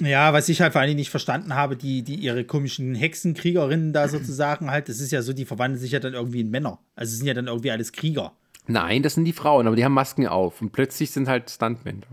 Ja, 0.00 0.32
was 0.32 0.48
ich 0.48 0.62
halt 0.62 0.72
vor 0.72 0.80
allem 0.80 0.96
nicht 0.96 1.10
verstanden 1.10 1.54
habe, 1.54 1.76
die, 1.76 2.02
die 2.02 2.14
ihre 2.14 2.44
komischen 2.44 2.94
Hexenkriegerinnen 2.94 3.92
da 3.92 4.08
sozusagen 4.08 4.70
halt, 4.70 4.88
das 4.88 4.98
ist 4.98 5.12
ja 5.12 5.20
so, 5.20 5.34
die 5.34 5.44
verwandeln 5.44 5.80
sich 5.80 5.92
ja 5.92 6.00
dann 6.00 6.14
irgendwie 6.14 6.40
in 6.40 6.50
Männer. 6.50 6.78
Also 6.94 7.14
sind 7.14 7.26
ja 7.26 7.34
dann 7.34 7.48
irgendwie 7.48 7.70
alles 7.70 7.92
Krieger. 7.92 8.32
Nein, 8.70 9.02
das 9.02 9.14
sind 9.14 9.24
die 9.24 9.32
Frauen, 9.32 9.66
aber 9.66 9.74
die 9.74 9.84
haben 9.84 9.94
Masken 9.94 10.26
auf 10.26 10.62
und 10.62 10.70
plötzlich 10.70 11.10
sind 11.10 11.28
halt 11.28 11.50
Stuntmen. 11.50 12.04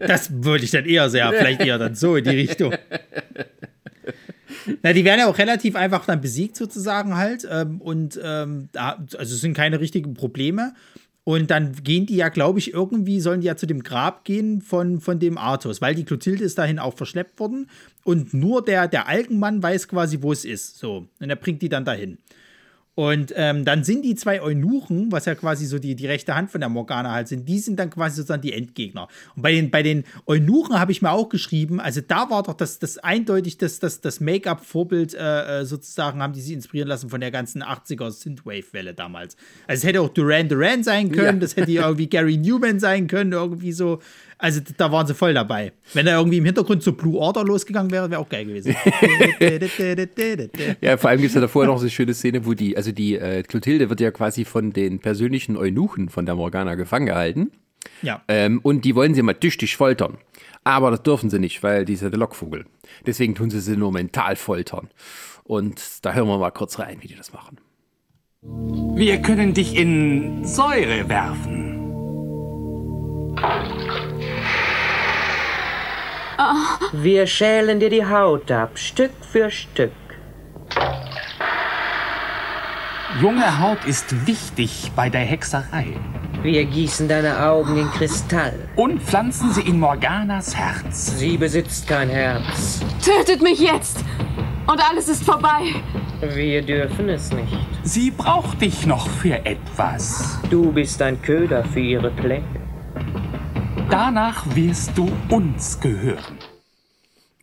Das 0.00 0.44
würde 0.44 0.64
ich 0.64 0.70
dann 0.70 0.84
eher 0.84 1.08
sehr, 1.08 1.32
vielleicht 1.32 1.62
eher 1.62 1.78
dann 1.78 1.94
so 1.94 2.16
in 2.16 2.24
die 2.24 2.30
Richtung. 2.30 2.74
Na, 4.82 4.92
die 4.92 5.04
werden 5.04 5.20
ja 5.20 5.28
auch 5.28 5.38
relativ 5.38 5.76
einfach 5.76 6.04
dann 6.04 6.20
besiegt 6.20 6.56
sozusagen 6.56 7.16
halt 7.16 7.48
ähm, 7.50 7.80
und 7.80 8.20
ähm, 8.22 8.68
also 8.74 9.16
es 9.16 9.40
sind 9.40 9.54
keine 9.54 9.80
richtigen 9.80 10.12
Probleme. 10.12 10.74
Und 11.24 11.50
dann 11.50 11.72
gehen 11.82 12.06
die 12.06 12.16
ja, 12.16 12.28
glaube 12.28 12.58
ich, 12.58 12.72
irgendwie 12.72 13.18
sollen 13.20 13.40
die 13.40 13.46
ja 13.46 13.56
zu 13.56 13.66
dem 13.66 13.82
Grab 13.82 14.24
gehen 14.24 14.60
von, 14.60 15.00
von 15.00 15.18
dem 15.18 15.38
Arthos, 15.38 15.80
weil 15.80 15.94
die 15.94 16.04
Clotilde 16.04 16.44
ist 16.44 16.58
dahin 16.58 16.78
auch 16.78 16.94
verschleppt 16.94 17.40
worden 17.40 17.68
und 18.04 18.32
nur 18.32 18.64
der, 18.64 18.86
der 18.86 19.08
Algenmann 19.08 19.60
weiß 19.62 19.88
quasi, 19.88 20.18
wo 20.20 20.32
es 20.32 20.44
ist. 20.44 20.78
So. 20.78 21.08
Und 21.18 21.30
er 21.30 21.36
bringt 21.36 21.62
die 21.62 21.68
dann 21.68 21.84
dahin. 21.84 22.18
Und 22.96 23.34
ähm, 23.36 23.66
dann 23.66 23.84
sind 23.84 24.06
die 24.06 24.14
zwei 24.14 24.40
Eunuchen, 24.40 25.12
was 25.12 25.26
ja 25.26 25.34
quasi 25.34 25.66
so 25.66 25.78
die, 25.78 25.94
die 25.96 26.06
rechte 26.06 26.34
Hand 26.34 26.50
von 26.50 26.62
der 26.62 26.70
Morgana 26.70 27.12
halt 27.12 27.28
sind, 27.28 27.46
die 27.46 27.58
sind 27.58 27.78
dann 27.78 27.90
quasi 27.90 28.16
sozusagen 28.16 28.40
die 28.40 28.54
Endgegner. 28.54 29.08
Und 29.36 29.42
bei 29.42 29.52
den, 29.52 29.70
bei 29.70 29.82
den 29.82 30.04
Eunuchen 30.24 30.80
habe 30.80 30.92
ich 30.92 31.02
mir 31.02 31.10
auch 31.10 31.28
geschrieben, 31.28 31.78
also 31.78 32.00
da 32.00 32.30
war 32.30 32.42
doch 32.42 32.54
das, 32.54 32.78
das 32.78 32.96
eindeutig 32.96 33.58
das, 33.58 33.80
das, 33.80 34.00
das 34.00 34.20
Make-up-Vorbild 34.20 35.12
äh, 35.12 35.60
äh 35.60 35.64
sozusagen, 35.66 36.22
haben 36.22 36.32
die 36.32 36.40
sich 36.40 36.54
inspirieren 36.54 36.88
lassen 36.88 37.10
von 37.10 37.20
der 37.20 37.30
ganzen 37.30 37.62
80er 37.62 38.10
Synthwave-Welle 38.10 38.94
damals. 38.94 39.36
Also 39.66 39.80
es 39.80 39.84
hätte 39.84 40.00
auch 40.00 40.08
Duran 40.08 40.48
Duran 40.48 40.82
sein 40.82 41.12
können, 41.12 41.36
ja. 41.36 41.40
das 41.40 41.54
hätte 41.54 41.72
irgendwie 41.72 42.08
Gary 42.08 42.38
Newman 42.38 42.80
sein 42.80 43.08
können, 43.08 43.32
irgendwie 43.32 43.72
so. 43.72 44.00
Also 44.38 44.60
da 44.76 44.92
waren 44.92 45.06
sie 45.06 45.14
voll 45.14 45.32
dabei. 45.32 45.72
Wenn 45.94 46.04
da 46.04 46.18
irgendwie 46.18 46.36
im 46.36 46.44
Hintergrund 46.44 46.82
so 46.82 46.92
Blue 46.92 47.18
Order 47.18 47.42
losgegangen 47.42 47.90
wäre, 47.90 48.10
wäre 48.10 48.20
auch 48.20 48.28
geil 48.28 48.44
gewesen. 48.44 48.76
ja, 50.82 50.96
vor 50.98 51.08
allem 51.10 51.20
gibt 51.20 51.30
es 51.30 51.34
ja 51.34 51.40
davor 51.40 51.64
noch 51.64 51.78
so 51.78 51.84
eine 51.84 51.90
schöne 51.90 52.12
Szene, 52.12 52.44
wo 52.44 52.52
die, 52.52 52.76
also 52.76 52.92
die 52.92 53.16
äh, 53.16 53.42
Clotilde 53.42 53.88
wird 53.88 54.00
ja 54.00 54.10
quasi 54.10 54.44
von 54.44 54.72
den 54.72 54.98
persönlichen 54.98 55.56
Eunuchen 55.56 56.10
von 56.10 56.26
der 56.26 56.34
Morgana 56.34 56.74
gefangen 56.74 57.06
gehalten. 57.06 57.50
Ja. 58.02 58.22
Ähm, 58.28 58.60
und 58.62 58.84
die 58.84 58.94
wollen 58.94 59.14
sie 59.14 59.22
mal 59.22 59.34
tüchtig 59.34 59.76
foltern. 59.76 60.18
Aber 60.64 60.90
das 60.90 61.02
dürfen 61.02 61.30
sie 61.30 61.38
nicht, 61.38 61.62
weil 61.62 61.84
die 61.84 61.94
ist 61.94 62.02
ja 62.02 62.10
der 62.10 62.18
Lockvogel. 62.18 62.66
Deswegen 63.06 63.34
tun 63.34 63.50
sie 63.50 63.60
sie 63.60 63.76
nur 63.76 63.92
mental 63.92 64.36
foltern. 64.36 64.88
Und 65.44 65.80
da 66.02 66.12
hören 66.12 66.26
wir 66.26 66.38
mal 66.38 66.50
kurz 66.50 66.78
rein, 66.78 66.98
wie 67.00 67.06
die 67.06 67.14
das 67.14 67.32
machen. 67.32 67.58
Wir 68.96 69.22
können 69.22 69.54
dich 69.54 69.76
in 69.76 70.44
Säure 70.44 71.08
werfen. 71.08 71.75
Wir 76.92 77.26
schälen 77.26 77.80
dir 77.80 77.90
die 77.90 78.04
Haut 78.04 78.50
ab, 78.50 78.78
Stück 78.78 79.12
für 79.30 79.50
Stück. 79.50 79.92
Junge 83.20 83.60
Haut 83.60 83.84
ist 83.86 84.26
wichtig 84.26 84.92
bei 84.94 85.08
der 85.08 85.22
Hexerei. 85.22 85.86
Wir 86.42 86.64
gießen 86.64 87.08
deine 87.08 87.46
Augen 87.46 87.76
in 87.76 87.90
Kristall. 87.90 88.68
Und 88.76 89.02
pflanzen 89.02 89.52
sie 89.52 89.62
in 89.62 89.80
Morganas 89.80 90.54
Herz. 90.54 91.18
Sie 91.18 91.36
besitzt 91.36 91.88
kein 91.88 92.08
Herz. 92.08 92.80
Tötet 93.02 93.42
mich 93.42 93.58
jetzt! 93.58 94.04
Und 94.66 94.80
alles 94.90 95.08
ist 95.08 95.24
vorbei. 95.24 95.74
Wir 96.20 96.62
dürfen 96.62 97.08
es 97.08 97.32
nicht. 97.32 97.56
Sie 97.84 98.10
braucht 98.10 98.60
dich 98.60 98.86
noch 98.86 99.08
für 99.08 99.46
etwas. 99.46 100.38
Du 100.50 100.72
bist 100.72 101.00
ein 101.02 101.22
Köder 101.22 101.64
für 101.64 101.80
ihre 101.80 102.10
Pläne. 102.10 102.65
Danach 103.90 104.56
wirst 104.56 104.98
du 104.98 105.08
uns 105.28 105.78
gehören. 105.80 106.38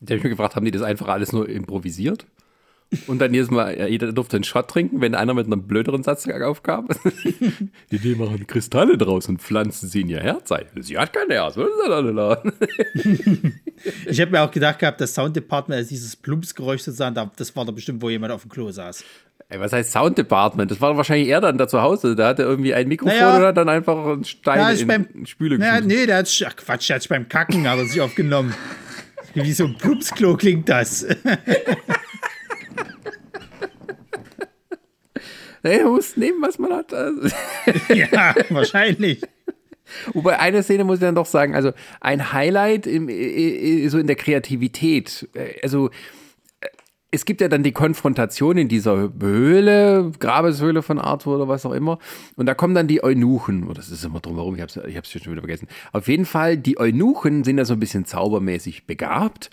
Da 0.02 0.12
habe 0.12 0.18
ich 0.18 0.24
mir 0.24 0.32
gefragt, 0.32 0.56
haben 0.56 0.66
die 0.66 0.72
das 0.72 0.82
einfach 0.82 1.08
alles 1.08 1.32
nur 1.32 1.48
improvisiert? 1.48 2.26
Und 3.08 3.20
dann 3.20 3.34
jedes 3.34 3.50
Mal, 3.50 3.78
ja, 3.78 3.88
jeder 3.88 4.12
durfte 4.12 4.36
einen 4.38 4.44
Shot 4.44 4.68
trinken, 4.68 5.00
wenn 5.02 5.16
einer 5.16 5.34
mit 5.34 5.48
einem 5.48 5.64
blöderen 5.64 6.04
Satz 6.04 6.28
aufkam. 6.28 6.90
die 7.92 8.16
machen 8.16 8.46
Kristalle 8.46 8.98
draus 8.98 9.30
und 9.30 9.42
pflanzen 9.42 9.88
sie 9.90 10.02
in 10.02 10.10
ihr 10.10 10.20
Herz 10.20 10.52
ein. 10.52 10.66
Sie 10.82 10.98
hat 10.98 11.14
kein 11.14 11.30
Herz. 11.30 11.56
ich 14.06 14.22
habe 14.22 14.32
mir 14.32 14.42
auch 14.42 14.52
gedacht 14.52 14.80
gehabt, 14.80 15.00
das 15.02 15.16
Sounddepartment, 15.16 15.78
also 15.78 15.90
dieses 15.90 16.16
Plumpsgeräusch 16.16 16.82
sozusagen, 16.82 17.32
das 17.36 17.56
war 17.56 17.66
da 17.66 17.72
bestimmt, 17.72 18.02
wo 18.02 18.10
jemand 18.10 18.34
auf 18.34 18.42
dem 18.42 18.52
Klo 18.52 18.70
saß. 18.70 19.04
Ey, 19.54 19.60
was 19.60 19.72
heißt 19.72 19.92
Sounddepartment? 19.92 20.72
Das 20.72 20.82
war 20.82 20.98
wahrscheinlich 20.98 21.30
er 21.30 21.40
dann 21.40 21.60
da 21.60 21.68
zu 21.68 21.80
Hause. 21.80 22.16
Da 22.16 22.30
hat 22.30 22.40
er 22.40 22.46
irgendwie 22.46 22.74
ein 22.74 22.88
Mikrofon 22.88 23.16
naja, 23.16 23.38
oder 23.38 23.54
dann 23.54 23.70
einfach 23.70 24.04
einen 24.04 24.24
Stein 24.24 24.58
ja, 24.58 24.72
in 24.72 24.88
beim, 24.88 25.26
Spüle 25.28 25.60
naja, 25.60 25.80
Nee, 25.80 26.08
der 26.08 26.18
hat, 26.18 26.44
ach 26.48 26.56
Quatsch, 26.56 26.90
der 26.90 26.96
hat 26.96 27.04
sich 27.04 27.10
beim 27.10 27.30
Kacken 27.30 27.70
hat 27.70 27.78
er 27.78 27.86
sich 27.86 28.02
aufgenommen. 28.02 28.56
Wie 29.36 29.54
so 29.54 29.66
ein 29.66 29.78
Plupsklo 29.78 30.38
klingt 30.38 30.70
das. 30.70 31.04
naja, 35.62 35.84
man 35.84 35.94
muss 35.94 36.18
nehmen, 36.18 36.42
was 36.42 36.58
man 36.58 36.74
hat. 36.74 36.92
ja, 37.90 38.34
wahrscheinlich. 38.50 39.22
Wobei 40.14 40.40
eine 40.40 40.64
Szene 40.64 40.84
muss 40.84 40.96
ich 40.96 41.02
dann 41.02 41.14
doch 41.14 41.28
sagen, 41.28 41.54
also 41.54 41.74
ein 42.02 42.34
Highlight 42.34 42.88
im, 42.88 43.08
so 43.88 44.00
in 44.00 44.08
der 44.08 44.16
Kreativität. 44.16 45.30
Äh, 45.36 45.60
also 45.62 45.92
es 47.14 47.26
gibt 47.26 47.42
ja 47.42 47.48
dann 47.48 47.62
die 47.62 47.74
Konfrontation 47.74 48.58
in 48.58 48.68
dieser 48.68 49.12
Höhle, 49.20 50.12
Grabeshöhle 50.18 50.82
von 50.82 50.98
Arthur 50.98 51.36
oder 51.36 51.48
was 51.48 51.64
auch 51.64 51.72
immer. 51.72 52.00
Und 52.38 52.48
da 52.48 52.56
kommen 52.56 52.74
dann 52.74 52.88
die 52.88 53.04
Eunuchen. 53.04 53.68
Oh, 53.70 53.74
das 53.74 53.92
ist 53.92 54.04
immer 54.04 54.20
drumherum, 54.20 54.56
ich 54.56 54.62
hab's, 54.62 54.78
ich 54.78 54.98
hab's 54.98 55.12
schon 55.12 55.32
wieder 55.32 55.42
vergessen. 55.42 55.68
Auf 55.92 56.08
jeden 56.08 56.26
Fall, 56.26 56.58
die 56.58 56.80
Eunuchen 56.80 57.44
sind 57.44 57.60
ja 57.60 57.66
so 57.66 57.74
ein 57.74 57.80
bisschen 57.80 58.06
zaubermäßig 58.06 58.88
begabt. 58.88 59.52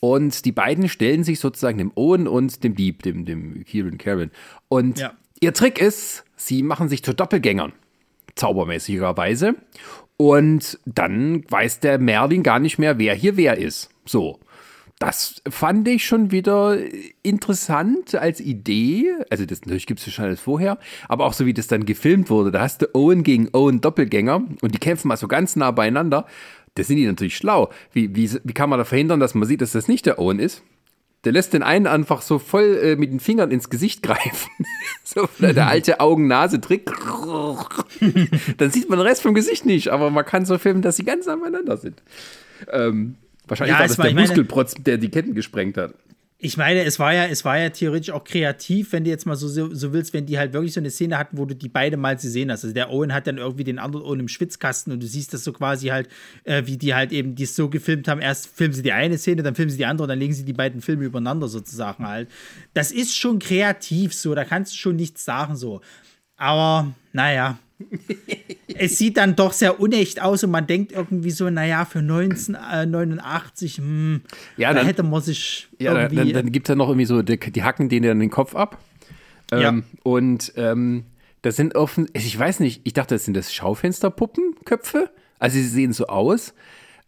Und 0.00 0.46
die 0.46 0.52
beiden 0.52 0.88
stellen 0.88 1.22
sich 1.22 1.38
sozusagen 1.38 1.76
dem 1.76 1.92
Owen 1.96 2.26
und 2.26 2.64
dem 2.64 2.74
Dieb, 2.74 3.02
dem, 3.02 3.26
dem 3.26 3.62
Kieran 3.66 3.98
Karen. 3.98 4.30
Und 4.68 4.98
ja. 4.98 5.12
ihr 5.40 5.52
Trick 5.52 5.82
ist, 5.82 6.24
sie 6.34 6.62
machen 6.62 6.88
sich 6.88 7.04
zu 7.04 7.12
Doppelgängern. 7.12 7.74
Zaubermäßigerweise. 8.36 9.56
Und 10.16 10.78
dann 10.86 11.44
weiß 11.46 11.80
der 11.80 11.98
Merlin 11.98 12.42
gar 12.42 12.58
nicht 12.58 12.78
mehr, 12.78 12.96
wer 12.96 13.14
hier 13.14 13.36
wer 13.36 13.58
ist. 13.58 13.90
So 14.06 14.40
das 15.02 15.42
fand 15.48 15.88
ich 15.88 16.06
schon 16.06 16.30
wieder 16.30 16.78
interessant 17.24 18.14
als 18.14 18.40
Idee. 18.40 19.12
Also, 19.30 19.44
das 19.44 19.62
natürlich 19.62 19.86
gibt 19.86 19.98
es 19.98 20.12
schon 20.12 20.24
alles 20.24 20.40
vorher, 20.40 20.78
aber 21.08 21.26
auch 21.26 21.32
so 21.32 21.44
wie 21.44 21.52
das 21.52 21.66
dann 21.66 21.84
gefilmt 21.84 22.30
wurde. 22.30 22.52
Da 22.52 22.60
hast 22.60 22.82
du 22.82 22.94
Owen 22.94 23.24
gegen 23.24 23.48
Owen 23.52 23.80
Doppelgänger 23.80 24.44
und 24.60 24.72
die 24.72 24.78
kämpfen 24.78 25.08
mal 25.08 25.16
so 25.16 25.26
ganz 25.26 25.56
nah 25.56 25.72
beieinander. 25.72 26.26
Da 26.76 26.84
sind 26.84 26.98
die 26.98 27.06
natürlich 27.06 27.36
schlau. 27.36 27.70
Wie, 27.92 28.14
wie, 28.14 28.30
wie 28.44 28.52
kann 28.52 28.70
man 28.70 28.78
da 28.78 28.84
verhindern, 28.84 29.18
dass 29.18 29.34
man 29.34 29.48
sieht, 29.48 29.60
dass 29.60 29.72
das 29.72 29.88
nicht 29.88 30.06
der 30.06 30.20
Owen 30.20 30.38
ist? 30.38 30.62
Der 31.24 31.32
lässt 31.32 31.52
den 31.52 31.64
einen 31.64 31.88
einfach 31.88 32.22
so 32.22 32.38
voll 32.38 32.78
äh, 32.80 32.96
mit 32.96 33.10
den 33.10 33.18
Fingern 33.18 33.50
ins 33.50 33.70
Gesicht 33.70 34.04
greifen. 34.04 34.50
so 35.04 35.28
der 35.40 35.66
alte 35.66 35.98
Augen-Nase-Trick. 35.98 36.90
Dann 38.58 38.70
sieht 38.70 38.88
man 38.88 39.00
den 39.00 39.06
Rest 39.08 39.22
vom 39.22 39.34
Gesicht 39.34 39.66
nicht, 39.66 39.88
aber 39.88 40.10
man 40.10 40.24
kann 40.24 40.46
so 40.46 40.58
filmen, 40.58 40.80
dass 40.80 40.94
sie 40.94 41.04
ganz 41.04 41.26
nah 41.26 41.34
beieinander 41.34 41.76
sind. 41.76 42.02
Ähm, 42.70 43.16
Wahrscheinlich 43.52 43.74
ja, 43.74 43.80
war 43.80 43.86
das 43.86 43.98
war, 43.98 44.06
der 44.06 44.14
Muskelprotz, 44.14 44.74
der 44.78 44.96
die 44.96 45.10
Ketten 45.10 45.34
gesprengt 45.34 45.76
hat. 45.76 45.92
Ich 46.38 46.56
meine, 46.56 46.84
es 46.84 46.98
war 46.98 47.12
ja, 47.12 47.26
es 47.26 47.44
war 47.44 47.58
ja 47.58 47.68
theoretisch 47.68 48.08
auch 48.08 48.24
kreativ, 48.24 48.92
wenn 48.92 49.04
du 49.04 49.10
jetzt 49.10 49.26
mal 49.26 49.36
so, 49.36 49.46
so 49.46 49.92
willst, 49.92 50.14
wenn 50.14 50.24
die 50.24 50.38
halt 50.38 50.54
wirklich 50.54 50.72
so 50.72 50.80
eine 50.80 50.88
Szene 50.88 51.18
hatten, 51.18 51.36
wo 51.36 51.44
du 51.44 51.54
die 51.54 51.68
beide 51.68 51.98
mal 51.98 52.18
sehen 52.18 52.50
hast. 52.50 52.64
Also 52.64 52.72
der 52.72 52.90
Owen 52.90 53.12
hat 53.12 53.26
dann 53.26 53.36
irgendwie 53.36 53.62
den 53.62 53.78
anderen 53.78 54.06
Owen 54.06 54.20
im 54.20 54.28
Schwitzkasten 54.28 54.90
und 54.90 55.02
du 55.02 55.06
siehst 55.06 55.34
das 55.34 55.44
so 55.44 55.52
quasi 55.52 55.88
halt, 55.88 56.08
äh, 56.44 56.62
wie 56.64 56.78
die 56.78 56.94
halt 56.94 57.12
eben 57.12 57.34
dies 57.34 57.54
so 57.54 57.68
gefilmt 57.68 58.08
haben. 58.08 58.22
Erst 58.22 58.46
filmen 58.46 58.72
sie 58.72 58.82
die 58.82 58.92
eine 58.92 59.18
Szene, 59.18 59.42
dann 59.42 59.54
filmen 59.54 59.70
sie 59.70 59.76
die 59.76 59.84
andere 59.84 60.04
und 60.04 60.08
dann 60.08 60.18
legen 60.18 60.32
sie 60.32 60.46
die 60.46 60.54
beiden 60.54 60.80
Filme 60.80 61.04
übereinander 61.04 61.46
sozusagen 61.46 62.08
halt. 62.08 62.30
Das 62.72 62.90
ist 62.90 63.14
schon 63.14 63.38
kreativ 63.38 64.14
so, 64.14 64.34
da 64.34 64.46
kannst 64.46 64.72
du 64.72 64.78
schon 64.78 64.96
nichts 64.96 65.26
sagen 65.26 65.56
so. 65.56 65.82
Aber 66.38 66.90
naja, 67.12 67.58
es 68.74 68.98
sieht 68.98 69.16
dann 69.16 69.36
doch 69.36 69.52
sehr 69.52 69.80
unecht 69.80 70.20
aus 70.20 70.44
und 70.44 70.50
man 70.50 70.66
denkt 70.66 70.92
irgendwie 70.92 71.30
so, 71.30 71.50
naja, 71.50 71.84
für 71.84 72.00
1989, 72.00 73.78
äh, 73.78 73.80
hm, 73.80 74.20
ja, 74.56 74.72
da 74.72 74.82
hätte 74.82 75.02
man 75.02 75.22
sich. 75.22 75.68
Ja, 75.78 75.94
irgendwie 75.94 76.16
dann, 76.16 76.44
dann 76.44 76.52
gibt 76.52 76.66
es 76.66 76.68
ja 76.70 76.76
noch 76.76 76.88
irgendwie 76.88 77.06
so, 77.06 77.22
die, 77.22 77.38
die, 77.38 77.62
hacken 77.62 77.88
denen 77.88 78.06
dann 78.06 78.20
den 78.20 78.30
Kopf 78.30 78.54
ab. 78.54 78.78
Ähm, 79.50 79.60
ja. 79.60 79.82
Und 80.02 80.52
ähm, 80.56 81.04
das 81.42 81.56
sind 81.56 81.74
offen, 81.74 82.08
ich 82.12 82.38
weiß 82.38 82.60
nicht, 82.60 82.82
ich 82.84 82.92
dachte, 82.92 83.14
das 83.14 83.24
sind 83.24 83.36
das 83.36 83.52
Schaufensterpuppenköpfe. 83.52 85.10
Also 85.38 85.56
sie 85.56 85.66
sehen 85.66 85.92
so 85.92 86.06
aus, 86.06 86.54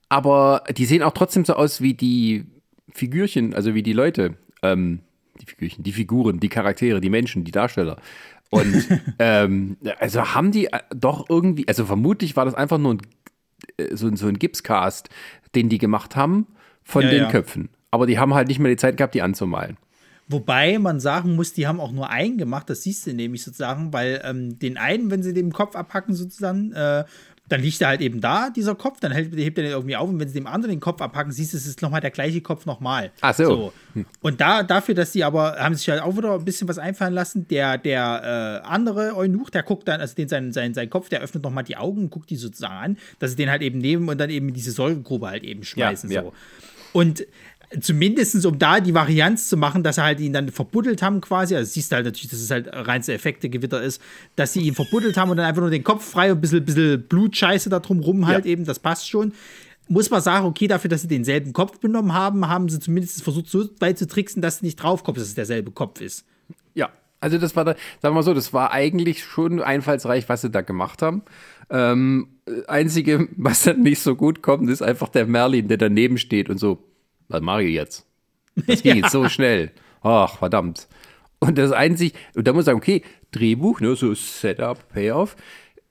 aber 0.09 0.65
die 0.77 0.87
sehen 0.87 1.03
auch 1.03 1.13
trotzdem 1.13 1.45
so 1.45 1.55
aus 1.55 1.81
wie 1.81 1.95
die 1.95 2.47
Figürchen, 2.93 3.55
also 3.55 3.75
wie 3.75 3.83
die 3.83 3.93
Leute. 3.93 4.35
Ähm, 4.63 5.01
die 5.41 5.47
Figürchen, 5.47 5.85
die 5.85 5.93
Figuren, 5.93 6.41
die 6.41 6.49
Charaktere, 6.49 7.01
die 7.01 7.11
Menschen, 7.11 7.45
die 7.45 7.51
Darsteller. 7.51 7.97
Und 8.51 8.89
ähm, 9.19 9.77
also 9.99 10.35
haben 10.35 10.53
die 10.53 10.67
äh, 10.67 10.81
doch 10.95 11.29
irgendwie, 11.29 11.67
also 11.69 11.85
vermutlich 11.85 12.37
war 12.37 12.45
das 12.45 12.55
einfach 12.55 12.79
nur 12.79 12.95
ein, 12.95 13.03
äh, 13.77 13.97
so, 13.97 14.15
so 14.15 14.27
ein 14.27 14.39
Gipscast, 14.39 15.09
den 15.55 15.69
die 15.69 15.79
gemacht 15.79 16.17
haben 16.17 16.47
von 16.83 17.03
ja, 17.03 17.11
den 17.11 17.23
ja. 17.25 17.31
Köpfen. 17.31 17.69
Aber 17.91 18.07
die 18.07 18.19
haben 18.19 18.35
halt 18.35 18.49
nicht 18.49 18.59
mehr 18.59 18.71
die 18.71 18.77
Zeit 18.77 18.97
gehabt, 18.97 19.15
die 19.15 19.23
anzumalen. 19.23 19.77
Wobei 20.27 20.79
man 20.79 21.01
sagen 21.01 21.37
muss, 21.37 21.53
die 21.53 21.67
haben 21.67 21.81
auch 21.81 21.93
nur 21.93 22.09
einen 22.09 22.39
gemacht, 22.39 22.71
das 22.71 22.83
siehst 22.83 23.07
du 23.07 23.13
nämlich 23.13 23.45
sozusagen, 23.45 23.93
weil 23.93 24.23
ähm, 24.25 24.59
den 24.59 24.79
einen, 24.79 25.11
wenn 25.11 25.23
sie 25.23 25.35
den 25.35 25.53
Kopf 25.53 25.77
abhacken 25.77 26.15
sozusagen, 26.15 26.73
äh, 26.73 27.05
dann 27.49 27.61
liegt 27.61 27.81
er 27.83 27.89
halt 27.89 28.01
eben 28.01 28.21
da, 28.21 28.49
dieser 28.49 28.75
Kopf, 28.75 29.01
dann 29.01 29.13
hebt, 29.13 29.37
hebt 29.37 29.59
er 29.59 29.65
den 29.65 29.73
irgendwie 29.73 29.97
auf 29.97 30.09
und 30.09 30.19
wenn 30.19 30.29
sie 30.29 30.35
dem 30.35 30.47
anderen 30.47 30.75
den 30.75 30.81
Kopf 30.81 31.03
abhacken, 31.03 31.31
siehst 31.31 31.53
du, 31.53 31.59
es 31.59 31.67
ist 31.67 31.83
nochmal 31.83 32.01
der 32.01 32.11
gleiche 32.11 32.41
Kopf 32.41 32.65
nochmal. 32.65 33.11
Ach 33.21 33.35
so. 33.35 33.45
so. 33.45 33.73
Hm. 33.93 34.07
Und 34.23 34.41
da, 34.41 34.63
dafür, 34.63 34.95
dass 34.95 35.13
die 35.13 35.25
aber, 35.25 35.57
haben 35.59 35.75
sich 35.75 35.89
halt 35.91 36.01
auch 36.01 36.17
wieder 36.17 36.35
ein 36.35 36.45
bisschen 36.45 36.69
was 36.69 36.79
einfallen 36.79 37.13
lassen, 37.13 37.47
der, 37.49 37.77
der 37.77 38.63
äh, 38.65 38.67
andere 38.67 39.15
Eunuch, 39.15 39.51
der 39.51 39.63
guckt 39.63 39.87
dann, 39.89 40.01
also 40.01 40.15
den 40.15 40.29
sein, 40.29 40.53
sein, 40.53 40.73
sein 40.73 40.89
Kopf, 40.89 41.11
der 41.11 41.21
öffnet 41.21 41.45
nochmal 41.45 41.65
die 41.65 41.77
Augen 41.77 42.05
und 42.05 42.11
guckt 42.11 42.31
die 42.31 42.37
sozusagen 42.37 42.75
an, 42.75 42.99
dass 43.19 43.33
sie 43.33 43.37
den 43.37 43.51
halt 43.51 43.61
eben 43.61 43.79
nehmen 43.79 44.09
und 44.09 44.19
dann 44.19 44.31
eben 44.31 44.49
in 44.49 44.55
diese 44.55 44.71
Säuregrube 44.71 45.29
halt 45.29 45.45
eben 45.45 45.65
schmeißen. 45.65 46.11
Ja, 46.11 46.23
so. 46.23 46.29
Ja. 46.29 46.33
Und 46.95 47.27
zumindest 47.81 48.45
um 48.47 48.59
da 48.59 48.81
die 48.81 48.95
Varianz 48.95 49.49
zu 49.49 49.57
machen, 49.57 49.83
dass 49.83 49.97
sie 49.97 50.03
halt 50.03 50.21
ihn 50.21 50.33
dann 50.33 50.51
verbuddelt 50.51 51.03
haben 51.03 51.21
quasi, 51.21 51.57
also 51.57 51.71
siehst 51.71 51.93
du 51.93 51.97
halt 51.97 52.07
natürlich, 52.07 52.31
dass 52.31 52.41
es 52.41 52.51
halt 52.51 52.69
reinste 52.71 53.13
Effekte-Gewitter 53.13 53.83
ist, 53.83 54.01
dass 54.37 54.53
sie 54.53 54.61
ihn 54.61 54.75
verbuddelt 54.75 55.17
haben 55.17 55.31
und 55.31 55.37
dann 55.37 55.47
einfach 55.47 55.61
nur 55.61 55.71
den 55.71 55.85
Kopf 55.85 56.05
frei 56.05 56.33
und 56.33 56.39
ein 56.39 56.41
bisschen, 56.41 56.65
bisschen 56.65 57.03
Blutscheiße 57.03 57.71
da 57.71 57.81
drum 57.81 58.01
rum 58.01 58.27
halt 58.27 58.45
ja. 58.45 58.53
eben, 58.53 58.65
das 58.65 58.79
passt 58.79 59.09
schon. 59.09 59.33
Muss 59.89 60.09
man 60.11 60.23
sagen, 60.23 60.47
okay, 60.47 60.67
dafür, 60.67 60.89
dass 60.89 61.03
sie 61.03 61.09
denselben 61.09 61.53
Kopf 61.53 61.79
benommen 61.79 62.15
haben, 62.15 62.49
haben 62.49 62.69
sie 62.69 62.81
zumindest 62.81 63.23
versucht, 63.23 63.49
so 63.49 63.69
weit 63.81 63.99
zu 63.99 64.07
tricksen, 64.07 64.41
dass 64.41 64.57
es 64.57 64.63
nicht 64.63 64.77
draufkommt, 64.77 65.19
dass 65.19 65.25
es 65.25 65.35
derselbe 65.35 65.73
Kopf 65.73 66.01
ist. 66.01 66.25
Ja, 66.75 66.91
Also 67.21 67.39
das 67.39 67.55
war 67.55 67.65
da, 67.65 67.73
sagen 68.01 68.15
wir 68.15 68.21
mal 68.21 68.23
so, 68.23 68.35
das 68.35 68.53
war 68.53 68.73
eigentlich 68.73 69.25
schon 69.25 69.61
einfallsreich, 69.61 70.29
was 70.29 70.41
sie 70.41 70.51
da 70.51 70.63
gemacht 70.63 71.03
haben. 71.03 71.23
Ähm, 71.69 72.29
einzige, 72.67 73.29
was 73.37 73.65
dann 73.65 73.83
nicht 73.83 74.01
so 74.01 74.17
gut 74.17 74.43
kommt, 74.43 74.71
ist 74.71 74.83
einfach 74.83 75.09
der 75.09 75.27
Merlin, 75.27 75.69
der 75.69 75.77
daneben 75.77 76.17
steht 76.19 76.49
und 76.49 76.59
so, 76.59 76.83
was 77.29 77.41
mache 77.41 77.65
ich 77.65 77.75
jetzt? 77.75 78.07
Das 78.67 78.83
ging 78.83 78.97
jetzt 78.97 79.11
so 79.11 79.29
schnell. 79.29 79.73
Ach, 80.03 80.39
verdammt. 80.39 80.87
Und 81.41 81.59
das 81.59 81.73
einzig, 81.73 82.15
und 82.37 82.47
da 82.47 82.53
muss 82.53 82.63
ich 82.63 82.67
sagen, 82.67 82.79
okay, 82.79 83.03
Drehbuch, 83.33 83.81
ne, 83.81 83.97
so 83.97 84.15
Setup, 84.15 84.89
Payoff. 84.91 85.37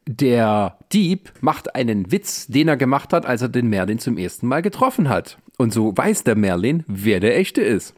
Der 0.08 0.78
Dieb 0.92 1.32
macht 1.42 1.76
einen 1.76 2.12
Witz, 2.12 2.48
den 2.48 2.68
er 2.68 2.78
gemacht 2.78 3.14
hat, 3.14 3.26
als 3.26 3.42
er 3.42 3.50
den 3.50 3.68
Merlin 3.68 4.00
zum 4.00 4.18
ersten 4.18 4.48
Mal 4.48 4.62
getroffen 4.62 5.10
hat. 5.10 5.38
Und 5.58 5.74
so 5.74 5.96
weiß 5.96 6.24
der 6.24 6.36
Merlin, 6.36 6.84
wer 6.88 7.20
der 7.20 7.38
echte 7.38 7.62
ist. 7.62 7.94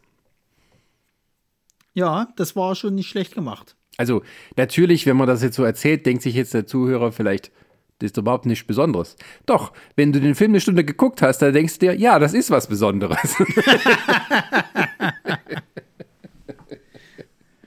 Ja, 1.93 2.27
das 2.35 2.55
war 2.55 2.75
schon 2.75 2.95
nicht 2.95 3.07
schlecht 3.07 3.33
gemacht. 3.33 3.75
Also 3.97 4.23
natürlich, 4.57 5.05
wenn 5.05 5.17
man 5.17 5.27
das 5.27 5.41
jetzt 5.41 5.55
so 5.55 5.63
erzählt, 5.63 6.05
denkt 6.05 6.23
sich 6.23 6.35
jetzt 6.35 6.53
der 6.53 6.67
Zuhörer 6.67 7.11
vielleicht, 7.11 7.51
das 7.99 8.11
ist 8.11 8.17
überhaupt 8.17 8.45
nichts 8.45 8.67
Besonderes. 8.67 9.15
Doch, 9.45 9.71
wenn 9.95 10.11
du 10.11 10.19
den 10.19 10.35
Film 10.35 10.51
eine 10.51 10.59
Stunde 10.59 10.83
geguckt 10.83 11.21
hast, 11.21 11.39
dann 11.39 11.53
denkst 11.53 11.79
du 11.79 11.87
dir, 11.87 11.95
ja, 11.95 12.19
das 12.19 12.33
ist 12.33 12.51
was 12.51 12.67
Besonderes. 12.67 13.35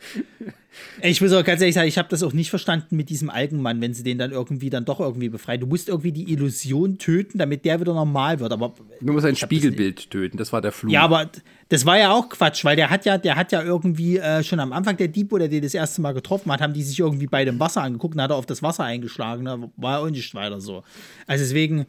Ich 1.03 1.21
muss 1.21 1.33
auch 1.33 1.45
ganz 1.45 1.61
ehrlich 1.61 1.75
sagen, 1.75 1.89
ich 1.89 1.99
habe 1.99 2.09
das 2.09 2.23
auch 2.23 2.33
nicht 2.33 2.51
verstanden 2.51 2.97
mit 2.97 3.09
diesem 3.09 3.31
Algenmann, 3.31 3.81
wenn 3.81 3.95
sie 3.95 4.03
den 4.03 4.19
dann 4.19 4.33
irgendwie 4.33 4.71
dann 4.71 4.85
doch 4.85 5.01
irgendwie 5.01 5.29
befreien. 5.29 5.61
Du 5.61 5.67
musst 5.67 5.89
irgendwie 5.89 6.13
die 6.13 6.33
Illusion 6.33 6.99
töten, 6.99 7.39
damit 7.39 7.65
der 7.65 7.81
wieder 7.81 7.95
normal 7.95 8.41
wird. 8.41 8.53
Aber 8.53 8.75
du 9.01 9.13
musst 9.13 9.27
ein 9.27 9.37
Spiegelbild 9.37 9.99
das 9.99 10.09
töten. 10.09 10.37
Das 10.37 10.53
war 10.53 10.61
der 10.61 10.73
Flug. 10.73 10.93
Ja, 10.93 11.03
aber 11.03 11.31
das 11.69 11.85
war 11.87 11.99
ja 11.99 12.13
auch 12.13 12.29
Quatsch, 12.29 12.65
weil 12.65 12.77
der 12.77 12.91
hat 12.91 13.05
ja, 13.05 13.19
der 13.19 13.37
hat 13.37 13.53
ja 13.53 13.63
irgendwie 13.63 14.19
äh, 14.19 14.43
schon 14.43 14.61
am 14.61 14.73
Anfang 14.73 14.97
der 14.97 15.09
Dieb, 15.09 15.31
der 15.31 15.49
den 15.49 15.63
das 15.63 15.75
erste 15.75 16.01
Mal 16.01 16.13
getroffen 16.13 16.51
hat, 16.51 16.61
haben 16.61 16.73
die 16.73 16.83
sich 16.83 16.99
irgendwie 16.99 17.27
bei 17.27 17.45
dem 17.45 17.61
Wasser 17.61 17.83
angeguckt 17.83 18.15
und 18.15 18.23
hat 18.23 18.31
er 18.31 18.37
auf 18.37 18.47
das 18.47 18.63
Wasser 18.63 18.85
eingeschlagen. 18.85 19.45
Da 19.45 19.59
war 19.77 20.01
auch 20.01 20.11
nicht 20.11 20.35
weiter 20.35 20.61
so. 20.61 20.83
Also 21.27 21.45
deswegen 21.45 21.87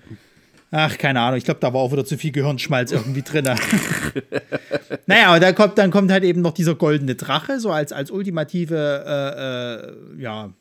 Ach, 0.72 0.98
keine 0.98 1.22
Ahnung. 1.22 1.38
Ich 1.38 1.46
glaube, 1.46 1.60
da 1.60 1.74
war 1.74 1.82
auch 1.82 1.92
wieder 1.92 2.06
zu 2.06 2.18
viel 2.18 2.32
Gehirnschmalz 2.32 2.92
irgendwie 2.92 3.24
drin. 3.24 3.46
naja, 5.08 5.34
und 5.34 5.42
dann 5.42 5.56
kommt, 5.56 5.78
dann 5.78 5.90
kommt 5.90 6.12
halt 6.12 6.24
eben 6.24 6.42
noch 6.42 6.54
dieser 6.54 6.76
goldene 6.76 7.16
Drache, 7.16 7.60
so 7.60 7.72
als, 7.72 7.92
als 7.92 8.12
ultimative, 8.12 9.04
äh, 9.08 10.20
äh, 10.20 10.22
ja, 10.22 10.54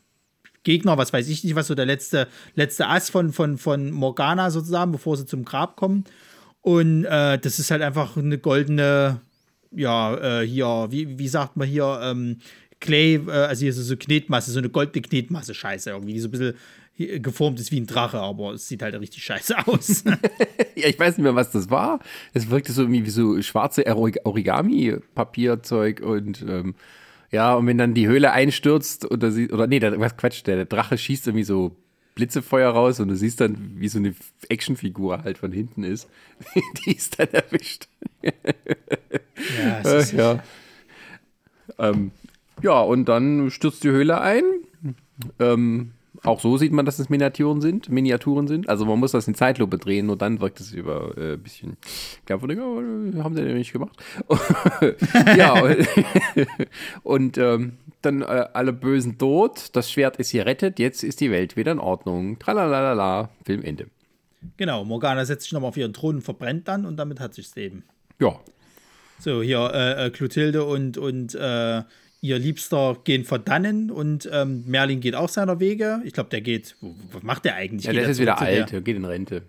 Gegner, 0.64 0.98
was 0.98 1.12
weiß 1.12 1.28
ich 1.28 1.44
nicht, 1.44 1.54
was 1.54 1.66
so 1.66 1.74
der 1.74 1.86
letzte, 1.86 2.26
letzte 2.54 2.88
Ass 2.88 3.10
von, 3.10 3.32
von, 3.32 3.58
von 3.58 3.90
Morgana 3.90 4.50
sozusagen, 4.50 4.92
bevor 4.92 5.16
sie 5.16 5.26
zum 5.26 5.44
Grab 5.44 5.76
kommen. 5.76 6.04
Und 6.62 7.04
äh, 7.04 7.38
das 7.38 7.58
ist 7.58 7.70
halt 7.70 7.82
einfach 7.82 8.16
eine 8.16 8.38
goldene, 8.38 9.20
ja, 9.70 10.40
äh, 10.40 10.46
hier, 10.46 10.88
wie, 10.90 11.18
wie 11.18 11.28
sagt 11.28 11.56
man 11.56 11.68
hier, 11.68 12.00
ähm, 12.02 12.38
Clay, 12.80 13.14
äh, 13.14 13.30
also 13.30 13.60
hier 13.60 13.72
so, 13.72 13.82
so 13.82 13.96
Knetmasse, 13.96 14.50
so 14.50 14.58
eine 14.58 14.68
goldene 14.68 15.02
Knetmasse-Scheiße 15.02 15.90
irgendwie, 15.90 16.14
die 16.14 16.20
so 16.20 16.28
ein 16.28 16.32
bisschen 16.32 16.54
geformt 16.98 17.58
ist 17.60 17.70
wie 17.70 17.80
ein 17.80 17.86
Drache, 17.86 18.18
aber 18.18 18.52
es 18.52 18.68
sieht 18.68 18.82
halt 18.82 19.00
richtig 19.00 19.24
scheiße 19.24 19.56
aus. 19.66 20.04
ja, 20.74 20.88
ich 20.88 20.98
weiß 20.98 21.16
nicht 21.16 21.24
mehr, 21.24 21.34
was 21.34 21.50
das 21.50 21.70
war. 21.70 22.00
Es 22.34 22.50
wirkte 22.50 22.72
so 22.72 22.82
irgendwie 22.82 23.06
wie 23.06 23.10
so 23.10 23.40
schwarze 23.42 23.86
Origami-Papierzeug 23.86 26.00
und 26.00 26.42
ähm, 26.42 26.74
ja, 27.30 27.54
und 27.54 27.66
wenn 27.66 27.78
dann 27.78 27.94
die 27.94 28.08
Höhle 28.08 28.32
einstürzt 28.32 29.10
oder 29.10 29.30
sie, 29.30 29.50
oder 29.50 29.66
nee, 29.66 29.80
der, 29.80 29.98
was 30.00 30.16
Quatsch, 30.16 30.46
der, 30.46 30.56
der 30.56 30.64
Drache 30.64 30.96
schießt 30.96 31.28
irgendwie 31.28 31.44
so 31.44 31.76
Blitzefeuer 32.14 32.70
raus 32.70 33.00
und 33.00 33.08
du 33.08 33.16
siehst 33.16 33.40
dann, 33.40 33.74
wie 33.76 33.88
so 33.88 33.98
eine 33.98 34.14
Actionfigur 34.48 35.22
halt 35.22 35.38
von 35.38 35.52
hinten 35.52 35.84
ist. 35.84 36.08
die 36.84 36.96
ist 36.96 37.18
dann 37.18 37.28
erwischt. 37.28 37.88
ja, 38.22 38.32
es 39.84 40.04
ist 40.04 40.12
ja. 40.12 40.42
Ähm, 41.78 42.10
ja, 42.62 42.80
und 42.80 43.04
dann 43.04 43.50
stürzt 43.52 43.84
die 43.84 43.90
Höhle 43.90 44.20
ein. 44.20 44.42
Ähm, 45.38 45.92
auch 46.24 46.40
so 46.40 46.56
sieht 46.56 46.72
man, 46.72 46.84
dass 46.84 46.98
es 46.98 47.08
Miniaturen 47.08 47.60
sind, 47.60 47.88
Miniaturen 47.88 48.48
sind. 48.48 48.68
Also 48.68 48.84
man 48.84 48.98
muss 48.98 49.12
das 49.12 49.28
in 49.28 49.34
Zeitlupe 49.34 49.78
drehen, 49.78 50.06
nur 50.06 50.16
dann 50.16 50.40
wirkt 50.40 50.60
es 50.60 50.72
über 50.72 51.12
ein 51.16 51.34
äh, 51.34 51.36
bisschen. 51.36 51.76
Glaubwürdig, 52.26 52.58
oh, 52.58 53.22
haben 53.22 53.34
sie 53.34 53.42
ja 53.42 53.54
nicht 53.54 53.72
gemacht. 53.72 53.96
ja, 55.36 55.62
und, 55.62 55.88
und 57.02 57.38
ähm, 57.38 57.72
dann 58.02 58.22
äh, 58.22 58.46
alle 58.52 58.72
Bösen 58.72 59.18
tot, 59.18 59.70
das 59.72 59.90
Schwert 59.90 60.16
ist 60.16 60.32
gerettet, 60.32 60.78
jetzt 60.78 61.02
ist 61.02 61.20
die 61.20 61.30
Welt 61.30 61.56
wieder 61.56 61.72
in 61.72 61.78
Ordnung. 61.78 62.38
Tralalala, 62.38 63.30
Filmende. 63.44 63.86
Genau, 64.56 64.84
Morgana 64.84 65.24
setzt 65.24 65.44
sich 65.44 65.52
nochmal 65.52 65.70
auf 65.70 65.76
ihren 65.76 65.92
Thron 65.92 66.16
und 66.16 66.22
verbrennt 66.22 66.68
dann 66.68 66.86
und 66.86 66.96
damit 66.96 67.20
hat 67.20 67.34
sich's 67.34 67.56
eben. 67.56 67.84
Ja. 68.20 68.38
So, 69.18 69.42
hier 69.42 69.70
äh, 69.74 70.06
äh 70.06 70.10
Clotilde 70.10 70.64
und, 70.64 70.96
und 70.96 71.34
äh, 71.34 71.82
ihr 72.20 72.38
Liebster 72.38 72.96
gehen 73.04 73.24
verdannen 73.24 73.90
und 73.90 74.28
ähm, 74.32 74.64
Merlin 74.66 75.00
geht 75.00 75.14
auch 75.14 75.28
seiner 75.28 75.60
Wege. 75.60 76.00
Ich 76.04 76.12
glaube, 76.12 76.30
der 76.30 76.40
geht, 76.40 76.76
was 77.12 77.22
macht 77.22 77.44
der 77.44 77.54
eigentlich? 77.54 77.84
Ja, 77.84 77.92
der 77.92 78.08
ist 78.08 78.20
wieder 78.20 78.40
alt, 78.40 78.72
der 78.72 78.80
geht 78.80 78.96
in 78.96 79.04
Rente. 79.04 79.42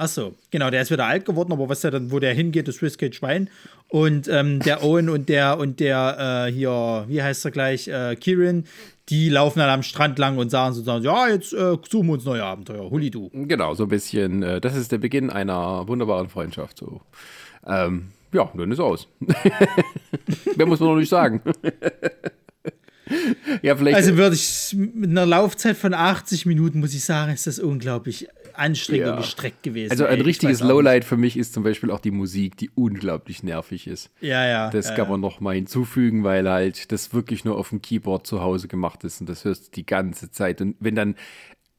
Ach 0.00 0.06
so, 0.06 0.36
genau, 0.52 0.70
der 0.70 0.82
ist 0.82 0.92
wieder 0.92 1.06
alt 1.06 1.24
geworden, 1.24 1.52
aber 1.52 1.68
was 1.68 1.80
der 1.80 1.90
dann, 1.90 2.12
wo 2.12 2.20
der 2.20 2.32
hingeht, 2.32 2.68
das 2.68 2.80
Risky 2.82 3.12
Schwein. 3.12 3.50
Und 3.88 4.28
ähm, 4.28 4.60
der 4.60 4.84
Owen 4.84 5.08
und 5.08 5.28
der 5.28 5.58
und 5.58 5.80
der 5.80 6.46
äh, 6.46 6.52
hier, 6.52 7.04
wie 7.08 7.20
heißt 7.20 7.44
er 7.44 7.50
gleich, 7.50 7.88
äh, 7.88 8.14
Kieran, 8.14 8.64
die 9.08 9.28
laufen 9.28 9.58
dann 9.58 9.70
am 9.70 9.82
Strand 9.82 10.18
lang 10.18 10.38
und 10.38 10.50
sagen 10.50 10.74
sozusagen, 10.74 11.04
ja, 11.04 11.28
jetzt 11.28 11.52
äh, 11.52 11.76
suchen 11.88 12.06
wir 12.06 12.12
uns 12.12 12.24
neue 12.24 12.44
Abenteuer, 12.44 12.88
Huli 12.88 13.10
du. 13.10 13.28
Genau, 13.32 13.74
so 13.74 13.84
ein 13.84 13.88
bisschen, 13.88 14.44
äh, 14.44 14.60
das 14.60 14.76
ist 14.76 14.92
der 14.92 14.98
Beginn 14.98 15.30
einer 15.30 15.88
wunderbaren 15.88 16.28
Freundschaft. 16.28 16.78
So. 16.78 17.00
Ähm, 17.66 18.10
ja, 18.32 18.50
dann 18.54 18.72
ist 18.72 18.80
aus. 18.80 19.08
Mehr 20.56 20.66
muss 20.66 20.80
man 20.80 20.90
noch 20.90 20.96
nicht 20.96 21.08
sagen. 21.08 21.40
ja, 23.62 23.76
vielleicht. 23.76 23.96
Also 23.96 24.16
würde 24.16 24.36
ich 24.36 24.74
mit 24.76 25.10
einer 25.10 25.26
Laufzeit 25.26 25.76
von 25.76 25.94
80 25.94 26.46
Minuten, 26.46 26.80
muss 26.80 26.94
ich 26.94 27.04
sagen, 27.04 27.32
ist 27.32 27.46
das 27.46 27.58
unglaublich 27.58 28.28
anstrengend 28.54 29.06
ja. 29.06 29.12
und 29.12 29.20
gestreckt 29.20 29.62
gewesen. 29.62 29.92
Also 29.92 30.04
ein 30.04 30.18
ey, 30.18 30.22
richtiges 30.22 30.60
Lowlight 30.60 31.04
für 31.04 31.16
mich 31.16 31.36
ist 31.36 31.54
zum 31.54 31.62
Beispiel 31.62 31.90
auch 31.90 32.00
die 32.00 32.10
Musik, 32.10 32.56
die 32.56 32.70
unglaublich 32.74 33.42
nervig 33.42 33.86
ist. 33.86 34.10
Ja, 34.20 34.46
ja. 34.46 34.70
Das 34.70 34.88
ja, 34.88 34.96
kann 34.96 35.08
man 35.08 35.20
noch 35.20 35.40
mal 35.40 35.54
hinzufügen, 35.54 36.24
weil 36.24 36.48
halt 36.48 36.90
das 36.90 37.14
wirklich 37.14 37.44
nur 37.44 37.56
auf 37.56 37.70
dem 37.70 37.80
Keyboard 37.80 38.26
zu 38.26 38.42
Hause 38.42 38.68
gemacht 38.68 39.04
ist 39.04 39.20
und 39.20 39.28
das 39.28 39.44
hörst 39.44 39.68
du 39.68 39.70
die 39.72 39.86
ganze 39.86 40.30
Zeit. 40.30 40.60
Und 40.60 40.76
wenn 40.80 40.96
dann 40.96 41.14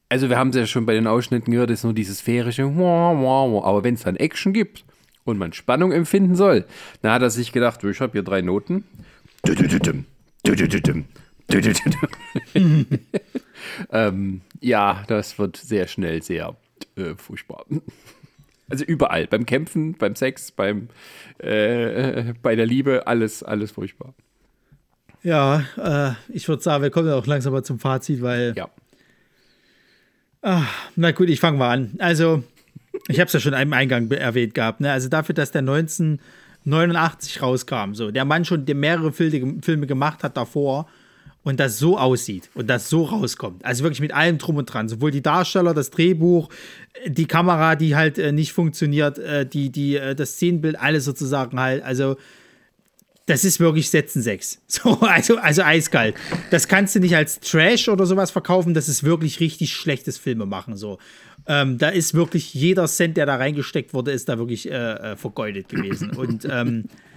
also 0.09 0.29
wir 0.29 0.37
haben 0.37 0.49
es 0.49 0.55
ja 0.55 0.65
schon 0.65 0.87
bei 0.87 0.93
den 0.93 1.05
Ausschnitten 1.05 1.51
gehört, 1.51 1.69
ist 1.69 1.83
nur 1.83 1.93
dieses 1.93 2.19
sphärische, 2.19 2.63
aber 2.63 3.83
wenn 3.83 3.93
es 3.93 4.01
dann 4.01 4.15
Action 4.15 4.53
gibt, 4.53 4.83
und 5.30 5.38
man 5.38 5.53
Spannung 5.53 5.91
empfinden 5.91 6.36
soll. 6.36 6.65
Da 7.01 7.13
hat 7.13 7.21
er 7.21 7.30
sich 7.30 7.51
gedacht, 7.51 7.84
ich 7.84 8.01
habe 8.01 8.11
hier 8.13 8.23
drei 8.23 8.41
Noten. 8.41 8.84
ähm, 13.91 14.41
ja, 14.59 15.03
das 15.07 15.39
wird 15.39 15.57
sehr 15.57 15.88
schnell 15.88 16.21
sehr 16.21 16.55
äh, 16.95 17.15
furchtbar. 17.15 17.65
Also 18.69 18.86
überall, 18.86 19.25
beim 19.27 19.45
Kämpfen, 19.45 19.97
beim 19.97 20.15
Sex, 20.15 20.51
beim 20.51 20.89
äh, 21.39 22.34
bei 22.41 22.55
der 22.55 22.65
Liebe, 22.67 23.07
alles, 23.07 23.41
alles 23.41 23.71
furchtbar. 23.71 24.13
Ja, 25.23 25.65
äh, 25.77 26.13
ich 26.34 26.47
würde 26.47 26.61
sagen, 26.61 26.84
wir 26.84 26.91
kommen 26.91 27.07
ja 27.07 27.15
auch 27.15 27.25
langsam 27.25 27.53
mal 27.53 27.63
zum 27.63 27.80
Fazit, 27.80 28.21
weil. 28.21 28.53
Ja. 28.55 28.69
Ach, 30.41 30.89
na 30.95 31.11
gut, 31.11 31.30
ich 31.30 31.39
fange 31.39 31.57
mal 31.57 31.71
an. 31.71 31.95
Also, 31.99 32.43
ich 33.07 33.19
habe 33.19 33.27
es 33.27 33.33
ja 33.33 33.39
schon 33.39 33.53
im 33.53 33.73
Eingang 33.73 34.09
erwähnt 34.11 34.53
gehabt. 34.53 34.81
Ne? 34.81 34.91
Also 34.91 35.09
dafür, 35.09 35.35
dass 35.35 35.51
der 35.51 35.61
1989 35.61 37.41
rauskam, 37.41 37.93
so 37.93 38.11
der 38.11 38.25
Mann 38.25 38.45
schon 38.45 38.65
mehrere 38.75 39.11
Filme 39.11 39.87
gemacht 39.87 40.23
hat 40.23 40.37
davor 40.37 40.87
und 41.43 41.59
das 41.59 41.79
so 41.79 41.97
aussieht 41.97 42.49
und 42.53 42.69
das 42.69 42.89
so 42.89 43.05
rauskommt. 43.05 43.63
Also 43.63 43.83
wirklich 43.83 44.01
mit 44.01 44.13
allem 44.13 44.37
drum 44.37 44.57
und 44.57 44.65
dran. 44.65 44.89
Sowohl 44.89 45.11
die 45.11 45.21
Darsteller, 45.21 45.73
das 45.73 45.89
Drehbuch, 45.89 46.49
die 47.07 47.25
Kamera, 47.25 47.75
die 47.75 47.95
halt 47.95 48.17
äh, 48.17 48.31
nicht 48.31 48.51
funktioniert, 48.51 49.17
äh, 49.17 49.45
die, 49.45 49.71
die, 49.71 49.95
äh, 49.95 50.15
das 50.15 50.33
Szenenbild, 50.33 50.79
alles 50.79 51.05
sozusagen 51.05 51.59
halt. 51.59 51.83
Also 51.83 52.17
das 53.30 53.45
ist 53.45 53.59
wirklich 53.59 53.89
Sätzen 53.89 54.21
6. 54.21 54.61
So, 54.67 54.99
also, 55.01 55.38
also 55.38 55.61
eiskalt. 55.61 56.15
Das 56.51 56.67
kannst 56.67 56.95
du 56.95 56.99
nicht 56.99 57.15
als 57.15 57.39
Trash 57.39 57.89
oder 57.89 58.05
sowas 58.05 58.32
verkaufen, 58.32 58.73
das 58.73 58.89
ist 58.89 59.03
wirklich 59.03 59.39
richtig 59.39 59.73
schlechtes 59.73 60.17
Filme 60.17 60.45
machen. 60.45 60.77
So. 60.77 60.99
Ähm, 61.47 61.77
da 61.77 61.89
ist 61.89 62.13
wirklich 62.13 62.53
jeder 62.53 62.88
Cent, 62.88 63.17
der 63.17 63.25
da 63.25 63.36
reingesteckt 63.36 63.93
wurde, 63.93 64.11
ist 64.11 64.30
da 64.30 64.38
wirklich 64.38 64.69
äh, 64.69 64.73
äh 65.11 65.15
vergeudet 65.15 65.69
gewesen. 65.69 66.11
Und 66.11 66.47
ähm, 66.49 66.86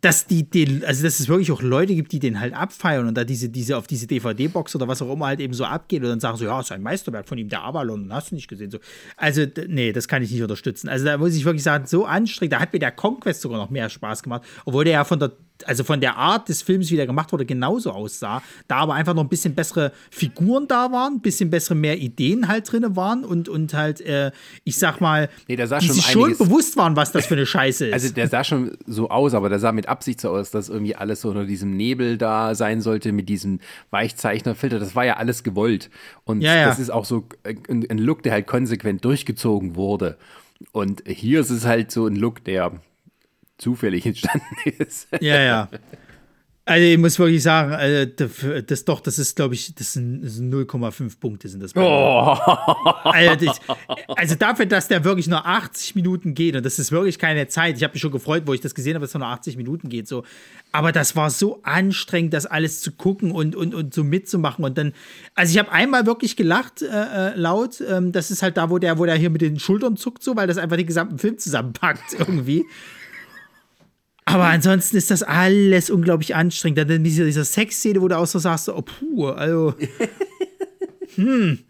dass 0.00 0.26
die, 0.26 0.48
die, 0.48 0.82
also 0.86 1.02
dass 1.02 1.18
es 1.18 1.28
wirklich 1.28 1.50
auch 1.50 1.62
Leute 1.62 1.94
gibt, 1.94 2.12
die 2.12 2.20
den 2.20 2.38
halt 2.38 2.54
abfeiern 2.54 3.08
und 3.08 3.16
da 3.16 3.24
diese, 3.24 3.48
diese 3.48 3.76
auf 3.76 3.86
diese 3.86 4.06
DVD-Box 4.06 4.76
oder 4.76 4.86
was 4.86 5.02
auch 5.02 5.12
immer 5.12 5.26
halt 5.26 5.40
eben 5.40 5.54
so 5.54 5.64
abgeht 5.64 6.02
und 6.02 6.08
dann 6.08 6.20
sagen 6.20 6.36
so, 6.36 6.44
ja, 6.44 6.60
ist 6.60 6.70
ein 6.70 6.82
Meisterwerk 6.82 7.28
von 7.28 7.36
ihm, 7.36 7.48
der 7.48 7.64
Avalon, 7.64 8.12
hast 8.12 8.30
du 8.30 8.36
nicht 8.36 8.48
gesehen. 8.48 8.70
So. 8.70 8.78
Also, 9.16 9.44
nee, 9.66 9.92
das 9.92 10.06
kann 10.06 10.22
ich 10.22 10.30
nicht 10.30 10.42
unterstützen. 10.42 10.88
Also 10.88 11.04
da 11.04 11.18
muss 11.18 11.34
ich 11.34 11.44
wirklich 11.44 11.64
sagen, 11.64 11.86
so 11.86 12.04
anstrengend, 12.04 12.52
da 12.52 12.60
hat 12.60 12.72
mir 12.72 12.78
der 12.78 12.92
Conquest 12.92 13.40
sogar 13.40 13.58
noch 13.58 13.70
mehr 13.70 13.88
Spaß 13.88 14.22
gemacht, 14.22 14.42
obwohl 14.64 14.84
der 14.84 14.94
ja 14.94 15.04
von 15.04 15.18
der 15.18 15.32
also 15.66 15.84
von 15.84 16.00
der 16.00 16.16
Art 16.16 16.48
des 16.48 16.62
Films, 16.62 16.90
wie 16.90 16.96
der 16.96 17.06
gemacht 17.06 17.32
wurde, 17.32 17.44
genauso 17.46 17.90
aussah. 17.92 18.42
Da 18.66 18.76
aber 18.76 18.94
einfach 18.94 19.14
noch 19.14 19.22
ein 19.22 19.28
bisschen 19.28 19.54
bessere 19.54 19.92
Figuren 20.10 20.68
da 20.68 20.92
waren, 20.92 21.14
ein 21.14 21.20
bisschen 21.20 21.50
bessere, 21.50 21.74
mehr 21.74 21.98
Ideen 21.98 22.48
halt 22.48 22.70
drin 22.70 22.96
waren 22.96 23.24
und, 23.24 23.48
und 23.48 23.74
halt, 23.74 24.00
äh, 24.00 24.30
ich 24.64 24.78
sag 24.78 25.00
mal, 25.00 25.28
Nee, 25.48 25.56
der 25.56 25.66
sah 25.66 25.78
die 25.78 25.86
schon 25.86 25.94
sich 25.94 26.06
schon 26.06 26.38
bewusst 26.38 26.76
waren, 26.76 26.96
was 26.96 27.12
das 27.12 27.26
für 27.26 27.34
eine 27.34 27.46
Scheiße 27.46 27.86
ist. 27.86 27.92
Also 27.92 28.12
der 28.12 28.28
sah 28.28 28.44
schon 28.44 28.76
so 28.86 29.08
aus, 29.08 29.34
aber 29.34 29.48
der 29.48 29.58
sah 29.58 29.72
mit 29.72 29.88
Absicht 29.88 30.20
so 30.20 30.30
aus, 30.30 30.50
dass 30.50 30.68
irgendwie 30.68 30.94
alles 30.94 31.22
so 31.22 31.30
unter 31.30 31.44
diesem 31.44 31.76
Nebel 31.76 32.18
da 32.18 32.54
sein 32.54 32.80
sollte, 32.80 33.12
mit 33.12 33.28
diesem 33.28 33.60
Weichzeichnerfilter. 33.90 34.78
Das 34.78 34.94
war 34.94 35.04
ja 35.04 35.16
alles 35.16 35.42
gewollt. 35.42 35.90
Und 36.24 36.40
Ja, 36.40 36.54
ja. 36.54 36.66
das 36.66 36.78
ist 36.78 36.90
auch 36.90 37.04
so 37.04 37.24
ein 37.44 37.98
Look, 37.98 38.22
der 38.22 38.32
halt 38.32 38.46
konsequent 38.46 39.04
durchgezogen 39.04 39.76
wurde. 39.76 40.16
Und 40.72 41.02
hier 41.06 41.40
ist 41.40 41.50
es 41.50 41.64
halt 41.64 41.90
so 41.90 42.06
ein 42.06 42.16
Look, 42.16 42.44
der 42.44 42.72
zufällig 43.58 44.06
entstanden 44.06 44.56
ist. 44.78 45.08
Ja, 45.20 45.40
ja. 45.40 45.68
Also 46.68 46.84
ich 46.84 46.98
muss 46.98 47.18
wirklich 47.18 47.42
sagen, 47.42 47.72
also 47.72 48.12
das, 48.14 48.66
das 48.66 48.84
doch, 48.84 49.00
das 49.00 49.18
ist, 49.18 49.36
glaube 49.36 49.54
ich, 49.54 49.74
das 49.74 49.94
sind, 49.94 50.20
sind 50.28 50.52
0,5 50.52 51.18
Punkte 51.18 51.48
sind 51.48 51.62
das. 51.62 51.74
Oh. 51.74 51.80
Also, 53.04 53.46
das, 53.46 53.60
also 54.08 54.34
dafür, 54.34 54.66
dass 54.66 54.86
der 54.86 55.02
wirklich 55.02 55.28
nur 55.28 55.46
80 55.46 55.94
Minuten 55.94 56.34
geht 56.34 56.56
und 56.56 56.66
das 56.66 56.78
ist 56.78 56.92
wirklich 56.92 57.18
keine 57.18 57.48
Zeit. 57.48 57.78
Ich 57.78 57.84
habe 57.84 57.94
mich 57.94 58.02
schon 58.02 58.10
gefreut, 58.12 58.42
wo 58.44 58.52
ich 58.52 58.60
das 58.60 58.74
gesehen 58.74 58.96
habe, 58.96 59.06
dass 59.06 59.14
er 59.14 59.20
nur 59.20 59.28
80 59.28 59.56
Minuten 59.56 59.88
geht. 59.88 60.08
So. 60.08 60.24
Aber 60.70 60.92
das 60.92 61.16
war 61.16 61.30
so 61.30 61.60
anstrengend, 61.62 62.34
das 62.34 62.44
alles 62.44 62.82
zu 62.82 62.92
gucken 62.92 63.30
und, 63.30 63.56
und, 63.56 63.74
und 63.74 63.94
so 63.94 64.04
mitzumachen. 64.04 64.62
Und 64.62 64.76
dann, 64.76 64.92
also 65.34 65.50
ich 65.50 65.58
habe 65.58 65.72
einmal 65.72 66.04
wirklich 66.04 66.36
gelacht, 66.36 66.82
äh, 66.82 67.30
äh, 67.30 67.34
laut. 67.34 67.80
Ähm, 67.80 68.12
das 68.12 68.30
ist 68.30 68.42
halt 68.42 68.58
da, 68.58 68.68
wo 68.68 68.76
der, 68.76 68.98
wo 68.98 69.06
der 69.06 69.14
hier 69.14 69.30
mit 69.30 69.40
den 69.40 69.58
Schultern 69.58 69.96
zuckt, 69.96 70.22
so, 70.22 70.36
weil 70.36 70.46
das 70.46 70.58
einfach 70.58 70.76
den 70.76 70.86
gesamten 70.86 71.18
Film 71.18 71.38
zusammenpackt 71.38 72.12
irgendwie. 72.18 72.66
Aber 74.28 74.44
ansonsten 74.44 74.98
ist 74.98 75.10
das 75.10 75.22
alles 75.22 75.88
unglaublich 75.88 76.34
anstrengend. 76.34 76.78
Dann 76.78 77.02
diese, 77.02 77.24
diese 77.24 77.44
Sexszene, 77.44 78.02
wo 78.02 78.08
du 78.08 78.18
auch 78.18 78.26
so 78.26 78.38
sagst, 78.38 78.68
oh 78.68 78.82
puh, 78.82 79.28
also. 79.28 79.74
hm. 81.14 81.60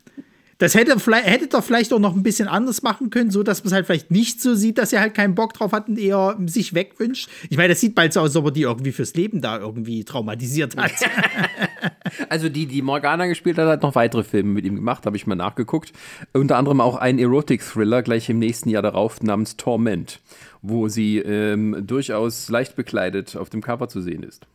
Das 0.60 0.74
hätte, 0.74 0.96
hätte 1.22 1.46
doch 1.46 1.62
vielleicht 1.62 1.92
auch 1.92 2.00
noch 2.00 2.16
ein 2.16 2.24
bisschen 2.24 2.48
anders 2.48 2.82
machen 2.82 3.10
können, 3.10 3.30
so 3.30 3.44
dass 3.44 3.62
man 3.62 3.68
es 3.68 3.72
halt 3.74 3.86
vielleicht 3.86 4.10
nicht 4.10 4.42
so 4.42 4.56
sieht, 4.56 4.76
dass 4.78 4.92
er 4.92 5.00
halt 5.00 5.14
keinen 5.14 5.36
Bock 5.36 5.54
drauf 5.54 5.70
hat 5.70 5.88
und 5.88 5.96
eher 6.00 6.36
sich 6.46 6.74
wegwünscht. 6.74 7.28
Ich 7.48 7.56
meine, 7.56 7.68
das 7.68 7.80
sieht 7.80 7.94
bald 7.94 8.12
so 8.12 8.18
aus, 8.18 8.30
als 8.30 8.36
ob 8.36 8.46
er 8.46 8.50
die 8.50 8.62
irgendwie 8.62 8.90
fürs 8.90 9.14
Leben 9.14 9.40
da 9.40 9.60
irgendwie 9.60 10.02
traumatisiert 10.02 10.76
hat. 10.76 10.90
Also 12.28 12.48
die, 12.48 12.66
die 12.66 12.82
Morgana 12.82 13.26
gespielt 13.26 13.58
hat, 13.58 13.68
hat 13.68 13.82
noch 13.82 13.94
weitere 13.94 14.24
Filme 14.24 14.50
mit 14.50 14.64
ihm 14.64 14.76
gemacht, 14.76 15.06
habe 15.06 15.16
ich 15.16 15.26
mal 15.26 15.34
nachgeguckt. 15.34 15.92
Unter 16.32 16.56
anderem 16.56 16.80
auch 16.80 16.96
einen 16.96 17.18
Erotic-Thriller 17.18 18.02
gleich 18.02 18.28
im 18.28 18.38
nächsten 18.38 18.68
Jahr 18.68 18.82
darauf 18.82 19.22
namens 19.22 19.56
Torment, 19.56 20.20
wo 20.62 20.88
sie 20.88 21.18
ähm, 21.18 21.84
durchaus 21.86 22.48
leicht 22.48 22.76
bekleidet 22.76 23.36
auf 23.36 23.50
dem 23.50 23.62
Cover 23.62 23.88
zu 23.88 24.00
sehen 24.00 24.22
ist. 24.22 24.46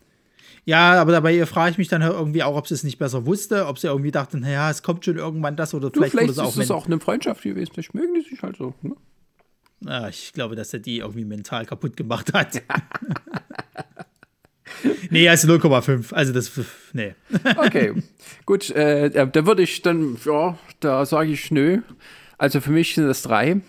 ja, 0.65 1.01
aber 1.01 1.11
dabei 1.11 1.45
frage 1.45 1.71
ich 1.71 1.77
mich 1.77 1.87
dann 1.87 2.01
irgendwie 2.01 2.43
auch, 2.43 2.55
ob 2.55 2.67
sie 2.67 2.73
es 2.73 2.83
nicht 2.83 2.97
besser 2.99 3.25
wusste, 3.25 3.67
ob 3.67 3.79
sie 3.79 3.87
irgendwie 3.87 4.11
dachte, 4.11 4.37
naja, 4.37 4.69
es 4.69 4.83
kommt 4.83 5.05
schon 5.05 5.17
irgendwann 5.17 5.55
das 5.55 5.73
oder 5.73 5.89
Du, 5.89 5.99
vielleicht, 5.99 6.11
vielleicht, 6.11 6.29
es 6.29 6.39
auch, 6.39 6.49
ist 6.49 6.57
es 6.57 6.71
auch 6.71 6.85
eine 6.85 6.99
Freundschaft 6.99 7.43
gewesen. 7.43 7.71
Vielleicht 7.73 7.93
mögen 7.93 8.13
die 8.13 8.21
sich 8.21 8.41
halt 8.41 8.57
so. 8.57 8.73
Ne? 8.81 8.95
Ja, 9.85 10.07
ich 10.07 10.31
glaube, 10.33 10.55
dass 10.55 10.73
er 10.73 10.79
die 10.79 10.99
irgendwie 10.99 11.25
mental 11.25 11.65
kaputt 11.65 11.97
gemacht 11.97 12.33
hat. 12.33 12.61
nee, 15.09 15.27
also 15.29 15.47
0,5. 15.47 16.13
Also 16.13 16.33
das, 16.33 16.51
nee. 16.93 17.13
Okay, 17.57 17.93
gut. 18.45 18.69
Äh, 18.71 19.09
da- 19.09 19.45
würde 19.45 19.63
ich 19.63 19.81
dann, 19.81 20.17
ja, 20.25 20.57
da 20.79 21.05
sage 21.05 21.31
ich 21.31 21.51
nö. 21.51 21.81
Also 22.37 22.61
für 22.61 22.71
mich 22.71 22.95
sind 22.95 23.07
das 23.07 23.21
drei. 23.21 23.61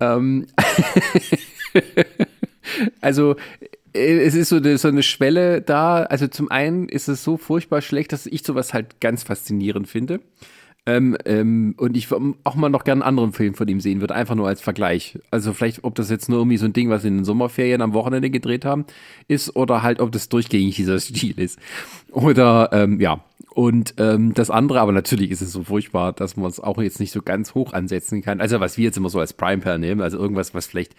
Ähm, 0.00 0.46
also 3.00 3.36
äh, 3.94 4.18
es 4.18 4.34
ist 4.34 4.48
so 4.48 4.56
eine, 4.56 4.78
so 4.78 4.88
eine 4.88 5.02
Schwelle 5.02 5.62
da. 5.62 6.02
Also 6.04 6.26
zum 6.28 6.50
einen 6.50 6.88
ist 6.88 7.08
es 7.08 7.24
so 7.24 7.36
furchtbar 7.36 7.82
schlecht, 7.82 8.12
dass 8.12 8.26
ich 8.26 8.42
sowas 8.42 8.74
halt 8.74 9.00
ganz 9.00 9.22
faszinierend 9.22 9.88
finde. 9.88 10.20
Ähm, 10.86 11.16
ähm, 11.24 11.74
und 11.78 11.96
ich 11.96 12.08
auch 12.12 12.54
mal 12.56 12.68
noch 12.68 12.84
gerne 12.84 13.02
einen 13.02 13.08
anderen 13.08 13.32
Film 13.32 13.54
von 13.54 13.66
ihm 13.68 13.80
sehen 13.80 14.00
würde, 14.00 14.14
einfach 14.14 14.34
nur 14.34 14.46
als 14.46 14.60
Vergleich. 14.60 15.18
Also 15.30 15.54
vielleicht, 15.54 15.82
ob 15.82 15.94
das 15.94 16.10
jetzt 16.10 16.28
nur 16.28 16.38
irgendwie 16.38 16.58
so 16.58 16.66
ein 16.66 16.74
Ding, 16.74 16.90
was 16.90 17.02
sie 17.02 17.08
in 17.08 17.18
den 17.18 17.24
Sommerferien 17.24 17.80
am 17.80 17.94
Wochenende 17.94 18.28
gedreht 18.28 18.66
haben, 18.66 18.84
ist 19.26 19.56
oder 19.56 19.82
halt, 19.82 20.00
ob 20.00 20.12
das 20.12 20.28
durchgängig 20.28 20.76
dieser 20.76 20.98
Stil 21.00 21.38
ist. 21.38 21.58
Oder, 22.12 22.68
ähm, 22.72 23.00
ja. 23.00 23.24
Und 23.54 23.94
ähm, 23.98 24.34
das 24.34 24.50
andere, 24.50 24.80
aber 24.80 24.92
natürlich 24.92 25.30
ist 25.30 25.40
es 25.40 25.52
so 25.52 25.62
furchtbar, 25.62 26.12
dass 26.12 26.36
man 26.36 26.50
es 26.50 26.60
auch 26.60 26.78
jetzt 26.82 27.00
nicht 27.00 27.12
so 27.12 27.22
ganz 27.22 27.54
hoch 27.54 27.72
ansetzen 27.72 28.20
kann. 28.20 28.40
Also 28.40 28.60
was 28.60 28.76
wir 28.76 28.84
jetzt 28.84 28.96
immer 28.96 29.10
so 29.10 29.20
als 29.20 29.32
Prime 29.32 29.62
Pair 29.62 29.78
nehmen, 29.78 30.00
also 30.00 30.18
irgendwas, 30.18 30.54
was 30.54 30.66
vielleicht 30.66 30.94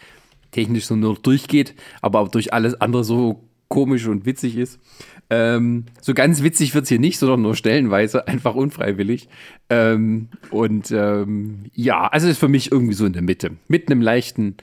technisch 0.51 0.85
so 0.85 0.95
nur 0.95 1.15
durchgeht, 1.15 1.75
aber 2.01 2.21
auch 2.21 2.29
durch 2.29 2.53
alles 2.53 2.79
andere 2.79 3.03
so 3.03 3.43
komisch 3.67 4.07
und 4.07 4.25
witzig 4.25 4.57
ist. 4.57 4.79
Ähm, 5.29 5.85
so 6.01 6.13
ganz 6.13 6.43
witzig 6.43 6.73
wird's 6.75 6.89
hier 6.89 6.99
nicht, 6.99 7.17
sondern 7.17 7.41
nur 7.41 7.55
stellenweise, 7.55 8.27
einfach 8.27 8.55
unfreiwillig. 8.55 9.27
Ähm, 9.69 10.29
und 10.51 10.91
ähm, 10.91 11.65
ja, 11.73 12.07
also 12.07 12.27
ist 12.27 12.39
für 12.39 12.47
mich 12.47 12.71
irgendwie 12.71 12.93
so 12.93 13.05
in 13.05 13.13
der 13.13 13.21
Mitte. 13.21 13.51
Mit 13.67 13.89
einem 13.89 14.01
leichten 14.01 14.57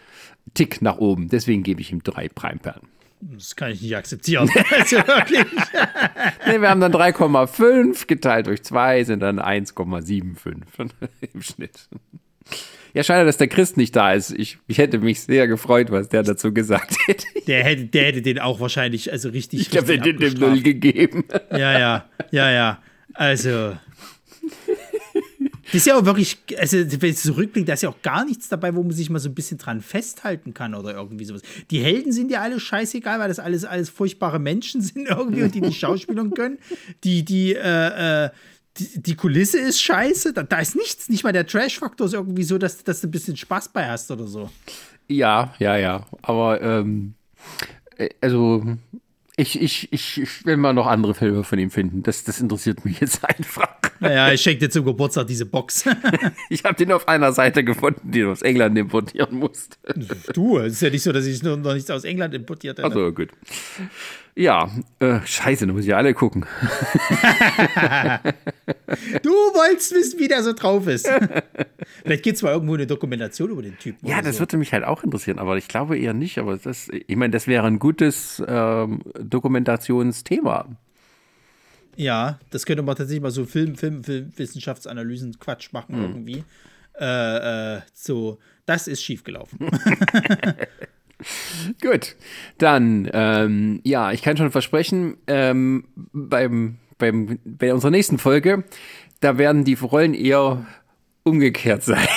Tick 0.55 0.83
nach 0.83 0.99
oben. 0.99 1.29
Deswegen 1.29 1.63
gebe 1.63 1.81
ich 1.81 1.93
ihm 1.93 2.03
drei 2.03 2.29
Primeperlen. 2.29 2.83
Das 3.21 3.55
kann 3.55 3.71
ich 3.71 3.81
nicht 3.81 3.97
akzeptieren. 3.97 4.51
also. 4.71 4.97
Nee, 6.47 6.61
wir 6.61 6.69
haben 6.71 6.81
dann 6.81 6.93
3,5 6.93 8.07
geteilt 8.07 8.47
durch 8.47 8.63
2 8.65 9.05
sind 9.05 9.21
dann 9.21 9.39
1,75 9.39 10.91
im 11.33 11.43
Schnitt. 11.43 11.89
Ja, 12.95 13.03
schade, 13.03 13.25
dass 13.25 13.39
der 13.39 13.49
Christ 13.49 13.77
nicht 13.77 13.97
da 13.97 14.13
ist. 14.13 14.33
Ich, 14.33 14.59
ich 14.67 14.79
hätte 14.79 14.99
mich 14.99 15.21
sehr 15.23 15.49
gefreut, 15.49 15.91
was 15.91 16.09
der 16.09 16.23
dazu 16.23 16.53
gesagt 16.53 16.97
hätte. 17.07 17.27
Der 17.47 17.65
hätte, 17.65 17.87
der 17.87 18.05
hätte 18.05 18.23
den 18.23 18.39
auch 18.39 18.61
wahrscheinlich, 18.61 19.11
also 19.11 19.31
richtig. 19.31 19.61
Ich 19.61 19.77
habe 19.77 19.99
den 19.99 20.19
dem. 20.19 20.35
Null 20.35 20.61
gegeben. 20.63 21.25
Ja, 21.51 21.79
ja, 21.79 22.05
ja, 22.31 22.51
ja. 22.51 22.83
Also. 23.15 23.77
Das 25.67 25.81
ist 25.81 25.87
ja 25.87 25.97
auch 25.97 26.05
wirklich, 26.05 26.37
also 26.59 26.77
wenn 26.77 27.11
ich 27.11 27.17
zurückblicke, 27.17 27.67
da 27.67 27.73
ist 27.73 27.83
ja 27.83 27.89
auch 27.89 28.03
gar 28.03 28.27
nichts 28.27 28.51
dabei, 28.51 28.75
wo 28.75 28.83
man 28.83 28.93
sich 28.93 29.09
mal 29.09 29.19
so 29.21 29.31
ein 29.31 29.35
bisschen 29.35 29.57
dran 29.57 29.81
festhalten 29.81 30.53
kann 30.53 30.75
oder 30.75 30.93
irgendwie 30.93 31.25
sowas. 31.25 31.41
Die 31.71 31.79
Helden 31.79 32.13
sind 32.13 32.31
ja 32.31 32.43
alle 32.43 32.61
scheißegal, 32.61 33.19
weil 33.19 33.29
das 33.29 33.39
alles, 33.39 33.65
alles 33.65 33.89
furchtbare 33.89 34.39
Menschen 34.39 34.81
sind 34.83 35.09
irgendwie 35.09 35.43
und 35.43 35.55
die 35.55 35.63
nicht 35.63 35.81
schauspielern 35.81 36.35
können. 36.35 36.59
Die, 37.05 37.25
die, 37.25 37.55
äh, 37.55 38.27
äh, 38.27 38.31
die, 38.79 39.03
die 39.03 39.15
Kulisse 39.15 39.59
ist 39.59 39.81
scheiße. 39.83 40.33
Da, 40.33 40.43
da 40.43 40.59
ist 40.59 40.77
nichts, 40.77 41.09
nicht 41.09 41.25
mal 41.25 41.33
der 41.33 41.47
Trash-Faktor 41.47 42.07
ist 42.07 42.15
irgendwie 42.15 42.45
so, 42.45 42.59
dass, 42.59 42.85
dass 42.85 43.01
du 43.01 43.09
ein 43.09 43.11
bisschen 43.11 43.37
Spaß 43.37 43.71
bei 43.71 43.89
hast 43.89 44.11
oder 44.11 44.27
so. 44.27 44.51
Ja, 45.09 45.55
ja, 45.59 45.77
ja. 45.77 46.07
Aber 46.23 46.61
ähm, 46.63 47.15
äh, 47.97 48.09
also 48.21 48.65
ich, 49.37 49.61
ich, 49.61 49.93
ich, 49.93 50.21
ich 50.21 50.47
will 50.47 50.57
mal 50.57 50.73
noch 50.73 50.87
andere 50.87 51.15
Filme 51.15 51.45
von 51.45 51.59
ihm 51.59 51.71
finden. 51.71 52.03
Das, 52.03 52.25
das 52.25 52.41
interessiert 52.41 52.85
mich 52.85 53.01
jetzt 53.01 53.25
einfach. 53.39 53.69
Naja, 54.01 54.33
ich 54.33 54.41
schenke 54.41 54.61
dir 54.61 54.71
zum 54.71 54.85
Geburtstag 54.85 55.27
diese 55.27 55.47
Box. 55.47 55.85
Ich 56.49 56.65
habe 56.65 56.75
den 56.75 56.93
auf 56.93 57.09
einer 57.09 57.33
Seite 57.33 57.65
gefunden, 57.65 58.11
die 58.11 58.21
du 58.21 58.31
aus 58.31 58.43
England 58.43 58.77
importieren 58.77 59.39
musst. 59.39 59.79
du, 60.35 60.59
es 60.59 60.75
ist 60.75 60.83
ja 60.83 60.91
nicht 60.91 61.03
so, 61.03 61.13
dass 61.13 61.25
ich 61.25 61.43
nur 61.43 61.57
noch 61.57 61.75
nichts 61.75 61.91
aus 61.91 62.05
England 62.05 62.35
importiert 62.35 62.79
hätte. 62.79 62.87
Also 62.87 63.13
gut. 63.13 63.31
Ja, 64.35 64.71
äh, 64.99 65.21
scheiße, 65.25 65.67
da 65.67 65.73
muss 65.73 65.85
ich 65.85 65.95
alle 65.95 66.15
gucken. 66.15 66.45
Du 69.23 69.31
wolltest 69.31 69.93
wissen, 69.95 70.19
wie 70.19 70.29
der 70.29 70.43
so 70.43 70.53
drauf 70.53 70.87
ist. 70.87 71.09
Vielleicht 72.05 72.23
gibt 72.23 72.37
es 72.37 72.43
mal 72.43 72.53
irgendwo 72.53 72.75
eine 72.75 72.87
Dokumentation 72.87 73.51
über 73.51 73.63
den 73.63 73.79
Typen. 73.79 74.07
Ja, 74.07 74.23
das 74.23 74.37
so. 74.37 74.41
würde 74.41 74.57
mich 74.57 74.73
halt 74.73 74.85
auch 74.85 75.03
interessieren, 75.03 75.39
aber 75.39 75.57
ich 75.57 75.69
glaube 75.69 75.99
eher 75.99 76.15
nicht. 76.15 76.39
Aber 76.39 76.57
das, 76.57 76.89
ich 76.89 77.17
meine, 77.17 77.31
das 77.31 77.47
wäre 77.47 77.67
ein 77.67 77.79
gutes 77.79 78.43
ähm, 78.47 79.01
Dokumentationsthema. 79.19 80.67
Ja, 81.97 82.39
das 82.51 82.67
könnte 82.67 82.83
man 82.83 82.97
tatsächlich 82.97 83.23
mal 83.23 83.31
so 83.31 83.45
Film, 83.45 83.77
Film, 83.77 84.05
Film 84.05 84.33
Wissenschaftsanalysen 84.37 85.39
Quatsch 85.39 85.73
machen 85.73 85.97
Hm. 85.97 86.03
irgendwie. 86.03 86.45
Äh, 86.99 87.77
äh, 87.77 87.81
so, 87.93 88.39
das 88.67 88.87
ist 88.87 89.03
schiefgelaufen. 89.03 89.59
Gut, 91.81 92.17
dann, 92.59 93.09
ähm, 93.13 93.81
ja, 93.85 94.13
ich 94.13 94.23
kann 94.23 94.37
schon 94.37 94.51
versprechen, 94.51 95.17
ähm, 95.27 95.85
beim, 96.13 96.79
beim, 96.99 97.39
bei 97.45 97.73
unserer 97.73 97.93
nächsten 97.93 98.19
Folge, 98.19 98.65
da 99.21 99.39
werden 99.39 99.65
die 99.65 99.75
Rollen 99.75 100.15
eher 100.15 100.67
umgekehrt 101.23 101.85
sein. 101.85 102.09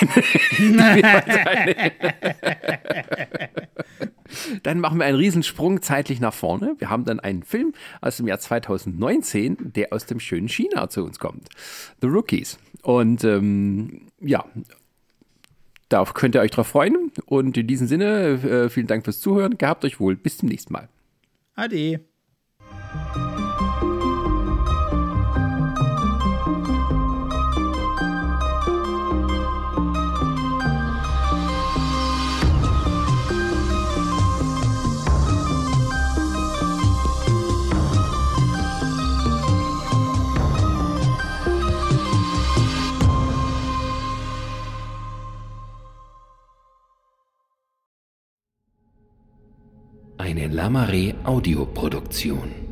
dann 4.63 4.79
machen 4.79 4.99
wir 4.99 5.05
einen 5.05 5.17
Riesensprung 5.17 5.81
zeitlich 5.81 6.19
nach 6.19 6.33
vorne. 6.33 6.75
Wir 6.79 6.89
haben 6.89 7.05
dann 7.05 7.19
einen 7.19 7.43
Film 7.43 7.73
aus 8.01 8.17
dem 8.17 8.27
Jahr 8.27 8.39
2019, 8.39 9.73
der 9.73 9.93
aus 9.93 10.05
dem 10.05 10.19
schönen 10.19 10.47
China 10.47 10.89
zu 10.89 11.03
uns 11.03 11.19
kommt. 11.19 11.49
The 12.01 12.07
Rookies. 12.07 12.57
Und 12.81 13.23
ähm, 13.23 14.07
ja, 14.19 14.45
da 15.89 16.03
könnt 16.05 16.35
ihr 16.35 16.41
euch 16.41 16.51
drauf 16.51 16.67
freuen. 16.67 17.11
Und 17.25 17.57
in 17.57 17.67
diesem 17.67 17.87
Sinne, 17.87 18.43
äh, 18.43 18.69
vielen 18.69 18.87
Dank 18.87 19.03
fürs 19.05 19.19
Zuhören. 19.19 19.57
Gehabt 19.57 19.85
euch 19.85 19.99
wohl. 19.99 20.15
Bis 20.15 20.37
zum 20.37 20.49
nächsten 20.49 20.73
Mal. 20.73 20.89
Ade. 21.55 22.01
Eine 50.25 50.47
Lamare 50.47 51.13
Audioproduktion. 51.23 52.64